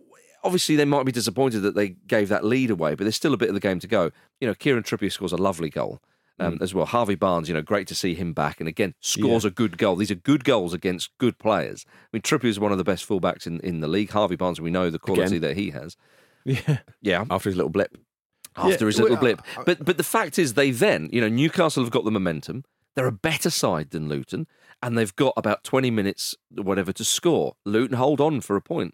obviously, 0.47 0.75
they 0.75 0.85
might 0.85 1.05
be 1.05 1.11
disappointed 1.11 1.59
that 1.59 1.75
they 1.75 1.89
gave 2.07 2.29
that 2.29 2.43
lead 2.43 2.71
away, 2.71 2.95
but 2.95 3.03
there's 3.03 3.15
still 3.15 3.33
a 3.33 3.37
bit 3.37 3.49
of 3.49 3.53
the 3.53 3.59
game 3.61 3.79
to 3.79 3.87
go. 3.87 4.11
You 4.41 4.47
know, 4.47 4.55
Kieran 4.55 4.83
Trippier 4.83 5.11
scores 5.11 5.31
a 5.31 5.37
lovely 5.37 5.69
goal. 5.69 6.01
Um, 6.39 6.59
As 6.61 6.71
well, 6.71 6.85
Harvey 6.85 7.15
Barnes, 7.15 7.47
you 7.49 7.55
know, 7.55 7.63
great 7.63 7.87
to 7.87 7.95
see 7.95 8.13
him 8.13 8.31
back, 8.33 8.59
and 8.59 8.69
again 8.69 8.93
scores 8.99 9.43
a 9.43 9.49
good 9.49 9.79
goal. 9.79 9.95
These 9.95 10.11
are 10.11 10.15
good 10.15 10.43
goals 10.43 10.71
against 10.71 11.09
good 11.17 11.39
players. 11.39 11.83
I 11.87 12.07
mean, 12.13 12.21
Trippier 12.21 12.45
is 12.49 12.59
one 12.59 12.71
of 12.71 12.77
the 12.77 12.83
best 12.83 13.09
fullbacks 13.09 13.47
in, 13.47 13.59
in 13.61 13.79
the 13.79 13.87
league. 13.87 14.11
Harvey 14.11 14.35
Barnes, 14.35 14.61
we 14.61 14.69
know 14.69 14.91
the 14.91 14.99
quality 14.99 15.37
Again. 15.37 15.41
that 15.41 15.57
he 15.57 15.71
has. 15.71 15.97
Yeah. 16.45 16.77
Yeah, 17.01 17.25
after 17.31 17.49
his 17.49 17.57
little 17.57 17.71
blip. 17.71 17.97
after 18.55 18.69
Yeah, 18.69 18.85
his 18.85 18.99
little 18.99 19.15
well, 19.15 19.19
blip. 19.19 19.41
I- 19.57 19.61
I- 19.61 19.63
But 19.63 19.83
but 19.83 19.97
the 19.97 20.03
fact 20.03 20.37
is, 20.39 20.53
they 20.53 20.69
then, 20.71 21.09
you 21.11 21.21
know, 21.21 21.27
Newcastle 21.27 21.83
have 21.83 21.91
got 21.91 22.05
the 22.05 22.11
momentum. 22.11 22.63
They're 22.95 23.07
a 23.07 23.11
better 23.11 23.49
side 23.49 23.89
than 23.89 24.07
Luton, 24.07 24.45
and 24.83 24.95
they've 24.97 25.15
got 25.15 25.33
about 25.37 25.63
twenty 25.63 25.89
minutes, 25.91 26.35
whatever, 26.51 26.93
to 26.93 27.03
score. 27.03 27.55
Luton 27.65 27.97
hold 27.97 28.21
on 28.21 28.41
for 28.41 28.55
a 28.55 28.61
point. 28.61 28.93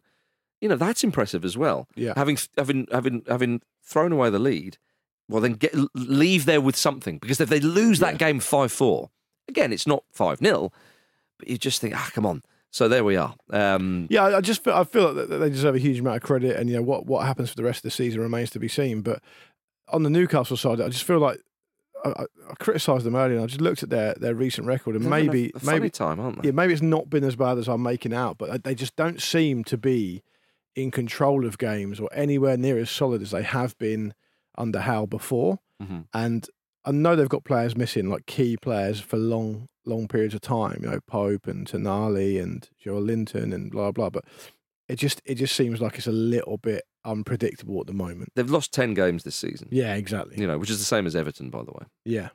You 0.63 0.69
know, 0.69 0.77
that's 0.77 1.03
impressive 1.03 1.43
as 1.43 1.57
well. 1.57 1.87
Yeah. 1.95 2.13
having 2.15 2.37
having 2.57 2.87
having 2.91 3.23
having 3.27 3.61
thrown 3.83 4.13
away 4.13 4.29
the 4.29 4.39
lead, 4.39 4.77
well, 5.27 5.41
then 5.41 5.53
get 5.53 5.75
leave 5.93 6.45
there 6.45 6.61
with 6.61 6.77
something 6.77 7.17
because 7.17 7.41
if 7.41 7.49
they 7.49 7.59
lose 7.59 7.99
that 7.99 8.17
game 8.17 8.39
five 8.39 8.71
four, 8.71 9.09
again, 9.49 9.73
it's 9.73 9.85
not 9.85 10.03
five 10.11 10.39
0 10.39 10.71
but 11.37 11.47
you 11.49 11.57
just 11.57 11.81
think, 11.81 11.93
ah, 11.95 12.09
come 12.13 12.25
on. 12.25 12.43
So 12.71 12.87
there 12.87 13.03
we 13.03 13.17
are. 13.17 13.35
Um, 13.51 14.07
Yeah, 14.09 14.23
I- 14.37 14.41
just 14.41 14.63
feel, 14.63 14.73
I 14.73 14.83
feel 14.85 15.13
that 15.13 15.27
they 15.27 15.49
deserve 15.49 15.75
a 15.75 15.79
huge 15.79 15.99
amount 15.99 16.15
of 16.17 16.23
credit, 16.23 16.55
and 16.57 16.69
you 16.69 16.75
know 16.77 16.81
what 16.81 17.05
what 17.05 17.25
happens 17.25 17.49
for 17.49 17.55
the 17.57 17.63
rest 17.63 17.79
of 17.79 17.83
the 17.83 17.91
season 17.91 18.21
remains 18.21 18.49
to 18.51 18.59
be 18.59 18.69
seen. 18.69 19.01
But 19.01 19.21
on 19.89 20.03
the 20.03 20.09
Newcastle 20.09 20.55
side, 20.57 20.79
I 20.79 20.87
just 20.89 21.03
feel 21.03 21.19
like 21.19 21.39
I, 22.05 22.09
I, 22.23 22.53
criticised 22.59 23.05
them 23.05 23.15
earlier, 23.15 23.35
and 23.35 23.43
I 23.43 23.47
just 23.47 23.61
looked 23.61 23.83
at 23.83 23.89
their, 23.89 24.13
their 24.15 24.33
recent 24.33 24.65
record, 24.65 24.95
and 24.95 25.03
they're 25.05 25.13
a- 25.13 25.23
maybe 25.25 25.51
a 25.55 25.59
funny 25.59 25.79
maybe 25.79 25.89
time, 25.89 26.19
aren't 26.21 26.41
they? 26.41 26.47
yeah, 26.47 26.53
maybe 26.53 26.71
it's 26.73 26.81
not 26.81 27.09
been 27.09 27.23
as 27.25 27.35
bad 27.35 27.57
as 27.57 27.67
I'm 27.67 27.83
making 27.83 28.13
out, 28.13 28.37
but 28.37 28.63
they 28.63 28.75
just 28.75 28.95
don't 28.95 29.21
seem 29.21 29.63
to 29.65 29.77
be 29.77 30.23
in 30.75 30.91
control 30.91 31.45
of 31.45 31.57
games 31.57 31.99
or 31.99 32.09
anywhere 32.13 32.57
near 32.57 32.77
as 32.79 32.89
solid 32.89 33.21
as 33.21 33.31
they 33.31 33.43
have 33.43 33.77
been 33.77 34.13
under 34.57 34.79
Howe 34.81 35.05
before. 35.05 35.59
Mhm. 35.81 36.05
And 36.13 36.47
I 36.85 36.91
know 36.91 37.15
they've 37.15 37.29
got 37.29 37.43
players 37.45 37.75
missing, 37.77 38.09
like 38.09 38.25
key 38.25 38.57
players 38.57 38.99
for 38.99 39.17
long, 39.17 39.67
long 39.85 40.07
periods 40.07 40.33
of 40.33 40.41
time. 40.41 40.79
You 40.81 40.89
know, 40.91 40.99
Pope 41.07 41.47
and 41.47 41.67
Tonali 41.67 42.41
and 42.41 42.67
Joelinton 42.83 43.53
and 43.53 43.71
blah 43.71 43.91
blah. 43.91 44.09
But 44.09 44.25
it 44.89 44.95
just 44.97 45.21
it 45.25 45.35
just 45.35 45.55
seems 45.55 45.79
like 45.81 45.97
it's 45.97 46.07
a 46.07 46.11
little 46.11 46.57
bit 46.57 46.83
unpredictable 47.05 47.79
at 47.81 47.87
the 47.87 47.93
moment. 47.93 48.29
They've 48.35 48.49
lost 48.49 48.73
ten 48.73 48.93
games 48.93 49.23
this 49.23 49.35
season. 49.35 49.69
Yeah, 49.71 49.95
exactly. 49.95 50.39
You 50.39 50.47
know, 50.47 50.57
which 50.57 50.69
is 50.69 50.79
the 50.79 50.85
same 50.85 51.05
as 51.05 51.15
Everton, 51.15 51.49
by 51.49 51.63
the 51.63 51.71
way. 51.71 51.85
Yeah, 52.05 52.29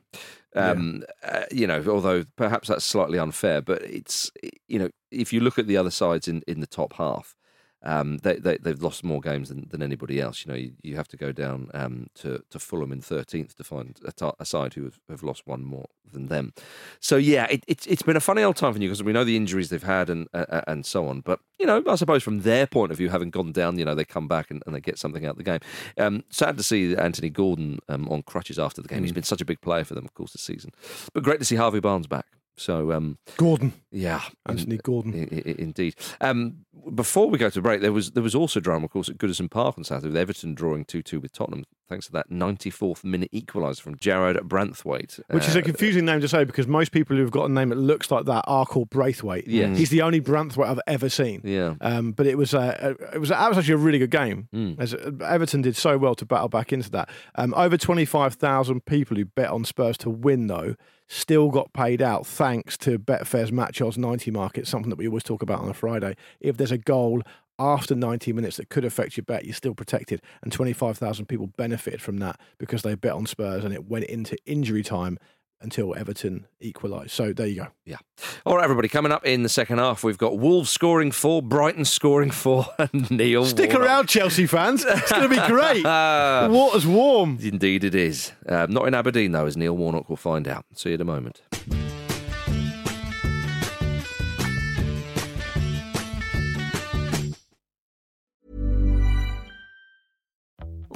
Yeah. 0.55 0.71
Um, 0.71 1.03
uh, 1.23 1.43
you 1.51 1.67
know, 1.67 1.83
although 1.87 2.23
perhaps 2.37 2.67
that's 2.69 2.85
slightly 2.85 3.19
unfair, 3.19 3.61
but 3.61 3.81
it's 3.83 4.31
you 4.67 4.79
know, 4.79 4.89
if 5.11 5.31
you 5.33 5.41
look 5.41 5.59
at 5.59 5.67
the 5.67 5.77
other 5.77 5.91
sides 5.91 6.27
in, 6.27 6.41
in 6.47 6.59
the 6.59 6.67
top 6.67 6.93
half, 6.93 7.35
um, 7.83 8.17
they, 8.17 8.35
they 8.35 8.57
they've 8.57 8.81
lost 8.81 9.03
more 9.03 9.21
games 9.21 9.49
than, 9.49 9.67
than 9.69 9.81
anybody 9.81 10.19
else. 10.19 10.45
You 10.45 10.51
know, 10.51 10.57
you, 10.57 10.73
you 10.81 10.95
have 10.97 11.07
to 11.09 11.17
go 11.17 11.31
down 11.31 11.69
um, 11.73 12.07
to 12.15 12.43
to 12.49 12.59
Fulham 12.59 12.91
in 12.91 13.01
thirteenth 13.01 13.55
to 13.57 13.63
find 13.63 13.99
a, 14.03 14.45
side 14.45 14.73
who 14.73 14.83
have, 14.83 14.99
have 15.09 15.23
lost 15.23 15.47
one 15.47 15.63
more 15.63 15.87
than 16.11 16.27
them. 16.27 16.53
So 16.99 17.15
yeah, 17.15 17.45
it, 17.49 17.63
it's 17.67 17.85
it's 17.87 18.01
been 18.01 18.17
a 18.17 18.21
funny 18.21 18.43
old 18.43 18.57
time 18.57 18.73
for 18.73 18.79
Newcastle. 18.79 19.05
We 19.05 19.13
know 19.13 19.23
the 19.23 19.37
injuries 19.37 19.69
they've 19.69 19.81
had 19.81 20.09
and 20.09 20.27
uh, 20.33 20.61
and 20.67 20.85
so 20.85 21.07
on, 21.07 21.21
but 21.21 21.39
you 21.57 21.65
know, 21.65 21.81
I 21.87 21.95
suppose 21.95 22.23
from 22.23 22.41
their 22.41 22.67
point 22.67 22.91
of 22.91 22.97
view, 22.97 23.09
having 23.09 23.29
gone 23.29 23.51
down, 23.51 23.79
you 23.79 23.85
know, 23.85 23.95
they 23.95 24.05
come 24.05 24.27
back 24.27 24.51
and, 24.51 24.61
and 24.65 24.75
they 24.75 24.81
get 24.81 24.97
something 24.97 25.25
out 25.25 25.31
of 25.31 25.37
the 25.37 25.43
game. 25.43 25.59
Um, 25.97 26.23
sad 26.29 26.57
to 26.57 26.63
see 26.63 26.95
Anthony 26.95 27.29
Gordon 27.29 27.79
um, 27.87 28.09
on 28.09 28.23
crutches 28.23 28.59
after 28.59 28.81
the 28.81 28.87
game. 28.87 29.03
He's 29.03 29.13
been 29.13 29.23
such 29.23 29.41
a 29.41 29.45
big 29.45 29.61
player 29.61 29.83
for 29.83 29.95
them, 29.95 30.05
of 30.05 30.13
course, 30.13 30.33
this 30.33 30.41
season. 30.41 30.71
But 31.13 31.23
great 31.23 31.39
to 31.39 31.45
see 31.45 31.55
Harvey 31.55 31.79
Barnes 31.79 32.07
back. 32.07 32.25
So 32.59 32.91
um, 32.91 33.17
Gordon, 33.37 33.73
yeah, 33.89 34.21
Anthony 34.45 34.77
Gordon. 34.77 35.13
Indeed. 35.13 35.95
Um, 36.19 36.65
before 36.93 37.29
we 37.29 37.37
go 37.37 37.49
to 37.49 37.61
break, 37.61 37.81
there 37.81 37.91
was 37.93 38.11
there 38.11 38.23
was 38.23 38.35
also 38.35 38.59
drama, 38.59 38.85
of 38.85 38.91
course, 38.91 39.09
at 39.09 39.17
Goodison 39.17 39.49
Park 39.49 39.77
on 39.77 39.83
Saturday 39.83 40.07
with 40.09 40.17
Everton 40.17 40.53
drawing 40.55 40.85
two 40.85 41.01
two 41.01 41.19
with 41.19 41.31
Tottenham, 41.31 41.65
thanks 41.87 42.05
to 42.07 42.11
that 42.13 42.29
ninety 42.31 42.69
fourth 42.69 43.03
minute 43.03 43.31
equaliser 43.31 43.81
from 43.81 43.95
Jarrad 43.97 44.35
Branthwaite, 44.47 45.19
Which 45.29 45.47
is 45.47 45.55
a 45.55 45.59
Uh, 45.59 45.63
confusing 45.63 46.05
name 46.05 46.21
to 46.21 46.27
say 46.27 46.43
because 46.43 46.67
most 46.67 46.91
people 46.91 47.15
who've 47.17 47.31
got 47.31 47.49
a 47.49 47.51
name 47.53 47.69
that 47.69 47.77
looks 47.77 48.11
like 48.11 48.25
that 48.25 48.43
are 48.47 48.65
called 48.65 48.89
Braithwaite. 48.89 49.47
Yes. 49.47 49.77
He's 49.77 49.89
the 49.89 50.01
only 50.01 50.21
Branthwaite 50.21 50.67
I've 50.67 50.79
ever 50.87 51.09
seen. 51.09 51.41
yeah. 51.43 51.75
Um, 51.81 52.11
but 52.11 52.27
it 52.27 52.37
was 52.37 52.53
uh, 52.53 52.95
it 53.13 53.19
was 53.19 53.29
that 53.29 53.47
was 53.49 53.57
actually 53.57 53.75
a 53.75 53.77
really 53.77 53.99
good 53.99 54.11
game. 54.11 54.47
Mm. 54.53 54.79
As 54.79 54.93
uh, 54.93 55.11
Everton 55.25 55.61
did 55.61 55.75
so 55.75 55.97
well 55.97 56.15
to 56.15 56.25
battle 56.25 56.49
back 56.49 56.71
into 56.73 56.89
that. 56.91 57.09
Um, 57.35 57.53
over 57.55 57.77
twenty 57.77 58.05
five 58.05 58.35
thousand 58.35 58.85
people 58.85 59.17
who 59.17 59.25
bet 59.25 59.49
on 59.49 59.65
Spurs 59.65 59.97
to 59.99 60.09
win 60.09 60.47
though 60.47 60.75
still 61.11 61.49
got 61.49 61.73
paid 61.73 62.03
out 62.03 62.23
thanks 62.27 62.77
to 62.77 62.99
Betfair's 62.99 63.51
match 63.51 63.81
odds 63.81 63.97
ninety 63.97 64.29
market. 64.29 64.67
Something 64.67 64.91
that 64.91 64.97
we 64.97 65.07
always 65.07 65.23
talk 65.23 65.41
about 65.41 65.59
on 65.61 65.67
a 65.69 65.73
Friday. 65.73 66.15
If 66.39 66.57
there's 66.57 66.68
a 66.71 66.77
goal 66.77 67.21
after 67.57 67.93
90 67.93 68.31
minutes 68.33 68.57
that 68.57 68.69
could 68.69 68.85
affect 68.85 69.17
your 69.17 69.25
bet, 69.25 69.45
you're 69.45 69.53
still 69.53 69.75
protected. 69.75 70.21
And 70.41 70.51
25,000 70.51 71.25
people 71.25 71.47
benefited 71.47 72.01
from 72.01 72.17
that 72.19 72.39
because 72.57 72.83
they 72.83 72.95
bet 72.95 73.11
on 73.13 73.25
Spurs 73.25 73.63
and 73.65 73.73
it 73.73 73.87
went 73.89 74.05
into 74.05 74.37
injury 74.45 74.81
time 74.83 75.19
until 75.61 75.93
Everton 75.93 76.47
equalised. 76.61 77.11
So 77.11 77.33
there 77.33 77.45
you 77.45 77.55
go. 77.57 77.67
Yeah. 77.85 77.97
All 78.45 78.55
right, 78.55 78.63
everybody. 78.63 78.87
Coming 78.87 79.11
up 79.11 79.25
in 79.25 79.43
the 79.43 79.49
second 79.49 79.79
half, 79.79 80.05
we've 80.05 80.17
got 80.17 80.37
Wolves 80.39 80.69
scoring 80.69 81.11
four, 81.11 81.41
Brighton 81.41 81.83
scoring 81.83 82.31
four, 82.31 82.65
and 82.79 83.11
Neil. 83.11 83.43
Stick 83.45 83.71
Warnock. 83.71 83.85
around, 83.89 84.07
Chelsea 84.07 84.45
fans. 84.45 84.85
It's 84.87 85.11
going 85.11 85.23
to 85.23 85.29
be 85.29 85.47
great. 85.47 85.83
the 85.83 86.47
water's 86.53 86.87
warm. 86.87 87.39
Indeed, 87.41 87.83
it 87.83 87.93
is. 87.93 88.31
Um, 88.47 88.71
not 88.71 88.87
in 88.87 88.93
Aberdeen, 88.93 89.33
though, 89.33 89.47
as 89.47 89.57
Neil 89.57 89.75
Warnock 89.75 90.07
will 90.07 90.15
find 90.15 90.47
out. 90.47 90.63
See 90.75 90.89
you 90.91 90.95
in 90.95 91.01
a 91.01 91.05
moment. 91.05 91.41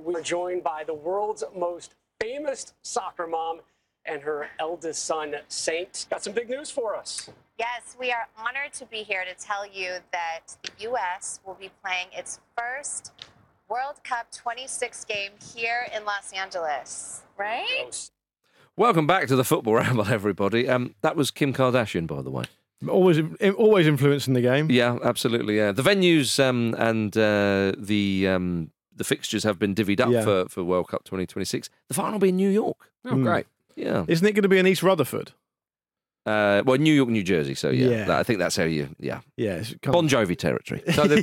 And 0.00 0.14
we're 0.14 0.22
joined 0.22 0.64
by 0.64 0.84
the 0.84 0.94
world's 0.94 1.44
most 1.56 1.94
famous 2.20 2.72
soccer 2.82 3.26
mom 3.26 3.60
and 4.06 4.22
her 4.22 4.48
eldest 4.58 5.04
son, 5.04 5.34
Saint. 5.48 6.06
Got 6.10 6.24
some 6.24 6.32
big 6.32 6.48
news 6.48 6.70
for 6.70 6.96
us. 6.96 7.28
Yes, 7.58 7.96
we 7.98 8.10
are 8.10 8.26
honored 8.36 8.72
to 8.74 8.86
be 8.86 8.98
here 8.98 9.24
to 9.24 9.34
tell 9.44 9.66
you 9.66 9.96
that 10.12 10.40
the 10.62 10.70
U.S. 10.84 11.40
will 11.44 11.54
be 11.54 11.70
playing 11.84 12.06
its 12.12 12.40
first 12.56 13.12
World 13.68 14.02
Cup 14.02 14.32
26 14.32 15.04
game 15.04 15.32
here 15.54 15.86
in 15.94 16.04
Los 16.06 16.32
Angeles. 16.32 17.22
Right? 17.36 18.10
Welcome 18.76 19.06
back 19.06 19.28
to 19.28 19.36
the 19.36 19.44
Football 19.44 19.74
Ramble, 19.74 20.08
everybody. 20.08 20.66
Um, 20.68 20.94
that 21.02 21.14
was 21.14 21.30
Kim 21.30 21.52
Kardashian, 21.52 22.06
by 22.06 22.22
the 22.22 22.30
way. 22.30 22.44
Always, 22.88 23.20
always 23.58 23.86
influencing 23.86 24.32
the 24.32 24.40
game. 24.40 24.70
Yeah, 24.70 24.96
absolutely. 25.04 25.58
Yeah, 25.58 25.72
the 25.72 25.82
venues 25.82 26.42
um, 26.42 26.74
and 26.78 27.14
uh, 27.14 27.72
the 27.76 28.26
um, 28.28 28.70
the 29.00 29.04
fixtures 29.04 29.42
have 29.44 29.58
been 29.58 29.74
divvied 29.74 29.98
up 29.98 30.10
Yeah. 30.10 30.22
for, 30.22 30.46
for 30.50 30.62
World 30.62 30.88
Cup 30.88 31.04
2026. 31.04 31.70
The 31.88 31.94
final 31.94 32.12
will 32.12 32.18
be 32.20 32.28
in 32.28 32.36
New 32.36 32.50
York. 32.50 32.76
Oh, 33.06 33.16
great. 33.16 33.46
Yeah. 33.74 34.04
Isn't 34.06 34.26
it 34.26 34.32
going 34.32 34.42
to 34.42 34.48
be 34.48 34.58
in 34.58 34.66
East 34.66 34.82
Rutherford? 34.82 35.32
Uh, 36.26 36.62
well, 36.66 36.76
New 36.76 36.92
York, 36.92 37.08
New 37.08 37.22
Jersey. 37.22 37.54
So 37.54 37.70
yeah, 37.70 37.88
Yeah. 37.88 38.04
that- 38.04 38.20
I 38.20 38.22
think 38.22 38.38
that's 38.38 38.54
how 38.56 38.64
you. 38.64 38.94
Yeah, 38.98 39.20
Yeah. 39.36 39.62
Bon 39.82 40.06
Jovi 40.06 40.36
territory. 40.36 40.82
So 40.92 41.06
the, 41.08 41.22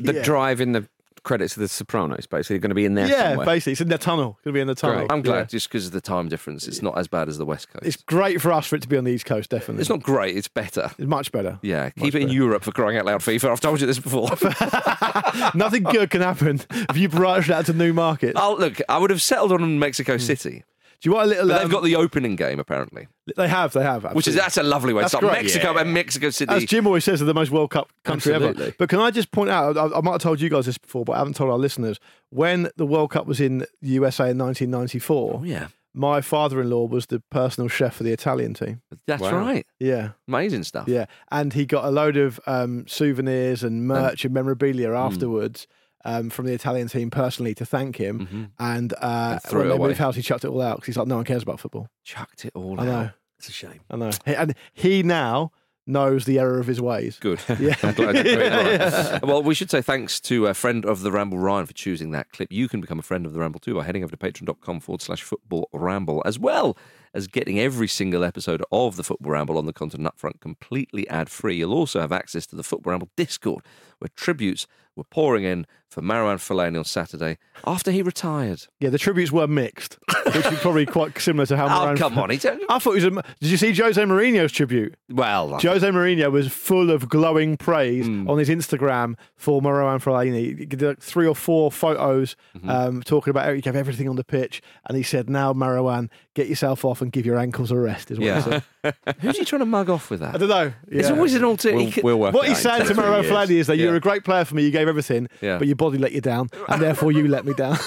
the 0.00 0.14
Yeah. 0.14 0.22
drive 0.22 0.60
in 0.62 0.72
the 0.72 0.88
credits 1.22 1.56
of 1.56 1.60
The 1.60 1.68
Sopranos, 1.68 2.26
basically, 2.26 2.58
going 2.58 2.70
to 2.70 2.74
be 2.74 2.84
in 2.84 2.94
there 2.94 3.06
yeah, 3.06 3.30
somewhere. 3.30 3.46
basically, 3.46 3.72
it's 3.72 3.80
in 3.80 3.88
the 3.88 3.98
tunnel. 3.98 4.36
It's 4.38 4.44
going 4.44 4.52
to 4.52 4.56
be 4.56 4.60
in 4.60 4.66
the 4.66 4.74
tunnel. 4.74 5.06
I'm 5.10 5.22
glad 5.22 5.38
Yeah. 5.38 5.44
just 5.44 5.68
because 5.68 5.86
of 5.86 5.92
the 5.92 6.00
time 6.00 6.28
difference. 6.28 6.66
It's 6.68 6.82
not 6.82 6.96
as 6.98 7.08
bad 7.08 7.28
as 7.28 7.38
the 7.38 7.46
West 7.46 7.70
Coast. 7.72 7.86
It's 7.86 7.96
great 7.96 8.40
for 8.40 8.52
us 8.52 8.66
for 8.66 8.76
it 8.76 8.82
to 8.82 8.88
be 8.88 8.96
on 8.96 9.04
the 9.04 9.12
East 9.12 9.24
Coast, 9.26 9.50
definitely. 9.50 9.80
It's 9.80 9.90
not 9.90 10.02
great. 10.02 10.36
It's 10.36 10.48
better. 10.48 10.90
It's 10.98 11.08
much 11.08 11.32
better. 11.32 11.58
Yeah, 11.62 11.90
keep 11.90 12.14
Much 12.14 12.14
it 12.14 12.22
in. 12.22 12.28
Europe 12.30 12.62
for 12.62 12.72
crying 12.72 12.96
out 12.96 13.06
loud, 13.06 13.20
FIFA. 13.20 13.50
I've 13.50 13.60
told 13.60 13.80
you 13.80 13.86
this 13.86 13.98
before. 13.98 14.28
Nothing 15.54 15.82
good 15.84 16.10
can 16.10 16.20
happen 16.20 16.60
if 16.70 16.96
you 16.96 17.08
branch 17.08 17.50
out 17.50 17.66
to 17.66 17.72
new 17.72 17.92
markets. 17.92 18.34
oh, 18.36 18.56
look, 18.58 18.80
I 18.88 18.98
would 18.98 19.10
have 19.10 19.22
settled 19.22 19.52
on 19.52 19.78
Mexico 19.78 20.14
hmm. 20.14 20.20
City, 20.20 20.64
Do 21.00 21.08
you 21.10 21.14
want 21.14 21.26
a 21.26 21.28
little? 21.28 21.46
but 21.48 21.56
um, 21.56 21.62
they've 21.62 21.70
got 21.70 21.84
the 21.84 21.94
opening 21.96 22.34
game 22.34 22.58
apparently, 22.58 23.06
They 23.36 23.46
have. 23.48 23.72
They 23.72 23.82
have. 23.82 24.02
which 24.14 24.26
is 24.26 24.34
that's 24.34 24.56
a 24.56 24.62
lovely 24.64 24.92
way 24.92 25.00
to 25.00 25.04
That's 25.04 25.12
start. 25.12 25.22
great. 25.24 25.42
Mexico 25.44 25.72
Yeah. 25.74 25.80
and 25.82 25.94
Mexico 25.94 26.30
City. 26.30 26.52
As 26.52 26.64
Jim 26.64 26.86
always 26.86 27.04
says, 27.04 27.20
they're 27.20 27.26
the 27.26 27.34
most 27.34 27.50
World 27.52 27.70
Cup 27.70 27.90
country 28.04 28.34
Absolutely. 28.34 28.62
ever. 28.66 28.74
But 28.78 28.88
can 28.88 28.98
I 28.98 29.10
just 29.12 29.30
point 29.30 29.50
out, 29.50 29.76
I, 29.76 29.84
I 29.96 30.00
might 30.00 30.12
have 30.12 30.20
told 30.22 30.40
you 30.40 30.48
guys 30.50 30.66
this 30.66 30.76
before, 30.78 31.04
but 31.04 31.12
I 31.12 31.18
haven't 31.18 31.34
told 31.36 31.50
our 31.50 31.58
listeners, 31.58 32.00
when 32.30 32.68
the 32.76 32.86
World 32.86 33.10
Cup 33.10 33.26
was 33.26 33.40
in 33.40 33.58
the 33.58 33.88
USA 33.90 34.30
in 34.30 34.38
1994, 34.38 35.40
oh 35.40 35.44
yeah, 35.44 35.68
my 35.94 36.20
father 36.20 36.60
in 36.60 36.70
law 36.70 36.86
was 36.86 37.06
the 37.06 37.20
personal 37.30 37.68
chef 37.68 37.94
for 37.96 38.02
the 38.02 38.12
Italian 38.12 38.54
team. 38.54 38.82
that's 39.06 39.22
Wow. 39.22 39.36
right. 39.38 39.66
Yeah. 39.78 40.10
Amazing 40.26 40.64
stuff. 40.64 40.88
Yeah. 40.88 41.06
And 41.30 41.52
he 41.52 41.64
got 41.64 41.84
a 41.84 41.90
load 41.90 42.16
of 42.16 42.38
um, 42.46 42.86
souvenirs 42.88 43.62
and 43.62 43.86
merch 43.86 44.24
and 44.24 44.34
memorabilia 44.34 44.92
afterwards. 44.94 45.66
Um, 46.08 46.30
from 46.30 46.46
the 46.46 46.54
Italian 46.54 46.88
team 46.88 47.10
personally 47.10 47.54
to 47.56 47.66
thank 47.66 47.96
him, 47.96 48.50
and 48.58 48.92
uh, 48.94 49.32
And 49.32 49.42
threw 49.42 49.58
when 49.60 49.68
they 49.68 49.74
away. 49.74 49.88
moved 49.88 49.98
house, 50.00 50.16
he 50.16 50.22
chucked 50.22 50.44
it 50.44 50.48
all 50.48 50.62
out 50.62 50.76
because 50.76 50.86
he's 50.86 50.96
like, 50.96 51.06
no 51.08 51.16
one 51.16 51.24
cares 51.24 51.42
about 51.42 51.60
football. 51.60 51.88
Chucked 52.04 52.44
it 52.46 52.52
all 52.54 52.80
out. 52.80 52.80
I 52.80 52.84
know. 52.86 53.10
It's 53.38 53.48
a 53.48 53.52
shame. 53.52 53.80
I 53.90 53.96
know, 53.96 54.10
and 54.26 54.54
he 54.72 55.02
now 55.02 55.52
knows 55.86 56.24
the 56.26 56.38
error 56.38 56.58
of 56.58 56.66
his 56.66 56.80
ways. 56.80 57.18
Good. 57.18 57.40
Yeah. 57.60 57.74
I'm 57.82 57.94
glad 57.94 58.26
Yeah. 58.26 59.20
Well, 59.22 59.42
we 59.42 59.54
should 59.54 59.70
say 59.70 59.80
thanks 59.80 60.20
to 60.20 60.46
a 60.46 60.54
friend 60.54 60.84
of 60.84 61.00
the 61.00 61.10
Ramble, 61.12 61.38
Ryan, 61.38 61.64
for 61.66 61.72
choosing 61.72 62.10
that 62.12 62.30
clip. 62.30 62.52
You 62.52 62.68
can 62.68 62.80
become 62.80 62.98
a 62.98 63.02
friend 63.02 63.24
of 63.26 63.32
the 63.32 63.40
Ramble 63.40 63.60
too 63.60 63.74
by 63.74 63.84
heading 63.84 64.02
over 64.04 64.14
to 64.14 64.18
patreon.com 64.18 64.80
forward 64.80 65.00
slash 65.02 65.22
football 65.22 65.68
ramble, 65.72 66.22
as 66.26 66.38
well 66.38 66.76
as 67.14 67.26
getting 67.26 67.58
every 67.58 67.88
single 67.88 68.22
episode 68.22 68.62
of 68.70 68.96
the 68.96 69.02
Football 69.04 69.32
Ramble 69.32 69.56
on 69.56 69.64
the 69.64 69.72
content 69.72 70.02
upfront 70.04 70.40
completely 70.40 71.08
ad 71.08 71.30
free. 71.30 71.56
You'll 71.56 71.72
also 71.72 72.00
have 72.00 72.12
access 72.12 72.46
to 72.48 72.56
the 72.56 72.62
Football 72.62 72.90
Ramble 72.90 73.08
Discord, 73.16 73.64
where 73.98 74.10
tributes 74.14 74.66
were 74.94 75.04
pouring 75.04 75.44
in 75.44 75.66
for 75.88 76.02
Marouane 76.02 76.36
Fellaini 76.36 76.76
on 76.78 76.84
Saturday 76.84 77.38
after 77.66 77.90
he 77.90 78.02
retired. 78.02 78.66
Yeah, 78.80 78.90
the 78.90 78.98
tributes 78.98 79.32
were 79.32 79.46
mixed, 79.46 79.98
which 80.26 80.36
is 80.36 80.58
probably 80.60 80.84
quite 80.86 81.18
similar 81.18 81.46
to 81.46 81.56
how. 81.56 81.66
Marouane 81.68 81.72
Oh, 81.78 81.84
Moran- 81.84 81.96
come 81.96 82.18
on. 82.18 82.30
He 82.30 82.36
don't- 82.36 82.62
I 82.68 82.78
thought 82.78 82.92
it 82.96 83.04
was. 83.04 83.04
A, 83.04 83.10
did 83.40 83.50
you 83.50 83.56
see 83.56 83.72
Jose 83.72 84.00
Mourinho's 84.02 84.52
tribute? 84.52 84.94
Well, 85.10 85.58
Jose 85.60 85.88
Mourinho 85.88 86.30
was 86.30 86.48
full 86.52 86.90
of 86.90 87.08
glowing 87.08 87.56
praise 87.56 88.06
Hmm. 88.06 88.28
on 88.28 88.38
his 88.38 88.48
Instagram 88.48 89.14
for 89.36 89.60
Marouane 89.62 90.02
Fellaini. 90.02 90.58
He 90.58 90.66
did 90.66 90.82
like 90.82 91.00
three 91.00 91.26
or 91.26 91.34
four 91.34 91.72
photos 91.72 92.36
Mm-hmm. 92.56 92.68
um, 92.70 93.02
talking 93.02 93.30
about 93.30 93.44
how 93.46 93.52
he 93.52 93.60
gave 93.60 93.76
everything 93.76 94.08
on 94.08 94.16
the 94.16 94.24
pitch, 94.24 94.60
and 94.88 94.96
he 94.96 95.02
said, 95.02 95.30
"Now, 95.30 95.52
Marouane, 95.52 96.08
get 96.34 96.48
yourself 96.48 96.84
off 96.84 97.00
and 97.00 97.10
give 97.12 97.24
your 97.24 97.38
ankles 97.38 97.70
a 97.70 97.76
rest." 97.76 98.10
Is 98.10 98.18
what 98.18 98.34
he 98.34 98.40
said. 98.42 98.62
Who's 99.20 99.38
he 99.38 99.44
trying 99.44 99.60
to 99.60 99.66
mug 99.66 99.88
off 99.90 100.10
with 100.10 100.20
that? 100.20 100.34
I 100.34 100.38
don't 100.38 100.48
know. 100.48 100.72
It's 100.88 101.10
always 101.10 101.34
an 101.34 101.44
alter. 101.44 101.72
We'll, 101.74 101.90
we'll 102.02 102.18
work 102.18 102.34
What 102.34 102.46
it 102.46 102.50
he's 102.50 102.58
saying 102.58 102.82
to 102.82 102.88
two, 102.88 102.94
three 102.94 103.04
Marouane. 103.04 103.24
Fellaini 103.28 103.50
is 103.56 103.66
that 103.68 103.76
Yeah. 103.76 103.86
you're 103.86 103.96
a 103.96 104.00
great 104.00 104.24
player 104.24 104.44
for 104.44 104.54
me. 104.54 104.64
You 104.64 104.70
gave 104.70 104.88
everything, 104.88 105.28
Yeah. 105.40 105.58
but 105.58 105.66
your 105.68 105.76
body 105.78 105.96
let 105.96 106.12
you 106.12 106.20
down, 106.20 106.50
and 106.68 106.82
therefore 106.82 107.12
you 107.12 107.26
let 107.28 107.46
me 107.46 107.54
down. 107.54 107.78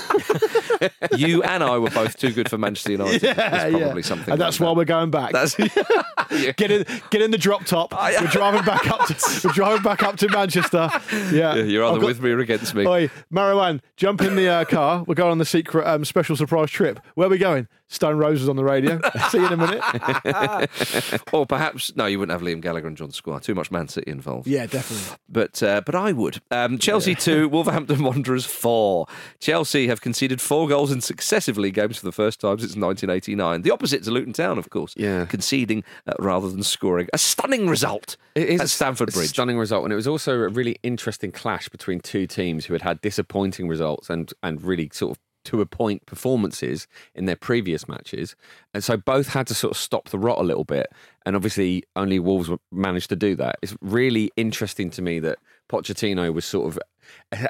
you 1.16 1.44
and 1.44 1.64
I 1.64 1.78
were 1.78 1.90
both 1.92 2.18
too 2.18 2.32
good 2.32 2.50
for 2.50 2.58
Manchester 2.58 2.94
United. 2.94 3.22
yeah, 3.22 3.66
It's 3.68 3.78
probably 3.78 4.02
yeah. 4.02 4.08
something. 4.08 4.32
And 4.32 4.42
that's 4.42 4.60
like 4.60 4.66
why 4.66 4.72
that. 4.74 4.78
we're 4.78 4.86
going 4.86 5.12
back. 5.12 5.32
That's 5.32 5.56
get 6.58 6.72
in, 6.72 6.86
get 7.10 7.22
in 7.22 7.32
the 7.32 7.38
drop 7.38 7.66
top. 7.66 7.94
we're 7.94 8.28
driving 8.28 8.64
back 8.64 8.88
up. 8.90 9.06
To, 9.08 9.42
we're 9.48 9.54
driving 9.54 9.84
back 9.84 10.02
up 10.04 10.16
to 10.18 10.30
Manchester. 10.30 10.90
Yeah, 11.12 11.56
Yeah, 11.56 11.56
you're 11.64 11.86
either 11.86 12.00
got- 12.00 12.06
with 12.08 12.22
me 12.22 12.32
or 12.32 12.40
against 12.40 12.74
me. 12.74 12.86
Oi, 12.88 13.10
Marijuana, 13.32 13.82
jump 13.98 14.22
in 14.22 14.36
the 14.36 14.48
uh, 14.48 14.66
car. 14.66 15.04
We're 15.06 15.16
going 15.16 15.32
on 15.32 15.38
the 15.38 15.46
secret 15.46 15.86
um, 15.88 16.06
special 16.06 16.36
surprise 16.36 16.72
trip. 16.72 17.00
Where 17.16 17.28
are 17.28 17.32
we 17.32 17.38
going? 17.38 17.68
Stone 17.92 18.18
Roses 18.18 18.48
on 18.48 18.56
the 18.56 18.64
radio. 18.64 19.02
See 19.30 19.38
you 19.40 19.48
in 19.48 19.54
a 19.54 19.58
minute. 19.58 21.22
or 21.34 21.46
perhaps 21.46 21.94
no, 21.96 22.06
you 22.06 22.20
wouldn't 22.20 22.32
have 22.40 22.42
Liam 22.48 22.62
Gallagher 22.62 22.88
and 22.88 22.96
John 22.96 23.12
Squire. 23.12 23.40
Too 23.42 23.54
much 23.54 23.70
Man 23.70 23.88
City 23.90 24.10
involved. 24.10 24.48
Yeah, 24.48 24.66
definitely. 24.66 25.18
But 25.28 25.62
uh, 25.62 25.82
but 25.86 25.94
I 25.94 26.14
would. 26.14 26.42
Um, 26.52 26.78
Chelsea 26.78 27.16
two, 27.16 27.50
Wolverhampton 27.52 28.02
Wanderers 28.04 28.46
four. 28.46 29.08
Chelsea 29.40 29.88
have 29.88 30.00
conceded 30.02 30.40
four 30.40 30.68
goals 30.70 30.90
in 30.92 31.02
successive 31.02 31.58
league 31.58 31.74
games 31.74 31.98
for 31.98 32.06
the 32.06 32.12
first 32.14 32.40
time 32.40 32.60
since 32.60 32.76
1989. 32.78 33.62
The 33.62 33.72
opposite 33.72 34.04
to 34.04 34.12
Luton 34.12 34.34
Town, 34.34 34.58
of 34.58 34.70
course. 34.70 34.94
Yeah. 34.96 35.26
conceding 35.26 35.84
uh, 36.08 36.14
rather 36.20 36.50
than 36.50 36.64
scoring. 36.64 37.08
A 37.14 37.18
stunning 37.18 37.68
result 37.68 38.16
It 38.36 38.48
is 38.50 38.62
at 38.62 38.70
Stamford 38.70 39.10
a 39.10 39.12
Bridge. 39.12 39.30
stunning 39.30 39.58
result, 39.58 39.84
and 39.84 39.92
it 39.92 39.98
was 39.98 40.08
also 40.08 40.40
a 40.40 40.48
really 40.50 40.78
interesting 40.82 41.32
clash 41.32 41.68
between 41.70 42.00
two 42.00 42.26
teams 42.26 42.66
who 42.66 42.74
had 42.74 42.82
had 42.84 43.02
disappointing 43.02 43.68
results 43.68 44.10
and 44.10 44.32
and 44.42 44.64
really 44.64 44.90
sort 44.94 45.12
of 45.18 45.20
to 45.46 45.62
a 45.62 45.66
point 45.66 46.06
performances 46.06 46.88
in 47.16 47.26
their 47.26 47.36
previous 47.36 47.88
matches, 47.88 48.36
and 48.74 48.84
so 48.84 48.98
both 48.98 49.30
had 49.30 49.48
to 49.48 49.54
sort 49.54 49.72
of 49.72 49.78
stop 49.78 50.10
the 50.10 50.20
rot 50.20 50.40
a 50.40 50.44
little 50.44 50.64
bit. 50.64 50.88
And 51.26 51.36
obviously, 51.36 51.84
only 51.96 52.20
Wolves 52.20 52.50
managed 52.72 53.10
to 53.10 53.16
do 53.16 53.36
that. 53.36 53.58
It's 53.62 53.76
really 53.82 54.32
interesting 54.36 54.90
to 54.92 55.02
me 55.02 55.20
that 55.20 55.38
Pochettino 55.70 56.34
was 56.34 56.46
sort 56.46 56.68
of 56.68 56.80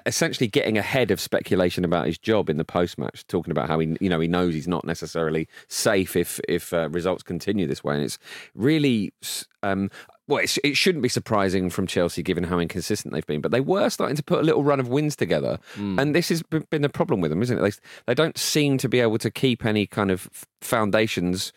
essentially 0.05 0.47
getting 0.47 0.77
ahead 0.77 1.11
of 1.11 1.19
speculation 1.19 1.83
about 1.83 2.05
his 2.05 2.17
job 2.17 2.49
in 2.49 2.57
the 2.57 2.65
post 2.65 2.97
match, 2.97 3.25
talking 3.27 3.51
about 3.51 3.67
how 3.67 3.79
he 3.79 3.95
you 3.99 4.09
know 4.09 4.19
he 4.19 4.27
knows 4.27 4.53
he's 4.53 4.67
not 4.67 4.85
necessarily 4.85 5.47
safe 5.67 6.15
if 6.15 6.39
if 6.47 6.73
uh, 6.73 6.89
results 6.89 7.23
continue 7.23 7.67
this 7.67 7.83
way, 7.83 7.95
and 7.95 8.03
it's 8.03 8.19
really. 8.55 9.13
Um, 9.63 9.89
well, 10.31 10.43
it's, 10.43 10.57
it 10.63 10.75
shouldn't 10.77 11.01
be 11.03 11.09
surprising 11.09 11.69
from 11.69 11.85
Chelsea 11.87 12.23
given 12.23 12.43
how 12.45 12.57
inconsistent 12.59 13.13
they've 13.13 13.25
been, 13.27 13.41
but 13.41 13.51
they 13.51 13.61
were 13.61 13.89
starting 13.89 14.15
to 14.15 14.23
put 14.23 14.39
a 14.39 14.43
little 14.43 14.63
run 14.63 14.79
of 14.79 14.87
wins 14.87 15.15
together, 15.15 15.59
and 15.75 16.15
this 16.15 16.29
has 16.29 16.41
been 16.43 16.81
the 16.81 16.89
problem 16.89 17.21
with 17.21 17.29
them, 17.31 17.41
isn't 17.41 17.57
it? 17.57 17.61
They, 17.61 17.71
they 18.07 18.13
don't 18.15 18.37
seem 18.37 18.77
to 18.79 18.89
be 18.89 18.99
able 18.99 19.17
to 19.19 19.29
keep 19.29 19.65
any 19.65 19.85
kind 19.85 20.09
of 20.11 20.29
foundations 20.61 21.51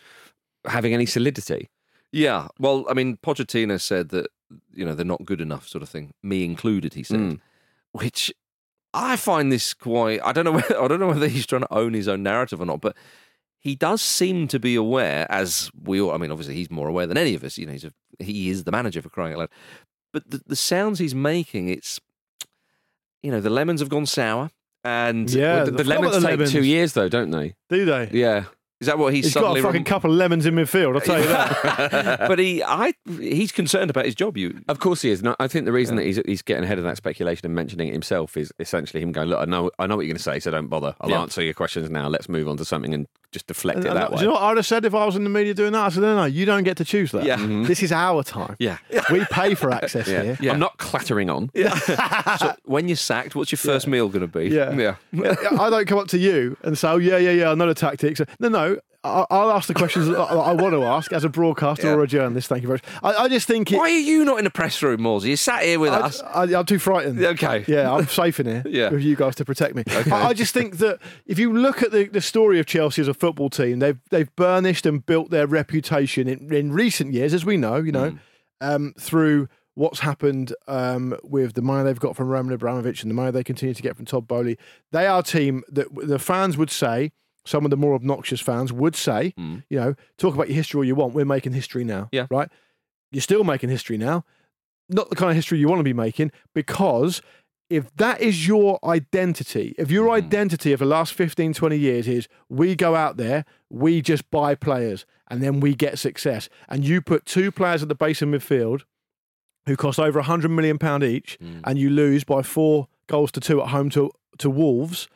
having 0.66 0.92
any 0.94 1.06
solidity. 1.06 1.70
Yeah. 2.12 2.48
Well, 2.58 2.84
I 2.88 2.94
mean, 2.94 3.16
Pochettino 3.18 3.80
said 3.80 4.10
that 4.10 4.26
you 4.72 4.84
know 4.84 4.94
they're 4.94 5.04
not 5.04 5.24
good 5.24 5.40
enough, 5.40 5.66
sort 5.68 5.82
of 5.82 5.88
thing. 5.88 6.12
Me 6.22 6.44
included, 6.44 6.94
he 6.94 7.02
said, 7.02 7.18
Mm. 7.18 7.40
which 7.92 8.32
I 8.92 9.16
find 9.16 9.50
this 9.50 9.74
quite. 9.74 10.20
I 10.24 10.32
don't 10.32 10.44
know. 10.44 10.52
Whether, 10.58 10.80
I 10.80 10.88
don't 10.88 11.00
know 11.00 11.08
whether 11.08 11.28
he's 11.28 11.46
trying 11.46 11.62
to 11.62 11.72
own 11.74 11.94
his 11.94 12.06
own 12.08 12.22
narrative 12.22 12.60
or 12.60 12.66
not, 12.66 12.80
but 12.80 12.96
he 13.58 13.74
does 13.74 14.02
seem 14.02 14.46
to 14.48 14.60
be 14.60 14.74
aware, 14.76 15.26
as 15.30 15.70
we 15.82 16.00
all. 16.00 16.12
I 16.12 16.18
mean, 16.18 16.30
obviously, 16.30 16.54
he's 16.54 16.70
more 16.70 16.86
aware 16.88 17.06
than 17.06 17.16
any 17.16 17.34
of 17.34 17.42
us. 17.42 17.58
You 17.58 17.66
know, 17.66 17.72
he's 17.72 17.84
a, 17.84 17.92
he 18.18 18.48
is 18.50 18.64
the 18.64 18.72
manager 18.72 19.00
for 19.02 19.08
crying 19.08 19.32
out 19.34 19.38
loud. 19.40 19.48
But 20.12 20.30
the, 20.30 20.40
the 20.46 20.56
sounds 20.56 20.98
he's 20.98 21.14
making, 21.14 21.68
it's 21.68 22.00
you 23.22 23.30
know, 23.30 23.40
the 23.40 23.50
lemons 23.50 23.80
have 23.80 23.88
gone 23.88 24.06
sour, 24.06 24.50
and 24.84 25.30
Yeah, 25.30 25.54
Well, 25.56 25.64
the, 25.66 25.70
the 25.72 25.84
lemons 25.84 26.14
the 26.14 26.20
take 26.20 26.30
lemons. 26.30 26.52
two 26.52 26.64
years, 26.64 26.92
though, 26.92 27.08
don't 27.08 27.30
they? 27.30 27.54
Do 27.70 27.84
they? 27.86 28.10
Yeah. 28.12 28.44
is 28.80 28.86
that 28.86 28.98
what 28.98 29.14
he's, 29.14 29.24
He's 29.24 29.34
got 29.34 29.56
a 29.56 29.62
fucking 29.62 29.72
rem- 29.80 29.84
couple 29.84 30.10
of 30.10 30.16
lemons 30.18 30.44
in 30.44 30.54
midfield. 30.54 30.94
I'll 30.94 31.00
tell 31.00 31.18
you 31.20 31.28
that. 31.28 32.18
but 32.28 32.38
he, 32.38 32.62
I, 32.62 32.92
he's 33.18 33.50
concerned 33.50 33.88
about 33.88 34.04
his 34.04 34.14
job. 34.14 34.36
You, 34.36 34.60
Of 34.68 34.78
course 34.78 35.00
he 35.02 35.10
is. 35.10 35.22
No, 35.22 35.34
I 35.40 35.48
think 35.48 35.64
the 35.64 35.72
reason 35.72 35.96
that 35.96 36.04
he's, 36.04 36.20
he's 36.26 36.42
getting 36.42 36.64
ahead 36.64 36.76
of 36.78 36.84
that 36.84 36.98
speculation 36.98 37.46
and 37.46 37.54
mentioning 37.54 37.88
it 37.88 37.92
himself 37.92 38.36
is 38.36 38.52
essentially 38.58 39.02
him 39.02 39.10
going, 39.12 39.28
"Look, 39.28 39.40
I 39.40 39.46
know, 39.46 39.70
I 39.78 39.86
know 39.86 39.96
what 39.96 40.02
you're 40.02 40.12
going 40.12 40.18
to 40.18 40.22
say, 40.22 40.38
so 40.38 40.50
don't 40.50 40.68
bother. 40.68 40.94
I'll 41.00 41.08
Yeah. 41.10 41.22
answer 41.22 41.42
your 41.42 41.54
questions 41.54 41.88
now. 41.88 42.08
Let's 42.08 42.28
move 42.28 42.46
on 42.46 42.58
to 42.58 42.64
something 42.66 42.92
and 42.92 43.06
just 43.35 43.47
deflect 43.49 43.80
it 43.80 43.87
And- 43.89 43.97
that 43.97 44.05
and 44.07 44.12
way." 44.14 44.18
Do 44.18 44.22
you 44.24 44.28
know 44.28 44.35
what 44.35 44.43
I'd 44.45 44.57
have 44.57 44.64
said 44.66 44.85
if 44.87 44.95
I 44.95 45.05
was 45.05 45.16
in 45.16 45.24
the 45.24 45.30
media 45.30 45.53
doing 45.53 45.72
that? 45.72 45.82
I 45.85 45.89
said, 45.91 46.01
no, 46.03 46.16
no, 46.16 46.24
you 46.24 46.47
don't 46.47 46.62
get 46.64 46.78
to 46.78 46.85
choose 46.85 47.12
that. 47.12 47.24
Yeah. 47.24 47.37
Mhm. 47.37 47.66
This 47.66 47.82
is 47.82 47.93
our 47.93 48.22
time. 48.22 48.57
yeah. 48.59 48.78
We 49.11 49.24
pay 49.26 49.55
for 49.55 49.70
access 49.70 50.09
yeah. 50.09 50.22
here. 50.22 50.39
Yeah. 50.41 50.53
I'm 50.53 50.59
not 50.61 50.78
clattering 50.78 51.28
on. 51.28 51.51
so 52.39 52.55
when 52.64 52.89
you're 52.89 52.97
sacked, 52.97 53.35
what's 53.35 53.53
your 53.53 53.59
first 53.59 53.87
meal 53.87 54.09
going 54.09 54.22
to 54.22 54.39
be? 54.39 54.47
Yeah. 54.49 54.72
yeah. 54.74 54.95
I 55.61 55.68
don't 55.70 55.87
come 55.87 55.99
up 55.99 56.09
to 56.09 56.18
you 56.18 56.57
and 56.62 56.78
say, 56.78 56.89
oh, 56.89 56.97
yeah, 56.97 57.18
yeah, 57.18 57.30
yeah, 57.32 57.51
I 57.51 57.55
know 57.55 57.66
the 57.66 57.74
tactics. 57.74 58.20
No, 58.41 58.49
no, 58.49 58.74
I- 58.74 58.78
I'll 59.05 59.50
ask 59.52 59.68
the 59.68 59.74
questions 59.74 60.09
I 60.09 60.14
I 60.14 60.52
want 60.55 60.72
to 60.74 60.82
ask 60.84 61.12
as 61.12 61.24
a 61.24 61.28
broadcaster 61.28 61.92
or 61.92 62.02
a 62.02 62.07
journalist. 62.07 62.48
Thank 62.48 62.62
you 62.62 62.68
very 62.68 62.80
much. 62.82 63.02
I, 63.02 63.24
I 63.24 63.28
just 63.28 63.46
think 63.46 63.70
it, 63.70 63.76
Why 63.76 63.90
are 63.90 63.98
you 63.98 64.24
not 64.24 64.38
in 64.38 64.44
the 64.44 64.50
press 64.50 64.82
room, 64.82 65.02
Morsey? 65.02 65.30
You 65.30 65.36
sat 65.36 65.62
here 65.62 65.78
with 65.78 65.92
I, 65.92 66.00
us. 66.00 66.22
I, 66.22 66.44
I'm 66.55 66.64
too 66.64 66.78
frightened. 66.78 67.22
Okay. 67.22 67.64
Yeah, 67.68 67.92
I'm 67.92 68.07
safe 68.07 68.40
in 68.40 68.46
here 68.46 68.62
Yeah. 68.66 68.88
with 68.90 69.02
you 69.02 69.14
guys 69.16 69.34
to 69.36 69.44
protect 69.44 69.74
me. 69.74 69.84
I, 69.86 70.28
I 70.28 70.32
just 70.32 70.55
think 70.55 70.78
that 70.78 71.00
if 71.26 71.38
you 71.38 71.52
look 71.52 71.82
at 71.82 71.92
the, 71.92 72.05
the 72.09 72.20
story 72.20 72.59
of 72.59 72.66
Chelsea 72.66 73.02
as 73.02 73.09
a 73.09 73.14
football 73.14 73.50
team, 73.50 73.78
they've 73.80 73.98
they've 74.11 74.34
burnished 74.36 74.86
and 74.86 75.05
built 75.05 75.30
their 75.30 75.46
reputation 75.46 76.26
in, 76.26 76.52
in 76.52 76.72
recent 76.72 77.12
years, 77.12 77.34
as 77.34 77.44
we 77.44 77.57
know, 77.57 77.76
you 77.76 77.92
know, 77.92 78.18
um, 78.61 78.94
through 78.98 79.48
what's 79.74 80.00
happened 80.00 80.55
um, 80.68 81.16
with 81.24 81.55
the 81.55 81.62
money 81.62 81.84
they've 81.84 81.98
got 82.00 82.14
from 82.16 82.28
Roman 82.28 82.52
Abramovich 82.55 83.02
and 83.02 83.11
the 83.11 83.14
money 83.14 83.32
they 83.32 83.42
continue 83.44 83.74
to 83.74 83.82
get 83.82 83.96
from 83.96 84.05
Todd 84.05 84.26
Boehly. 84.28 84.57
They 84.92 85.07
are 85.07 85.18
a 85.18 85.22
team 85.22 85.62
that 85.68 85.88
the 85.94 86.18
fans 86.20 86.57
would 86.57 86.70
say, 86.70 87.11
some 87.45 87.64
of 87.64 87.70
the 87.70 87.76
more 87.76 87.95
obnoxious 87.95 88.40
fans 88.40 88.72
would 88.72 88.97
say, 88.97 89.34
mm. 89.38 89.62
you 89.68 89.78
know, 89.78 89.95
talk 90.18 90.34
about 90.34 90.49
your 90.49 90.57
history 90.57 90.78
all 90.78 90.84
you 90.84 90.95
want. 90.95 91.14
We're 91.14 91.24
making 91.24 91.53
history 91.53 91.84
now. 91.84 92.09
Yeah. 92.12 92.26
Right? 92.30 92.49
You're 93.11 93.22
still 93.22 93.45
making 93.45 93.70
history 93.70 93.99
now. 93.99 94.24
Not 94.88 95.11
the 95.11 95.16
kind 95.16 95.30
of 95.30 95.36
history 95.36 95.59
you 95.59 95.68
want 95.68 95.80
to 95.80 95.84
be 95.84 95.92
making 95.92 96.32
because 96.55 97.22
if 97.70 97.95
that 97.97 98.20
is 98.20 98.47
your 98.47 98.78
identity, 98.84 99.74
if 99.78 99.90
your 99.90 100.07
mm-hmm. 100.07 100.26
identity 100.26 100.72
of 100.72 100.80
the 100.80 100.86
last 100.86 101.14
15, 101.14 101.55
20 101.55 101.76
years 101.76 102.07
is 102.07 102.28
we 102.49 102.74
go 102.74 102.95
out 102.95 103.16
there, 103.16 103.45
we 103.70 104.03
just 104.03 104.30
buy 104.30 104.55
players 104.55 105.07
and 105.28 105.42
then 105.42 105.61
we 105.61 105.74
get 105.74 105.99
success, 105.99 106.51
and 106.68 106.84
you 106.84 107.01
put 107.01 107.24
two 107.24 107.51
players 107.51 107.82
at 107.82 107.88
the 107.88 107.95
base 107.95 108.20
of 108.20 108.28
midfield 108.28 108.82
who 109.66 109.74
cost 109.74 109.99
over 109.99 110.18
100 110.18 110.51
million 110.51 110.78
pound 110.78 111.03
each 111.03 111.38
mm. 111.40 111.61
and 111.64 111.78
you 111.78 111.88
lose 111.88 112.24
by 112.24 112.42
four 112.42 112.88
goals 113.07 113.32
to 113.32 113.40
two 113.40 113.62
at 113.62 113.68
home 113.68 113.88
to, 113.88 114.11
to 114.36 114.51
Wolves, 114.51 115.09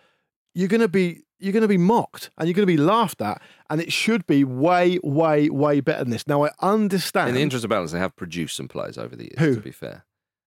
you're 0.55 0.69
going 0.69 0.81
to 0.81 0.89
be 0.89 1.25
you're 1.39 1.53
going 1.53 1.63
to 1.63 1.69
be 1.69 1.79
mocked 1.79 2.31
and 2.37 2.49
you're 2.49 2.55
going 2.55 2.67
to 2.67 2.73
be 2.73 2.77
laughed 2.77 3.21
at 3.23 3.41
and 3.71 3.81
it 3.81 3.93
should 3.93 4.27
be 4.27 4.45
way 4.45 4.99
way 5.03 5.49
way 5.51 5.81
better 5.81 6.05
than 6.05 6.11
this. 6.11 6.27
Now 6.27 6.45
I 6.45 6.51
understand 6.61 7.29
In 7.31 7.35
the 7.35 7.43
interest 7.43 7.65
of 7.65 7.71
balance, 7.71 7.93
they 7.93 7.99
have 7.99 8.17
produced 8.17 8.57
some 8.57 8.69
players 8.69 8.99
over 8.99 9.15
the 9.17 9.25
years. 9.25 9.39
Who? 9.39 9.55
To 9.55 9.61
be 9.61 9.71
fair, 9.71 10.05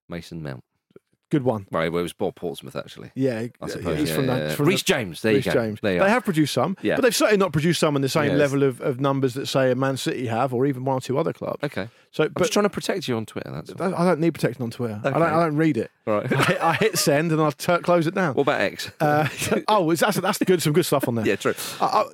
Mason 0.08 0.42
Mount. 0.42 0.64
Good 1.32 1.42
one. 1.44 1.66
Right, 1.70 1.90
well, 1.90 2.00
it 2.00 2.02
was 2.04 2.12
Bob 2.12 2.36
Portsmouth 2.36 2.76
actually. 2.76 3.10
Yeah, 3.14 3.46
I 3.60 3.66
suppose. 3.66 3.98
he's 3.98 4.10
yeah, 4.10 4.14
from 4.14 4.26
yeah, 4.26 4.34
that. 4.38 4.48
yeah. 4.50 4.54
from 4.54 4.66
Reece 4.66 4.82
the- 4.82 4.86
James. 4.86 5.22
There 5.22 5.32
Reece 5.34 5.46
you 5.46 5.52
go. 5.52 5.62
James. 5.62 5.78
There 5.82 5.92
you 5.94 5.98
they 6.00 6.04
are. 6.04 6.08
have 6.10 6.24
produced 6.24 6.52
some, 6.52 6.76
Yeah. 6.82 6.96
but 6.96 7.02
they've 7.02 7.16
certainly 7.16 7.38
not 7.38 7.52
produced 7.52 7.80
some 7.80 7.96
in 7.96 8.02
the 8.02 8.08
same 8.08 8.30
Yes. 8.30 8.38
level 8.38 8.62
of, 8.62 8.80
of 8.82 9.00
numbers 9.00 9.34
that 9.34 9.46
say 9.46 9.70
a 9.70 9.74
Man 9.74 9.96
City 9.96 10.26
have, 10.26 10.52
or 10.54 10.66
even 10.66 10.84
one 10.84 10.98
or 10.98 11.00
two 11.00 11.18
other 11.18 11.32
clubs. 11.32 11.64
Okay. 11.64 11.88
So, 12.10 12.24
I'm 12.24 12.32
but 12.34 12.40
just 12.42 12.52
trying 12.52 12.64
to 12.64 12.70
protect 12.70 13.08
you 13.08 13.16
on 13.16 13.24
Twitter. 13.24 13.50
That's 13.50 13.70
all. 13.72 13.94
I 13.94 14.04
don't 14.04 14.20
need 14.20 14.32
protection 14.34 14.62
on 14.62 14.70
Twitter. 14.70 15.00
I, 15.02 15.10
don't, 15.10 15.22
I 15.22 15.40
don't 15.40 15.56
read 15.56 15.78
it. 15.78 15.90
Right. 16.06 16.30
I 16.32 16.42
hit, 16.44 16.62
I 16.62 16.72
hit 16.74 16.98
send 16.98 17.32
and 17.32 17.40
I 17.40 17.50
close 17.78 18.06
it 18.06 18.14
down. 18.14 18.34
What 18.34 18.42
about 18.42 18.60
X? 18.60 18.90
Uh, 19.00 19.28
oh, 19.68 19.94
that's 19.94 20.18
that's 20.20 20.38
good. 20.38 20.62
Some 20.62 20.74
good 20.74 20.84
stuff 20.84 21.08
on 21.08 21.14
there. 21.14 21.26
yeah, 21.32 21.36
true. 21.36 21.54
I, 21.80 22.04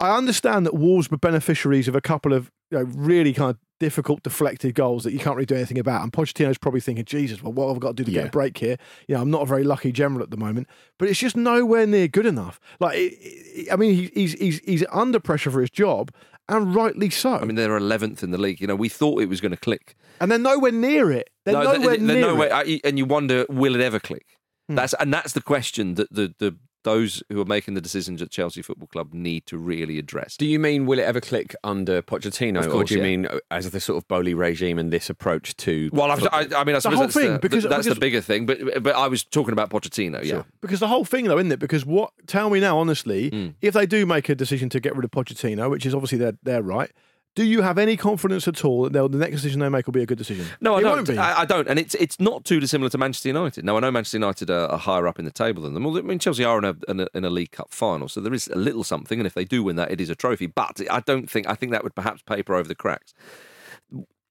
I, 0.00 0.16
understand 0.16 0.66
that 0.66 0.74
Wolves 0.74 1.10
were 1.10 1.16
beneficiaries 1.18 1.88
of 1.88 1.94
a 1.96 2.00
couple 2.00 2.32
of 2.32 2.50
you 2.70 2.78
know, 2.78 2.84
really 2.94 3.32
kind 3.32 3.50
of 3.50 3.58
difficult 3.78 4.22
deflected 4.22 4.74
goals 4.74 5.04
that 5.04 5.12
you 5.12 5.18
can't 5.18 5.36
really 5.36 5.46
do 5.46 5.54
anything 5.54 5.78
about. 5.78 6.02
And 6.02 6.12
Pochettino's 6.12 6.58
probably 6.58 6.80
thinking, 6.80 7.04
Jesus, 7.04 7.42
well, 7.42 7.52
what 7.52 7.68
have 7.68 7.76
I 7.76 7.80
got 7.80 7.96
to 7.96 8.02
do 8.02 8.04
to 8.04 8.10
get 8.10 8.26
a 8.26 8.30
break 8.30 8.58
here? 8.58 8.76
You 9.08 9.14
know, 9.14 9.20
I'm 9.22 9.30
not 9.30 9.42
a 9.42 9.46
very 9.46 9.64
lucky 9.64 9.92
general 9.92 10.22
at 10.22 10.30
the 10.30 10.36
moment, 10.36 10.66
but 10.98 11.08
it's 11.08 11.20
just 11.20 11.36
nowhere 11.36 11.86
near 11.86 12.08
good 12.08 12.26
enough. 12.26 12.58
Like, 12.80 12.96
it, 12.98 13.14
it- 13.20 13.72
I 13.72 13.76
mean, 13.76 13.94
he, 13.94 14.10
he's 14.14 14.32
he's 14.34 14.58
he's 14.60 14.84
under 14.92 15.18
pressure 15.20 15.50
for 15.50 15.60
his 15.60 15.70
job, 15.70 16.10
and 16.48 16.74
rightly 16.74 17.10
so. 17.10 17.34
I 17.34 17.44
mean, 17.44 17.56
they're 17.56 17.78
11th 17.78 18.22
in 18.22 18.30
the 18.30 18.38
league. 18.38 18.60
You 18.60 18.66
know, 18.66 18.76
we 18.76 18.88
thought 18.88 19.20
it 19.22 19.28
was 19.28 19.40
going 19.40 19.52
to 19.52 19.56
click. 19.58 19.94
and 20.20 20.30
they're 20.30 20.38
nowhere 20.38 20.72
near 20.72 21.10
it. 21.12 21.30
They're 21.44 21.54
No, 21.54 21.62
nowhere 21.74 21.96
they're 21.96 21.98
near 21.98 22.20
nowhere- 22.20 22.62
it. 22.66 22.80
And 22.84 22.98
you 22.98 23.04
wonder, 23.06 23.44
will 23.48 23.74
it 23.74 23.80
ever 23.80 23.98
click? 24.00 24.26
Hmm. 24.68 24.74
That's 24.76 24.94
and 24.94 25.12
that's 25.14 25.32
the 25.32 25.42
question 25.42 25.94
that 25.94 26.12
the 26.12 26.34
the 26.38 26.56
those 26.86 27.22
who 27.30 27.40
are 27.42 27.44
making 27.44 27.74
the 27.74 27.80
decisions 27.82 28.22
at 28.22 28.30
Chelsea 28.30 28.62
Football 28.62 28.86
Club 28.86 29.12
need 29.12 29.44
to 29.46 29.58
really 29.58 29.98
address. 29.98 30.36
Do 30.38 30.46
you 30.46 30.58
mean 30.58 30.86
will 30.86 30.98
it 30.98 31.02
ever 31.02 31.20
click 31.20 31.54
under 31.62 32.00
Pochettino, 32.00 32.60
Of 32.64 32.72
or 32.74 32.84
do 32.84 32.94
you 32.94 33.00
yeah. 33.00 33.06
mean 33.06 33.26
uh, 33.26 33.38
as 33.50 33.68
the 33.70 33.80
sort 33.80 33.98
of 34.02 34.08
Boehly 34.08 34.32
regime 34.34 34.78
and 34.78 34.92
this 34.92 35.10
approach 35.10 35.54
to? 35.58 35.90
Well, 35.92 36.10
I, 36.10 36.46
I 36.56 36.64
mean, 36.64 36.76
I 36.76 36.78
suppose 36.78 36.96
whole 36.96 37.06
that's, 37.08 37.14
thing, 37.14 37.32
the, 37.34 37.38
because- 37.40 37.64
that's 37.64 37.84
because- 37.84 37.94
the 37.94 38.00
bigger 38.00 38.20
thing. 38.20 38.46
But 38.46 38.82
but 38.82 38.94
I 38.96 39.08
was 39.08 39.24
talking 39.24 39.52
about 39.52 39.68
Pochettino. 39.70 40.24
Yeah, 40.24 40.44
Because 40.62 40.80
the 40.80 40.88
whole 40.88 41.04
thing, 41.04 41.24
though, 41.26 41.38
isn't 41.38 41.52
it? 41.52 41.58
Because 41.58 41.84
what? 41.84 42.12
Tell 42.26 42.48
me 42.48 42.60
now, 42.60 42.78
honestly, 42.78 43.28
Hmm. 43.30 43.48
if 43.60 43.74
they 43.74 43.86
do 43.86 44.06
make 44.06 44.28
a 44.28 44.34
decision 44.34 44.68
to 44.70 44.80
get 44.80 44.94
rid 44.96 45.04
of 45.04 45.10
Pochettino, 45.10 45.68
which 45.70 45.84
is 45.84 45.94
obviously 45.94 46.18
their 46.18 46.32
their 46.42 46.62
right, 46.62 46.90
do 47.36 47.44
you 47.44 47.60
have 47.60 47.76
any 47.76 47.96
confidence 47.98 48.48
at 48.48 48.64
all 48.64 48.88
that 48.88 49.12
the 49.12 49.18
next 49.18 49.36
decision 49.36 49.60
they 49.60 49.68
make 49.68 49.86
will 49.86 49.92
be 49.92 50.02
a 50.02 50.06
good 50.06 50.16
decision? 50.16 50.46
No, 50.60 50.74
I 50.74 50.78
it 50.78 50.82
don't. 50.82 51.18
I, 51.18 51.40
I 51.40 51.44
don't, 51.44 51.68
and 51.68 51.78
it's 51.78 51.94
it's 51.96 52.18
not 52.18 52.44
too 52.46 52.58
dissimilar 52.58 52.88
to 52.88 52.98
Manchester 52.98 53.28
United. 53.28 53.64
Now 53.64 53.76
I 53.76 53.80
know 53.80 53.90
Manchester 53.90 54.16
United 54.16 54.50
are, 54.50 54.66
are 54.68 54.78
higher 54.78 55.06
up 55.06 55.18
in 55.18 55.26
the 55.26 55.30
table 55.30 55.62
than 55.62 55.74
them. 55.74 55.84
Well, 55.84 55.96
I 55.96 56.00
mean 56.00 56.18
Chelsea 56.18 56.44
are 56.44 56.58
in 56.58 56.64
a, 56.64 56.74
in 56.88 57.00
a 57.00 57.06
in 57.14 57.24
a 57.24 57.30
League 57.30 57.52
Cup 57.52 57.72
final, 57.72 58.08
so 58.08 58.22
there 58.22 58.32
is 58.32 58.48
a 58.48 58.56
little 58.56 58.82
something. 58.82 59.20
And 59.20 59.26
if 59.26 59.34
they 59.34 59.44
do 59.44 59.62
win 59.62 59.76
that, 59.76 59.90
it 59.90 60.00
is 60.00 60.08
a 60.08 60.16
trophy. 60.16 60.46
But 60.46 60.80
I 60.90 61.00
don't 61.00 61.30
think 61.30 61.46
I 61.46 61.54
think 61.54 61.72
that 61.72 61.84
would 61.84 61.94
perhaps 61.94 62.22
paper 62.22 62.54
over 62.54 62.66
the 62.66 62.74
cracks. 62.74 63.12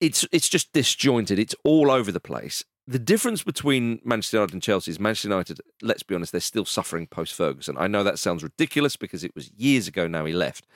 It's 0.01 0.25
it's 0.31 0.49
just 0.49 0.73
disjointed. 0.73 1.37
It's 1.37 1.55
all 1.63 1.91
over 1.91 2.11
the 2.11 2.19
place. 2.19 2.65
The 2.87 2.99
difference 2.99 3.43
between 3.43 3.99
Manchester 4.03 4.37
United 4.37 4.53
and 4.53 4.63
Chelsea 4.63 4.91
is 4.91 4.99
Manchester 4.99 5.27
United. 5.27 5.61
Let's 5.81 6.03
be 6.03 6.15
honest, 6.15 6.31
they're 6.31 6.41
still 6.41 6.65
suffering 6.65 7.07
post 7.07 7.33
Ferguson. 7.33 7.77
I 7.79 7.87
know 7.87 8.03
that 8.03 8.19
sounds 8.19 8.43
ridiculous 8.43 8.95
because 8.95 9.23
it 9.23 9.33
was 9.35 9.51
years 9.55 9.87
ago 9.87 10.07
now 10.07 10.25
he 10.25 10.33
left, 10.33 10.67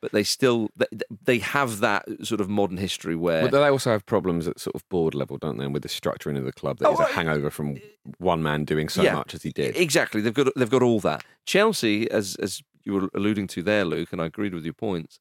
but 0.00 0.12
they 0.12 0.22
still 0.22 0.70
they, 0.76 0.86
they 1.24 1.38
have 1.38 1.80
that 1.80 2.04
sort 2.22 2.40
of 2.40 2.48
modern 2.48 2.76
history 2.76 3.16
where 3.16 3.42
But 3.42 3.52
they 3.52 3.68
also 3.68 3.90
have 3.90 4.06
problems 4.06 4.46
at 4.48 4.58
sort 4.60 4.74
of 4.74 4.88
board 4.88 5.14
level, 5.14 5.38
don't 5.38 5.58
they? 5.58 5.64
And 5.64 5.74
with 5.74 5.82
the 5.82 5.88
structuring 5.88 6.36
of 6.38 6.44
the 6.44 6.52
club, 6.52 6.78
that 6.78 6.88
oh, 6.88 6.92
is 6.92 7.00
Oh, 7.00 7.04
a 7.04 7.06
hangover 7.06 7.50
from 7.50 7.78
one 8.18 8.42
man 8.42 8.64
doing 8.64 8.88
so 8.88 9.02
Yeah. 9.02 9.14
much 9.14 9.34
as 9.34 9.42
he 9.42 9.50
did. 9.50 9.76
Exactly. 9.76 10.20
They've 10.20 10.34
got 10.34 10.48
they've 10.56 10.70
got 10.70 10.82
all 10.82 11.00
that. 11.00 11.24
Chelsea, 11.46 12.10
as 12.10 12.36
as 12.36 12.62
you 12.84 12.94
were 12.94 13.10
alluding 13.14 13.46
to 13.48 13.62
there, 13.62 13.84
Luke, 13.84 14.12
and 14.12 14.22
I 14.22 14.26
agreed 14.26 14.54
with 14.54 14.64
your 14.64 14.74
points, 14.74 15.18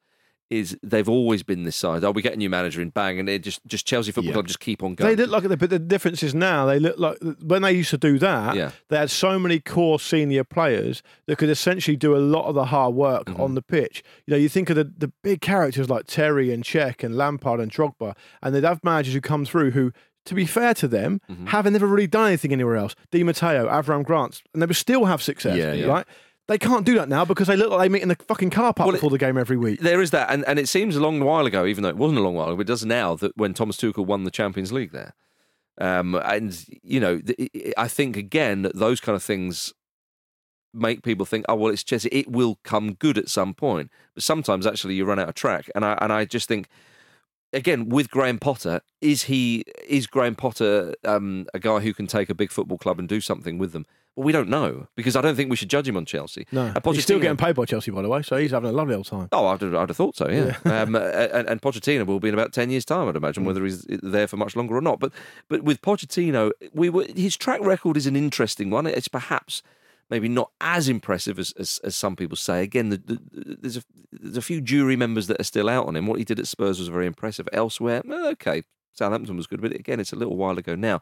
is 0.50 0.78
they've 0.82 1.10
always 1.10 1.44
been 1.44 1.64
this 1.64 1.76
side. 1.76 2.04
Oh, 2.04 2.12
we 2.12 2.22
get 2.22 2.34
a 2.34 2.38
new 2.38 2.50
manager 2.50 2.82
in 2.82 2.90
bang, 2.90 3.20
and 3.20 3.28
it 3.28 3.44
just 3.44 3.60
just 3.68 3.86
Chelsea 3.86 4.12
Football 4.12 4.30
Yeah. 4.30 4.34
Club 4.34 4.48
just 4.48 4.60
keep 4.60 4.82
on 4.84 4.96
going. 4.96 5.16
They 5.16 5.22
look 5.26 5.32
like 5.44 5.52
it, 5.52 5.60
but 5.60 5.70
the 5.70 5.80
difference 5.80 6.24
is 6.24 6.34
now 6.34 6.66
they 6.66 6.80
look 6.80 6.98
like 6.98 7.18
when 7.42 7.62
they 7.64 7.74
used 7.74 7.90
to 7.90 7.98
do 7.98 8.18
that. 8.20 8.56
Yeah. 8.56 8.72
They 8.90 8.98
had 8.98 9.12
so 9.12 9.38
many 9.38 9.60
core 9.60 10.00
senior 10.00 10.44
players 10.44 11.04
that 11.26 11.38
could 11.38 11.50
essentially 11.50 11.98
do 11.98 12.16
a 12.16 12.20
lot 12.20 12.46
of 12.46 12.56
the 12.56 12.66
hard 12.66 12.96
work 12.96 13.26
Mm-hmm. 13.28 13.42
on 13.42 13.56
the 13.56 13.62
pitch. 13.62 14.04
You 14.26 14.32
know, 14.32 14.38
you 14.38 14.48
think 14.50 14.70
of 14.70 14.76
the, 14.78 14.86
the 14.86 15.12
big 15.24 15.42
characters 15.42 15.90
like 15.90 16.06
Terry 16.08 16.54
and 16.54 16.64
Cech 16.64 17.04
and 17.04 17.16
Lampard 17.18 17.60
and 17.60 17.72
Drogba, 17.72 18.16
and 18.42 18.56
they'd 18.56 18.64
have 18.64 18.84
managers 18.84 19.14
who 19.14 19.22
come 19.22 19.46
through 19.46 19.72
who. 19.72 19.92
To 20.26 20.36
be 20.36 20.46
fair 20.46 20.74
to 20.74 20.90
them, 20.90 21.22
Mm-hmm. 21.32 21.46
haven't 21.48 21.72
never 21.72 21.88
really 21.88 22.06
done 22.06 22.28
anything 22.28 22.52
anywhere 22.52 22.76
else. 22.76 22.96
Di 23.12 23.24
Matteo, 23.24 23.66
Avram 23.70 24.04
Grant, 24.04 24.42
and 24.54 24.62
they 24.62 24.66
would 24.66 24.76
still 24.76 25.06
have 25.06 25.22
success. 25.22 25.56
Yeah, 25.56 25.72
yeah. 25.72 25.86
Right? 25.86 26.06
They 26.48 26.58
can't 26.58 26.86
do 26.86 26.96
that 26.96 27.10
now 27.10 27.26
because 27.26 27.48
they 27.48 27.58
look 27.58 27.72
like 27.72 27.82
they 27.82 27.90
meet 27.90 28.02
in 28.04 28.08
the 28.08 28.16
fucking 28.16 28.52
car 28.52 28.74
park 28.74 28.88
Well, 28.88 28.96
it- 28.96 29.00
before 29.00 29.10
the 29.10 29.18
game 29.18 29.38
every 29.38 29.58
week. 29.58 29.82
There 29.82 30.02
is 30.02 30.12
that, 30.12 30.32
and, 30.32 30.46
and 30.48 30.58
it 30.58 30.70
seems 30.70 30.96
a 30.96 31.02
long 31.02 31.20
while 31.20 31.46
ago, 31.46 31.66
even 31.66 31.84
though 31.84 31.90
it 31.90 31.98
wasn't 31.98 32.20
a 32.20 32.24
long 32.24 32.36
while 32.36 32.48
ago, 32.48 32.56
but 32.56 32.62
it 32.62 32.68
does 32.68 32.86
now 32.86 33.16
that 33.16 33.36
when 33.36 33.54
Thomas 33.54 33.76
Tuchel 33.78 34.06
won 34.06 34.24
the 34.24 34.32
Champions 34.32 34.72
League 34.72 34.92
there, 34.92 35.14
um, 35.80 36.16
and 36.16 36.66
you 36.82 37.00
know, 37.00 37.20
I 37.78 37.88
think 37.88 38.16
again 38.18 38.62
that 38.62 38.76
those 38.76 39.00
kind 39.02 39.16
of 39.16 39.22
things 39.24 39.74
make 40.74 41.04
people 41.04 41.26
think, 41.26 41.46
oh 41.50 41.56
well, 41.56 41.72
it's 41.74 41.84
Chelsea. 41.84 42.10
It 42.12 42.32
will 42.32 42.60
come 42.64 42.94
good 42.94 43.18
at 43.18 43.30
some 43.30 43.54
point, 43.54 43.92
but 44.14 44.24
sometimes 44.24 44.66
actually 44.66 44.96
you 44.96 45.06
run 45.06 45.20
out 45.20 45.30
of 45.30 45.36
track, 45.36 45.70
and 45.76 45.84
I 45.86 45.98
and 46.02 46.12
I 46.14 46.26
just 46.26 46.48
think. 46.48 46.68
Again, 47.54 47.88
with 47.88 48.12
Graham 48.12 48.40
Potter, 48.40 48.82
is 49.00 49.24
he 49.24 49.64
is 49.88 50.06
Graham 50.06 50.36
Potter 50.36 50.94
um, 51.06 51.46
a 51.54 51.60
guy 51.60 51.80
who 51.80 51.94
can 51.94 52.06
take 52.06 52.30
a 52.30 52.36
big 52.36 52.52
football 52.52 52.78
club 52.78 53.00
and 53.00 53.08
do 53.08 53.22
something 53.22 53.58
with 53.58 53.72
them? 53.72 53.86
Well, 54.18 54.26
we 54.26 54.32
don't 54.32 54.50
know 54.50 54.88
because 54.96 55.16
I 55.16 55.22
don't 55.22 55.36
think 55.36 55.52
we 55.52 55.56
should 55.56 55.70
judge 55.70 55.88
him 55.88 55.96
on 55.96 56.04
Chelsea. 56.04 56.48
No, 56.52 56.72
And 56.76 56.86
he's 56.96 57.04
still 57.04 57.20
getting 57.20 57.38
paid 57.38 57.56
by 57.56 57.66
Chelsea, 57.66 57.92
by 57.92 58.02
the 58.02 58.10
way, 58.10 58.24
so 58.24 58.36
he's 58.36 58.50
having 58.50 58.72
a 58.72 58.74
lovely 58.74 58.96
old 58.96 59.06
time. 59.06 59.30
Oh, 59.32 59.46
I'd, 59.46 59.64
I'd 59.64 59.90
have 59.90 59.96
thought 59.96 60.16
so, 60.16 60.28
yeah. 60.28 60.58
um, 60.66 60.96
and, 60.96 61.48
and 61.48 61.62
Pochettino 61.62 62.04
will 62.06 62.20
be 62.20 62.30
in 62.30 62.34
about 62.34 62.52
ten 62.52 62.72
years' 62.72 62.84
time, 62.84 63.08
I'd 63.08 63.16
imagine, 63.16 63.46
whether 63.46 63.64
he's 63.64 63.86
there 63.88 64.28
for 64.28 64.36
much 64.36 64.56
longer 64.56 64.76
or 64.76 64.82
not. 64.82 65.00
But 65.00 65.14
but 65.48 65.62
with 65.62 65.82
Pochettino, 65.84 66.52
we 66.74 66.90
were 66.90 67.06
his 67.16 67.38
track 67.38 67.62
record 67.62 67.96
is 67.96 68.08
an 68.08 68.16
interesting 68.16 68.72
one. 68.72 68.88
It's 68.88 69.08
perhaps 69.08 69.62
maybe 70.10 70.28
not 70.28 70.52
as 70.62 70.90
impressive 70.90 71.38
as 71.38 71.52
as, 71.60 71.80
as 71.84 71.96
some 71.96 72.16
people 72.16 72.38
say. 72.38 72.64
Again, 72.64 72.90
the, 72.90 72.98
the, 72.98 73.58
there's 73.62 73.78
a 73.78 73.84
there's 74.12 74.38
a 74.38 74.42
few 74.42 74.62
jury 74.62 74.96
members 74.96 75.28
that 75.28 75.40
are 75.40 75.44
still 75.44 75.70
out 75.70 75.86
on 75.86 75.96
him. 75.96 76.08
What 76.08 76.18
he 76.18 76.26
did 76.26 76.40
at 76.40 76.48
Spurs 76.48 76.80
was 76.80 76.88
very 76.88 77.06
impressive. 77.06 77.48
Elsewhere, 77.54 78.02
okay, 78.10 78.64
Southampton 78.94 79.38
was 79.38 79.46
good, 79.46 79.62
but 79.62 79.74
again, 79.74 80.00
it's 80.00 80.14
a 80.14 80.16
little 80.16 80.38
while 80.38 80.58
ago 80.58 80.74
now. 80.74 81.02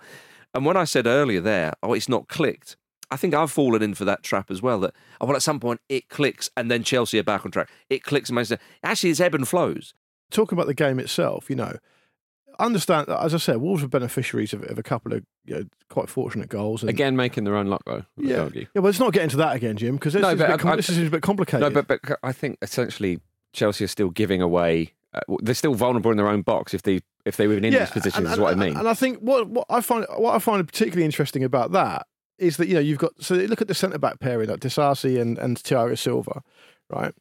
And 0.54 0.66
when 0.66 0.76
I 0.78 0.84
said 0.84 1.08
earlier 1.08 1.42
there, 1.42 1.74
oh, 1.82 1.94
it's 1.94 2.10
not 2.10 2.28
clicked. 2.28 2.76
I 3.16 3.18
think 3.18 3.34
I've 3.34 3.50
fallen 3.52 3.82
in 3.82 3.94
for 3.94 4.04
that 4.06 4.24
trap 4.24 4.52
as 4.52 4.62
well. 4.62 4.80
That 4.82 4.94
oh, 5.22 5.26
well, 5.26 5.36
at 5.38 5.42
some 5.42 5.60
point 5.60 5.80
it 5.88 6.10
clicks, 6.10 6.50
and 6.58 6.70
then 6.70 6.84
Chelsea 6.84 7.18
are 7.18 7.24
back 7.24 7.46
on 7.46 7.52
track. 7.52 7.70
It 7.90 8.04
clicks, 8.04 8.30
and 8.30 8.36
Manchester. 8.36 8.60
Actually, 8.84 9.12
it's 9.12 9.20
ebb 9.22 9.34
and 9.36 9.48
flows. 9.48 9.94
talking 10.32 10.58
about 10.58 10.68
the 10.68 10.74
game 10.74 11.00
itself, 11.00 11.50
you 11.50 11.56
know, 11.56 11.78
understand 12.60 13.08
that 13.08 13.22
as 13.24 13.34
I 13.34 13.38
said, 13.38 13.58
Wolves 13.58 13.82
were 13.82 13.88
beneficiaries 13.88 14.54
of, 14.54 14.64
of 14.64 14.78
a 14.80 14.84
couple 14.84 15.14
of 15.14 15.24
you 15.46 15.56
know, 15.56 15.64
quite 15.90 16.10
fortunate 16.10 16.50
goals. 16.50 16.82
And, 16.84 16.90
Again, 16.90 17.16
making 17.16 17.44
their 17.44 17.56
own 17.56 17.68
luck 17.68 17.84
though. 17.86 18.04
Yeah, 18.18 18.42
argue. 18.42 18.62
yeah. 18.62 18.68
Well, 18.76 18.84
let's 18.86 19.00
not 19.00 19.14
get 19.14 19.24
into 19.24 19.38
that 19.38 19.56
again, 19.56 19.78
Jim, 19.78 19.96
because 19.96 20.14
this, 20.14 20.22
No, 20.22 20.30
is 20.30 20.34
a 20.36 20.38
but 20.38 20.48
bit 20.48 20.54
I- 20.54 20.58
com- 20.58 20.76
this 20.78 20.90
is 20.90 20.98
a 21.08 21.10
bit 21.12 21.22
complicated. 21.22 21.62
No, 21.62 21.70
but, 21.70 21.88
but 21.88 22.20
I 22.24 22.32
think 22.32 22.58
essentially 22.62 23.20
Chelsea 23.54 23.84
are 23.86 23.88
still 23.90 24.10
giving 24.10 24.42
away. 24.42 24.94
Uh, 25.14 25.20
they're 25.42 25.56
still 25.56 25.74
vulnerable 25.76 26.12
in 26.12 26.18
their 26.18 26.28
own 26.28 26.42
box 26.42 26.74
if 26.74 26.82
they 26.84 27.00
if 27.26 27.38
they 27.38 27.48
were 27.48 27.56
in 27.56 27.72
this 27.72 27.90
position. 27.92 28.26
and- 28.26 28.34
is 28.34 28.40
what 28.40 28.54
and- 28.54 28.62
I 28.62 28.66
mean. 28.68 28.78
And 28.78 28.88
I 28.88 28.94
think 28.94 29.20
what 29.20 29.48
what 29.48 29.66
I 29.70 29.82
find 29.82 30.06
what 30.18 30.36
I 30.36 30.40
find 30.40 30.66
particularly 30.68 31.06
interesting 31.06 31.44
about 31.44 31.72
that 31.72 32.08
is 32.38 32.58
that 32.58 32.68
you 32.68 32.74
know 32.74 32.80
you've 32.80 33.00
got 33.00 33.12
so 33.20 33.36
look 33.36 33.62
at 33.62 33.68
the 33.68 33.74
centre 33.74 33.98
back 33.98 34.20
pairing 34.20 34.50
like 34.50 34.60
Disasi 34.60 35.20
and 35.20 35.38
and 35.38 35.58
Thiago 35.58 35.98
Silva, 35.98 36.42
right? 36.90 37.14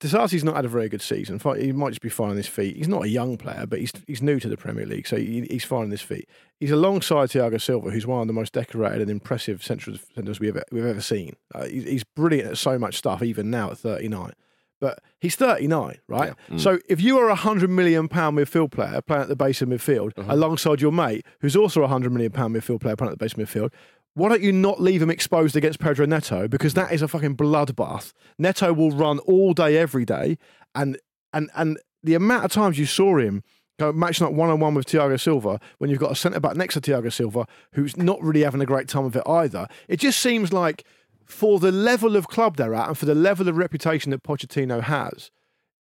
Disasi's 0.00 0.44
not 0.44 0.54
had 0.54 0.64
a 0.64 0.68
very 0.68 0.88
good 0.88 1.02
season. 1.02 1.40
He 1.58 1.72
might 1.72 1.88
just 1.88 2.00
be 2.00 2.08
finding 2.08 2.36
his 2.36 2.46
feet. 2.46 2.76
He's 2.76 2.86
not 2.86 3.04
a 3.04 3.08
young 3.08 3.36
player, 3.36 3.66
but 3.66 3.80
he's 3.80 3.92
he's 4.06 4.22
new 4.22 4.38
to 4.38 4.48
the 4.48 4.56
Premier 4.56 4.86
League, 4.86 5.08
so 5.08 5.16
he, 5.16 5.44
he's 5.50 5.64
finding 5.64 5.90
his 5.90 6.02
feet. 6.02 6.28
He's 6.60 6.70
alongside 6.70 7.30
Thiago 7.30 7.60
Silva, 7.60 7.90
who's 7.90 8.06
one 8.06 8.20
of 8.20 8.28
the 8.28 8.32
most 8.32 8.52
decorated 8.52 9.00
and 9.00 9.10
impressive 9.10 9.64
central 9.64 9.96
defenders 9.96 10.38
we've 10.38 10.50
ever, 10.50 10.64
we've 10.70 10.86
ever 10.86 11.00
seen. 11.00 11.34
Uh, 11.52 11.64
he's, 11.66 11.84
he's 11.84 12.04
brilliant 12.04 12.50
at 12.50 12.58
so 12.58 12.78
much 12.78 12.96
stuff, 12.96 13.22
even 13.22 13.50
now 13.50 13.72
at 13.72 13.78
39. 13.78 14.32
But 14.80 15.00
he's 15.20 15.34
39, 15.34 15.98
right? 16.06 16.34
So 16.56 16.78
if 16.88 17.00
you 17.00 17.18
are 17.18 17.28
a 17.28 17.34
hundred 17.34 17.68
million 17.70 18.06
pound 18.06 18.38
midfield 18.38 18.70
player 18.70 19.00
playing 19.02 19.22
at 19.22 19.28
the 19.28 19.34
base 19.34 19.60
of 19.60 19.68
midfield 19.68 20.12
alongside 20.30 20.80
your 20.80 20.92
mate, 20.92 21.26
who's 21.40 21.56
also 21.56 21.82
a 21.82 21.88
hundred 21.88 22.12
million 22.12 22.30
pound 22.30 22.54
midfield 22.54 22.80
player 22.80 22.94
playing 22.94 23.10
at 23.12 23.18
the 23.18 23.24
base 23.24 23.32
of 23.32 23.40
midfield, 23.40 23.72
why 24.18 24.28
don't 24.28 24.42
you 24.42 24.52
not 24.52 24.80
leave 24.80 25.00
him 25.00 25.10
exposed 25.10 25.54
against 25.54 25.78
Pedro 25.78 26.04
Neto? 26.04 26.48
Because 26.48 26.74
that 26.74 26.92
is 26.92 27.02
a 27.02 27.08
fucking 27.08 27.36
bloodbath. 27.36 28.12
Neto 28.36 28.72
will 28.72 28.90
run 28.90 29.20
all 29.20 29.54
day, 29.54 29.78
every 29.78 30.04
day, 30.04 30.38
and 30.74 30.98
and 31.32 31.50
and 31.54 31.78
the 32.02 32.14
amount 32.14 32.44
of 32.44 32.50
times 32.50 32.78
you 32.78 32.86
saw 32.86 33.16
him 33.16 33.44
go 33.78 33.92
matching 33.92 34.26
up 34.26 34.32
one 34.32 34.50
on 34.50 34.58
one 34.58 34.74
with 34.74 34.86
Thiago 34.86 35.20
Silva 35.20 35.60
when 35.78 35.88
you've 35.88 36.00
got 36.00 36.10
a 36.10 36.16
centre 36.16 36.40
back 36.40 36.56
next 36.56 36.74
to 36.74 36.80
Thiago 36.80 37.12
Silva 37.12 37.46
who's 37.74 37.96
not 37.96 38.20
really 38.20 38.42
having 38.42 38.60
a 38.60 38.66
great 38.66 38.88
time 38.88 39.04
of 39.04 39.14
it 39.14 39.22
either. 39.24 39.68
It 39.86 40.00
just 40.00 40.18
seems 40.18 40.52
like 40.52 40.84
for 41.24 41.60
the 41.60 41.70
level 41.70 42.16
of 42.16 42.26
club 42.26 42.56
they're 42.56 42.74
at 42.74 42.88
and 42.88 42.98
for 42.98 43.06
the 43.06 43.14
level 43.14 43.48
of 43.48 43.56
reputation 43.56 44.10
that 44.10 44.24
Pochettino 44.24 44.82
has, 44.82 45.30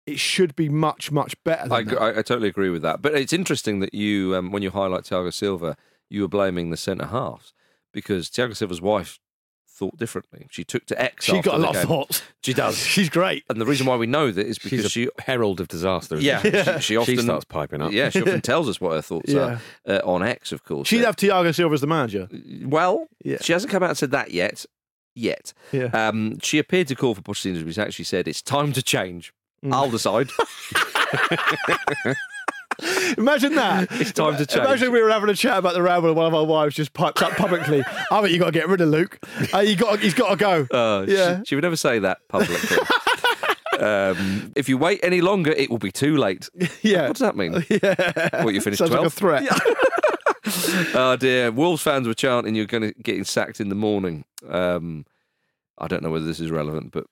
it 0.05 0.19
should 0.19 0.55
be 0.55 0.69
much 0.69 1.11
much 1.11 1.35
better. 1.43 1.63
Than 1.63 1.73
I, 1.73 1.83
that. 1.83 2.01
I, 2.01 2.09
I 2.09 2.21
totally 2.21 2.47
agree 2.47 2.69
with 2.69 2.81
that. 2.83 3.01
But 3.01 3.13
it's 3.13 3.33
interesting 3.33 3.81
that 3.81 3.93
you, 3.93 4.37
um, 4.37 4.51
when 4.51 4.63
you 4.63 4.71
highlight 4.71 5.03
Thiago 5.03 5.33
Silva, 5.33 5.75
you 6.09 6.21
were 6.21 6.29
blaming 6.29 6.69
the 6.69 6.77
centre 6.77 7.07
halves 7.07 7.51
because 7.93 8.29
Thiago 8.29 8.55
Silva's 8.55 8.81
wife 8.81 9.19
thought 9.67 9.97
differently. 9.97 10.45
She 10.51 10.63
took 10.63 10.85
to 10.87 11.01
X. 11.01 11.25
She 11.25 11.37
after 11.37 11.49
got 11.49 11.55
a 11.55 11.59
the 11.59 11.65
lot 11.65 11.75
of 11.75 11.81
thoughts. 11.83 12.21
She 12.43 12.53
does. 12.53 12.77
She's 12.85 13.09
great. 13.09 13.43
And 13.49 13.59
the 13.59 13.65
reason 13.65 13.87
why 13.87 13.95
we 13.95 14.05
know 14.05 14.29
that 14.31 14.45
is 14.45 14.59
because 14.59 14.79
She's 14.79 14.85
a 14.85 14.89
she 14.89 15.09
herald 15.25 15.59
of 15.59 15.67
disaster. 15.69 16.15
isn't 16.15 16.25
Yeah, 16.25 16.41
she? 16.41 16.51
she- 16.75 16.79
she 16.81 16.97
often- 16.97 17.17
starts 17.19 17.45
piping 17.45 17.81
up. 17.81 17.91
Yeah, 17.91 18.09
she 18.09 18.21
often 18.21 18.41
tells 18.51 18.69
us 18.69 18.79
what 18.79 18.91
her 18.93 19.01
thoughts 19.01 19.31
Yeah. 19.33 19.59
are 19.87 19.93
uh, 19.95 20.01
on 20.03 20.21
X, 20.23 20.51
of 20.51 20.63
course. 20.63 20.87
She'd 20.87 21.01
Uh, 21.01 21.07
have 21.07 21.15
Thiago 21.15 21.53
Silva 21.55 21.73
as 21.73 21.81
the 21.81 21.87
manager. 21.87 22.29
well, 22.63 23.07
Yeah. 23.23 23.37
she 23.41 23.53
hasn't 23.53 23.71
come 23.71 23.81
out 23.81 23.89
and 23.89 23.97
said 23.97 24.11
that 24.11 24.31
yet. 24.31 24.65
Yet, 25.15 25.53
Yeah. 25.71 25.85
um, 25.93 26.39
she 26.41 26.57
appeared 26.59 26.87
to 26.89 26.95
call 26.95 27.15
for 27.15 27.21
Pochettino. 27.21 27.65
She's 27.65 27.77
actually 27.77 28.05
said 28.05 28.27
it's 28.27 28.41
time 28.41 28.71
to 28.73 28.81
change. 28.83 29.33
Mm. 29.65 29.73
I'll 29.73 29.89
decide. 29.91 30.29
Imagine 33.17 33.55
that. 33.55 33.87
It's 33.91 34.11
time 34.11 34.37
to 34.37 34.45
change. 34.45 34.65
Imagine 34.65 34.91
we 34.91 35.01
were 35.01 35.09
having 35.09 35.29
a 35.29 35.35
chat 35.35 35.57
about 35.57 35.73
the 35.73 35.81
ramble 35.81 36.09
and 36.09 36.17
one 36.17 36.25
of 36.27 36.33
our 36.33 36.45
wives 36.45 36.75
just 36.75 36.93
piped 36.93 37.21
up 37.21 37.33
publicly. 37.33 37.83
I 38.11 38.21
think 38.21 38.31
you 38.33 38.39
got 38.39 38.45
to 38.47 38.51
get 38.51 38.67
rid 38.67 38.81
of 38.81 38.89
Luke. 38.89 39.19
Uh, 39.53 39.59
you 39.59 39.75
got, 39.75 39.99
he's 39.99 40.13
got 40.13 40.29
to 40.29 40.35
go. 40.35 40.67
Uh, 40.75 41.05
Yeah. 41.07 41.39
she, 41.39 41.45
she 41.45 41.55
would 41.55 41.63
never 41.63 41.75
say 41.75 41.99
that 41.99 42.27
publicly. 42.29 42.77
um, 43.79 44.51
if 44.55 44.69
you 44.69 44.77
wait 44.77 44.99
any 45.03 45.21
longer, 45.21 45.51
it 45.51 45.69
will 45.69 45.77
be 45.79 45.91
too 45.91 46.17
late. 46.17 46.49
yeah. 46.81 47.03
What 47.07 47.17
does 47.17 47.19
that 47.19 47.35
mean? 47.35 47.63
Yeah. 47.69 48.43
What 48.43 48.53
you 48.53 48.61
finished 48.61 48.79
Sounds 48.79 48.91
like 48.91 49.05
a 49.05 49.09
12? 49.09 49.13
threat. 49.13 49.43
oh 50.95 51.15
dear, 51.19 51.51
Wolves 51.51 51.81
fans 51.81 52.07
were 52.07 52.13
chanting 52.13 52.55
you're 52.55 52.65
going 52.65 52.83
to 52.83 52.93
getting 53.01 53.23
sacked 53.23 53.59
in 53.59 53.69
the 53.69 53.75
morning. 53.75 54.25
Um, 54.49 55.05
I 55.77 55.87
don't 55.87 56.03
know 56.03 56.11
whether 56.11 56.25
this 56.25 56.39
is 56.39 56.51
relevant, 56.51 56.91
but 56.91 57.05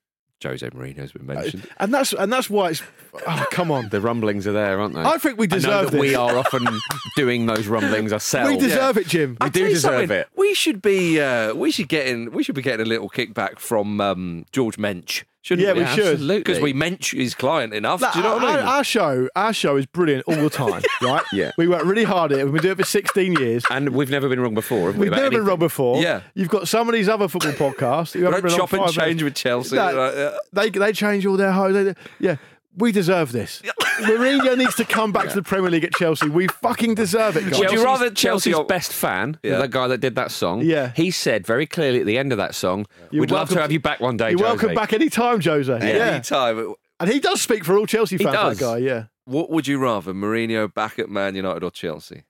Jose 0.43 0.67
Mourinho's 0.69 1.11
been 1.11 1.25
mentioned. 1.25 1.67
And 1.77 1.93
that's 1.93 2.13
and 2.13 2.31
that's 2.31 2.49
why 2.49 2.69
it's. 2.69 2.81
Oh, 3.27 3.45
come 3.51 3.71
on. 3.71 3.79
The 3.89 4.01
rumblings 4.01 4.45
are 4.45 4.51
there, 4.51 4.79
aren't 4.79 4.93
they? 4.93 5.01
I 5.01 5.17
think 5.17 5.39
we 5.39 5.45
I 5.45 5.49
know 5.49 5.55
deserve 5.55 5.91
that 5.91 5.99
we 5.99 6.13
are 6.15 6.37
often 6.37 6.65
doing 7.15 7.45
those 7.47 7.67
rumblings 7.67 8.13
ourselves. 8.13 8.51
We 8.51 8.57
deserve 8.57 8.97
it, 8.97 9.07
Jim. 9.07 9.31
We 9.31 9.45
I'll 9.45 9.49
do 9.49 9.67
deserve 9.67 10.11
it. 10.11 10.27
We 10.35 10.53
should 10.53 10.81
be 10.81 11.19
uh, 11.19 11.53
we 11.55 11.71
should 11.71 11.87
get 11.89 12.07
in, 12.07 12.31
we 12.31 12.43
should 12.43 12.55
be 12.55 12.61
getting 12.61 12.85
a 12.85 12.89
little 12.89 13.09
kickback 13.09 13.59
from 13.59 13.99
um, 13.99 14.45
Jorge 14.55 14.79
Mendes, 14.79 15.23
shouldn't 15.41 15.67
Yeah, 15.67 15.73
we? 15.73 15.79
we 15.79 15.85
should. 15.87 16.05
Absolutely. 16.13 16.37
because 16.39 16.59
we 16.59 16.73
mention 16.73 17.19
his 17.19 17.33
client 17.33 17.73
enough. 17.73 18.01
Like, 18.01 18.13
do 18.13 18.19
you 18.19 18.23
know 18.25 18.35
what 18.35 18.43
I 18.43 18.55
mean? 18.57 18.65
our 18.65 18.83
show, 18.83 19.29
our 19.35 19.53
show 19.53 19.77
is 19.77 19.85
brilliant 19.85 20.25
all 20.27 20.35
the 20.35 20.49
time, 20.49 20.81
right? 21.01 21.23
Yeah. 21.31 21.51
We 21.57 21.67
work 21.67 21.85
really 21.85 22.03
hard 22.03 22.31
at 22.33 22.39
it. 22.39 22.43
We've 22.43 22.53
been 22.53 22.61
doing 22.61 22.71
it 22.73 22.77
for 22.77 22.83
16 22.85 23.33
years. 23.33 23.63
And 23.71 23.89
we've 23.89 24.09
never 24.09 24.27
been 24.29 24.39
wrong 24.39 24.53
before. 24.53 24.87
Have 24.87 24.95
we, 24.97 25.05
We've 25.05 25.11
about 25.13 25.21
never 25.23 25.37
been 25.37 25.45
wrong 25.45 25.59
before. 25.59 26.01
Yeah. 26.01 26.21
You've 26.35 26.49
got 26.49 26.67
some 26.67 26.89
of 26.89 26.93
these 26.93 27.07
other 27.07 27.27
football 27.27 27.53
podcasts. 27.53 28.13
who 28.13 28.23
haven't 28.23 28.41
Don't 28.47 28.57
chop 28.57 28.73
and 28.73 28.85
change 28.87 28.97
minutes. 28.97 29.23
with 29.23 29.35
Chelsea. 29.35 29.75
That- 29.75 29.95
Like, 29.95 30.15
uh, 30.15 30.37
They 30.53 30.69
they 30.71 30.91
change 30.93 31.25
all 31.25 31.37
their 31.37 31.51
hoes. 31.51 31.73
They- 31.73 31.93
Yeah. 32.19 32.35
We 32.77 32.91
deserve 32.91 33.31
this. 33.31 33.61
Mourinho 33.99 34.57
needs 34.57 34.75
to 34.75 34.85
come 34.85 35.11
back 35.11 35.27
to 35.29 35.35
the 35.35 35.43
Premier 35.43 35.69
League 35.71 35.83
at 35.83 35.93
Chelsea. 35.95 36.29
We 36.29 36.47
fucking 36.47 36.95
deserve 36.95 37.35
it, 37.35 37.41
guys. 37.49 37.59
Would 37.59 37.71
you 37.71 37.77
Chelsea's- 37.79 37.83
rather 37.83 38.05
Chelsea 38.11 38.21
Chelsea's 38.51 38.55
or- 38.55 38.65
best 38.65 38.93
fan, 38.93 39.37
Yeah. 39.43 39.57
the 39.59 39.67
guy 39.67 39.87
that 39.87 39.97
did 39.99 40.15
that 40.15 40.31
song? 40.31 40.61
Yeah. 40.61 40.93
he 40.95 41.11
said 41.11 41.45
very 41.45 41.65
clearly 41.65 41.99
at 41.99 42.05
the 42.05 42.17
end 42.17 42.31
of 42.31 42.37
that 42.37 42.55
song, 42.55 42.85
You're 43.11 43.21
"We'd 43.21 43.31
love 43.31 43.49
to 43.49 43.59
have 43.61 43.71
you 43.71 43.79
back 43.79 43.99
one 43.99 44.15
day." 44.17 44.29
You're 44.31 44.39
welcome 44.39 44.73
back 44.75 44.93
any 44.93 45.09
time, 45.09 45.41
Jose. 45.41 45.71
Yeah. 45.73 46.05
Anytime. 46.05 46.73
And 47.01 47.09
he 47.11 47.19
does 47.19 47.41
speak 47.41 47.65
for 47.65 47.77
all 47.77 47.85
Chelsea 47.85 48.17
He 48.17 48.23
fans, 48.23 48.35
does. 48.35 48.59
that 48.59 48.63
guy, 48.65 48.77
yeah. 48.77 49.03
What 49.25 49.49
would 49.49 49.67
you 49.67 49.77
rather, 49.79 50.13
Mourinho 50.13 50.73
back 50.73 50.97
at 50.99 51.09
Man 51.09 51.35
United 51.35 51.63
or 51.63 51.71
Chelsea? 51.71 52.23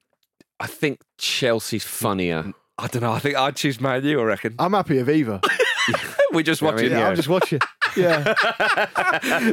I 0.60 0.68
think 0.68 1.02
Chelsea's 1.18 1.84
funnier. 1.86 2.54
I 2.78 2.88
don't 2.88 3.02
know. 3.02 3.12
I 3.14 3.20
think 3.20 3.36
I'd 3.36 3.56
choose 3.56 3.80
Man 3.82 4.04
U. 4.06 4.20
I 4.22 4.24
reckon. 4.24 4.56
I'm 4.60 4.74
happy 4.74 4.98
with 4.98 5.10
either. 5.10 5.40
We're 6.34 6.44
just 6.44 6.62
watching. 6.62 6.92
yeah, 6.92 7.10
I'll 7.10 7.16
just 7.16 7.30
watch 7.30 7.54
it. 7.54 7.64
Yeah. 7.98 8.36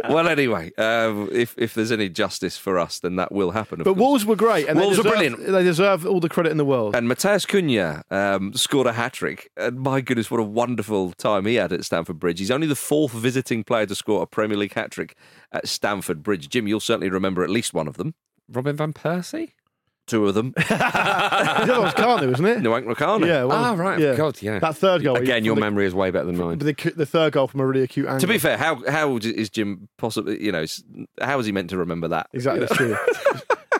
well, 0.10 0.28
anyway, 0.28 0.70
um, 0.74 1.30
if 1.32 1.54
if 1.56 1.72
there's 1.72 1.90
any 1.90 2.10
justice 2.10 2.58
for 2.58 2.78
us, 2.78 2.98
then 2.98 3.16
that 3.16 3.32
will 3.32 3.52
happen. 3.52 3.80
Of 3.80 3.86
But 3.86 3.94
course. 3.94 4.00
Wolves 4.00 4.26
were 4.26 4.36
great. 4.36 4.68
And 4.68 4.78
Wolves 4.78 4.98
they 4.98 5.00
were 5.00 5.16
deserve, 5.16 5.36
brilliant. 5.36 5.52
They 5.52 5.62
deserve 5.62 6.06
all 6.06 6.20
the 6.20 6.28
credit 6.28 6.50
in 6.50 6.58
the 6.58 6.64
world. 6.64 6.94
And 6.94 7.08
Mateus 7.08 7.46
Cunha 7.46 8.02
um, 8.10 8.52
scored 8.52 8.86
a 8.86 8.92
hat 8.92 9.14
trick. 9.14 9.50
And 9.56 9.80
my 9.80 10.02
goodness, 10.02 10.30
what 10.30 10.38
a 10.38 10.42
wonderful 10.44 11.12
time 11.12 11.46
he 11.46 11.54
had 11.54 11.72
at 11.72 11.82
Stamford 11.86 12.18
Bridge. 12.18 12.38
He's 12.38 12.50
only 12.50 12.66
the 12.66 12.76
fourth 12.76 13.12
visiting 13.12 13.64
player 13.64 13.86
to 13.86 13.94
score 13.94 14.20
a 14.22 14.26
Premier 14.26 14.58
League 14.58 14.74
hat 14.74 14.90
trick 14.90 15.16
at 15.50 15.66
Stamford 15.66 16.22
Bridge. 16.22 16.50
Jim, 16.50 16.68
you'll 16.68 16.78
certainly 16.80 17.08
remember 17.08 17.42
at 17.42 17.48
least 17.48 17.72
one 17.72 17.88
of 17.88 17.96
them. 17.96 18.14
Robin 18.50 18.76
van 18.76 18.92
Persie. 18.92 19.52
Two 20.06 20.26
of 20.28 20.34
them. 20.34 20.52
the 20.56 20.74
other 20.74 21.80
one's 21.80 21.94
Kanu, 21.94 22.32
isn't 22.32 22.44
it? 22.46 22.58
Nwankwo 22.58 22.94
Kanu. 22.94 23.26
Yeah. 23.26 23.42
well, 23.44 23.52
Ah, 23.64 23.74
right. 23.74 23.98
Yeah. 23.98 24.14
God, 24.14 24.40
yeah. 24.40 24.60
That 24.60 24.76
third 24.76 25.02
goal. 25.02 25.16
Again, 25.16 25.44
your 25.44 25.56
the, 25.56 25.60
memory 25.60 25.84
is 25.86 25.94
way 25.94 26.12
better 26.12 26.26
than 26.26 26.36
mine. 26.36 26.58
The, 26.58 26.92
the 26.94 27.06
third 27.06 27.32
goal 27.32 27.48
from 27.48 27.60
a 27.60 27.66
really 27.66 27.82
acute 27.82 28.06
angle. 28.06 28.20
To 28.20 28.26
be 28.28 28.38
fair, 28.38 28.56
how 28.56 28.88
how 28.88 29.16
is 29.16 29.50
Jim 29.50 29.88
possibly? 29.98 30.42
You 30.42 30.52
know, 30.52 30.62
s- 30.62 30.84
how 31.20 31.40
is 31.40 31.46
he 31.46 31.52
meant 31.52 31.70
to 31.70 31.76
remember 31.76 32.06
that? 32.08 32.28
Exactly, 32.32 32.60
that's 32.60 32.76
true. 32.76 32.96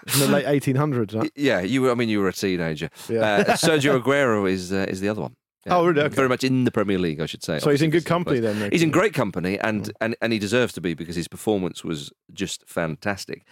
It's 0.02 0.20
in 0.20 0.30
the 0.32 0.42
late 0.42 0.62
1800s. 0.62 1.12
That. 1.12 1.30
Yeah, 1.36 1.60
you 1.60 1.82
were. 1.82 1.92
I 1.92 1.94
mean, 1.94 2.08
you 2.08 2.20
were 2.20 2.28
a 2.28 2.32
teenager. 2.32 2.90
Yeah. 3.08 3.20
Uh, 3.20 3.44
Sergio 3.56 4.02
Aguero 4.02 4.50
is 4.50 4.72
uh, 4.72 4.86
is 4.88 5.00
the 5.00 5.08
other 5.08 5.20
one. 5.22 5.36
Oh, 5.68 5.84
really? 5.86 6.00
Okay. 6.00 6.14
Very 6.14 6.28
much 6.28 6.44
in 6.44 6.64
the 6.64 6.70
Premier 6.70 6.98
League, 6.98 7.20
I 7.20 7.26
should 7.26 7.42
say. 7.42 7.58
So 7.58 7.70
he's 7.70 7.82
in 7.82 7.88
Obviously, 7.88 7.90
good 7.90 7.96
this 7.98 8.02
is 8.04 8.08
company 8.08 8.40
the 8.40 8.46
then, 8.48 8.56
place. 8.58 8.70
He's 8.72 8.82
in 8.82 8.90
great 8.90 9.14
company, 9.14 9.58
and, 9.60 9.92
and 10.00 10.16
and 10.20 10.32
he 10.32 10.38
deserves 10.38 10.72
to 10.74 10.80
be 10.80 10.94
because 10.94 11.16
his 11.16 11.28
performance 11.28 11.84
was 11.84 12.12
just 12.32 12.68
fantastic. 12.68 13.44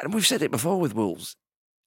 And 0.00 0.14
we've 0.14 0.26
said 0.26 0.42
it 0.42 0.50
before 0.50 0.78
with 0.80 0.94
Wolves. 0.94 1.36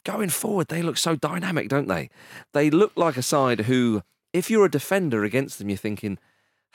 Going 0.03 0.29
forward, 0.29 0.67
they 0.67 0.81
look 0.81 0.97
so 0.97 1.15
dynamic, 1.15 1.69
don't 1.69 1.87
they? 1.87 2.09
They 2.53 2.69
look 2.69 2.91
like 2.95 3.17
a 3.17 3.21
side 3.21 3.61
who, 3.61 4.01
if 4.33 4.49
you're 4.49 4.65
a 4.65 4.71
defender 4.71 5.23
against 5.23 5.59
them, 5.59 5.69
you're 5.69 5.77
thinking, 5.77 6.17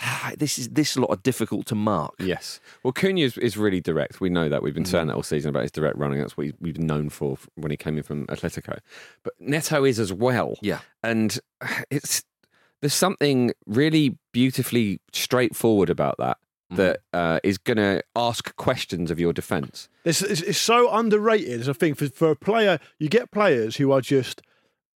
ah, 0.01 0.33
this 0.39 0.59
is 0.59 0.69
this 0.71 0.97
lot 0.97 1.11
are 1.11 1.17
difficult 1.17 1.67
to 1.67 1.75
mark. 1.75 2.15
Yes. 2.19 2.61
Well, 2.83 2.93
Cunha 2.93 3.25
is, 3.25 3.37
is 3.39 3.57
really 3.57 3.81
direct. 3.81 4.21
We 4.21 4.31
know 4.31 4.49
that. 4.49 4.63
We've 4.63 4.75
been 4.75 4.85
saying 4.85 5.09
that 5.09 5.17
all 5.17 5.23
season 5.23 5.51
about 5.51 5.63
his 5.63 5.73
direct 5.73 5.97
running. 5.97 6.21
That's 6.21 6.37
what 6.37 6.47
he's, 6.47 6.55
we've 6.61 6.75
been 6.75 6.87
known 6.87 7.09
for 7.09 7.37
when 7.57 7.71
he 7.71 7.77
came 7.77 7.97
in 7.97 8.03
from 8.03 8.27
Atletico. 8.27 8.79
But 9.23 9.35
Neto 9.41 9.85
is 9.85 9.99
as 9.99 10.13
well. 10.13 10.57
Yeah. 10.61 10.81
And 11.03 11.39
it's 11.91 12.23
there's 12.81 12.95
something 12.95 13.53
really 13.67 14.19
beautifully 14.33 15.01
straightforward 15.13 15.91
about 15.91 16.17
that 16.19 16.39
that 16.71 17.01
uh, 17.13 17.39
is 17.45 17.59
going 17.59 17.77
to 17.77 18.03
ask 18.15 18.55
questions 18.57 19.11
of 19.11 19.21
your 19.21 19.33
defence. 19.33 19.89
It's, 20.05 20.23
it's, 20.23 20.41
it's 20.43 20.59
so 20.59 20.91
underrated 20.93 21.61
as 21.61 21.69
a 21.69 21.75
thing. 21.75 21.95
For, 21.95 22.09
for 22.09 22.31
a 22.31 22.37
player, 22.37 22.79
you 22.99 23.09
get 23.09 23.31
players 23.31 23.77
who 23.77 23.93
are 23.93 24.01
just 24.01 24.43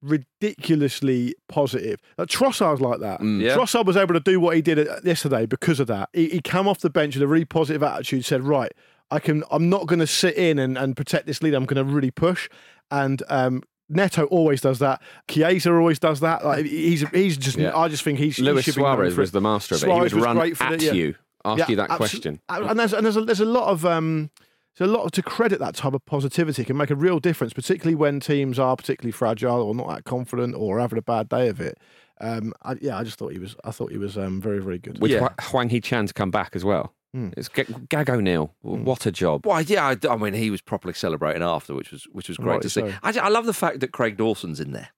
ridiculously 0.03 1.35
positive. 1.49 2.01
Like 2.19 2.29
Trossard's 2.29 2.81
like 2.81 3.01
that. 3.01 3.23
Yeah. 3.23 3.57
Trossard 3.57 3.85
was 3.85 3.97
able 3.97 4.15
to 4.15 4.21
do 4.21 4.41
what 4.41 4.57
he 4.57 4.63
did 4.63 4.89
uh, 4.89 5.01
yesterday 5.05 5.47
because 5.47 5.79
of 5.79 5.87
that. 5.89 6.09
He, 6.13 6.29
he 6.29 6.41
came 6.41 6.67
off 6.67 6.81
the 6.81 6.91
bench 6.91 7.15
with 7.15 7.23
a 7.23 7.29
really 7.29 7.45
positive 7.45 7.83
attitude, 7.83 8.25
said, 8.25 8.43
right, 8.43 8.73
I 9.11 9.19
can, 9.19 9.45
I'm 9.51 9.69
not 9.69 9.87
going 9.87 9.99
to 9.99 10.07
sit 10.07 10.37
in 10.37 10.59
and, 10.59 10.79
and 10.79 10.97
protect 10.97 11.27
this 11.27 11.43
lead. 11.43 11.55
I'm 11.55 11.67
going 11.67 11.85
to 11.87 11.93
really 11.93 12.11
push. 12.11 12.49
And 12.91 13.23
um, 13.29 13.63
Neto 13.89 14.25
always 14.27 14.61
does 14.61 14.79
that. 14.79 15.03
Chiesa 15.29 15.73
always 15.73 15.99
does 15.99 16.21
that. 16.21 16.45
Like 16.45 16.65
he's 16.65 17.07
he's 17.11 17.37
just. 17.37 17.59
Yeah. 17.59 17.77
I 17.77 17.89
just 17.89 18.03
think 18.03 18.19
he's. 18.19 18.37
he 18.37 18.43
Luis 18.43 18.65
should 18.65 18.75
Suarez 18.75 19.15
for 19.15 19.21
was 19.21 19.33
the 19.33 19.41
master 19.41 19.75
of 19.75 19.83
it. 19.83 19.87
Suarez 19.87 20.13
he 20.13 20.17
would 20.17 20.21
was 20.21 20.25
run 20.25 20.37
great 20.37 20.57
for 20.57 20.65
at 20.65 20.73
it, 20.75 20.83
yeah. 20.83 20.93
you, 20.93 21.15
ask 21.45 21.59
Yeah, 21.59 21.69
you 21.69 21.77
that 21.77 21.91
abso- 21.91 21.97
question. 21.97 22.41
And 22.49 22.79
there's 22.79 22.93
and 22.93 23.05
there's 23.05 23.17
a, 23.17 23.21
there's 23.23 23.41
a 23.41 23.45
lot 23.45 23.69
of 23.69 23.85
um, 23.87 24.31
there's 24.79 24.91
a 24.91 24.93
lot 24.93 25.13
to 25.13 25.23
credit 25.23 25.59
that 25.61 25.75
type 25.75 25.95
of 25.95 26.05
positivity. 26.07 26.63
It 26.63 26.67
can 26.67 26.77
make 26.77 26.91
a 26.91 26.95
real 26.97 27.19
difference, 27.21 27.53
particularly 27.53 27.95
when 27.95 28.21
teams 28.21 28.59
are 28.59 28.77
particularly 28.77 29.13
fragile 29.13 29.63
or 29.63 29.75
not 29.75 29.89
that 29.89 30.05
confident 30.05 30.55
or 30.57 30.79
having 30.81 30.99
a 30.99 31.03
bad 31.03 31.29
day 31.29 31.49
of 31.49 31.61
it. 31.61 31.79
Um, 32.21 32.53
I, 32.63 32.77
yeah, 32.81 32.99
I 32.99 33.05
just 33.05 33.19
thought 33.19 33.33
he 33.33 33.39
was. 33.39 33.57
I 33.65 33.71
thought 33.71 33.91
he 33.91 33.99
was 33.99 34.17
um, 34.19 34.41
very 34.41 34.61
very 34.61 34.79
good. 34.79 35.01
With 35.01 35.11
Yeah. 35.11 35.21
Hwa- 35.21 35.41
Hwang 35.51 35.69
Hee 35.71 35.81
Chan 35.81 36.07
to 36.07 36.15
come 36.15 36.31
back 36.31 36.55
as 36.55 36.65
well. 36.65 36.95
Hmm. 37.13 37.31
It's 37.37 37.49
G- 37.49 37.65
Gag 37.89 38.09
O'Neil. 38.09 38.55
What 38.61 39.05
a 39.05 39.11
job. 39.11 39.45
Well, 39.45 39.61
yeah, 39.63 39.85
I, 39.85 39.97
I 40.09 40.17
mean, 40.17 40.33
he 40.35 40.49
was 40.49 40.61
properly 40.61 40.95
celebrating 40.95 41.43
after, 41.43 41.75
which 41.75 41.91
was 41.91 42.05
which 42.13 42.29
was 42.29 42.37
great 42.37 42.53
Rightly 42.53 42.63
to 42.63 42.71
see. 42.71 42.81
so. 42.83 42.93
I, 43.03 43.27
I 43.27 43.29
love 43.31 43.47
the 43.47 43.53
fact 43.55 43.81
that 43.81 43.91
Craig 43.91 44.17
Dawson's 44.17 44.61
in 44.61 44.71
there. 44.73 44.91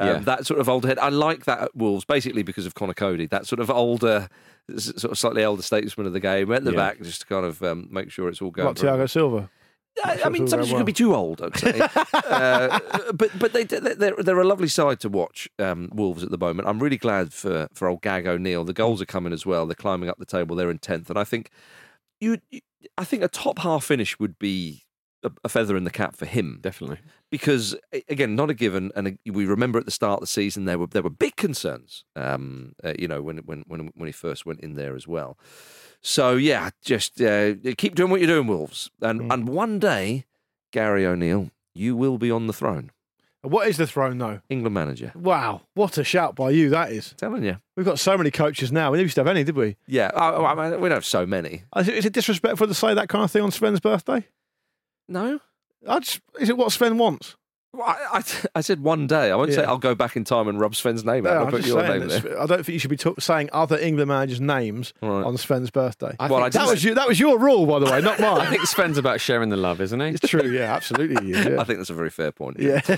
Um, 0.00 0.08
Yeah. 0.08 0.18
That 0.20 0.46
sort 0.46 0.58
of 0.60 0.68
older 0.68 0.88
head. 0.88 0.98
I 0.98 1.10
like 1.10 1.44
that 1.44 1.60
at 1.60 1.76
Wolves, 1.76 2.04
basically 2.04 2.42
because 2.42 2.66
of 2.66 2.74
Conor 2.74 2.94
Coady. 2.94 3.26
That 3.26 3.46
sort 3.46 3.60
of 3.60 3.70
older, 3.70 4.28
sort 4.76 5.12
of 5.12 5.18
slightly 5.18 5.44
older 5.44 5.62
statesman 5.62 6.06
of 6.06 6.12
the 6.12 6.20
game 6.20 6.50
at 6.52 6.64
the 6.64 6.72
Yeah. 6.72 6.76
back, 6.76 7.02
just 7.02 7.20
to 7.22 7.26
kind 7.26 7.44
of 7.44 7.62
um, 7.62 7.88
make 7.90 8.10
sure 8.10 8.28
it's 8.28 8.40
all 8.42 8.50
going. 8.50 8.68
Like 8.68 8.78
very 8.78 8.98
Thiago 8.98 9.10
Silva. 9.10 9.50
I, 10.04 10.20
I 10.24 10.28
mean, 10.28 10.44
It's 10.44 10.52
all 10.52 10.60
sometimes 10.64 10.68
you 10.68 10.72
going 10.74 10.80
can 10.80 10.86
be 10.86 10.92
too 10.92 11.14
old, 11.14 11.42
I'd 11.42 11.56
say. 11.58 11.80
uh, 12.14 12.78
but 13.12 13.36
but 13.38 13.52
they 13.52 13.64
they're, 13.64 14.14
they're 14.16 14.40
a 14.40 14.46
lovely 14.46 14.68
side 14.68 15.00
to 15.00 15.08
watch. 15.08 15.48
Um, 15.58 15.90
Wolves 15.92 16.22
at 16.22 16.30
the 16.30 16.38
moment. 16.38 16.68
I'm 16.68 16.78
really 16.78 16.96
glad 16.96 17.32
for 17.32 17.68
for 17.74 17.88
old 17.88 18.00
Gag 18.00 18.26
O'Neil. 18.26 18.64
The 18.64 18.72
goals 18.72 19.02
are 19.02 19.06
coming 19.06 19.32
as 19.32 19.44
well. 19.44 19.66
They're 19.66 19.74
climbing 19.74 20.08
up 20.08 20.18
the 20.18 20.24
table. 20.24 20.56
They're 20.56 20.70
in 20.70 20.78
tenth, 20.78 21.10
and 21.10 21.18
I 21.18 21.24
think 21.24 21.50
you. 22.20 22.38
I 22.96 23.04
think 23.04 23.22
a 23.22 23.28
top 23.28 23.58
half 23.58 23.84
finish 23.84 24.18
would 24.18 24.38
be 24.38 24.84
a, 25.44 25.48
feather 25.48 25.76
in 25.76 25.84
the 25.84 25.90
cap 25.90 26.16
for 26.16 26.26
him 26.26 26.58
Definitely. 26.62 26.98
because 27.30 27.76
again, 28.08 28.34
not 28.34 28.50
a 28.50 28.54
given, 28.54 28.90
and 28.96 29.08
uh, 29.08 29.10
we 29.26 29.44
remember 29.46 29.78
at 29.78 29.84
the 29.84 29.90
start 29.90 30.14
of 30.18 30.20
the 30.20 30.26
season 30.26 30.64
there 30.64 30.78
were 30.78 30.86
there 30.86 31.02
were 31.02 31.10
big 31.10 31.36
concerns. 31.36 32.04
Um, 32.16 32.74
uh, 32.82 32.94
you 32.98 33.06
know 33.08 33.22
when 33.22 33.38
when 33.38 33.64
when 33.66 33.90
when 33.94 34.06
he 34.06 34.12
first 34.12 34.46
went 34.46 34.60
in 34.60 34.74
there 34.74 34.94
as 34.96 35.06
well. 35.06 35.38
So 36.02 36.36
yeah, 36.36 36.70
just 36.82 37.20
uh, 37.20 37.54
keep 37.76 37.94
doing 37.94 38.10
what 38.10 38.20
you're 38.20 38.28
doing, 38.34 38.46
Wolves, 38.46 38.90
and 39.02 39.30
and 39.30 39.48
one 39.48 39.78
day, 39.78 40.24
Gary 40.72 41.04
O'Neil, 41.04 41.50
you 41.74 41.94
will 41.94 42.16
be 42.16 42.30
on 42.30 42.46
the 42.46 42.52
throne, 42.54 42.90
What 43.42 43.68
is 43.68 43.76
the 43.76 43.86
throne, 43.86 44.16
though? 44.18 44.40
England 44.48 44.74
manager. 44.74 45.12
Wow, 45.14 45.62
what 45.74 45.98
a 45.98 46.04
shout 46.04 46.34
by 46.34 46.50
you 46.50 46.70
that 46.70 46.90
is. 46.92 47.14
Telling 47.18 47.44
you, 47.44 47.58
We've 47.76 47.86
got 47.86 47.98
so 47.98 48.16
many 48.16 48.30
coaches 48.30 48.72
now. 48.72 48.90
We 48.90 48.96
never 48.98 49.04
used 49.04 49.14
to 49.16 49.20
have 49.20 49.28
any, 49.28 49.44
did 49.44 49.56
we? 49.56 49.76
yeah. 49.86 50.10
I, 50.14 50.52
I 50.52 50.54
mean, 50.70 50.80
we 50.80 50.88
don't 50.88 50.96
have 50.96 51.04
so 51.04 51.26
many. 51.26 51.64
Is 51.76 51.88
it, 51.88 51.94
is 51.96 52.04
it 52.06 52.12
disrespectful 52.14 52.66
to 52.66 52.74
say 52.74 52.94
that 52.94 53.08
kind 53.10 53.24
of 53.24 53.30
thing 53.30 53.42
on 53.42 53.50
Sven's 53.50 53.80
birthday? 53.80 54.26
No, 55.10 55.40
I 55.86 55.98
just, 55.98 56.20
is 56.40 56.48
it 56.48 56.56
what 56.56 56.72
Sven 56.72 56.96
wants? 56.96 57.36
Well, 57.72 57.86
I, 57.86 58.18
I, 58.18 58.22
I 58.56 58.60
said 58.62 58.80
one 58.80 59.06
day. 59.06 59.30
I 59.30 59.36
won't 59.36 59.52
say 59.52 59.60
Yeah. 59.62 59.68
I'll 59.68 59.78
go 59.78 59.94
back 59.94 60.16
in 60.16 60.24
time 60.24 60.48
and 60.48 60.58
rub 60.60 60.74
Sven's 60.74 61.04
name 61.04 61.24
out. 61.26 61.30
No, 61.34 61.38
I'll 61.40 61.44
I'm 61.46 61.50
put 61.52 61.56
just 61.62 61.68
your 61.68 61.80
saying 61.80 61.90
name 61.92 62.00
that 62.00 62.08
there. 62.08 62.20
Sven- 62.32 62.36
I 62.42 62.46
don't 62.46 62.64
think 62.66 62.68
you 62.74 62.78
should 62.80 62.90
be 62.90 62.96
ta- 62.96 63.14
saying 63.20 63.48
other 63.52 63.78
England 63.78 64.08
managers' 64.08 64.40
names 64.40 64.92
Right. 65.00 65.22
on 65.24 65.36
Sven's 65.36 65.70
birthday. 65.70 66.16
I 66.18 66.26
Well, 66.28 66.40
think, 66.40 66.46
I 66.46 66.48
that 66.48 66.52
just- 66.52 66.70
was 66.72 66.84
you, 66.84 66.94
that 66.94 67.06
was 67.08 67.20
your 67.20 67.38
rule, 67.38 67.66
by 67.66 67.78
the 67.78 67.86
way, 67.86 68.00
not 68.00 68.18
mine. 68.20 68.40
I 68.40 68.46
think 68.50 68.66
Sven's 68.66 68.98
about 68.98 69.20
sharing 69.20 69.50
the 69.50 69.56
love, 69.56 69.80
isn't 69.80 70.00
he? 70.00 70.08
it's 70.08 70.28
true. 70.28 70.50
Yeah, 70.50 70.74
absolutely. 70.74 71.24
he 71.26 71.32
is, 71.32 71.44
Yeah. 71.46 71.60
I 71.60 71.64
think 71.64 71.78
that's 71.78 71.90
a 71.90 71.94
very 71.94 72.10
fair 72.10 72.32
point. 72.32 72.58
yeah. 72.58 72.80
Uh, 72.88 72.94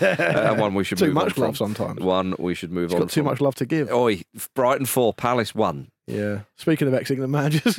and 0.52 0.58
one 0.60 0.74
we 0.74 0.84
should 0.84 0.96
too 0.98 1.08
move 1.08 1.18
on 1.18 1.24
much 1.24 1.32
from. 1.34 1.42
love 1.44 1.56
sometimes. 1.58 2.00
One 2.00 2.34
we 2.38 2.54
should 2.54 2.72
move 2.72 2.90
He's 2.90 2.94
on. 2.94 3.00
got 3.02 3.10
too 3.10 3.20
from. 3.20 3.26
much 3.26 3.40
love 3.42 3.54
to 3.56 3.66
give. 3.66 3.90
Oi, 3.90 4.22
Brighton 4.54 4.86
four, 4.86 5.12
Palace 5.12 5.54
one. 5.54 5.90
Yeah. 6.06 6.40
Speaking 6.56 6.88
of 6.88 6.94
ex-England 6.94 7.30
managers, 7.30 7.76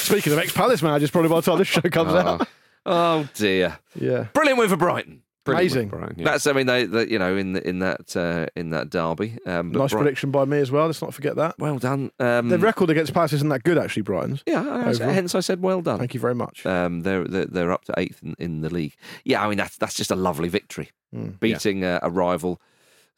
speaking 0.00 0.32
of 0.32 0.38
ex-Palace 0.38 0.82
managers, 0.82 1.10
probably 1.10 1.28
by 1.30 1.36
the 1.36 1.42
time 1.42 1.58
this 1.58 1.68
show 1.68 1.80
comes 1.82 2.12
out. 2.14 2.46
Oh 2.88 3.28
dear, 3.34 3.78
Yeah. 3.94 4.26
brilliant 4.32 4.58
win 4.58 4.68
for 4.68 4.76
Brighton. 4.76 5.22
Brilliant 5.44 5.72
Amazing. 5.72 5.88
Brian, 5.88 6.14
yeah. 6.18 6.24
That's 6.26 6.46
I 6.46 6.52
mean 6.52 6.66
they, 6.66 6.84
they 6.84 7.06
you 7.08 7.18
know 7.18 7.34
in 7.34 7.54
the, 7.54 7.66
in 7.66 7.78
that 7.78 8.14
uh, 8.16 8.46
in 8.54 8.68
that 8.70 8.90
derby. 8.90 9.38
Um, 9.46 9.70
but 9.70 9.78
Nice 9.78 9.92
Bright- 9.92 10.02
prediction 10.02 10.30
by 10.30 10.44
me 10.44 10.58
as 10.58 10.70
well. 10.70 10.86
Let's 10.86 11.00
not 11.00 11.14
forget 11.14 11.36
that. 11.36 11.54
Well 11.58 11.78
done. 11.78 12.10
Um, 12.20 12.50
The 12.50 12.58
record 12.58 12.90
against 12.90 13.14
Palace 13.14 13.32
isn't 13.32 13.48
that 13.48 13.62
good, 13.62 13.78
actually, 13.78 14.02
Brighton's. 14.02 14.42
yeah, 14.46 14.60
I- 14.60 14.88
overall. 14.90 15.10
hence 15.10 15.34
I 15.34 15.40
said 15.40 15.62
well 15.62 15.80
done. 15.80 15.98
Thank 15.98 16.12
you 16.12 16.20
very 16.20 16.34
much. 16.34 16.66
Um, 16.66 17.00
they're, 17.00 17.24
they're 17.24 17.46
they're 17.46 17.72
up 17.72 17.84
to 17.86 17.94
eighth 17.96 18.22
in, 18.22 18.34
in 18.38 18.60
the 18.60 18.68
league. 18.68 18.94
Yeah, 19.24 19.42
I 19.42 19.48
mean 19.48 19.56
that's 19.58 19.76
that's 19.78 19.94
just 19.94 20.10
a 20.10 20.16
lovely 20.16 20.48
victory, 20.50 20.90
Mm. 21.16 21.40
beating 21.40 21.82
a, 21.82 21.98
a 22.02 22.10
rival 22.10 22.60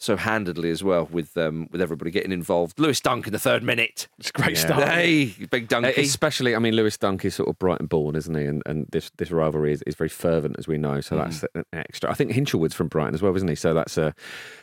so 0.02 0.16
handedly 0.16 0.70
as 0.70 0.82
well 0.82 1.06
with 1.12 1.36
um, 1.36 1.68
with 1.70 1.80
everybody 1.82 2.10
getting 2.10 2.32
involved. 2.32 2.78
Lewis 2.80 3.00
Dunk 3.00 3.26
in 3.26 3.32
the 3.34 3.38
third 3.38 3.62
minute. 3.62 4.08
It's 4.18 4.30
a 4.30 4.32
great 4.32 4.56
Yeah. 4.56 4.66
start. 4.66 4.88
Hey, 4.88 5.26
big 5.50 5.70
Uh. 5.72 5.82
Especially, 5.96 6.56
I 6.56 6.58
mean, 6.58 6.74
Lewis 6.74 6.96
Dunk 6.96 7.24
is 7.24 7.34
sort 7.34 7.48
of 7.50 7.58
Brighton 7.58 7.86
born, 7.86 8.16
isn't 8.16 8.34
he? 8.34 8.44
And 8.46 8.62
and 8.64 8.86
this 8.90 9.10
this 9.18 9.30
rivalry 9.30 9.72
is, 9.74 9.82
is 9.82 9.94
very 9.94 10.08
fervent, 10.08 10.56
as 10.58 10.66
we 10.66 10.78
know. 10.78 11.00
So 11.02 11.16
that's 11.16 11.44
an 11.54 11.64
extra. 11.72 12.10
I 12.10 12.14
think 12.14 12.32
Hinshelwood's 12.32 12.74
from 12.74 12.88
Brighton 12.88 13.14
as 13.14 13.20
well, 13.22 13.36
isn't 13.36 13.46
he? 13.48 13.54
So 13.54 13.74
that's 13.74 13.98
uh, 13.98 14.12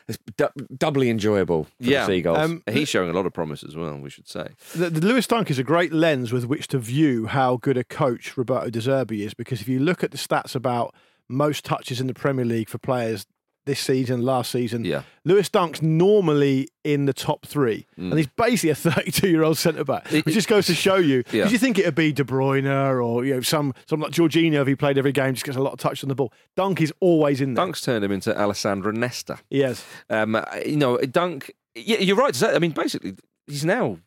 it's 0.08 0.18
du- 0.38 0.52
doubly 0.76 1.10
enjoyable 1.10 1.66
for 1.66 1.70
Yeah. 1.80 2.06
the 2.08 2.14
Seagulls. 2.14 2.38
Um, 2.40 2.64
He's 2.70 2.90
showing 2.90 3.10
a 3.10 3.14
lot 3.14 3.26
of 3.28 3.34
promise 3.34 3.64
as 3.64 3.76
well. 3.76 3.96
We 3.98 4.10
should 4.10 4.28
say. 4.28 4.48
The, 4.76 4.90
the 4.90 5.06
Lewis 5.06 5.28
Dunk 5.28 5.52
is 5.52 5.60
a 5.60 5.64
great 5.64 5.94
lens 5.94 6.34
with 6.34 6.46
which 6.46 6.68
to 6.70 6.80
view 6.80 7.28
how 7.28 7.58
good 7.58 7.78
a 7.78 7.84
coach 7.84 8.36
Roberto 8.38 8.70
De 8.72 8.80
Zerbi 8.80 9.26
is, 9.26 9.34
because 9.36 9.62
if 9.62 9.68
you 9.68 9.80
look 9.80 10.04
at 10.04 10.10
the 10.12 10.18
stats 10.18 10.56
about 10.56 10.96
most 11.30 11.64
touches 11.64 12.00
in 12.02 12.08
the 12.08 12.14
Premier 12.14 12.46
League 12.46 12.70
for 12.70 12.78
players 12.78 13.26
this 13.68 13.80
season, 13.80 14.24
last 14.24 14.52
season, 14.52 14.84
Yeah. 14.84 15.04
Lewis 15.26 15.50
Dunk's 15.50 15.82
normally 15.82 16.68
in 16.84 17.06
the 17.06 17.14
top 17.14 17.46
three, 17.46 17.86
and 17.98 18.14
he's 18.16 18.28
basically 18.28 18.70
a 18.72 18.76
32-year-old 18.92 19.58
centre 19.58 19.84
back, 19.84 20.12
It- 20.12 20.26
which 20.26 20.34
just 20.34 20.48
goes 20.48 20.66
to 20.68 20.74
show 20.74 20.96
you. 20.96 21.20
Because 21.20 21.34
Yeah. 21.34 21.50
you 21.50 21.58
think 21.60 21.78
it'd 21.78 21.94
be 21.96 22.12
De 22.12 22.24
Bruyne 22.24 22.66
or 23.04 23.24
you 23.26 23.36
know 23.36 23.42
some 23.42 23.74
some 23.88 24.00
like 24.00 24.12
Jorginho 24.12 24.62
if 24.62 24.68
he 24.68 24.76
played 24.76 24.98
every 24.98 25.12
game, 25.12 25.34
just 25.36 25.46
gets 25.46 25.58
a 25.58 25.62
lot 25.62 25.74
of 25.74 25.80
touch 25.80 26.04
on 26.04 26.08
the 26.10 26.16
ball. 26.16 26.34
Dunk 26.56 26.82
is 26.82 26.92
always 27.00 27.42
in 27.42 27.54
there. 27.54 27.66
Dunk's 27.66 27.82
turned 27.82 28.04
him 28.04 28.12
into 28.12 28.36
Alessandro 28.40 28.92
Nesta. 28.92 29.38
Yes. 29.50 29.86
Um, 30.10 30.42
you 30.66 30.78
know, 30.78 30.98
Dunk. 30.98 31.52
Yeah, 31.76 32.00
you're 32.00 32.16
right. 32.16 32.42
I 32.44 32.58
mean, 32.58 32.72
basically, 32.72 33.16
he's 33.46 33.64
now 33.66 34.00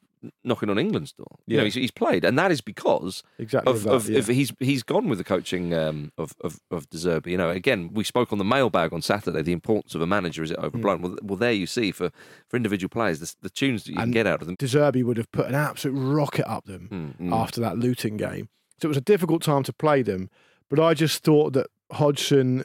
knocking 0.45 0.69
on 0.71 0.79
England's 0.79 1.13
door. 1.13 1.39
You 1.47 1.57
know, 1.57 1.65
he's, 1.65 1.75
he's 1.75 1.91
played, 1.91 2.25
and 2.25 2.39
that 2.39 2.51
is 2.51 2.61
because 2.61 3.23
Exactly 3.39 3.73
of, 3.73 3.83
that, 3.85 3.91
of, 3.93 4.09
yeah. 4.09 4.19
of 4.19 4.27
he's 4.27 4.53
he's 4.59 4.83
gone 4.83 5.09
with 5.09 5.19
the 5.19 5.25
coaching 5.25 5.73
um, 5.75 6.13
of 6.19 6.35
of 6.43 6.61
of 6.71 6.89
De 6.91 6.99
Zerbi. 6.99 7.29
You 7.29 7.39
know, 7.39 7.51
again, 7.51 7.91
we 7.93 8.05
spoke 8.05 8.33
on 8.33 8.39
the 8.39 8.45
mailbag 8.45 8.93
on 8.93 9.03
Saturday. 9.03 9.43
The 9.43 9.53
importance 9.53 9.95
of 9.95 10.01
a 10.01 10.07
manager 10.07 10.43
is 10.43 10.51
it 10.51 10.59
overblown? 10.59 11.03
Well, 11.03 11.17
well, 11.23 11.37
there 11.37 11.53
you 11.53 11.67
see 11.67 11.91
for 11.93 12.11
for 12.49 12.57
individual 12.57 12.89
players 12.91 13.21
the, 13.21 13.35
the 13.43 13.51
tunes 13.51 13.85
that 13.85 13.93
you 13.93 13.99
can 13.99 14.11
get 14.11 14.27
out 14.27 14.41
of 14.41 14.47
them. 14.47 14.57
De 14.59 14.67
Zerbi 14.67 15.03
would 15.05 15.17
have 15.17 15.31
put 15.33 15.47
an 15.47 15.55
absolute 15.55 15.95
rocket 15.95 16.49
up 16.51 16.65
them 16.67 17.15
Mm, 17.21 17.33
after 17.33 17.61
that 17.61 17.79
Luton 17.79 18.17
game. 18.17 18.49
So 18.81 18.87
it 18.87 18.89
was 18.89 18.97
a 18.97 19.03
difficult 19.03 19.43
time 19.43 19.63
to 19.65 19.73
play 19.73 20.03
them. 20.03 20.31
But 20.69 20.81
I 20.81 20.95
just 20.95 21.23
thought 21.25 21.53
that 21.55 21.67
Hodgson 21.93 22.65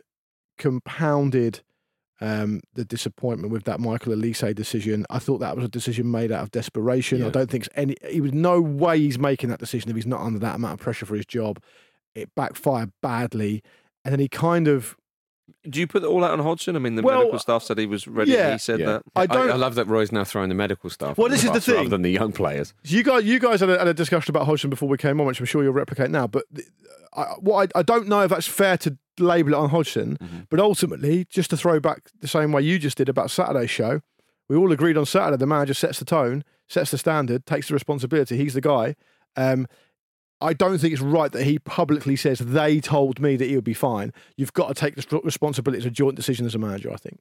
compounded 0.57 1.61
um, 2.22 2.61
the 2.74 2.86
disappointment 2.86 3.51
with 3.51 3.63
that 3.66 3.80
Michael 3.80 4.13
Olise 4.13 4.55
decision. 4.55 5.05
I 5.09 5.20
thought 5.20 5.39
that 5.39 5.55
was 5.55 5.66
a 5.66 5.70
decision 5.70 6.09
made 6.11 6.32
out 6.32 6.43
of 6.43 6.51
desperation. 6.51 7.20
I 7.28 7.30
don't 7.30 7.49
think 7.51 7.68
any. 7.76 7.95
He 8.09 8.22
was 8.22 8.34
no 8.34 8.61
way 8.61 8.99
he's 8.99 9.20
making 9.20 9.49
that 9.49 9.59
decision 9.59 9.89
if 9.89 9.95
he's 9.95 10.05
not 10.05 10.22
under 10.22 10.39
that 10.39 10.55
amount 10.55 10.76
of 10.76 10.80
pressure 10.80 11.05
for 11.05 11.16
his 11.16 11.26
job. 11.26 11.61
It 12.13 12.34
backfired 12.36 12.91
badly, 13.01 13.61
and 14.03 14.11
then 14.11 14.20
he 14.20 14.30
kind 14.30 14.68
of. 14.68 14.95
Do 15.69 15.79
you 15.79 15.87
put 15.87 16.03
it 16.03 16.07
all 16.07 16.23
out 16.23 16.31
on 16.31 16.39
Hodgson? 16.39 16.75
I 16.75 16.79
mean, 16.79 16.95
the 16.95 17.01
Well, 17.03 17.19
medical 17.19 17.39
staff 17.39 17.63
said 17.63 17.77
he 17.77 17.85
was 17.85 18.07
ready. 18.07 18.31
yeah. 18.31 18.53
he 18.53 18.57
said 18.57 18.79
yeah. 18.79 18.85
that. 18.85 19.03
I 19.15 19.25
don't- 19.25 19.49
I, 19.51 19.55
love 19.55 19.75
that 19.75 19.85
Roy's 19.87 20.11
now 20.11 20.23
throwing 20.23 20.49
the 20.49 20.55
medical 20.55 20.89
stuff. 20.89 21.17
Well, 21.17 21.25
under 21.25 21.35
this 21.35 21.43
is 21.45 21.51
the 21.51 21.61
thing. 21.61 21.75
rather 21.75 21.89
than 21.89 22.01
the 22.01 22.11
young 22.11 22.31
players. 22.31 22.73
You 22.83 23.03
guys, 23.03 23.23
you 23.25 23.39
guys 23.39 23.59
had 23.59 23.69
a, 23.69 23.77
had 23.77 23.87
a 23.87 23.93
discussion 23.93 24.31
about 24.31 24.45
Hodgson 24.45 24.69
before 24.69 24.89
we 24.89 24.97
came 24.97 25.19
on, 25.21 25.27
which 25.27 25.39
I'm 25.39 25.45
sure 25.45 25.63
you'll 25.63 25.73
replicate 25.73 26.09
now. 26.09 26.27
But 26.27 26.45
I, 27.15 27.23
what 27.39 27.71
I, 27.75 27.79
I 27.79 27.83
don't 27.83 28.07
know 28.07 28.21
if 28.21 28.29
that's 28.29 28.47
fair 28.47 28.77
to 28.79 28.97
label 29.19 29.53
it 29.53 29.57
on 29.57 29.69
Hodgson. 29.69 30.47
But 30.49 30.59
ultimately, 30.59 31.25
just 31.29 31.49
to 31.51 31.57
throw 31.57 31.79
back 31.79 32.09
the 32.19 32.27
same 32.27 32.51
way 32.51 32.61
you 32.61 32.77
just 32.79 32.97
did 32.97 33.09
about 33.09 33.31
Saturday's 33.31 33.69
show, 33.69 34.01
we 34.49 34.55
all 34.55 34.71
agreed 34.71 34.97
on 34.97 35.05
Saturday 35.05 35.37
the 35.37 35.47
manager 35.47 35.73
sets 35.73 35.99
the 35.99 36.05
tone, 36.05 36.43
sets 36.67 36.91
the 36.91 36.97
standard, 36.97 37.45
takes 37.45 37.67
the 37.69 37.73
responsibility. 37.73 38.37
He's 38.37 38.53
the 38.53 38.61
guy. 38.61 38.95
Um, 39.37 39.67
I 40.45 40.53
don't 40.53 40.77
think 40.77 40.93
it's 40.93 41.01
right 41.01 41.31
that 41.31 41.43
he 41.43 41.59
publicly 41.59 42.15
says 42.15 42.39
they 42.39 42.79
told 42.79 43.19
me 43.19 43.35
that 43.35 43.45
he 43.45 43.55
would 43.55 43.63
be 43.63 43.73
fine. 43.73 44.13
You've 44.37 44.53
got 44.53 44.67
to 44.67 44.73
take 44.73 44.95
the 44.95 45.19
responsibility. 45.23 45.79
It's 45.79 45.87
a 45.87 45.91
joint 45.91 46.15
decision 46.15 46.45
as 46.45 46.53
a 46.53 46.59
manager. 46.59 46.91
I 46.91 46.97
think. 46.97 47.19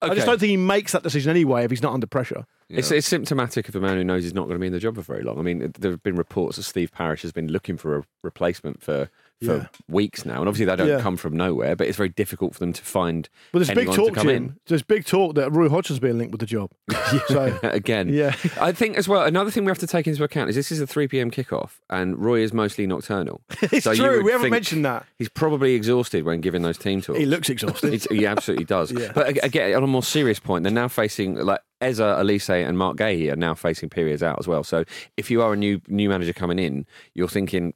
I 0.00 0.14
just 0.14 0.26
don't 0.26 0.38
think 0.38 0.50
he 0.50 0.56
makes 0.56 0.92
that 0.92 1.02
decision 1.02 1.30
anyway 1.30 1.64
if 1.64 1.70
he's 1.70 1.82
not 1.82 1.92
under 1.92 2.06
pressure. 2.06 2.44
It's, 2.68 2.90
it's 2.92 3.06
symptomatic 3.06 3.68
of 3.68 3.74
a 3.74 3.80
man 3.80 3.96
who 3.96 4.04
knows 4.04 4.22
he's 4.22 4.34
not 4.34 4.42
going 4.42 4.54
to 4.54 4.60
be 4.60 4.68
in 4.68 4.72
the 4.72 4.78
job 4.78 4.94
for 4.94 5.02
very 5.02 5.22
long. 5.22 5.38
I 5.38 5.42
mean, 5.42 5.72
there 5.78 5.90
have 5.90 6.02
been 6.02 6.14
reports 6.14 6.56
that 6.56 6.62
Steve 6.64 6.92
Parish 6.92 7.22
has 7.22 7.32
been 7.32 7.48
looking 7.48 7.76
for 7.76 7.96
a 7.96 8.04
replacement 8.22 8.80
for 8.80 9.10
for 9.44 9.56
Yeah. 9.58 9.66
weeks 9.88 10.24
now, 10.24 10.40
and 10.40 10.48
obviously 10.48 10.66
they 10.66 10.76
don't 10.76 10.88
Yeah. 10.88 11.00
come 11.00 11.16
from 11.16 11.36
nowhere. 11.36 11.76
But 11.76 11.86
it's 11.86 11.96
very 11.96 12.08
difficult 12.08 12.54
for 12.54 12.60
them 12.60 12.72
to 12.72 12.82
find. 12.82 13.28
But 13.52 13.60
there's 13.60 13.70
big 13.70 13.92
talk, 13.92 14.08
to 14.08 14.14
come 14.14 14.26
Jim. 14.26 14.56
There's 14.66 14.82
big 14.82 15.04
talk 15.04 15.34
that 15.36 15.50
Roy 15.52 15.68
Hodgson's 15.68 16.00
being 16.00 16.18
linked 16.18 16.32
with 16.32 16.40
the 16.40 16.46
job. 16.46 16.70
so 17.28 17.58
again. 17.62 18.08
yeah, 18.08 18.34
I 18.60 18.72
think 18.72 18.96
as 18.96 19.08
well. 19.08 19.22
Another 19.24 19.50
thing 19.50 19.64
we 19.64 19.70
have 19.70 19.78
to 19.78 19.86
take 19.86 20.06
into 20.06 20.22
account 20.24 20.50
is 20.50 20.56
this 20.56 20.72
is 20.72 20.80
a 20.80 20.86
three 20.86 21.06
pm 21.08 21.30
kickoff, 21.30 21.72
and 21.88 22.18
Roy 22.18 22.40
is 22.40 22.52
mostly 22.52 22.86
nocturnal. 22.86 23.40
it's 23.62 23.84
So 23.84 23.94
true. 23.94 24.22
We 24.24 24.32
haven't 24.32 24.50
mentioned 24.50 24.84
that. 24.84 25.06
He's 25.18 25.28
probably 25.28 25.74
exhausted 25.74 26.24
when 26.24 26.40
giving 26.40 26.62
those 26.62 26.78
team 26.78 27.00
talks. 27.00 27.18
He 27.18 27.26
looks 27.26 27.48
exhausted. 27.48 27.94
It's- 27.94 28.06
he 28.10 28.26
absolutely 28.26 28.64
does. 28.64 28.92
Yeah. 28.98 29.12
But 29.14 29.44
again, 29.44 29.74
on 29.76 29.84
a 29.84 29.86
more 29.86 30.02
serious 30.02 30.40
point, 30.40 30.64
they're 30.64 30.72
now 30.72 30.88
facing 30.88 31.36
like 31.36 31.60
Eza, 31.80 32.16
Olise, 32.18 32.66
and 32.66 32.76
Marc 32.76 32.96
Guéhi 32.96 33.32
are 33.32 33.36
now 33.36 33.54
facing 33.54 33.88
periods 33.88 34.22
out 34.22 34.36
as 34.40 34.48
well. 34.48 34.64
So 34.64 34.84
if 35.16 35.30
you 35.30 35.40
are 35.42 35.52
a 35.52 35.56
new 35.56 35.80
new 35.86 36.08
manager 36.08 36.32
coming 36.32 36.58
in, 36.58 36.84
you're 37.14 37.28
thinking, 37.28 37.74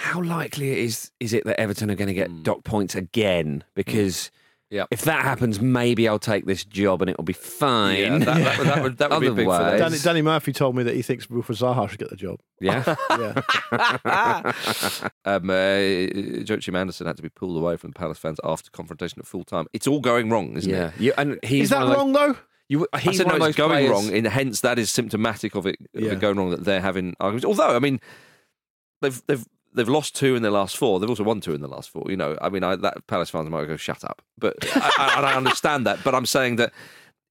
how 0.00 0.22
likely 0.22 0.80
is 0.80 1.10
is 1.20 1.32
it 1.34 1.44
that 1.44 1.60
Everton 1.60 1.90
are 1.90 1.94
going 1.94 2.08
to 2.08 2.14
get 2.14 2.42
dock 2.42 2.64
points 2.64 2.94
again? 2.94 3.64
Because 3.74 4.30
Yep. 4.72 4.86
if 4.92 5.02
that 5.02 5.24
happens, 5.24 5.60
maybe 5.60 6.06
I'll 6.06 6.20
take 6.20 6.46
this 6.46 6.64
job 6.64 7.02
and 7.02 7.10
it'll 7.10 7.24
be 7.24 7.32
fine. 7.32 7.98
Yeah, 7.98 8.18
that, 8.18 8.24
that, 8.24 8.58
would- 8.58 8.66
that 8.68 8.82
would 8.82 8.98
that 8.98 9.10
would 9.10 9.20
be 9.20 9.30
big 9.30 9.46
for 9.46 9.58
them. 9.58 9.78
Danny, 9.78 9.98
Danny 9.98 10.22
Murphy 10.22 10.52
told 10.52 10.76
me 10.76 10.84
that 10.84 10.94
he 10.94 11.02
thinks 11.02 11.26
Wilfried 11.26 11.58
Zaha 11.58 11.88
should 11.90 11.98
get 11.98 12.08
the 12.08 12.14
job. 12.16 12.38
yeah. 12.60 12.94
Yeah, 13.10 14.52
um, 15.24 15.50
uh, 15.50 16.44
Joachim 16.44 16.76
Andersen 16.76 17.06
had 17.08 17.16
to 17.16 17.22
be 17.22 17.28
pulled 17.28 17.56
away 17.56 17.76
from 17.76 17.90
the 17.90 17.98
Palace 17.98 18.18
fans 18.18 18.38
after 18.44 18.70
confrontation 18.70 19.18
at 19.18 19.26
full 19.26 19.42
time. 19.44 19.66
It's 19.72 19.86
all 19.88 20.00
going 20.00 20.30
wrong, 20.30 20.56
isn't 20.56 20.70
yeah. 20.70 20.88
it? 20.88 21.00
You, 21.00 21.12
and 21.18 21.38
he's 21.42 21.64
is 21.64 21.70
that 21.70 21.80
one 21.80 21.82
of 21.82 21.88
those- 21.90 21.96
wrong 21.98 22.12
though? 22.12 22.36
You, 22.68 22.86
I 22.92 23.00
said 23.12 23.26
one 23.26 23.38
no, 23.40 23.44
of 23.44 23.48
it's 23.48 23.56
those 23.56 23.66
going 23.66 23.70
players- 23.70 23.90
wrong, 23.90 24.14
and 24.16 24.26
hence 24.28 24.60
that 24.60 24.78
is 24.78 24.88
symptomatic 24.92 25.56
of 25.56 25.66
it, 25.66 25.76
of 25.96 26.00
Yeah. 26.00 26.12
it 26.12 26.20
going 26.20 26.36
wrong 26.38 26.50
that 26.50 26.64
they're 26.64 26.80
having 26.80 27.16
arguments. 27.18 27.44
Although, 27.44 27.74
I 27.74 27.80
mean, 27.80 27.98
they've 29.02 29.20
they've 29.26 29.44
they've 29.74 29.88
lost 29.88 30.16
two 30.16 30.34
in 30.36 30.42
their 30.42 30.50
last 30.50 30.76
four. 30.76 31.00
They've 31.00 31.08
also 31.08 31.24
won 31.24 31.40
two 31.40 31.54
in 31.54 31.60
the 31.60 31.68
last 31.68 31.90
four. 31.90 32.06
You 32.08 32.16
know, 32.16 32.36
I 32.40 32.48
mean, 32.48 32.62
I, 32.64 32.76
that 32.76 33.06
Palace 33.06 33.30
fans 33.30 33.48
might 33.50 33.66
go 33.66 33.76
shut 33.76 34.04
up, 34.04 34.22
but 34.38 34.56
I, 34.76 34.92
I, 34.98 35.20
I 35.32 35.34
understand 35.34 35.86
that. 35.86 36.02
But 36.04 36.14
I'm 36.14 36.26
saying 36.26 36.56
that 36.56 36.72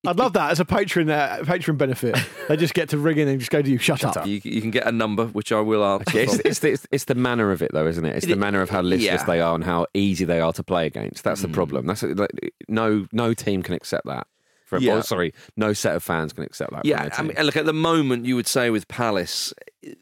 I'd 0.08 0.18
love 0.18 0.32
that 0.34 0.52
as 0.52 0.62
a 0.62 0.66
patron 0.66 1.10
uh, 1.10 1.44
patron 1.46 1.76
benefit. 1.76 2.16
they 2.48 2.56
just 2.56 2.74
get 2.74 2.90
to 2.90 2.98
ring 2.98 3.18
in 3.18 3.28
and 3.28 3.40
just 3.40 3.52
go 3.52 3.62
to 3.62 3.70
you, 3.70 3.78
shut, 3.78 4.04
up. 4.04 4.26
You, 4.26 4.40
you 4.44 4.62
can 4.62 4.72
get 4.72 4.88
a 4.88 4.92
number, 4.94 5.26
which 5.26 5.52
I 5.52 5.60
will 5.60 5.84
answer. 5.84 6.18
Yeah, 6.18 6.24
it's, 6.24 6.40
it's, 6.40 6.60
the, 6.60 6.72
it's, 6.72 6.88
it's 6.92 7.04
the 7.06 7.16
manner 7.16 7.52
of 7.52 7.62
it, 7.62 7.72
though, 7.74 7.86
isn't 7.86 8.06
it? 8.06 8.16
It's 8.16 8.26
It- 8.26 8.30
the 8.30 8.38
manner 8.38 8.62
of 8.62 8.70
how 8.70 8.82
listless 8.82 9.04
yeah. 9.22 9.26
they 9.26 9.42
are 9.42 9.54
and 9.56 9.64
how 9.64 9.88
easy 9.94 10.24
they 10.24 10.40
are 10.40 10.54
to 10.54 10.64
play 10.64 10.86
against. 10.86 11.26
That's 11.26 11.42
the 11.42 11.50
problem. 11.50 11.86
That's 11.86 12.04
like, 12.04 12.30
no 12.70 13.08
no 13.12 13.34
team 13.34 13.62
can 13.62 13.74
accept 13.76 14.06
that. 14.06 14.28
For, 14.70 14.78
Yeah. 14.80 14.98
or, 14.98 15.02
sorry, 15.04 15.34
no 15.58 15.74
set 15.74 15.96
of 15.96 16.04
fans 16.04 16.32
can 16.34 16.44
accept 16.44 16.72
that. 16.74 16.86
Yeah, 16.86 17.10
I 17.18 17.24
mean, 17.24 17.36
look 17.44 17.58
at 17.58 17.66
the 17.66 17.74
moment. 17.74 18.26
You 18.26 18.36
would 18.36 18.48
say 18.48 18.70
with 18.70 18.88
Palace 18.88 19.54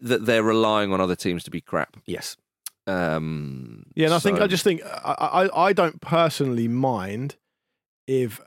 that 0.02 0.26
they're 0.26 0.44
relying 0.44 0.92
on 0.92 1.00
other 1.02 1.16
teams 1.16 1.44
to 1.46 1.52
be 1.52 1.62
crap. 1.62 1.96
yes. 2.06 2.36
Um, 2.86 3.86
Yeah, 3.96 4.06
and 4.06 4.14
I 4.14 4.20
think 4.20 4.40
I 4.40 4.48
just 4.48 4.64
think 4.64 4.82
I, 4.86 5.48
I 5.54 5.66
I 5.68 5.74
don't 5.74 6.00
personally 6.02 6.68
mind 6.68 7.36
if 8.08 8.40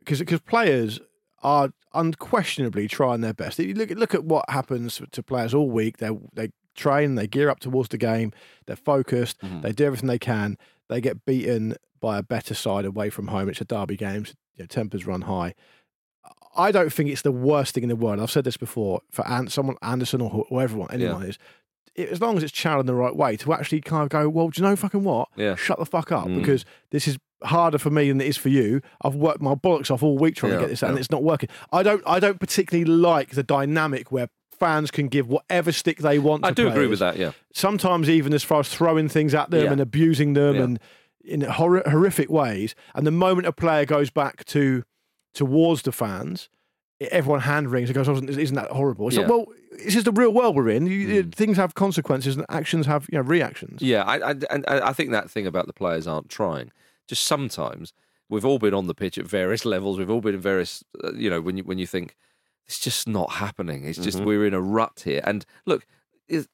because 0.00 0.18
because 0.18 0.40
players 0.40 1.00
are 1.42 1.70
unquestionably 1.94 2.88
trying 2.88 3.20
their 3.20 3.34
best. 3.34 3.58
You 3.58 3.74
look 3.74 3.90
at 3.90 3.96
look 3.98 4.14
at 4.14 4.24
what 4.24 4.44
happens 4.50 5.00
to 5.10 5.22
players 5.22 5.54
all 5.54 5.70
week. 5.70 5.98
They 5.98 6.10
they 6.34 6.50
train, 6.74 7.14
they 7.14 7.26
gear 7.26 7.48
up 7.48 7.60
towards 7.60 7.88
the 7.88 7.98
game, 7.98 8.32
they're 8.66 8.76
focused, 8.76 9.40
Mm-hmm. 9.40 9.60
they 9.62 9.72
do 9.72 9.84
everything 9.84 10.08
they 10.08 10.18
can. 10.18 10.58
They 10.88 11.00
get 11.00 11.24
beaten 11.24 11.76
by 12.06 12.18
a 12.18 12.22
better 12.22 12.54
side 12.54 12.84
away 12.84 13.10
from 13.10 13.26
home. 13.28 13.48
It's 13.48 13.60
a 13.60 13.64
derby 13.64 13.96
game. 13.96 14.24
So, 14.26 14.34
you 14.56 14.62
know, 14.62 14.66
tempers 14.66 15.06
run 15.06 15.22
high. 15.22 15.54
I 16.56 16.70
don't 16.72 16.92
think 16.92 17.10
it's 17.10 17.22
the 17.22 17.32
worst 17.32 17.74
thing 17.74 17.82
in 17.82 17.88
the 17.88 17.96
world. 17.96 18.20
I've 18.20 18.30
said 18.30 18.44
this 18.44 18.56
before 18.56 19.00
for 19.10 19.26
An- 19.26 19.48
someone 19.48 19.76
Andersen 19.82 20.20
or 20.20 20.30
wh- 20.30 20.48
whoever 20.48 20.90
anyone 20.92 21.22
is. 21.24 21.38
it- 21.94 22.08
As 22.10 22.20
long 22.20 22.36
as 22.36 22.42
it's 22.42 22.52
channeled 22.52 22.86
the 22.86 22.94
right 22.94 23.14
way, 23.16 23.36
to 23.38 23.52
actually 23.52 23.80
kind 23.80 24.02
of 24.04 24.08
go, 24.10 24.28
well, 24.28 24.48
do 24.50 24.60
you 24.62 24.68
know 24.68 24.76
fucking 24.76 25.02
what? 25.04 25.28
Yeah. 25.36 25.54
Shut 25.56 25.78
the 25.78 25.86
fuck 25.86 26.12
up 26.12 26.26
Mm. 26.28 26.36
because 26.38 26.64
this 26.90 27.08
is 27.08 27.18
harder 27.42 27.78
for 27.78 27.90
me 27.90 28.08
than 28.08 28.20
it 28.20 28.26
is 28.26 28.36
for 28.36 28.48
you. 28.50 28.80
I've 29.02 29.14
worked 29.16 29.40
my 29.42 29.54
bollocks 29.54 29.90
off 29.90 30.02
all 30.02 30.16
week 30.18 30.36
trying 30.36 30.52
Yeah, 30.52 30.58
to 30.58 30.62
get 30.64 30.70
this 30.70 30.82
out, 30.82 30.90
and 30.90 30.98
it's 30.98 31.10
not 31.10 31.22
working. 31.22 31.48
I 31.72 31.82
don't. 31.82 32.02
I 32.06 32.20
don't 32.20 32.38
particularly 32.40 32.84
like 32.90 33.30
the 33.30 33.42
dynamic 33.42 34.12
where 34.12 34.28
fans 34.58 34.90
can 34.90 35.08
give 35.08 35.26
whatever 35.28 35.72
stick 35.72 35.98
they 35.98 36.18
want. 36.18 36.44
I 36.44 36.50
do 36.50 36.68
agree 36.68 36.86
with 36.86 36.98
that. 37.00 37.16
Yeah, 37.18 37.32
sometimes 37.52 38.08
even 38.08 38.32
as 38.32 38.42
far 38.44 38.60
as 38.60 38.68
throwing 38.70 39.08
things 39.08 39.34
at 39.34 39.50
them 39.50 39.64
Yeah. 39.64 39.72
and 39.72 39.80
abusing 39.80 40.32
them 40.32 40.54
Yeah. 40.56 40.62
and 40.64 40.80
in 41.26 41.40
hor- 41.42 41.82
horrific 41.86 42.30
ways. 42.30 42.74
And 42.94 43.06
the 43.06 43.10
moment 43.10 43.46
a 43.46 43.52
player 43.52 43.84
goes 43.84 44.10
back 44.10 44.44
to 44.46 44.84
towards 45.34 45.82
the 45.82 45.92
fans, 45.92 46.48
everyone 47.00 47.40
hand 47.40 47.70
rings 47.70 47.88
and 47.90 47.94
goes, 47.94 48.08
"Oh, 48.08 48.16
isn't 48.16 48.54
that 48.56 48.70
horrible?" 48.70 49.08
It's 49.08 49.16
like, 49.16 49.28
well, 49.28 49.46
this 49.72 49.94
is 49.96 50.04
the 50.04 50.12
real 50.12 50.32
world 50.32 50.56
we're 50.56 50.68
in. 50.70 50.86
You, 50.86 51.24
Things 51.24 51.56
have 51.58 51.74
consequences 51.74 52.36
and 52.36 52.46
actions 52.48 52.86
have 52.86 53.06
you 53.12 53.18
know 53.18 53.24
reactions. 53.24 53.82
yeah. 53.82 54.02
I, 54.04 54.30
I 54.30 54.34
and 54.50 54.64
I 54.66 54.92
think 54.92 55.10
that 55.10 55.30
thing 55.30 55.46
about 55.46 55.66
the 55.66 55.72
players 55.74 56.06
aren't 56.06 56.28
trying. 56.30 56.70
Just 57.06 57.24
sometimes 57.24 57.92
we've 58.28 58.44
all 58.44 58.58
been 58.58 58.74
on 58.74 58.86
the 58.86 58.94
pitch 58.94 59.18
at 59.18 59.26
various 59.26 59.64
levels. 59.64 59.98
We've 59.98 60.10
all 60.10 60.20
been 60.22 60.34
in 60.34 60.40
various. 60.40 60.82
Uh, 61.04 61.12
you 61.12 61.28
know, 61.30 61.40
when 61.40 61.56
you 61.58 61.64
when 61.64 61.78
you 61.78 61.86
think 61.86 62.16
it's 62.66 62.80
just 62.80 63.06
not 63.06 63.32
happening. 63.34 63.84
It's 63.84 63.98
just 63.98 64.18
Mhm. 64.18 64.24
we're 64.24 64.46
in 64.46 64.54
a 64.54 64.60
rut 64.60 65.02
here. 65.04 65.20
And 65.22 65.46
look, 65.66 65.86
it's, 66.28 66.48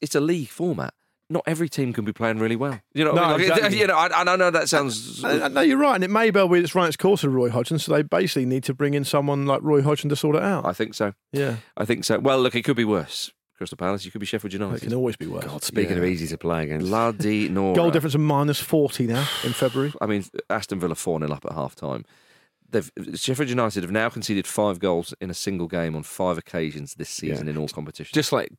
it's 0.00 0.14
a 0.14 0.20
league 0.20 0.48
format. 0.48 0.94
Not 1.30 1.42
every 1.46 1.68
team 1.68 1.92
can 1.92 2.04
be 2.06 2.12
playing 2.12 2.38
really 2.38 2.56
well. 2.56 2.80
You 2.94 3.04
know, 3.04 3.12
what 3.12 3.22
I 3.22 3.30
No, 3.32 3.38
mean? 3.38 3.48
Like, 3.50 3.56
exactly. 3.58 3.80
you 3.80 3.86
know, 3.86 3.96
I, 3.96 4.08
I 4.22 4.36
know 4.36 4.50
that 4.50 4.68
sounds. 4.68 5.22
I, 5.22 5.44
I 5.44 5.48
know 5.48 5.60
you're 5.60 5.76
right, 5.76 5.94
and 5.94 6.02
it 6.02 6.08
may 6.10 6.30
well 6.30 6.48
be 6.48 6.58
it's 6.60 6.74
run 6.74 6.88
its 6.88 6.96
course 6.96 7.22
with 7.22 7.32
Roy 7.34 7.50
Hodgson, 7.50 7.78
so 7.78 7.92
they 7.92 8.02
basically 8.02 8.46
need 8.46 8.64
to 8.64 8.72
bring 8.74 8.94
in 8.94 9.04
someone 9.04 9.44
like 9.44 9.60
Roy 9.62 9.82
Hodgson 9.82 10.08
to 10.08 10.16
sort 10.16 10.36
it 10.36 10.42
out. 10.42 10.64
I 10.64 10.72
think 10.72 10.94
so. 10.94 11.12
yeah, 11.32 11.56
I 11.76 11.84
think 11.84 12.04
so. 12.04 12.18
Well, 12.18 12.40
look, 12.40 12.54
it 12.54 12.62
could 12.62 12.76
be 12.76 12.84
worse. 12.86 13.30
Crystal 13.58 13.76
Palace, 13.76 14.04
you 14.04 14.10
could 14.12 14.20
be 14.20 14.26
Sheffield 14.26 14.52
United. 14.52 14.76
it 14.76 14.86
can 14.86 14.94
always 14.94 15.16
be 15.16 15.26
worse. 15.26 15.44
God, 15.44 15.62
speaking 15.64 15.98
of 15.98 16.04
easy 16.04 16.28
to 16.28 16.38
play 16.38 16.62
against. 16.62 16.86
Bloody 16.86 17.48
Nora. 17.50 17.74
Goal 17.74 17.90
difference 17.90 18.14
of 18.14 18.20
minus 18.20 18.60
forty 18.60 19.06
now 19.06 19.26
in 19.44 19.52
February. 19.52 19.92
I 20.00 20.06
mean, 20.06 20.24
Aston 20.48 20.78
Villa 20.80 20.94
4 20.94 21.18
0 21.20 21.32
up 21.32 21.44
at 21.44 21.52
half 21.52 21.74
time. 21.74 22.04
They've, 22.70 22.90
Sheffield 23.14 23.48
United 23.48 23.82
have 23.82 23.90
now 23.90 24.08
conceded 24.10 24.46
five 24.46 24.78
goals 24.78 25.12
in 25.20 25.28
a 25.30 25.34
single 25.34 25.66
game 25.68 25.96
on 25.96 26.02
five 26.04 26.38
occasions 26.38 26.94
this 26.94 27.08
season 27.10 27.46
Yeah. 27.46 27.52
in 27.52 27.56
all 27.58 27.66
competitions. 27.68 28.12
just 28.14 28.32
like 28.32 28.52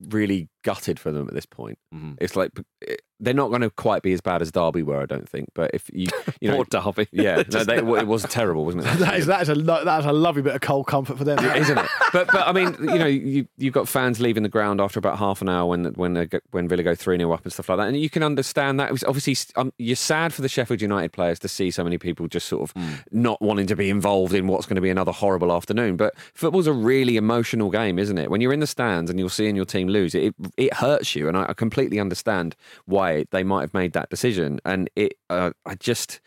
really 0.00 0.48
gutted 0.74 0.98
for 1.00 1.10
them 1.12 1.26
at 1.28 1.34
this 1.34 1.46
point. 1.46 1.78
Mhm. 1.94 2.16
It's 2.20 2.36
like 2.36 2.50
eh, 2.86 2.94
they're 3.20 3.34
not 3.34 3.48
going 3.48 3.62
to 3.62 3.70
quite 3.70 4.02
be 4.02 4.12
as 4.12 4.20
bad 4.20 4.42
as 4.42 4.52
Derby 4.52 4.82
were, 4.84 5.00
I 5.02 5.06
don't 5.06 5.28
think. 5.28 5.48
But 5.52 5.72
if 5.74 5.90
you, 5.92 6.06
you 6.40 6.50
know, 6.50 6.62
Derby. 6.64 7.08
yeah, 7.12 7.42
no, 7.52 7.64
they, 7.64 7.78
it 7.78 8.06
was 8.06 8.22
terrible, 8.38 8.64
wasn't 8.64 8.84
it? 8.86 8.98
that 9.00 9.14
is 9.18 9.26
that 9.26 9.42
is 9.42 9.48
a 9.48 9.54
lo- 9.56 9.84
that 9.84 10.00
is 10.00 10.06
a 10.06 10.12
lovely 10.12 10.42
bit 10.42 10.54
of 10.54 10.60
cold 10.60 10.86
comfort 10.86 11.18
for 11.18 11.24
them, 11.24 11.38
isn't 11.56 11.78
it? 11.78 11.86
But 12.12 12.28
but 12.30 12.46
I 12.46 12.52
mean, 12.52 12.76
you 12.80 12.98
know, 12.98 13.06
you 13.06 13.46
you've 13.56 13.74
got 13.74 13.88
fans 13.88 14.20
leaving 14.20 14.42
the 14.44 14.48
ground 14.48 14.80
after 14.80 14.98
about 14.98 15.18
half 15.18 15.42
an 15.42 15.48
hour 15.48 15.66
when 15.68 15.84
when 15.94 16.12
they 16.14 16.26
go, 16.26 16.38
when 16.52 16.68
Villa 16.68 16.82
go 16.84 16.94
three 16.94 17.16
0 17.18 17.32
up 17.32 17.42
and 17.44 17.52
stuff 17.52 17.68
like 17.68 17.78
that, 17.78 17.88
and 17.88 17.98
you 17.98 18.10
can 18.10 18.22
understand 18.22 18.78
that. 18.78 18.88
It 18.90 18.92
was 18.92 19.04
obviously, 19.04 19.36
um, 19.56 19.72
you're 19.78 19.96
sad 19.96 20.32
for 20.32 20.42
the 20.42 20.48
Sheffield 20.48 20.80
United 20.80 21.12
players 21.12 21.38
to 21.40 21.48
see 21.48 21.70
so 21.70 21.82
many 21.82 21.98
people 21.98 22.28
just 22.28 22.46
sort 22.48 22.62
of 22.62 22.68
Hmm. 22.82 22.94
not 23.10 23.40
wanting 23.42 23.66
to 23.66 23.74
be 23.76 23.90
involved 23.90 24.32
in 24.34 24.46
what's 24.46 24.66
going 24.66 24.76
to 24.76 24.80
be 24.82 24.90
another 24.90 25.12
horrible 25.12 25.52
afternoon. 25.52 25.96
But 25.96 26.14
football's 26.34 26.66
a 26.68 26.72
really 26.72 27.16
emotional 27.16 27.70
game, 27.70 27.98
isn't 27.98 28.18
it? 28.18 28.30
When 28.30 28.40
you're 28.40 28.52
in 28.52 28.60
the 28.60 28.66
stands 28.66 29.10
and 29.10 29.18
you're 29.18 29.30
seeing 29.30 29.56
your 29.56 29.64
team 29.64 29.88
lose, 29.88 30.14
it 30.14 30.34
it 30.58 30.74
hurts 30.74 31.14
you, 31.16 31.28
and 31.28 31.36
I, 31.36 31.46
I 31.48 31.52
completely 31.54 31.98
understand 31.98 32.56
why 32.84 33.24
they 33.30 33.42
might 33.42 33.62
have 33.62 33.72
made 33.72 33.92
that 33.94 34.10
decision. 34.10 34.60
And 34.64 34.90
it, 34.96 35.14
uh, 35.30 35.52
I 35.64 35.74
just. 35.76 36.20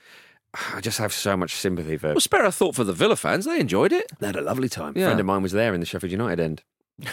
I 0.75 0.81
just 0.81 0.97
have 0.97 1.13
so 1.13 1.37
much 1.37 1.55
sympathy 1.55 1.95
for. 1.95 2.09
Well, 2.09 2.19
spare 2.19 2.43
a 2.43 2.51
thought 2.51 2.75
for 2.75 2.83
the 2.83 2.91
Villa 2.91 3.15
fans. 3.15 3.45
They 3.45 3.57
enjoyed 3.57 3.93
it. 3.93 4.11
They 4.19 4.27
had 4.27 4.35
a 4.35 4.41
lovely 4.41 4.67
time. 4.67 4.97
Yeah. 4.97 5.03
A 5.03 5.05
friend 5.05 5.19
of 5.21 5.25
mine 5.25 5.41
was 5.41 5.53
there 5.53 5.73
in 5.73 5.79
the 5.79 5.85
Sheffield 5.85 6.11
United 6.11 6.41
end. 6.41 6.63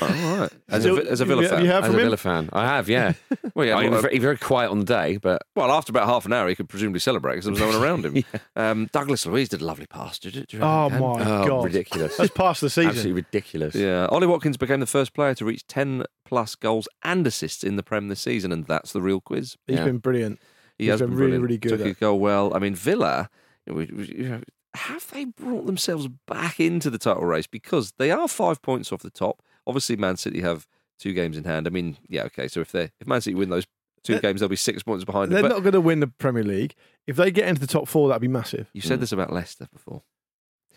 All 0.03 0.09
right. 0.09 0.51
As, 0.69 0.83
So, 0.83 0.99
a, 0.99 1.05
as 1.05 1.21
a 1.21 1.25
Villa 1.25 1.43
have 1.43 1.51
fan. 1.53 1.65
you 1.65 1.71
heard 1.71 1.83
As 1.85 1.87
from 1.87 1.95
a 1.95 1.99
him? 1.99 2.05
Villa 2.05 2.17
fan, 2.19 2.51
I 2.53 2.67
have, 2.67 2.89
yeah. 2.91 3.15
well, 3.55 3.67
yeah, 3.67 3.77
I 3.77 3.89
mean, 3.89 4.01
very, 4.03 4.19
very 4.19 4.37
quiet 4.37 4.71
on 4.71 4.79
the 4.81 4.85
day, 4.85 5.17
but 5.17 5.43
well, 5.57 5.71
after 5.71 5.91
about 5.91 6.07
half 6.07 6.27
an 6.27 6.33
hour, 6.35 6.47
he 6.49 6.55
could 6.55 6.69
presumably 6.69 7.01
celebrate 7.01 7.37
because 7.37 7.45
there 7.47 7.53
was 7.53 7.61
no 7.61 7.69
one 7.69 7.83
around 7.83 8.05
him. 8.05 8.23
um, 8.57 8.91
Douglas 8.93 9.25
Luiz 9.25 9.49
did 9.49 9.63
a 9.63 9.65
lovely 9.65 9.87
pass. 9.87 10.19
Did 10.19 10.35
you, 10.35 10.41
did 10.43 10.53
you 10.55 10.61
Oh 10.61 10.91
my 10.91 10.99
oh, 10.99 11.47
god, 11.47 11.65
ridiculous. 11.65 12.17
That's 12.19 12.31
past 12.33 12.61
the 12.61 12.69
season. 12.69 12.91
Absolutely 12.91 13.23
ridiculous. 13.23 13.75
Yeah, 13.75 14.07
Ollie 14.11 14.27
Watkins 14.27 14.59
became 14.59 14.81
the 14.81 14.87
first 14.87 15.15
player 15.15 15.35
to 15.37 15.45
reach 15.47 15.67
10 15.69 16.05
plus 16.27 16.55
goals 16.55 16.87
and 17.03 17.27
assists 17.27 17.65
in 17.65 17.77
the 17.77 17.83
Prem 17.83 18.09
this 18.09 18.21
season, 18.21 18.53
and 18.53 18.67
that's 18.67 18.93
the 18.93 19.01
real 19.01 19.21
quiz. 19.23 19.57
He's 19.67 19.79
Yeah. 19.79 19.85
been 19.87 19.99
brilliant. 19.99 20.39
He 20.77 20.85
He's 20.85 20.91
has 20.93 21.01
been 21.01 21.11
been 21.11 21.17
really, 21.19 21.31
brilliant. 21.39 21.43
really 21.45 21.59
good 21.59 21.69
Took 21.71 21.81
at- 21.81 21.87
his 21.87 21.97
goal 21.97 22.19
well. 22.21 22.53
I 22.55 22.59
mean, 22.59 22.75
Villa, 22.75 23.31
we- 23.67 23.87
we- 23.87 24.15
you 24.17 24.29
know, 24.29 24.41
have 24.75 25.11
they 25.13 25.25
brought 25.25 25.65
themselves 25.67 26.09
back 26.27 26.61
into 26.61 26.91
the 26.91 26.99
title 26.99 27.25
race? 27.25 27.47
Because 27.47 27.93
they 27.99 28.11
are 28.11 28.29
five 28.29 28.61
points 28.61 28.93
off 28.93 29.01
the 29.01 29.11
top. 29.11 29.43
Obviously, 29.69 29.95
Man 29.97 30.17
City 30.17 30.41
have 30.41 30.67
two 30.99 31.13
games 31.13 31.37
in 31.37 31.45
hand. 31.45 31.67
I 31.69 31.71
mean, 31.71 31.97
yeah, 32.09 32.25
okay. 32.25 32.49
So 32.49 32.61
if 32.61 32.73
they 32.73 32.91
if 33.01 33.07
Man 33.07 33.21
City 33.21 33.37
win 33.37 33.51
those 33.51 33.67
two 34.03 34.15
They're- 34.15 34.21
games, 34.23 34.41
they'll 34.41 34.49
be 34.49 34.57
six 34.57 34.83
points 34.83 35.05
behind. 35.05 35.31
They're 35.31 35.43
them. 35.43 35.51
Not 35.53 35.61
going 35.63 35.75
to 35.75 35.81
win 35.81 36.01
the 36.01 36.07
Premier 36.09 36.43
League. 36.43 36.75
If 37.07 37.15
they 37.17 37.31
get 37.31 37.47
into 37.49 37.61
the 37.61 37.67
top 37.67 37.87
four, 37.87 38.09
that'd 38.09 38.21
be 38.23 38.27
massive. 38.29 38.69
you 38.73 38.83
Mm. 38.83 38.87
said 38.87 39.01
this 39.01 39.13
about 39.13 39.33
Leicester 39.33 39.69
before. 39.73 40.03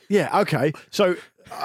Yeah. 0.09 0.41
Okay. 0.41 0.73
So. 0.89 1.15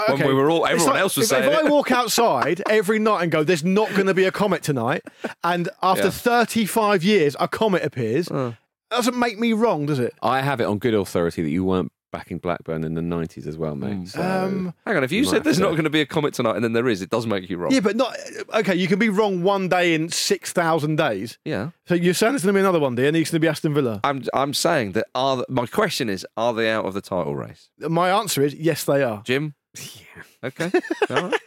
When 0.08 0.26
we 0.26 0.32
were 0.34 0.48
all- 0.50 0.66
everyone 0.66 0.94
like- 0.94 1.00
else 1.00 1.16
was 1.16 1.24
if, 1.30 1.30
saying 1.38 1.52
If 1.52 1.58
it. 1.60 1.66
I 1.66 1.68
walk 1.70 1.90
outside 1.92 2.62
every 2.68 2.98
night 2.98 3.22
and 3.22 3.30
go, 3.30 3.44
"There's 3.44 3.62
not 3.64 3.90
going 3.90 4.06
to 4.06 4.14
be 4.14 4.24
a 4.24 4.32
comet 4.32 4.62
tonight," 4.62 5.02
and 5.44 5.68
after 5.82 6.04
Yeah. 6.04 6.10
35 6.10 7.04
years, 7.04 7.36
a 7.38 7.46
comet 7.46 7.82
appears, 7.84 8.28
Oh. 8.30 8.54
doesn't 8.90 9.16
make 9.16 9.38
me 9.38 9.52
wrong, 9.52 9.86
does 9.86 9.98
it? 9.98 10.14
I 10.22 10.40
have 10.40 10.60
it 10.60 10.64
on 10.64 10.78
good 10.78 10.94
authority 10.94 11.42
that 11.42 11.50
you 11.50 11.62
weren't 11.64 11.92
backing 12.16 12.38
Blackburn 12.38 12.82
in 12.82 12.94
the 12.94 13.02
90s 13.02 13.46
as 13.46 13.58
well, 13.58 13.74
mate. 13.76 14.08
So, 14.08 14.22
Um, 14.22 14.72
Hang 14.86 14.96
on, 14.96 15.04
if 15.04 15.12
you, 15.12 15.18
You 15.18 15.24
said 15.26 15.44
there's 15.44 15.58
not 15.58 15.72
going 15.72 15.84
to 15.84 15.90
be 15.90 16.00
a 16.00 16.06
comet 16.06 16.32
tonight 16.32 16.54
and 16.56 16.64
then 16.64 16.72
there 16.72 16.88
is, 16.88 17.02
it 17.02 17.10
does 17.10 17.26
make 17.26 17.50
you 17.50 17.58
wrong. 17.58 17.72
Yeah, 17.72 17.80
but 17.80 17.94
not 17.94 18.16
okay. 18.54 18.74
You 18.74 18.88
can 18.88 18.98
be 18.98 19.10
wrong 19.10 19.42
one 19.42 19.68
day 19.68 19.92
in 19.94 20.08
six 20.08 20.50
thousand 20.52 20.96
days. 20.96 21.38
Yeah. 21.44 21.70
So 21.86 21.94
you're 21.94 22.14
saying 22.14 22.34
it's 22.34 22.44
going 22.44 22.54
to 22.54 22.58
be 22.58 22.60
another 22.62 22.80
one 22.80 22.94
day, 22.94 23.06
and 23.06 23.16
it's 23.16 23.30
going 23.30 23.40
to 23.40 23.44
be 23.44 23.48
Aston 23.48 23.74
Villa. 23.74 24.00
I'm 24.02 24.22
I'm 24.32 24.54
saying 24.54 24.92
that 24.92 25.06
are 25.14 25.44
my 25.50 25.66
question 25.66 26.08
is 26.08 26.26
are 26.38 26.54
they 26.54 26.70
out 26.70 26.86
of 26.86 26.94
the 26.94 27.02
title 27.02 27.36
race? 27.36 27.68
My 27.78 28.08
answer 28.10 28.42
is 28.42 28.54
yes, 28.54 28.84
they 28.84 29.02
are. 29.02 29.22
Jim? 29.24 29.54
Yeah. 29.76 30.48
Okay. 30.48 30.70
All 31.10 31.22
right. 31.28 31.40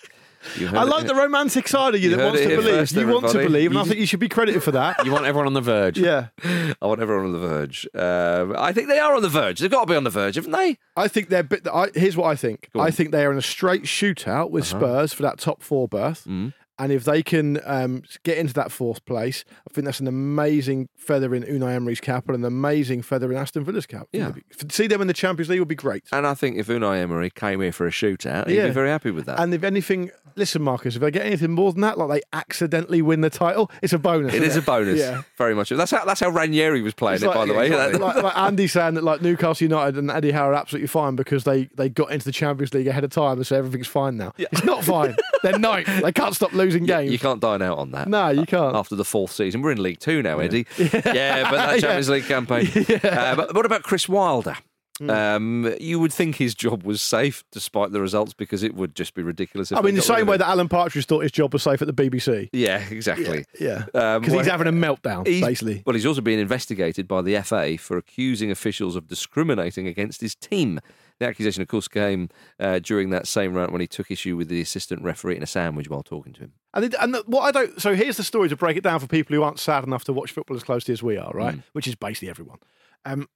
You 0.58 0.70
I 0.70 0.84
like 0.84 1.06
the 1.06 1.16
romantic 1.16 1.68
side 1.68 1.96
of 1.96 2.02
you, 2.02 2.12
You 2.12 2.16
that 2.18 2.26
wants 2.26 2.42
to 2.42 2.48
believe. 2.50 2.64
first, 2.66 2.96
you 2.96 3.08
want 3.08 3.28
to 3.30 3.38
believe, 3.40 3.72
and 3.72 3.80
I 3.80 3.84
think 3.84 4.00
you 4.00 4.06
should 4.06 4.20
be 4.22 4.30
credited 4.30 4.64
for 4.64 4.72
that. 4.72 5.04
you 5.06 5.12
want 5.12 5.26
everyone 5.26 5.48
on 5.48 5.54
the 5.54 5.62
verge. 5.62 5.98
yeah, 5.98 6.28
I 6.44 6.86
want 6.88 7.02
everyone 7.02 7.26
on 7.26 7.32
the 7.34 7.40
verge. 7.40 7.88
Um, 7.94 8.56
I 8.58 8.72
think 8.72 8.88
they 8.88 9.00
are 9.00 9.16
on 9.16 9.22
the 9.22 9.30
verge. 9.30 9.60
They've 9.60 9.70
got 9.72 9.82
to 9.86 9.92
be 9.92 9.96
on 9.98 10.04
the 10.06 10.10
verge, 10.10 10.36
haven't 10.36 10.52
they? 10.52 10.78
I 10.96 11.08
think 11.08 11.30
they're. 11.30 11.44
Bit, 11.44 11.68
I, 11.68 11.88
here's 11.94 12.16
what 12.16 12.28
I 12.28 12.36
think. 12.36 12.70
I 12.78 12.90
think 12.92 13.12
they 13.12 13.26
are 13.26 13.32
in 13.32 13.38
a 13.38 13.42
straight 13.42 13.84
shootout 13.84 14.50
with 14.52 14.64
Uh-huh. 14.74 14.80
Spurs 14.80 15.14
for 15.14 15.24
that 15.24 15.40
top 15.40 15.62
four 15.62 15.88
berth. 15.88 16.26
Mm. 16.26 16.54
And 16.80 16.92
if 16.92 17.04
they 17.04 17.22
can 17.22 17.60
um, 17.66 18.04
get 18.24 18.38
into 18.38 18.54
that 18.54 18.72
fourth 18.72 19.04
place, 19.06 19.44
I 19.70 19.74
think 19.74 19.86
that's 19.86 20.00
an 20.00 20.08
amazing 20.08 20.88
feather 20.96 21.36
in 21.36 21.44
Unai 21.44 21.76
Emery's 21.76 22.00
cap 22.00 22.28
and 22.30 22.38
an 22.38 22.46
amazing 22.46 23.02
feather 23.02 23.30
in 23.32 23.38
Aston 23.38 23.66
Villa's 23.66 23.86
cap. 23.86 24.08
Yeah. 24.14 24.32
to 24.58 24.74
see 24.74 24.88
them 24.88 25.02
in 25.02 25.08
the 25.08 25.14
Champions 25.14 25.50
League 25.50 25.60
would 25.60 25.68
be 25.68 25.76
great. 25.76 26.06
And 26.12 26.26
I 26.26 26.34
think 26.34 26.58
if 26.58 26.68
Unai 26.68 27.00
Emery 27.02 27.30
came 27.30 27.62
here 27.62 27.72
for 27.74 27.86
a 27.86 27.92
shootout, 27.92 28.48
he'd 28.48 28.56
Yeah. 28.56 28.68
be 28.68 28.72
very 28.74 28.90
happy 28.90 29.12
with 29.12 29.26
that. 29.26 29.40
And 29.40 29.54
if 29.54 29.64
anything, 29.64 30.10
listen, 30.36 30.62
Marcus, 30.62 30.96
if 30.96 31.02
they 31.02 31.12
get 31.12 31.26
anything 31.26 31.52
more 31.52 31.72
than 31.74 31.82
that, 31.82 31.98
like 31.98 32.10
they 32.10 32.22
accidentally 32.38 33.02
win 33.02 33.22
the 33.22 33.30
title, 33.30 33.70
it's 33.84 33.94
a 33.94 34.00
bonus. 34.00 34.34
it 34.34 34.42
is 34.44 34.56
a 34.56 34.62
bonus, 34.62 35.00
Yeah. 35.00 35.24
very 35.38 35.54
much. 35.56 35.70
That's 35.70 35.92
how 35.92 36.06
that's 36.06 36.20
how 36.22 36.30
Ranieri 36.30 36.82
was 36.82 36.94
playing 36.94 37.16
It's 37.16 37.24
it, 37.24 37.28
like- 37.28 37.36
by 37.36 37.46
the 37.46 37.54
way. 37.54 37.70
like, 37.70 38.00
like, 38.00 38.24
like 38.24 38.38
Andy 38.38 38.68
saying 38.68 38.94
that 38.94 39.04
like 39.04 39.22
Newcastle 39.22 39.66
United 39.66 39.98
and 39.98 40.10
Eddie 40.10 40.32
Howe 40.32 40.50
are 40.50 40.54
absolutely 40.56 40.88
fine 40.88 41.16
because 41.18 41.44
they, 41.44 41.66
they 41.76 41.90
got 41.90 42.12
into 42.12 42.24
the 42.26 42.32
Champions 42.32 42.74
League 42.74 42.88
ahead 42.88 43.04
of 43.04 43.10
time 43.12 43.38
and 43.38 43.46
so 43.48 43.58
everything's 43.58 43.88
fine 43.88 44.16
now. 44.16 44.32
It's 44.38 44.64
not 44.64 44.86
fine. 44.86 45.16
They're 45.44 45.58
ninth. 45.60 45.88
They 46.04 46.12
can't 46.12 46.36
stop 46.36 46.54
losing 46.54 46.69
you, 46.74 46.88
games. 46.88 47.12
you 47.12 47.20
can't 47.20 47.40
dine 47.40 47.62
out 47.62 47.78
on 47.78 47.92
that. 47.92 48.08
No, 48.08 48.30
you 48.30 48.46
can't. 48.46 48.76
After 48.76 48.96
the 48.96 49.06
fourth 49.06 49.32
season, 49.32 49.62
we're 49.62 49.72
in 49.72 49.82
League 49.84 50.00
Two 50.00 50.22
now, 50.22 50.40
Eddie. 50.40 50.66
Yeah, 50.78 51.50
but 51.50 51.58
that 51.58 51.74
Yeah. 51.76 51.80
Champions 51.80 52.10
League 52.10 52.26
campaign. 52.26 52.68
Uh, 53.04 53.36
but 53.36 53.54
what 53.56 53.66
about 53.66 53.84
Chris 53.84 54.08
Wilder? 54.10 54.56
Hmm. 55.00 55.10
Um, 55.10 55.76
you 55.80 55.98
would 56.00 56.12
think 56.12 56.36
his 56.36 56.54
job 56.54 56.84
was 56.84 57.02
safe 57.02 57.44
despite 57.54 57.92
the 57.94 58.02
results 58.02 58.34
because 58.34 58.64
it 58.64 58.76
would 58.76 58.96
just 58.96 59.14
be 59.14 59.24
ridiculous. 59.24 59.72
If 59.72 59.78
I 59.78 59.82
mean, 59.82 59.96
the 59.96 60.02
same 60.02 60.28
way 60.28 60.36
that 60.36 60.48
Alan 60.48 60.68
Partridge 60.68 61.06
thought 61.06 61.22
his 61.22 61.32
job 61.32 61.54
was 61.54 61.64
safe 61.64 61.82
at 61.82 61.88
the 61.88 61.94
BBC. 61.94 62.50
Yeah, 62.52 62.84
exactly. 62.90 63.46
Yeah, 63.62 63.86
Um, 63.94 64.20
because 64.22 64.30
well, 64.32 64.40
he's 64.40 64.48
having 64.52 64.68
a 64.68 64.74
meltdown, 64.74 65.24
basically. 65.24 65.84
Well, 65.86 65.94
he's 65.94 66.06
also 66.06 66.20
being 66.20 66.40
investigated 66.40 67.08
by 67.08 67.22
the 67.22 67.42
FA 67.44 67.78
for 67.78 67.96
accusing 67.98 68.52
officials 68.52 68.98
of 68.98 69.08
discriminating 69.08 69.88
against 69.88 70.20
his 70.20 70.36
team. 70.36 70.82
The 71.20 71.26
accusation, 71.28 71.62
of 71.62 71.68
course, 71.68 71.88
came 71.88 72.30
uh, 72.60 72.80
during 72.80 73.10
that 73.10 73.28
same 73.28 73.54
round 73.54 73.72
when 73.72 73.82
he 73.82 73.88
took 73.88 74.10
issue 74.10 74.38
with 74.38 74.48
the 74.48 74.62
assistant 74.62 75.04
referee 75.04 75.34
eating 75.34 75.44
a 75.44 75.48
sandwich 75.48 75.90
while 75.90 76.02
talking 76.04 76.32
to 76.34 76.40
him. 76.42 76.54
And, 76.74 76.86
it, 76.86 76.96
and 77.00 77.14
the- 77.14 77.24
what 77.26 77.42
I 77.42 77.52
don't. 77.52 77.82
So 77.82 77.94
here's 77.94 78.18
the 78.18 78.24
story 78.24 78.48
to 78.50 78.56
break 78.56 78.78
it 78.78 78.84
down 78.84 79.00
for 79.00 79.08
people 79.08 79.36
who 79.36 79.44
aren't 79.44 79.60
sad 79.60 79.84
enough 79.84 80.06
to 80.06 80.14
watch 80.14 80.32
football 80.32 80.56
as 80.56 80.64
closely 80.64 80.94
as 80.94 81.04
we 81.04 81.18
are, 81.18 81.32
right? 81.34 81.56
Mm. 81.56 81.64
Which 81.74 81.88
is 81.88 81.96
basically 81.96 82.30
everyone. 82.30 82.60
Um, 83.06 83.28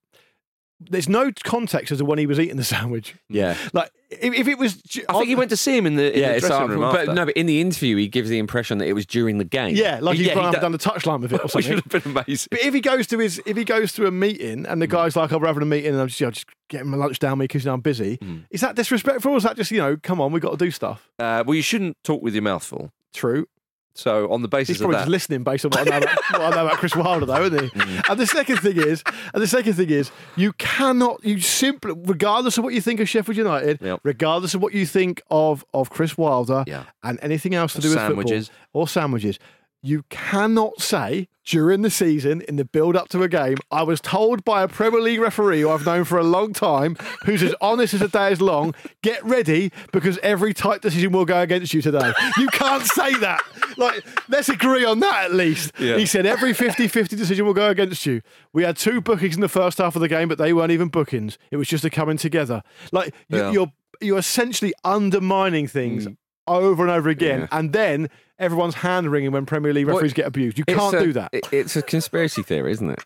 there's 0.89 1.09
no 1.09 1.31
context 1.43 1.91
as 1.91 1.97
to 1.99 2.05
when 2.05 2.17
he 2.19 2.25
was 2.25 2.39
eating 2.39 2.57
the 2.57 2.63
sandwich. 2.75 3.15
Yeah. 3.29 3.55
Like 3.73 3.91
if, 4.09 4.33
if 4.33 4.47
it 4.47 4.57
was, 4.57 4.75
ju- 4.81 5.03
I 5.09 5.13
think 5.13 5.27
he 5.27 5.35
went 5.35 5.49
to 5.49 5.57
see 5.57 5.75
him 5.77 5.85
in 5.87 5.95
the, 5.95 6.13
in 6.13 6.19
yeah, 6.19 6.27
the 6.29 6.35
it's 6.37 6.47
dressing 6.47 6.67
room 6.69 6.81
but 6.81 7.13
no, 7.15 7.25
but 7.25 7.35
in 7.35 7.45
the 7.47 7.59
interview, 7.61 7.95
he 7.97 8.07
gives 8.07 8.29
the 8.29 8.37
impression 8.37 8.77
that 8.77 8.87
it 8.87 8.93
was 8.93 9.05
during 9.05 9.37
the 9.39 9.43
game. 9.43 9.75
yeah, 9.75 9.99
like 10.01 10.17
he's 10.17 10.27
Yeah, 10.27 10.35
gone 10.35 10.43
he 10.43 10.47
up 10.49 10.53
and 10.55 10.61
done 10.61 10.71
the 10.71 10.77
touchline 10.77 11.21
with 11.21 11.33
it 11.33 11.39
or 11.39 11.43
Which 11.53 11.65
something. 11.65 11.75
would 11.75 11.83
have 11.93 12.03
been 12.03 12.11
amazing. 12.25 12.47
But 12.51 12.61
if 12.61 12.73
he 12.73 12.81
goes 12.81 13.07
to 13.07 13.17
his, 13.19 13.41
if 13.45 13.57
he 13.57 13.63
goes 13.63 13.91
to 13.93 14.05
a 14.05 14.11
meeting 14.11 14.65
and 14.65 14.81
the 14.81 14.87
guy's 14.87 15.15
like, 15.15 15.31
"Oh, 15.33 15.37
we're 15.39 15.47
having 15.47 15.63
a 15.63 15.65
meeting," 15.65 15.91
and 15.93 16.01
I'm 16.01 16.07
just, 16.07 16.19
you 16.21 16.27
know, 16.27 16.31
just 16.31 16.45
getting 16.69 16.87
my 16.89 16.97
lunch 16.97 17.19
down 17.19 17.37
me 17.39 17.45
because 17.45 17.63
you 17.65 17.69
know, 17.69 17.73
I'm 17.75 17.81
busy, 17.81 18.19
is 18.51 18.61
that 18.61 18.75
disrespectful? 18.75 19.31
or 19.33 19.37
Is 19.37 19.43
that 19.43 19.55
just, 19.57 19.71
you 19.71 19.79
know, 19.79 19.97
come 20.01 20.21
on, 20.21 20.31
we 20.31 20.37
have 20.37 20.43
got 20.43 20.51
to 20.59 20.65
do 20.65 20.71
stuff? 20.71 21.09
Uh, 21.19 21.43
well, 21.45 21.55
you 21.55 21.61
shouldn't 21.61 21.97
talk 22.03 22.21
with 22.21 22.33
your 22.33 22.43
mouth 22.43 22.63
full. 22.63 22.91
True. 23.13 23.47
So, 23.95 24.31
on 24.31 24.41
the 24.41 24.47
basis 24.47 24.69
He's 24.69 24.81
of 24.81 24.85
probably 24.85 24.95
that, 24.95 25.01
just 25.01 25.11
listening 25.11 25.43
based 25.43 25.65
on 25.65 25.69
what 25.71 25.81
I 25.81 25.83
know 25.83 25.97
about, 25.97 26.17
what 26.31 26.41
I 26.41 26.49
know 26.49 26.65
about 26.67 26.77
Chris 26.79 26.95
Wilder, 26.95 27.25
though, 27.27 27.43
isn't 27.43 27.61
he? 27.61 27.69
Mm. 27.83 28.09
And 28.09 28.19
the 28.19 28.25
second 28.25 28.57
thing 28.57 28.77
is, 28.77 29.03
and 29.33 29.43
the 29.43 29.47
second 29.47 29.73
thing 29.73 29.89
is, 29.91 30.09
you 30.35 30.53
cannot, 30.53 31.23
you 31.23 31.39
simply, 31.39 31.93
regardless 32.05 32.57
of 32.57 32.63
what 32.63 32.73
you 32.73 32.81
think 32.81 32.99
of 32.99 33.07
Sheffield 33.07 33.37
United, 33.37 33.79
Yep. 33.81 33.99
regardless 34.03 34.55
of 34.55 34.61
what 34.63 34.73
you 34.73 34.85
think 34.87 35.21
of 35.29 35.63
of 35.75 35.89
Chris 35.91 36.17
Wilder, 36.17 36.63
Yeah. 36.65 36.85
and 37.03 37.19
anything 37.21 37.53
else 37.53 37.73
to 37.73 37.79
Or 37.79 37.81
do 37.81 37.89
with 37.89 37.97
sandwiches. 37.99 38.47
football 38.47 38.81
or 38.81 38.87
sandwiches, 38.87 39.37
you 39.83 40.03
cannot 40.09 40.81
say 40.81 41.27
during 41.45 41.81
the 41.81 41.89
season 41.89 42.39
in 42.47 42.55
the 42.55 42.63
build 42.63 42.95
up 42.95 43.09
to 43.09 43.21
a 43.21 43.27
game, 43.27 43.57
I 43.69 43.83
was 43.83 43.99
told 43.99 44.45
by 44.45 44.63
a 44.63 44.67
Premier 44.69 45.01
League 45.01 45.19
referee 45.19 45.59
who 45.59 45.69
I've 45.69 45.85
known 45.85 46.05
for 46.05 46.17
a 46.17 46.23
long 46.23 46.53
time, 46.53 46.95
who's 47.25 47.43
as 47.43 47.53
honest 47.59 47.93
as 47.93 48.01
a 48.01 48.07
day 48.07 48.31
is 48.31 48.39
long, 48.39 48.73
get 49.01 49.21
ready 49.25 49.73
because 49.91 50.17
every 50.19 50.53
tight 50.53 50.81
decision 50.81 51.11
will 51.11 51.25
go 51.25 51.41
against 51.41 51.73
you 51.73 51.81
today. 51.81 52.13
You 52.37 52.47
can't 52.47 52.83
say 52.83 53.13
that. 53.15 53.41
Like, 53.77 54.05
let's 54.29 54.47
agree 54.47 54.85
on 54.85 55.01
that 55.01 55.25
at 55.25 55.33
least. 55.33 55.73
Yeah. 55.77 55.97
He 55.97 56.05
said 56.05 56.25
every 56.25 56.53
50 56.53 56.87
50 56.87 57.17
decision 57.17 57.45
will 57.45 57.53
go 57.53 57.69
against 57.69 58.05
you. 58.05 58.21
We 58.53 58.63
had 58.63 58.77
two 58.77 59.01
bookings 59.01 59.35
in 59.35 59.41
the 59.41 59.49
first 59.49 59.79
half 59.79 59.97
of 59.97 60.01
the 60.01 60.07
game, 60.07 60.29
but 60.29 60.37
they 60.37 60.53
weren't 60.53 60.71
even 60.71 60.87
bookings. 60.87 61.37
It 61.51 61.57
was 61.57 61.67
just 61.67 61.83
a 61.83 61.89
coming 61.89 62.15
together. 62.15 62.63
Like, 62.93 63.13
you, 63.27 63.37
Yeah. 63.37 63.51
you're, 63.51 63.73
you're 63.99 64.19
essentially 64.19 64.73
undermining 64.85 65.67
things 65.67 66.07
mm. 66.07 66.15
Over 66.47 66.83
and 66.83 66.91
over 66.91 67.09
again, 67.09 67.41
Yeah. 67.41 67.47
and 67.51 67.71
then 67.73 68.09
everyone's 68.39 68.75
hand 68.75 69.11
wringing 69.11 69.31
when 69.31 69.45
Premier 69.45 69.73
League 69.73 69.85
Well, 69.87 69.95
referees 69.95 70.13
get 70.13 70.25
abused. 70.27 70.57
You 70.57 70.65
can't 70.65 70.93
a- 70.95 70.99
do 70.99 71.13
that. 71.13 71.31
It's 71.51 71.75
a 71.75 71.81
conspiracy 71.81 72.43
theory, 72.43 72.71
isn't 72.73 72.89
it? 72.89 72.99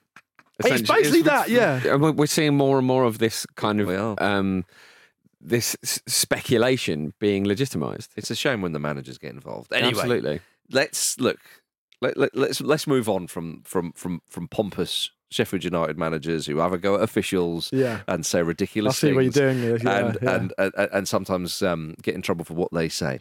It's 0.60 0.68
Essentially, 0.70 0.98
basically 1.00 1.22
that, 1.24 1.50
yeah. 1.50 1.96
we're- 1.98 2.14
We're 2.14 2.26
seeing 2.26 2.56
more 2.58 2.78
and 2.80 2.88
more 2.88 3.04
of 3.04 3.20
this 3.20 3.46
kind 3.56 3.80
of 3.80 4.20
um, 4.20 4.66
this 5.40 5.76
speculation 6.08 7.14
being 7.20 7.46
legitimised. 7.46 8.10
it's 8.16 8.32
a 8.32 8.36
shame 8.36 8.62
when 8.62 8.72
the 8.74 8.80
managers 8.80 9.18
get 9.18 9.32
involved. 9.32 9.72
Anyway, 9.72 9.90
Absolutely. 9.90 10.40
let's 10.72 11.20
look. 11.20 11.40
Let, 12.02 12.16
let, 12.18 12.36
let's 12.36 12.62
let's 12.62 12.86
move 12.88 13.08
on 13.10 13.28
from 13.28 13.62
from 13.64 13.92
from 13.94 14.22
from 14.30 14.48
pompous 14.48 15.10
Sheffield 15.30 15.64
United 15.64 15.98
managers 15.98 16.46
who 16.46 16.58
have 16.58 16.72
a 16.74 16.78
go 16.78 16.96
at 16.96 17.02
officials 17.02 17.70
Yeah. 17.74 18.02
and 18.08 18.26
say 18.26 18.42
ridiculous 18.44 19.04
I 19.04 19.08
see 19.10 19.14
what 19.14 19.24
you're 19.26 19.32
things. 19.34 19.36
doing 19.36 19.62
here, 19.62 19.78
yeah, 19.84 20.08
and, 20.08 20.18
yeah. 20.22 20.36
and, 20.36 20.54
and 20.58 20.90
and 20.94 21.08
sometimes 21.08 21.62
um, 21.62 21.96
get 22.02 22.16
in 22.16 22.22
trouble 22.22 22.46
for 22.46 22.54
what 22.54 22.72
they 22.72 22.90
say. 22.90 23.20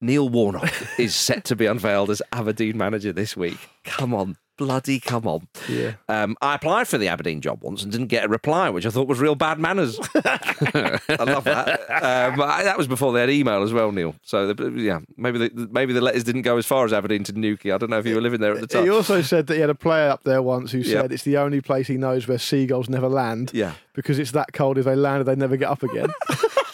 Neil 0.00 0.28
Warnock 0.28 0.70
is 0.98 1.14
set 1.14 1.44
to 1.46 1.56
be 1.56 1.66
unveiled 1.66 2.10
as 2.10 2.20
Aberdeen 2.32 2.76
manager 2.76 3.12
this 3.12 3.36
week. 3.36 3.58
Come 3.84 4.12
on, 4.14 4.36
bloody 4.56 5.00
come 5.00 5.26
on! 5.26 5.48
Yeah. 5.68 5.94
Um, 6.08 6.36
I 6.40 6.54
applied 6.54 6.88
for 6.88 6.98
the 6.98 7.08
Aberdeen 7.08 7.40
job 7.40 7.62
once 7.62 7.82
and 7.82 7.90
didn't 7.92 8.06
get 8.08 8.24
a 8.24 8.28
reply, 8.28 8.70
which 8.70 8.86
I 8.86 8.90
thought 8.90 9.08
was 9.08 9.18
real 9.20 9.34
bad 9.34 9.58
manners. 9.58 9.98
I 10.14 10.98
love 11.24 11.44
that. 11.44 11.80
Um, 11.90 12.40
I- 12.40 12.62
that 12.64 12.76
was 12.78 12.86
before 12.88 13.12
they 13.12 13.20
had 13.20 13.30
email 13.30 13.62
as 13.62 13.72
well, 13.72 13.92
Neil. 13.92 14.14
So 14.22 14.52
the, 14.52 14.70
yeah, 14.72 15.00
maybe 15.16 15.38
the, 15.48 15.68
maybe 15.70 15.92
the 15.92 16.00
letters 16.00 16.24
didn't 16.24 16.42
go 16.42 16.56
as 16.56 16.66
far 16.66 16.84
as 16.84 16.92
Aberdeen 16.92 17.22
to 17.24 17.32
Newquay. 17.32 17.70
I 17.70 17.78
don't 17.78 17.90
know 17.90 17.98
if 17.98 18.06
you 18.06 18.14
were 18.14 18.20
living 18.20 18.40
there 18.40 18.52
at 18.54 18.60
the 18.60 18.66
time. 18.66 18.84
He 18.84 18.90
also 18.90 19.22
said 19.22 19.46
that 19.46 19.54
he 19.54 19.60
had 19.60 19.70
a 19.70 19.74
player 19.74 20.08
up 20.10 20.24
there 20.24 20.42
once 20.42 20.72
who 20.72 20.82
said 20.82 21.12
it's 21.12 21.22
the 21.24 21.36
only 21.36 21.60
place 21.60 21.86
he 21.86 21.96
knows 21.96 22.26
where 22.26 22.38
seagulls 22.38 22.88
never 22.88 23.08
land. 23.08 23.50
Yeah. 23.54 23.74
Because 23.94 24.18
it's 24.18 24.32
that 24.32 24.52
cold 24.52 24.78
if 24.78 24.84
they 24.84 24.96
landed, 24.96 25.24
they 25.24 25.36
never 25.36 25.56
get 25.56 25.68
up 25.70 25.82
again. 25.82 26.10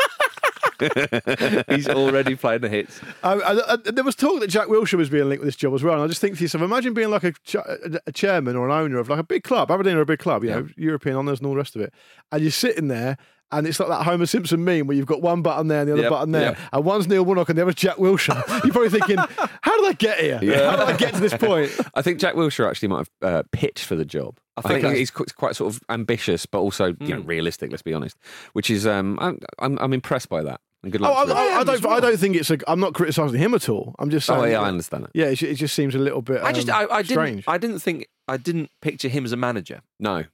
He's 1.69 1.89
already 1.89 2.37
playing 2.37 2.63
the 2.63 2.69
hits. 2.69 3.01
I, 3.23 3.33
I, 3.35 3.73
I- 3.75 3.77
there 3.91 4.05
was 4.05 4.15
talk 4.15 4.41
that 4.41 4.49
Jack 4.49 4.69
Wilshere 4.69 4.95
was 4.99 5.11
being 5.11 5.29
linked 5.29 5.41
with 5.41 5.49
this 5.49 5.57
job 5.57 5.75
as 5.75 5.83
well. 5.83 5.95
And 5.95 6.03
I 6.03 6.07
just 6.07 6.21
think 6.21 6.37
to 6.37 6.43
yourself, 6.43 6.63
imagine 6.63 6.95
being 6.95 7.11
like 7.11 7.25
a, 7.25 7.33
ch- 7.33 7.57
a, 7.57 8.13
chairman 8.13 8.57
or 8.57 8.69
an 8.69 8.73
owner 8.73 8.99
of 8.99 9.09
like 9.09 9.19
a 9.19 9.25
big 9.25 9.43
club, 9.45 9.71
Aberdeen 9.71 9.97
are 9.97 10.01
a 10.03 10.07
big 10.07 10.19
club, 10.19 10.45
you 10.45 10.51
know, 10.51 10.69
European 10.77 11.17
honours 11.17 11.39
and 11.41 11.47
all 11.47 11.53
the 11.53 11.59
rest 11.59 11.77
of 11.77 11.83
it. 11.83 11.93
And 12.31 12.43
you're 12.43 12.51
sitting 12.51 12.89
there 12.89 13.17
and 13.53 13.67
it's 13.67 13.79
like 13.79 13.89
that 13.91 14.03
Homer 14.05 14.27
Simpson 14.27 14.65
meme 14.65 14.87
where 14.87 14.97
you've 14.97 15.07
got 15.07 15.23
one 15.23 15.43
button 15.43 15.69
there 15.69 15.81
and 15.81 15.89
the 15.89 15.93
other 15.93 16.03
Yep, 16.03 16.11
button 16.11 16.33
there. 16.33 16.43
yep. 16.43 16.59
And 16.73 16.85
one's 16.85 17.07
Neil 17.07 17.25
Warnock 17.25 17.49
and 17.51 17.59
the 17.59 17.63
other's 17.63 17.75
Jack 17.75 17.97
Wilshere. 17.97 18.47
You're 18.65 18.73
probably 18.73 18.91
thinking, 18.91 19.17
how 19.19 19.77
did 19.81 19.87
I 19.89 19.93
get 19.93 20.19
here? 20.19 20.39
How 20.71 20.77
did 20.85 20.95
I 20.95 20.97
get 20.97 21.15
to 21.15 21.21
this 21.21 21.35
point? 21.37 21.71
I 21.95 22.03
think 22.03 22.19
Jack 22.19 22.35
Wilshere 22.35 22.69
actually 22.69 22.89
might 22.89 22.99
have 22.99 23.11
uh, 23.23 23.43
pitched 23.53 23.85
for 23.85 23.95
the 23.95 24.05
job. 24.05 24.39
I 24.57 24.63
think, 24.63 24.85
Okay. 24.85 24.99
he's 24.99 25.11
quite, 25.11 25.35
quite 25.37 25.57
sort 25.57 25.75
of 25.75 25.83
ambitious, 25.89 26.45
but 26.47 26.59
also 26.61 26.95
you 27.01 27.15
know 27.15 27.21
realistic. 27.21 27.71
Let's 27.71 27.83
be 27.83 27.95
honest. 27.95 28.17
Which 28.53 28.69
is 28.71 28.87
um, 28.87 29.19
I'm, 29.21 29.39
I'm 29.59 29.79
I'm 29.79 29.93
impressed 29.95 30.29
by 30.29 30.43
that. 30.43 30.61
And 30.83 30.93
good 30.93 31.01
Oh, 31.01 31.05
luck. 31.05 31.29
I. 31.31 31.33
I, 31.57 31.61
I 31.61 31.65
don't. 31.65 31.87
I 31.87 32.01
don't 32.01 32.19
think 32.19 32.37
it's 32.37 32.51
a. 32.51 32.59
I'm 32.69 32.79
not 32.81 32.93
criticising 32.93 33.39
him 33.39 33.55
at 33.55 33.69
all. 33.71 33.95
I'm 33.99 34.11
just 34.11 34.27
saying. 34.27 34.41
Oh, 34.41 34.45
yeah, 34.45 34.61
I 34.61 34.69
understand 34.69 35.05
that. 35.05 35.11
Yeah, 35.15 35.27
it, 35.27 35.37
ju- 35.37 35.47
it 35.49 35.55
just 35.55 35.75
seems 35.75 35.95
a 35.95 35.99
little 35.99 36.21
bit. 36.21 36.43
I 36.43 36.53
just 36.53 36.69
um, 36.69 36.87
I, 36.91 36.97
I 36.97 37.03
didn't 37.03 37.07
strange. 37.15 37.45
I 37.47 37.57
didn't 37.57 37.79
think 37.79 38.09
I 38.29 38.37
didn't 38.37 38.71
picture 38.83 39.09
him 39.09 39.25
as 39.25 39.33
a 39.33 39.37
manager. 39.39 39.81
No, 39.99 40.25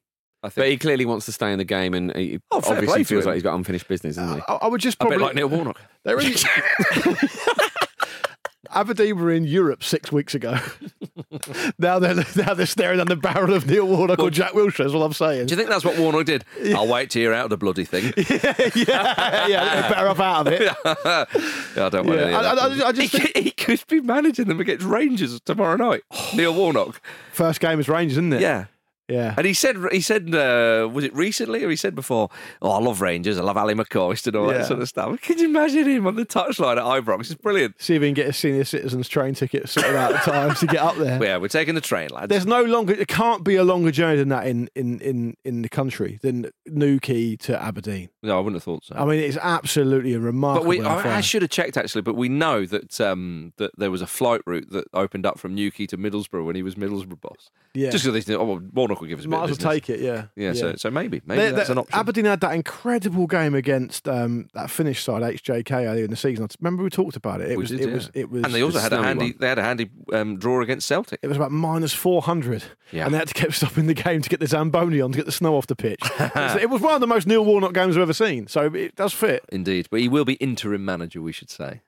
I 0.42 0.50
but 0.50 0.68
he 0.68 0.76
clearly 0.76 1.04
wants 1.04 1.26
to 1.26 1.32
stay 1.32 1.50
in 1.52 1.58
the 1.58 1.64
game, 1.64 1.94
and 1.94 2.14
he 2.14 2.38
Oh, 2.52 2.60
fair 2.60 2.76
play 2.76 2.76
obviously 2.76 3.02
to 3.04 3.08
feels 3.08 3.24
him. 3.24 3.28
like 3.28 3.34
he's 3.34 3.42
got 3.42 3.54
unfinished 3.56 3.88
business, 3.88 4.16
doesn't 4.16 4.36
he? 4.36 4.40
Uh, 4.46 4.54
I, 4.54 4.66
I 4.66 4.66
would 4.68 4.80
just 4.80 4.94
a 4.96 4.98
probably 4.98 5.18
bit 5.18 5.24
like 5.24 5.34
Neil 5.34 5.48
Warnock. 5.48 5.80
They're 6.04 6.16
really. 6.16 6.36
Aberdeen 8.70 9.16
were 9.18 9.30
in 9.32 9.44
Europe 9.44 9.82
six 9.82 10.12
weeks 10.12 10.34
ago. 10.34 10.58
now 11.78 11.98
they're 11.98 12.14
now 12.36 12.52
they're 12.52 12.66
staring 12.66 12.98
down 12.98 13.06
the 13.06 13.16
barrel 13.16 13.54
of 13.54 13.66
Neil 13.66 13.86
Warnock 13.86 14.18
or 14.18 14.28
Jack 14.30 14.52
Wilshere. 14.52 14.84
Is 14.84 14.94
all 14.94 15.02
I'm 15.02 15.14
saying. 15.14 15.46
Do 15.46 15.52
you 15.52 15.56
think 15.56 15.70
that's 15.70 15.86
what 15.86 15.96
Warnock 15.98 16.26
did? 16.26 16.44
I'll 16.74 16.86
wait 16.86 17.08
till 17.08 17.22
you're 17.22 17.32
out 17.32 17.44
of 17.44 17.50
the 17.50 17.56
bloody 17.56 17.84
thing. 17.84 18.12
yeah, 18.16 19.46
yeah, 19.46 19.80
they're 19.80 19.90
better 19.90 20.08
off 20.08 20.20
out 20.20 20.46
of 20.46 20.52
it. 20.52 20.60
Yeah, 20.62 21.86
I 21.86 21.88
don't 21.88 22.06
want 22.06 22.20
Yeah, 22.20 22.26
any 22.26 22.34
of 22.34 22.40
I- 22.40 22.42
that. 22.42 22.58
I- 22.58 22.84
I- 22.84 22.88
I 22.88 22.92
just 22.92 23.00
he, 23.00 23.08
think- 23.18 23.32
could- 23.34 23.42
he 23.44 23.50
could 23.52 23.84
be 23.88 24.00
managing 24.02 24.48
them 24.48 24.60
against 24.60 24.84
Rangers 24.84 25.40
tomorrow 25.40 25.76
night. 25.76 26.02
Neil 26.34 26.52
Warnock. 26.54 27.00
First 27.32 27.60
game 27.60 27.80
is 27.80 27.88
Rangers, 27.88 28.18
isn't 28.18 28.34
it? 28.34 28.42
Yeah. 28.42 28.66
Yeah. 29.08 29.34
And 29.36 29.46
he 29.46 29.54
said, 29.54 29.76
he 29.90 30.00
said, 30.00 30.34
uh, 30.34 30.88
was 30.92 31.04
it 31.04 31.14
recently 31.14 31.64
or 31.64 31.70
he 31.70 31.76
said 31.76 31.94
before? 31.94 32.28
Oh, 32.60 32.70
I 32.72 32.78
love 32.78 33.00
Rangers. 33.00 33.38
I 33.38 33.42
love 33.42 33.56
Ally 33.56 33.72
McCoist 33.74 34.26
and 34.26 34.36
all 34.36 34.50
Yeah. 34.52 34.58
that 34.58 34.66
sort 34.66 34.80
of 34.80 34.88
stuff. 34.88 35.20
Can 35.22 35.38
you 35.38 35.46
imagine 35.46 35.86
him 35.88 36.06
on 36.06 36.16
the 36.16 36.26
touchline 36.26 36.76
at 36.76 36.84
Ibrox? 37.04 37.20
It's 37.20 37.34
brilliant. 37.34 37.80
See 37.80 37.94
if 37.94 38.00
we 38.02 38.08
can 38.08 38.14
get 38.14 38.28
a 38.28 38.32
senior 38.32 38.64
citizens 38.64 39.08
train 39.08 39.34
ticket 39.34 39.68
sorted 39.68 39.96
out 39.96 40.14
at 40.14 40.22
times 40.24 40.60
to 40.60 40.66
get 40.66 40.80
up 40.80 40.96
there. 40.96 41.18
Yeah, 41.28 41.38
we're 41.38 41.48
taking 41.48 41.74
the 41.74 41.80
train, 41.80 42.08
lads. 42.10 42.28
There's 42.28 42.46
no 42.46 42.62
longer. 42.62 42.92
It 42.94 43.08
can't 43.08 43.44
be 43.44 43.56
a 43.56 43.64
longer 43.64 43.90
journey 43.90 44.16
than 44.18 44.28
that 44.28 44.46
in 44.46 44.68
in 44.74 45.00
in 45.00 45.36
in 45.44 45.62
the 45.62 45.68
country 45.68 46.18
than 46.22 46.50
Newquay 46.66 47.36
to 47.36 47.60
Aberdeen. 47.62 48.08
no, 48.22 48.36
I 48.36 48.40
wouldn't 48.40 48.56
have 48.56 48.62
thought 48.62 48.84
so. 48.84 48.94
I 48.96 49.04
mean, 49.04 49.20
it's 49.20 49.36
absolutely 49.38 50.14
a 50.14 50.20
remarkable. 50.20 50.64
but 50.64 50.68
we, 50.68 50.80
I, 50.82 51.18
I 51.18 51.20
should 51.20 51.42
have 51.42 51.50
checked 51.50 51.76
actually. 51.76 52.02
But 52.02 52.14
we 52.14 52.28
know 52.28 52.66
that 52.66 53.00
um, 53.00 53.52
that 53.56 53.72
there 53.76 53.90
was 53.90 54.02
a 54.02 54.06
flight 54.06 54.40
route 54.46 54.70
that 54.70 54.84
opened 54.94 55.26
up 55.26 55.38
from 55.38 55.54
Newquay 55.54 55.86
to 55.86 55.96
Middlesbrough 55.98 56.44
when 56.44 56.56
he 56.56 56.62
was 56.62 56.74
Middlesbrough 56.76 57.20
boss. 57.20 57.50
Yeah. 57.74 57.90
Just 57.90 58.04
because 58.04 58.14
they 58.14 58.20
think, 58.22 58.40
oh, 58.40 58.44
well, 58.44 58.60
Will 59.00 59.08
give 59.08 59.18
us 59.18 59.24
a 59.24 59.28
bit 59.28 59.36
Might 59.36 59.44
of 59.44 59.50
as 59.50 59.58
well 59.60 59.72
take 59.72 59.90
it. 59.90 60.00
Yeah. 60.00 60.26
Yeah, 60.36 60.52
so 60.52 60.74
so 60.76 60.90
maybe 60.90 61.20
maybe 61.26 61.40
They- 61.42 61.50
that's 61.52 61.68
they- 61.68 61.72
an 61.72 61.78
option. 61.78 61.98
Aberdeen 61.98 62.24
had 62.26 62.40
that 62.40 62.52
incredible 62.54 63.26
game 63.26 63.54
against 63.54 64.08
um, 64.08 64.48
that 64.54 64.70
Finnish 64.70 65.02
side 65.04 65.22
HJK 65.22 65.86
earlier 65.86 66.04
in 66.04 66.10
the 66.10 66.16
season. 66.16 66.44
I 66.44 66.48
remember 66.60 66.82
we 66.82 66.90
talked 66.90 67.16
about 67.16 67.40
it. 67.40 67.50
It 67.50 67.56
We 67.56 67.62
was 67.62 67.70
did, 67.70 67.80
it 67.80 67.88
yeah. 67.88 67.94
was 67.94 68.10
it 68.14 68.30
was 68.30 68.44
and 68.44 68.54
they 68.54 68.62
also 68.62 68.78
had 68.78 68.92
a 68.92 69.02
handy 69.02 69.26
one. 69.26 69.34
they 69.40 69.48
had 69.48 69.58
a 69.58 69.62
handy 69.62 69.90
um, 70.12 70.38
draw 70.38 70.60
against 70.62 70.86
Celtic. 70.86 71.20
it 71.22 71.28
was 71.28 71.36
about 71.36 71.52
minus 71.52 71.92
four 71.92 72.22
hundred. 72.22 72.64
Yeah. 72.92 73.04
And 73.04 73.14
they 73.14 73.18
had 73.18 73.28
to 73.28 73.34
keep 73.34 73.52
stopping 73.52 73.86
the 73.86 73.94
game 73.94 74.22
to 74.22 74.28
get 74.28 74.40
the 74.40 74.46
Zamboni 74.46 75.00
on 75.00 75.12
to 75.12 75.16
get 75.16 75.26
the 75.26 75.32
snow 75.32 75.56
off 75.56 75.66
the 75.66 75.76
pitch. 75.76 76.00
It 76.58 76.70
was 76.70 76.80
one 76.82 76.94
of 76.94 77.00
the 77.00 77.06
most 77.06 77.26
Neil 77.26 77.44
Warnock 77.44 77.72
games 77.74 77.96
I've 77.96 78.02
ever 78.02 78.12
seen. 78.12 78.46
So 78.48 78.62
it 78.74 78.96
does 78.96 79.12
fit. 79.12 79.44
Indeed, 79.50 79.88
but 79.90 80.00
he 80.00 80.08
will 80.08 80.24
be 80.24 80.34
interim 80.34 80.84
manager, 80.84 81.20
we 81.22 81.32
should 81.32 81.50
say, 81.50 81.82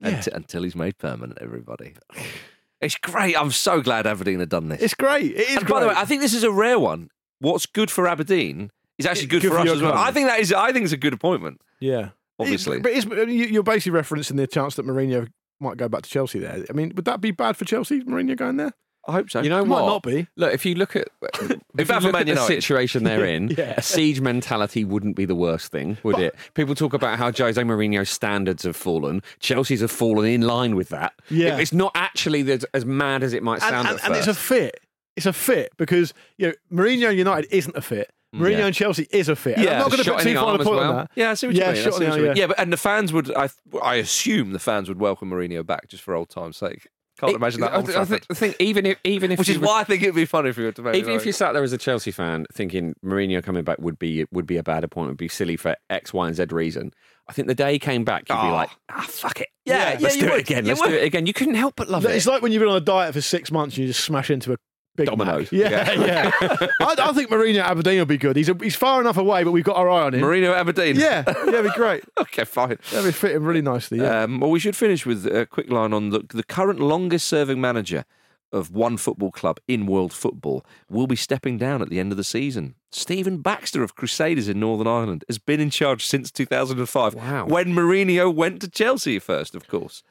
Yeah. 0.00 0.08
Unt- 0.16 0.26
until 0.28 0.62
he's 0.62 0.74
made 0.76 0.98
permanent. 0.98 1.38
Everybody, 1.40 1.94
it's 2.84 2.96
great. 2.96 3.36
I'm 3.36 3.50
so 3.50 3.80
glad 3.80 4.06
Aberdeen 4.06 4.40
have 4.40 4.48
done 4.48 4.68
this. 4.68 4.80
It's 4.82 4.94
great. 4.94 5.32
It 5.32 5.40
is 5.40 5.56
and 5.56 5.66
great. 5.66 5.68
by 5.74 5.80
the 5.80 5.88
way, 5.88 5.94
I 5.96 6.04
think 6.04 6.20
this 6.22 6.34
is 6.34 6.44
a 6.44 6.50
rare 6.50 6.78
one. 6.78 7.08
What's 7.40 7.66
good 7.66 7.90
for 7.90 8.06
Aberdeen 8.08 8.70
is 8.98 9.06
actually 9.06 9.26
good, 9.26 9.42
Good 9.42 9.48
for, 9.50 9.54
for 9.56 9.60
us 9.60 9.66
your 9.66 9.74
as 9.76 9.82
well. 9.82 9.92
club. 9.92 10.06
I 10.06 10.10
think 10.12 10.28
that 10.28 10.40
is. 10.40 10.52
I 10.52 10.72
think 10.72 10.84
it's 10.84 10.92
a 10.92 10.96
good 10.96 11.12
appointment. 11.14 11.60
yeah. 11.80 12.10
Obviously. 12.38 12.78
It- 12.78 12.82
but 12.82 12.92
it's, 12.92 13.06
you- 13.06 13.46
you're 13.46 13.62
basically 13.62 13.98
referencing 14.00 14.36
the 14.36 14.46
chance 14.48 14.74
that 14.74 14.84
Mourinho 14.84 15.28
might 15.60 15.76
go 15.76 15.88
back 15.88 16.02
to 16.02 16.10
Chelsea 16.10 16.40
there. 16.40 16.64
I 16.68 16.72
mean, 16.72 16.92
would 16.96 17.04
that 17.04 17.20
be 17.20 17.30
bad 17.30 17.56
for 17.56 17.64
Chelsea, 17.64 18.02
Mourinho 18.02 18.36
going 18.36 18.56
there? 18.56 18.72
I 19.06 19.12
hope 19.12 19.30
so. 19.30 19.40
You 19.42 19.50
know 19.50 19.60
It 19.62 19.66
might 19.66 19.82
what? 19.82 19.86
not 19.86 20.02
be. 20.02 20.26
Look, 20.36 20.54
if 20.54 20.64
you 20.64 20.74
look 20.76 20.96
at 20.96 21.08
if 21.22 21.50
you 21.88 22.00
look 22.00 22.14
at 22.14 22.26
the 22.26 22.36
situation 22.46 23.04
they're 23.04 23.24
in, 23.36 23.48
Yeah. 23.56 23.74
a 23.76 23.82
siege 23.82 24.20
mentality 24.20 24.84
wouldn't 24.84 25.14
be 25.16 25.24
the 25.24 25.34
worst 25.34 25.70
thing, 25.72 25.98
would 26.02 26.18
it? 26.18 26.34
People 26.54 26.74
talk 26.74 26.94
about 26.94 27.18
how 27.18 27.30
Jose 27.30 27.60
Mourinho's 27.62 28.08
standards 28.10 28.62
have 28.62 28.76
fallen. 28.76 29.22
Chelsea's 29.40 29.80
have 29.82 29.90
fallen 29.90 30.26
in 30.26 30.40
line 30.42 30.74
with 30.74 30.88
that. 30.88 31.12
Yeah. 31.30 31.58
it's 31.58 31.72
not 31.72 31.92
actually 31.94 32.50
as, 32.50 32.64
as 32.72 32.84
mad 32.84 33.22
as 33.22 33.32
it 33.34 33.42
might 33.42 33.60
sound 33.60 33.88
and, 33.88 33.98
at 33.98 34.04
and 34.06 34.14
it's 34.16 34.26
a 34.26 34.34
fit. 34.34 34.80
It's 35.16 35.26
a 35.26 35.32
fit 35.32 35.72
because 35.76 36.12
you 36.38 36.48
know 36.48 36.54
Mourinho 36.72 37.14
United 37.14 37.54
isn't 37.54 37.76
a 37.76 37.82
fit. 37.82 38.10
Mm, 38.34 38.40
Mourinho 38.40 38.58
Yeah. 38.58 38.66
and 38.66 38.74
Chelsea 38.74 39.06
is 39.12 39.28
a 39.28 39.36
fit. 39.36 39.56
And 39.58 39.64
Yeah, 39.64 39.72
I'm 39.74 39.78
not 39.80 39.90
going 39.92 40.02
to 40.02 40.12
put 40.14 40.22
too 40.22 40.36
arm 40.38 40.60
a 40.60 40.64
point 40.64 40.80
on 40.80 40.96
that. 40.96 41.10
Yeah, 41.14 41.30
I 41.30 41.34
see 41.34 41.46
what 41.46 41.54
yeah, 41.56 41.68
you 41.68 41.74
mean. 41.74 41.84
Shot 41.84 41.94
see 41.94 42.04
in 42.04 42.10
the 42.10 42.16
arm, 42.16 42.22
mean. 42.24 42.36
yeah, 42.36 42.46
but 42.48 42.58
and 42.58 42.72
the 42.72 42.76
fans 42.76 43.12
would. 43.12 43.32
I 43.36 43.48
I 43.82 43.96
assume 43.96 44.52
the 44.52 44.58
fans 44.58 44.88
would 44.88 44.98
welcome 44.98 45.30
Mourinho 45.30 45.64
back 45.64 45.88
just 45.88 46.02
for 46.02 46.14
old 46.14 46.30
time's 46.30 46.56
sake. 46.56 46.88
Can't 47.20 47.32
It- 47.32 47.36
imagine 47.36 47.60
that. 47.60 47.72
I, 47.72 47.76
Old 47.76 47.86
th- 47.86 47.96
I 47.96 48.00
Trafford. 48.04 48.26
think, 48.26 48.26
I 48.30 48.34
think 48.34 48.56
even 48.60 48.86
if 48.86 48.98
even 49.04 49.30
if 49.30 49.38
Which 49.38 49.48
is 49.48 49.58
were- 49.58 49.66
why 49.68 49.80
I 49.80 49.84
think 49.84 50.02
it'd 50.02 50.14
be 50.16 50.24
funny 50.24 50.48
if 50.50 50.56
we 50.56 50.64
were 50.64 50.72
to 50.72 50.82
make 50.82 50.96
Even 50.96 51.12
if 51.14 51.24
you 51.24 51.30
sat 51.32 51.52
there 51.52 51.62
as 51.62 51.72
a 51.72 51.78
Chelsea 51.78 52.10
fan 52.10 52.44
thinking 52.52 52.94
Mourinho 53.04 53.42
coming 53.42 53.62
back 53.62 53.78
would 53.78 53.98
be 53.98 54.24
would 54.32 54.46
be 54.46 54.56
a 54.56 54.62
bad 54.64 54.82
appointment, 54.84 55.12
would 55.12 55.18
be 55.18 55.28
silly 55.28 55.56
for 55.56 55.76
X, 55.90 56.12
Y, 56.12 56.26
and 56.26 56.34
Z 56.36 56.46
reason. 56.50 56.90
I 57.28 57.32
think 57.32 57.48
the 57.48 57.54
day 57.54 57.72
he 57.72 57.78
came 57.78 58.04
back, 58.04 58.28
you'd 58.28 58.34
be 58.34 58.48
Oh. 58.48 58.52
like, 58.52 58.68
ah, 58.90 59.06
fuck 59.08 59.40
it. 59.40 59.48
Yeah, 59.64 59.92
yeah, 59.94 59.98
let's 60.00 60.16
you 60.16 60.22
do 60.22 60.26
would. 60.30 60.34
it 60.40 60.40
again. 60.40 60.64
You 60.64 60.70
Let's 60.72 60.80
would. 60.82 60.88
do 60.90 60.96
it 60.96 61.04
again. 61.04 61.26
You 61.26 61.32
couldn't 61.32 61.54
help 61.54 61.74
but 61.76 61.88
love 61.88 62.04
It's 62.04 62.12
it. 62.12 62.16
It's 62.18 62.26
like 62.26 62.42
when 62.42 62.52
you've 62.52 62.60
been 62.60 62.68
on 62.68 62.76
a 62.76 62.80
diet 62.80 63.14
for 63.14 63.20
six 63.22 63.50
months 63.50 63.76
and 63.76 63.82
you 63.82 63.86
just 63.92 64.04
smash 64.04 64.28
into 64.28 64.52
a 64.52 64.56
Big 64.96 65.08
Domino's. 65.08 65.50
Mac. 65.50 65.70
Yeah, 65.70 65.92
yeah. 65.92 66.30
I, 66.80 66.94
I 66.98 67.12
think 67.12 67.30
Mourinho 67.30 67.58
at 67.58 67.70
Aberdeen 67.70 67.98
will 67.98 68.06
be 68.06 68.16
good. 68.16 68.36
He's 68.36 68.48
a, 68.48 68.54
he's 68.54 68.76
far 68.76 69.00
enough 69.00 69.16
away, 69.16 69.42
but 69.42 69.50
we've 69.50 69.64
got 69.64 69.76
our 69.76 69.90
eye 69.90 70.02
on 70.04 70.14
him. 70.14 70.20
Mourinho 70.20 70.52
at 70.52 70.58
Aberdeen. 70.58 70.96
Yeah, 70.96 71.24
yeah, 71.26 71.48
it'd 71.48 71.64
be 71.64 71.70
great. 71.70 72.04
okay, 72.20 72.44
fine. 72.44 72.78
That'd 72.90 73.06
be 73.06 73.12
fit 73.12 73.32
him 73.32 73.44
really 73.44 73.62
nicely. 73.62 73.98
Yeah. 73.98 74.22
Um, 74.22 74.40
well, 74.40 74.50
we 74.50 74.60
should 74.60 74.76
finish 74.76 75.04
with 75.04 75.26
a 75.26 75.46
quick 75.46 75.70
line 75.70 75.92
on 75.92 76.10
the, 76.10 76.24
the 76.28 76.44
current 76.44 76.78
longest 76.78 77.26
serving 77.26 77.60
manager 77.60 78.04
of 78.52 78.70
one 78.70 78.96
football 78.96 79.32
club 79.32 79.58
in 79.66 79.84
world 79.84 80.12
football 80.12 80.64
will 80.88 81.08
be 81.08 81.16
stepping 81.16 81.58
down 81.58 81.82
at 81.82 81.90
the 81.90 81.98
end 81.98 82.12
of 82.12 82.16
the 82.16 82.22
season. 82.22 82.76
Stephen 82.92 83.38
Baxter 83.38 83.82
of 83.82 83.96
Crusaders 83.96 84.48
in 84.48 84.60
Northern 84.60 84.86
Ireland 84.86 85.24
has 85.26 85.38
been 85.38 85.58
in 85.58 85.70
charge 85.70 86.06
since 86.06 86.30
2005. 86.30 87.14
Wow. 87.14 87.46
When 87.46 87.74
Mourinho 87.74 88.32
went 88.32 88.60
to 88.60 88.68
Chelsea 88.68 89.18
first, 89.18 89.56
of 89.56 89.66
course. 89.66 90.04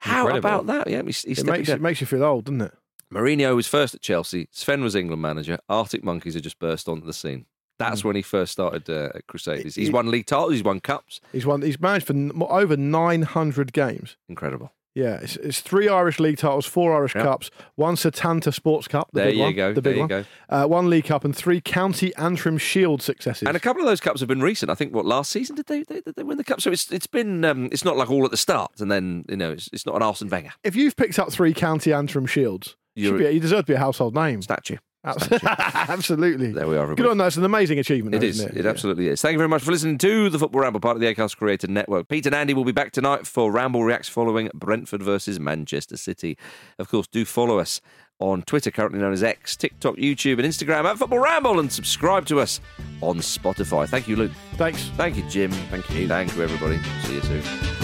How 0.00 0.26
Incredible. 0.26 0.38
about 0.38 0.66
that? 0.66 0.90
Yeah, 0.90 1.02
he's, 1.02 1.22
he's 1.22 1.38
it 1.38 1.46
makes 1.46 1.68
it 1.68 1.80
makes 1.80 2.00
you 2.00 2.06
feel 2.06 2.24
old, 2.24 2.46
doesn't 2.46 2.60
it? 2.62 2.74
Mourinho 3.14 3.54
was 3.56 3.66
first 3.66 3.94
at 3.94 4.00
Chelsea. 4.00 4.48
Sven 4.50 4.82
was 4.82 4.94
England 4.94 5.22
manager. 5.22 5.58
Arctic 5.68 6.02
Monkeys 6.04 6.34
had 6.34 6.42
just 6.42 6.58
burst 6.58 6.88
onto 6.88 7.06
the 7.06 7.12
scene. 7.12 7.46
That's 7.78 8.02
Hmm. 8.02 8.08
when 8.08 8.16
he 8.16 8.22
first 8.22 8.52
started 8.52 8.88
uh, 8.88 9.10
at 9.14 9.26
Crusaders. 9.26 9.74
He's 9.74 9.90
won 9.90 10.10
league 10.10 10.26
titles. 10.26 10.52
He's 10.52 10.62
won 10.64 10.80
cups. 10.80 11.20
He's 11.32 11.44
won. 11.46 11.62
He's 11.62 11.80
managed 11.80 12.06
for 12.06 12.14
over 12.52 12.76
nine 12.76 13.22
hundred 13.22 13.72
games. 13.72 14.16
Incredible. 14.28 14.72
Yeah, 14.96 15.18
it's, 15.20 15.34
it's 15.38 15.58
three 15.60 15.88
Irish 15.88 16.20
League 16.20 16.38
titles, 16.38 16.66
four 16.66 16.94
Irish 16.94 17.16
Yep. 17.16 17.24
Cups, 17.24 17.50
one 17.74 17.96
Setanta 17.96 18.54
Sports 18.54 18.86
Cup. 18.86 19.08
The 19.12 19.18
There 19.22 19.26
big 19.30 19.36
you 19.38 19.42
one, 19.42 19.54
go, 19.56 19.72
The 19.72 19.82
big 19.82 19.82
there 19.82 19.94
you 19.94 20.00
one. 20.02 20.08
go. 20.08 20.24
Uh, 20.48 20.66
one 20.68 20.88
League 20.88 21.06
Cup 21.06 21.24
and 21.24 21.34
three 21.34 21.60
County 21.60 22.14
Antrim 22.14 22.58
Shield 22.58 23.02
successes. 23.02 23.48
And 23.48 23.56
a 23.56 23.60
couple 23.60 23.82
of 23.82 23.88
those 23.88 23.98
cups 24.00 24.20
have 24.20 24.28
been 24.28 24.40
recent. 24.40 24.70
I 24.70 24.76
think 24.76 24.94
what 24.94 25.04
last 25.04 25.32
season 25.32 25.56
did 25.56 25.66
they 25.66 25.82
they, 25.82 26.00
did 26.00 26.14
they 26.14 26.22
win 26.22 26.36
the 26.38 26.44
cup? 26.44 26.60
So 26.60 26.70
it's 26.70 26.92
it's 26.92 27.08
been 27.08 27.44
um, 27.44 27.68
it's 27.72 27.84
not 27.84 27.96
like 27.96 28.08
all 28.08 28.24
at 28.24 28.30
the 28.30 28.36
start 28.36 28.80
and 28.80 28.88
then 28.88 29.24
you 29.28 29.36
know 29.36 29.50
it's, 29.50 29.68
it's 29.72 29.84
not 29.84 29.96
an 29.96 30.02
Arsene 30.02 30.28
Wenger 30.28 30.52
if 30.62 30.76
you've 30.76 30.94
picked 30.94 31.18
up 31.18 31.32
three 31.32 31.52
County 31.54 31.92
Antrim 31.92 32.26
Shields, 32.26 32.76
You're- 32.94 33.18
be, 33.26 33.30
you 33.34 33.40
deserve 33.40 33.60
to 33.66 33.72
be 33.72 33.74
a 33.74 33.78
household 33.78 34.14
name. 34.14 34.42
statue. 34.42 34.76
Abs- 35.06 35.28
Absolutely. 35.42 36.52
There 36.52 36.66
we 36.66 36.78
are. 36.78 36.94
Good 36.94 37.06
on 37.06 37.18
that. 37.18 37.26
It's 37.26 37.36
an 37.36 37.44
amazing 37.44 37.78
achievement. 37.78 38.14
It 38.14 38.20
though, 38.20 38.26
is. 38.26 38.38
Isn't 38.40 38.52
It, 38.52 38.60
it, 38.60 38.64
Yeah. 38.64 38.70
absolutely 38.70 39.08
is. 39.08 39.20
Thank 39.20 39.32
you 39.34 39.38
very 39.38 39.48
much 39.50 39.62
for 39.62 39.70
listening 39.70 39.98
to 39.98 40.30
the 40.30 40.38
Football 40.38 40.62
Ramble, 40.62 40.80
part 40.80 40.96
of 40.96 41.00
the 41.02 41.14
Acast 41.14 41.36
Creator 41.36 41.66
Network. 41.66 42.08
Pete 42.08 42.24
and 42.24 42.34
Andy 42.34 42.54
will 42.54 42.64
be 42.64 42.72
back 42.72 42.90
tonight 42.92 43.26
for 43.26 43.52
Ramble 43.52 43.84
Reacts 43.84 44.08
following 44.08 44.48
Brentford 44.54 45.02
versus 45.02 45.38
Manchester 45.38 45.98
City. 45.98 46.38
Of 46.78 46.88
course, 46.88 47.06
do 47.06 47.26
follow 47.26 47.58
us 47.58 47.82
on 48.18 48.42
Twitter, 48.42 48.70
currently 48.70 48.98
known 49.00 49.12
as 49.12 49.22
X, 49.22 49.56
TikTok, 49.56 49.96
YouTube, 49.96 50.38
and 50.38 50.44
Instagram 50.48 50.84
at 50.86 50.96
Football 50.96 51.18
Ramble, 51.18 51.60
and 51.60 51.70
subscribe 51.70 52.24
to 52.26 52.40
us 52.40 52.60
on 53.02 53.18
Spotify. 53.18 53.86
Thank 53.86 54.08
you, 54.08 54.16
Luke. 54.16 54.32
Thanks. 54.54 54.84
Thank 54.96 55.16
you, 55.16 55.24
Jim. 55.28 55.50
Thank 55.50 55.90
you. 55.90 56.08
Thank 56.08 56.34
you, 56.34 56.42
everybody. 56.42 56.80
See 57.02 57.14
you 57.16 57.20
soon. 57.22 57.83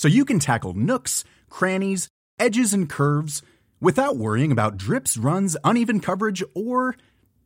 So 0.00 0.08
you 0.08 0.24
can 0.24 0.38
tackle 0.38 0.72
nooks, 0.72 1.24
crannies, 1.50 2.08
edges, 2.38 2.72
and 2.72 2.88
curves 2.88 3.42
without 3.82 4.16
worrying 4.16 4.50
about 4.50 4.78
drips, 4.78 5.18
runs, 5.18 5.58
uneven 5.62 6.00
coverage, 6.00 6.42
or 6.54 6.96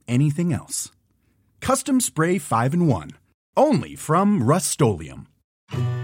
anything 0.07 0.53
else. 0.53 0.93
Custom 1.61 2.01
Spray 2.01 2.39
5 2.39 2.75
in 2.75 2.87
1. 2.87 3.11
Only 3.57 3.97
from 3.97 4.41
Rust 4.41 4.81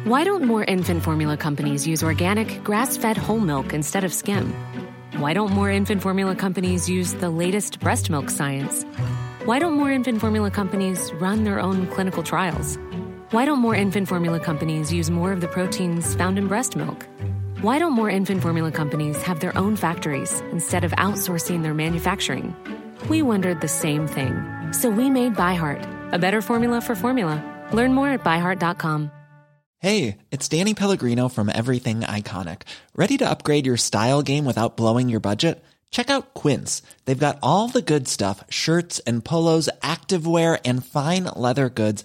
Why 0.03 0.25
don't 0.25 0.43
more 0.43 0.65
infant 0.65 1.05
formula 1.05 1.37
companies 1.37 1.87
use 1.87 2.03
organic, 2.03 2.65
grass 2.65 2.97
fed 2.97 3.17
whole 3.17 3.39
milk 3.39 3.73
instead 3.73 4.03
of 4.03 4.13
skim? 4.13 4.53
Why 5.19 5.35
don't 5.35 5.53
more 5.53 5.71
infant 5.71 6.03
formula 6.03 6.35
companies 6.35 6.89
use 6.89 7.15
the 7.15 7.31
latest 7.31 7.79
breast 7.79 8.11
milk 8.11 8.29
science? 8.29 8.83
Why 9.45 9.61
don't 9.61 9.75
more 9.75 9.93
infant 9.93 10.21
formula 10.21 10.51
companies 10.51 11.13
run 11.13 11.45
their 11.45 11.61
own 11.61 11.87
clinical 11.87 12.25
trials? 12.25 12.77
Why 13.33 13.45
don't 13.45 13.61
more 13.61 13.77
infant 13.77 14.09
formula 14.09 14.41
companies 14.41 14.93
use 14.93 15.09
more 15.09 15.31
of 15.31 15.41
the 15.41 15.47
proteins 15.47 16.17
found 16.17 16.37
in 16.37 16.49
breast 16.49 16.75
milk? 16.75 17.07
Why 17.61 17.79
don't 17.79 17.93
more 17.93 18.11
infant 18.11 18.43
formula 18.43 18.73
companies 18.73 19.23
have 19.23 19.39
their 19.39 19.57
own 19.57 19.77
factories 19.77 20.41
instead 20.51 20.83
of 20.83 20.91
outsourcing 20.93 21.63
their 21.63 21.73
manufacturing? 21.73 22.57
We 23.09 23.23
wondered 23.23 23.61
the 23.61 23.69
same 23.69 24.09
thing. 24.09 24.35
So 24.73 24.91
we 24.91 25.11
made 25.11 25.37
ByHeart, 25.37 26.13
a 26.13 26.19
better 26.19 26.43
formula 26.43 26.81
for 26.81 26.97
formula. 26.97 27.41
Learn 27.73 27.95
more 27.95 28.09
at 28.09 28.25
byheart.com. 28.25 29.13
Hey, 29.79 30.19
it's 30.33 30.49
Danny 30.49 30.75
Pellegrino 30.75 31.29
from 31.29 31.49
Everything 31.49 32.01
Iconic. 32.01 32.63
Ready 32.97 33.17
to 33.19 33.31
upgrade 33.31 33.65
your 33.65 33.77
style 33.77 34.23
game 34.23 34.45
without 34.45 34.77
blowing 34.77 35.09
your 35.09 35.21
budget? 35.21 35.63
Check 35.91 36.11
out 36.11 36.35
Quince. 36.35 36.83
They've 37.05 37.27
got 37.27 37.39
all 37.43 37.69
the 37.69 37.83
good 37.83 38.07
stuff 38.07 38.45
shirts 38.49 38.99
and 39.01 39.25
polos, 39.25 39.69
activewear, 39.83 40.61
and 40.65 40.85
fine 40.85 41.25
leather 41.37 41.69
goods, 41.69 42.05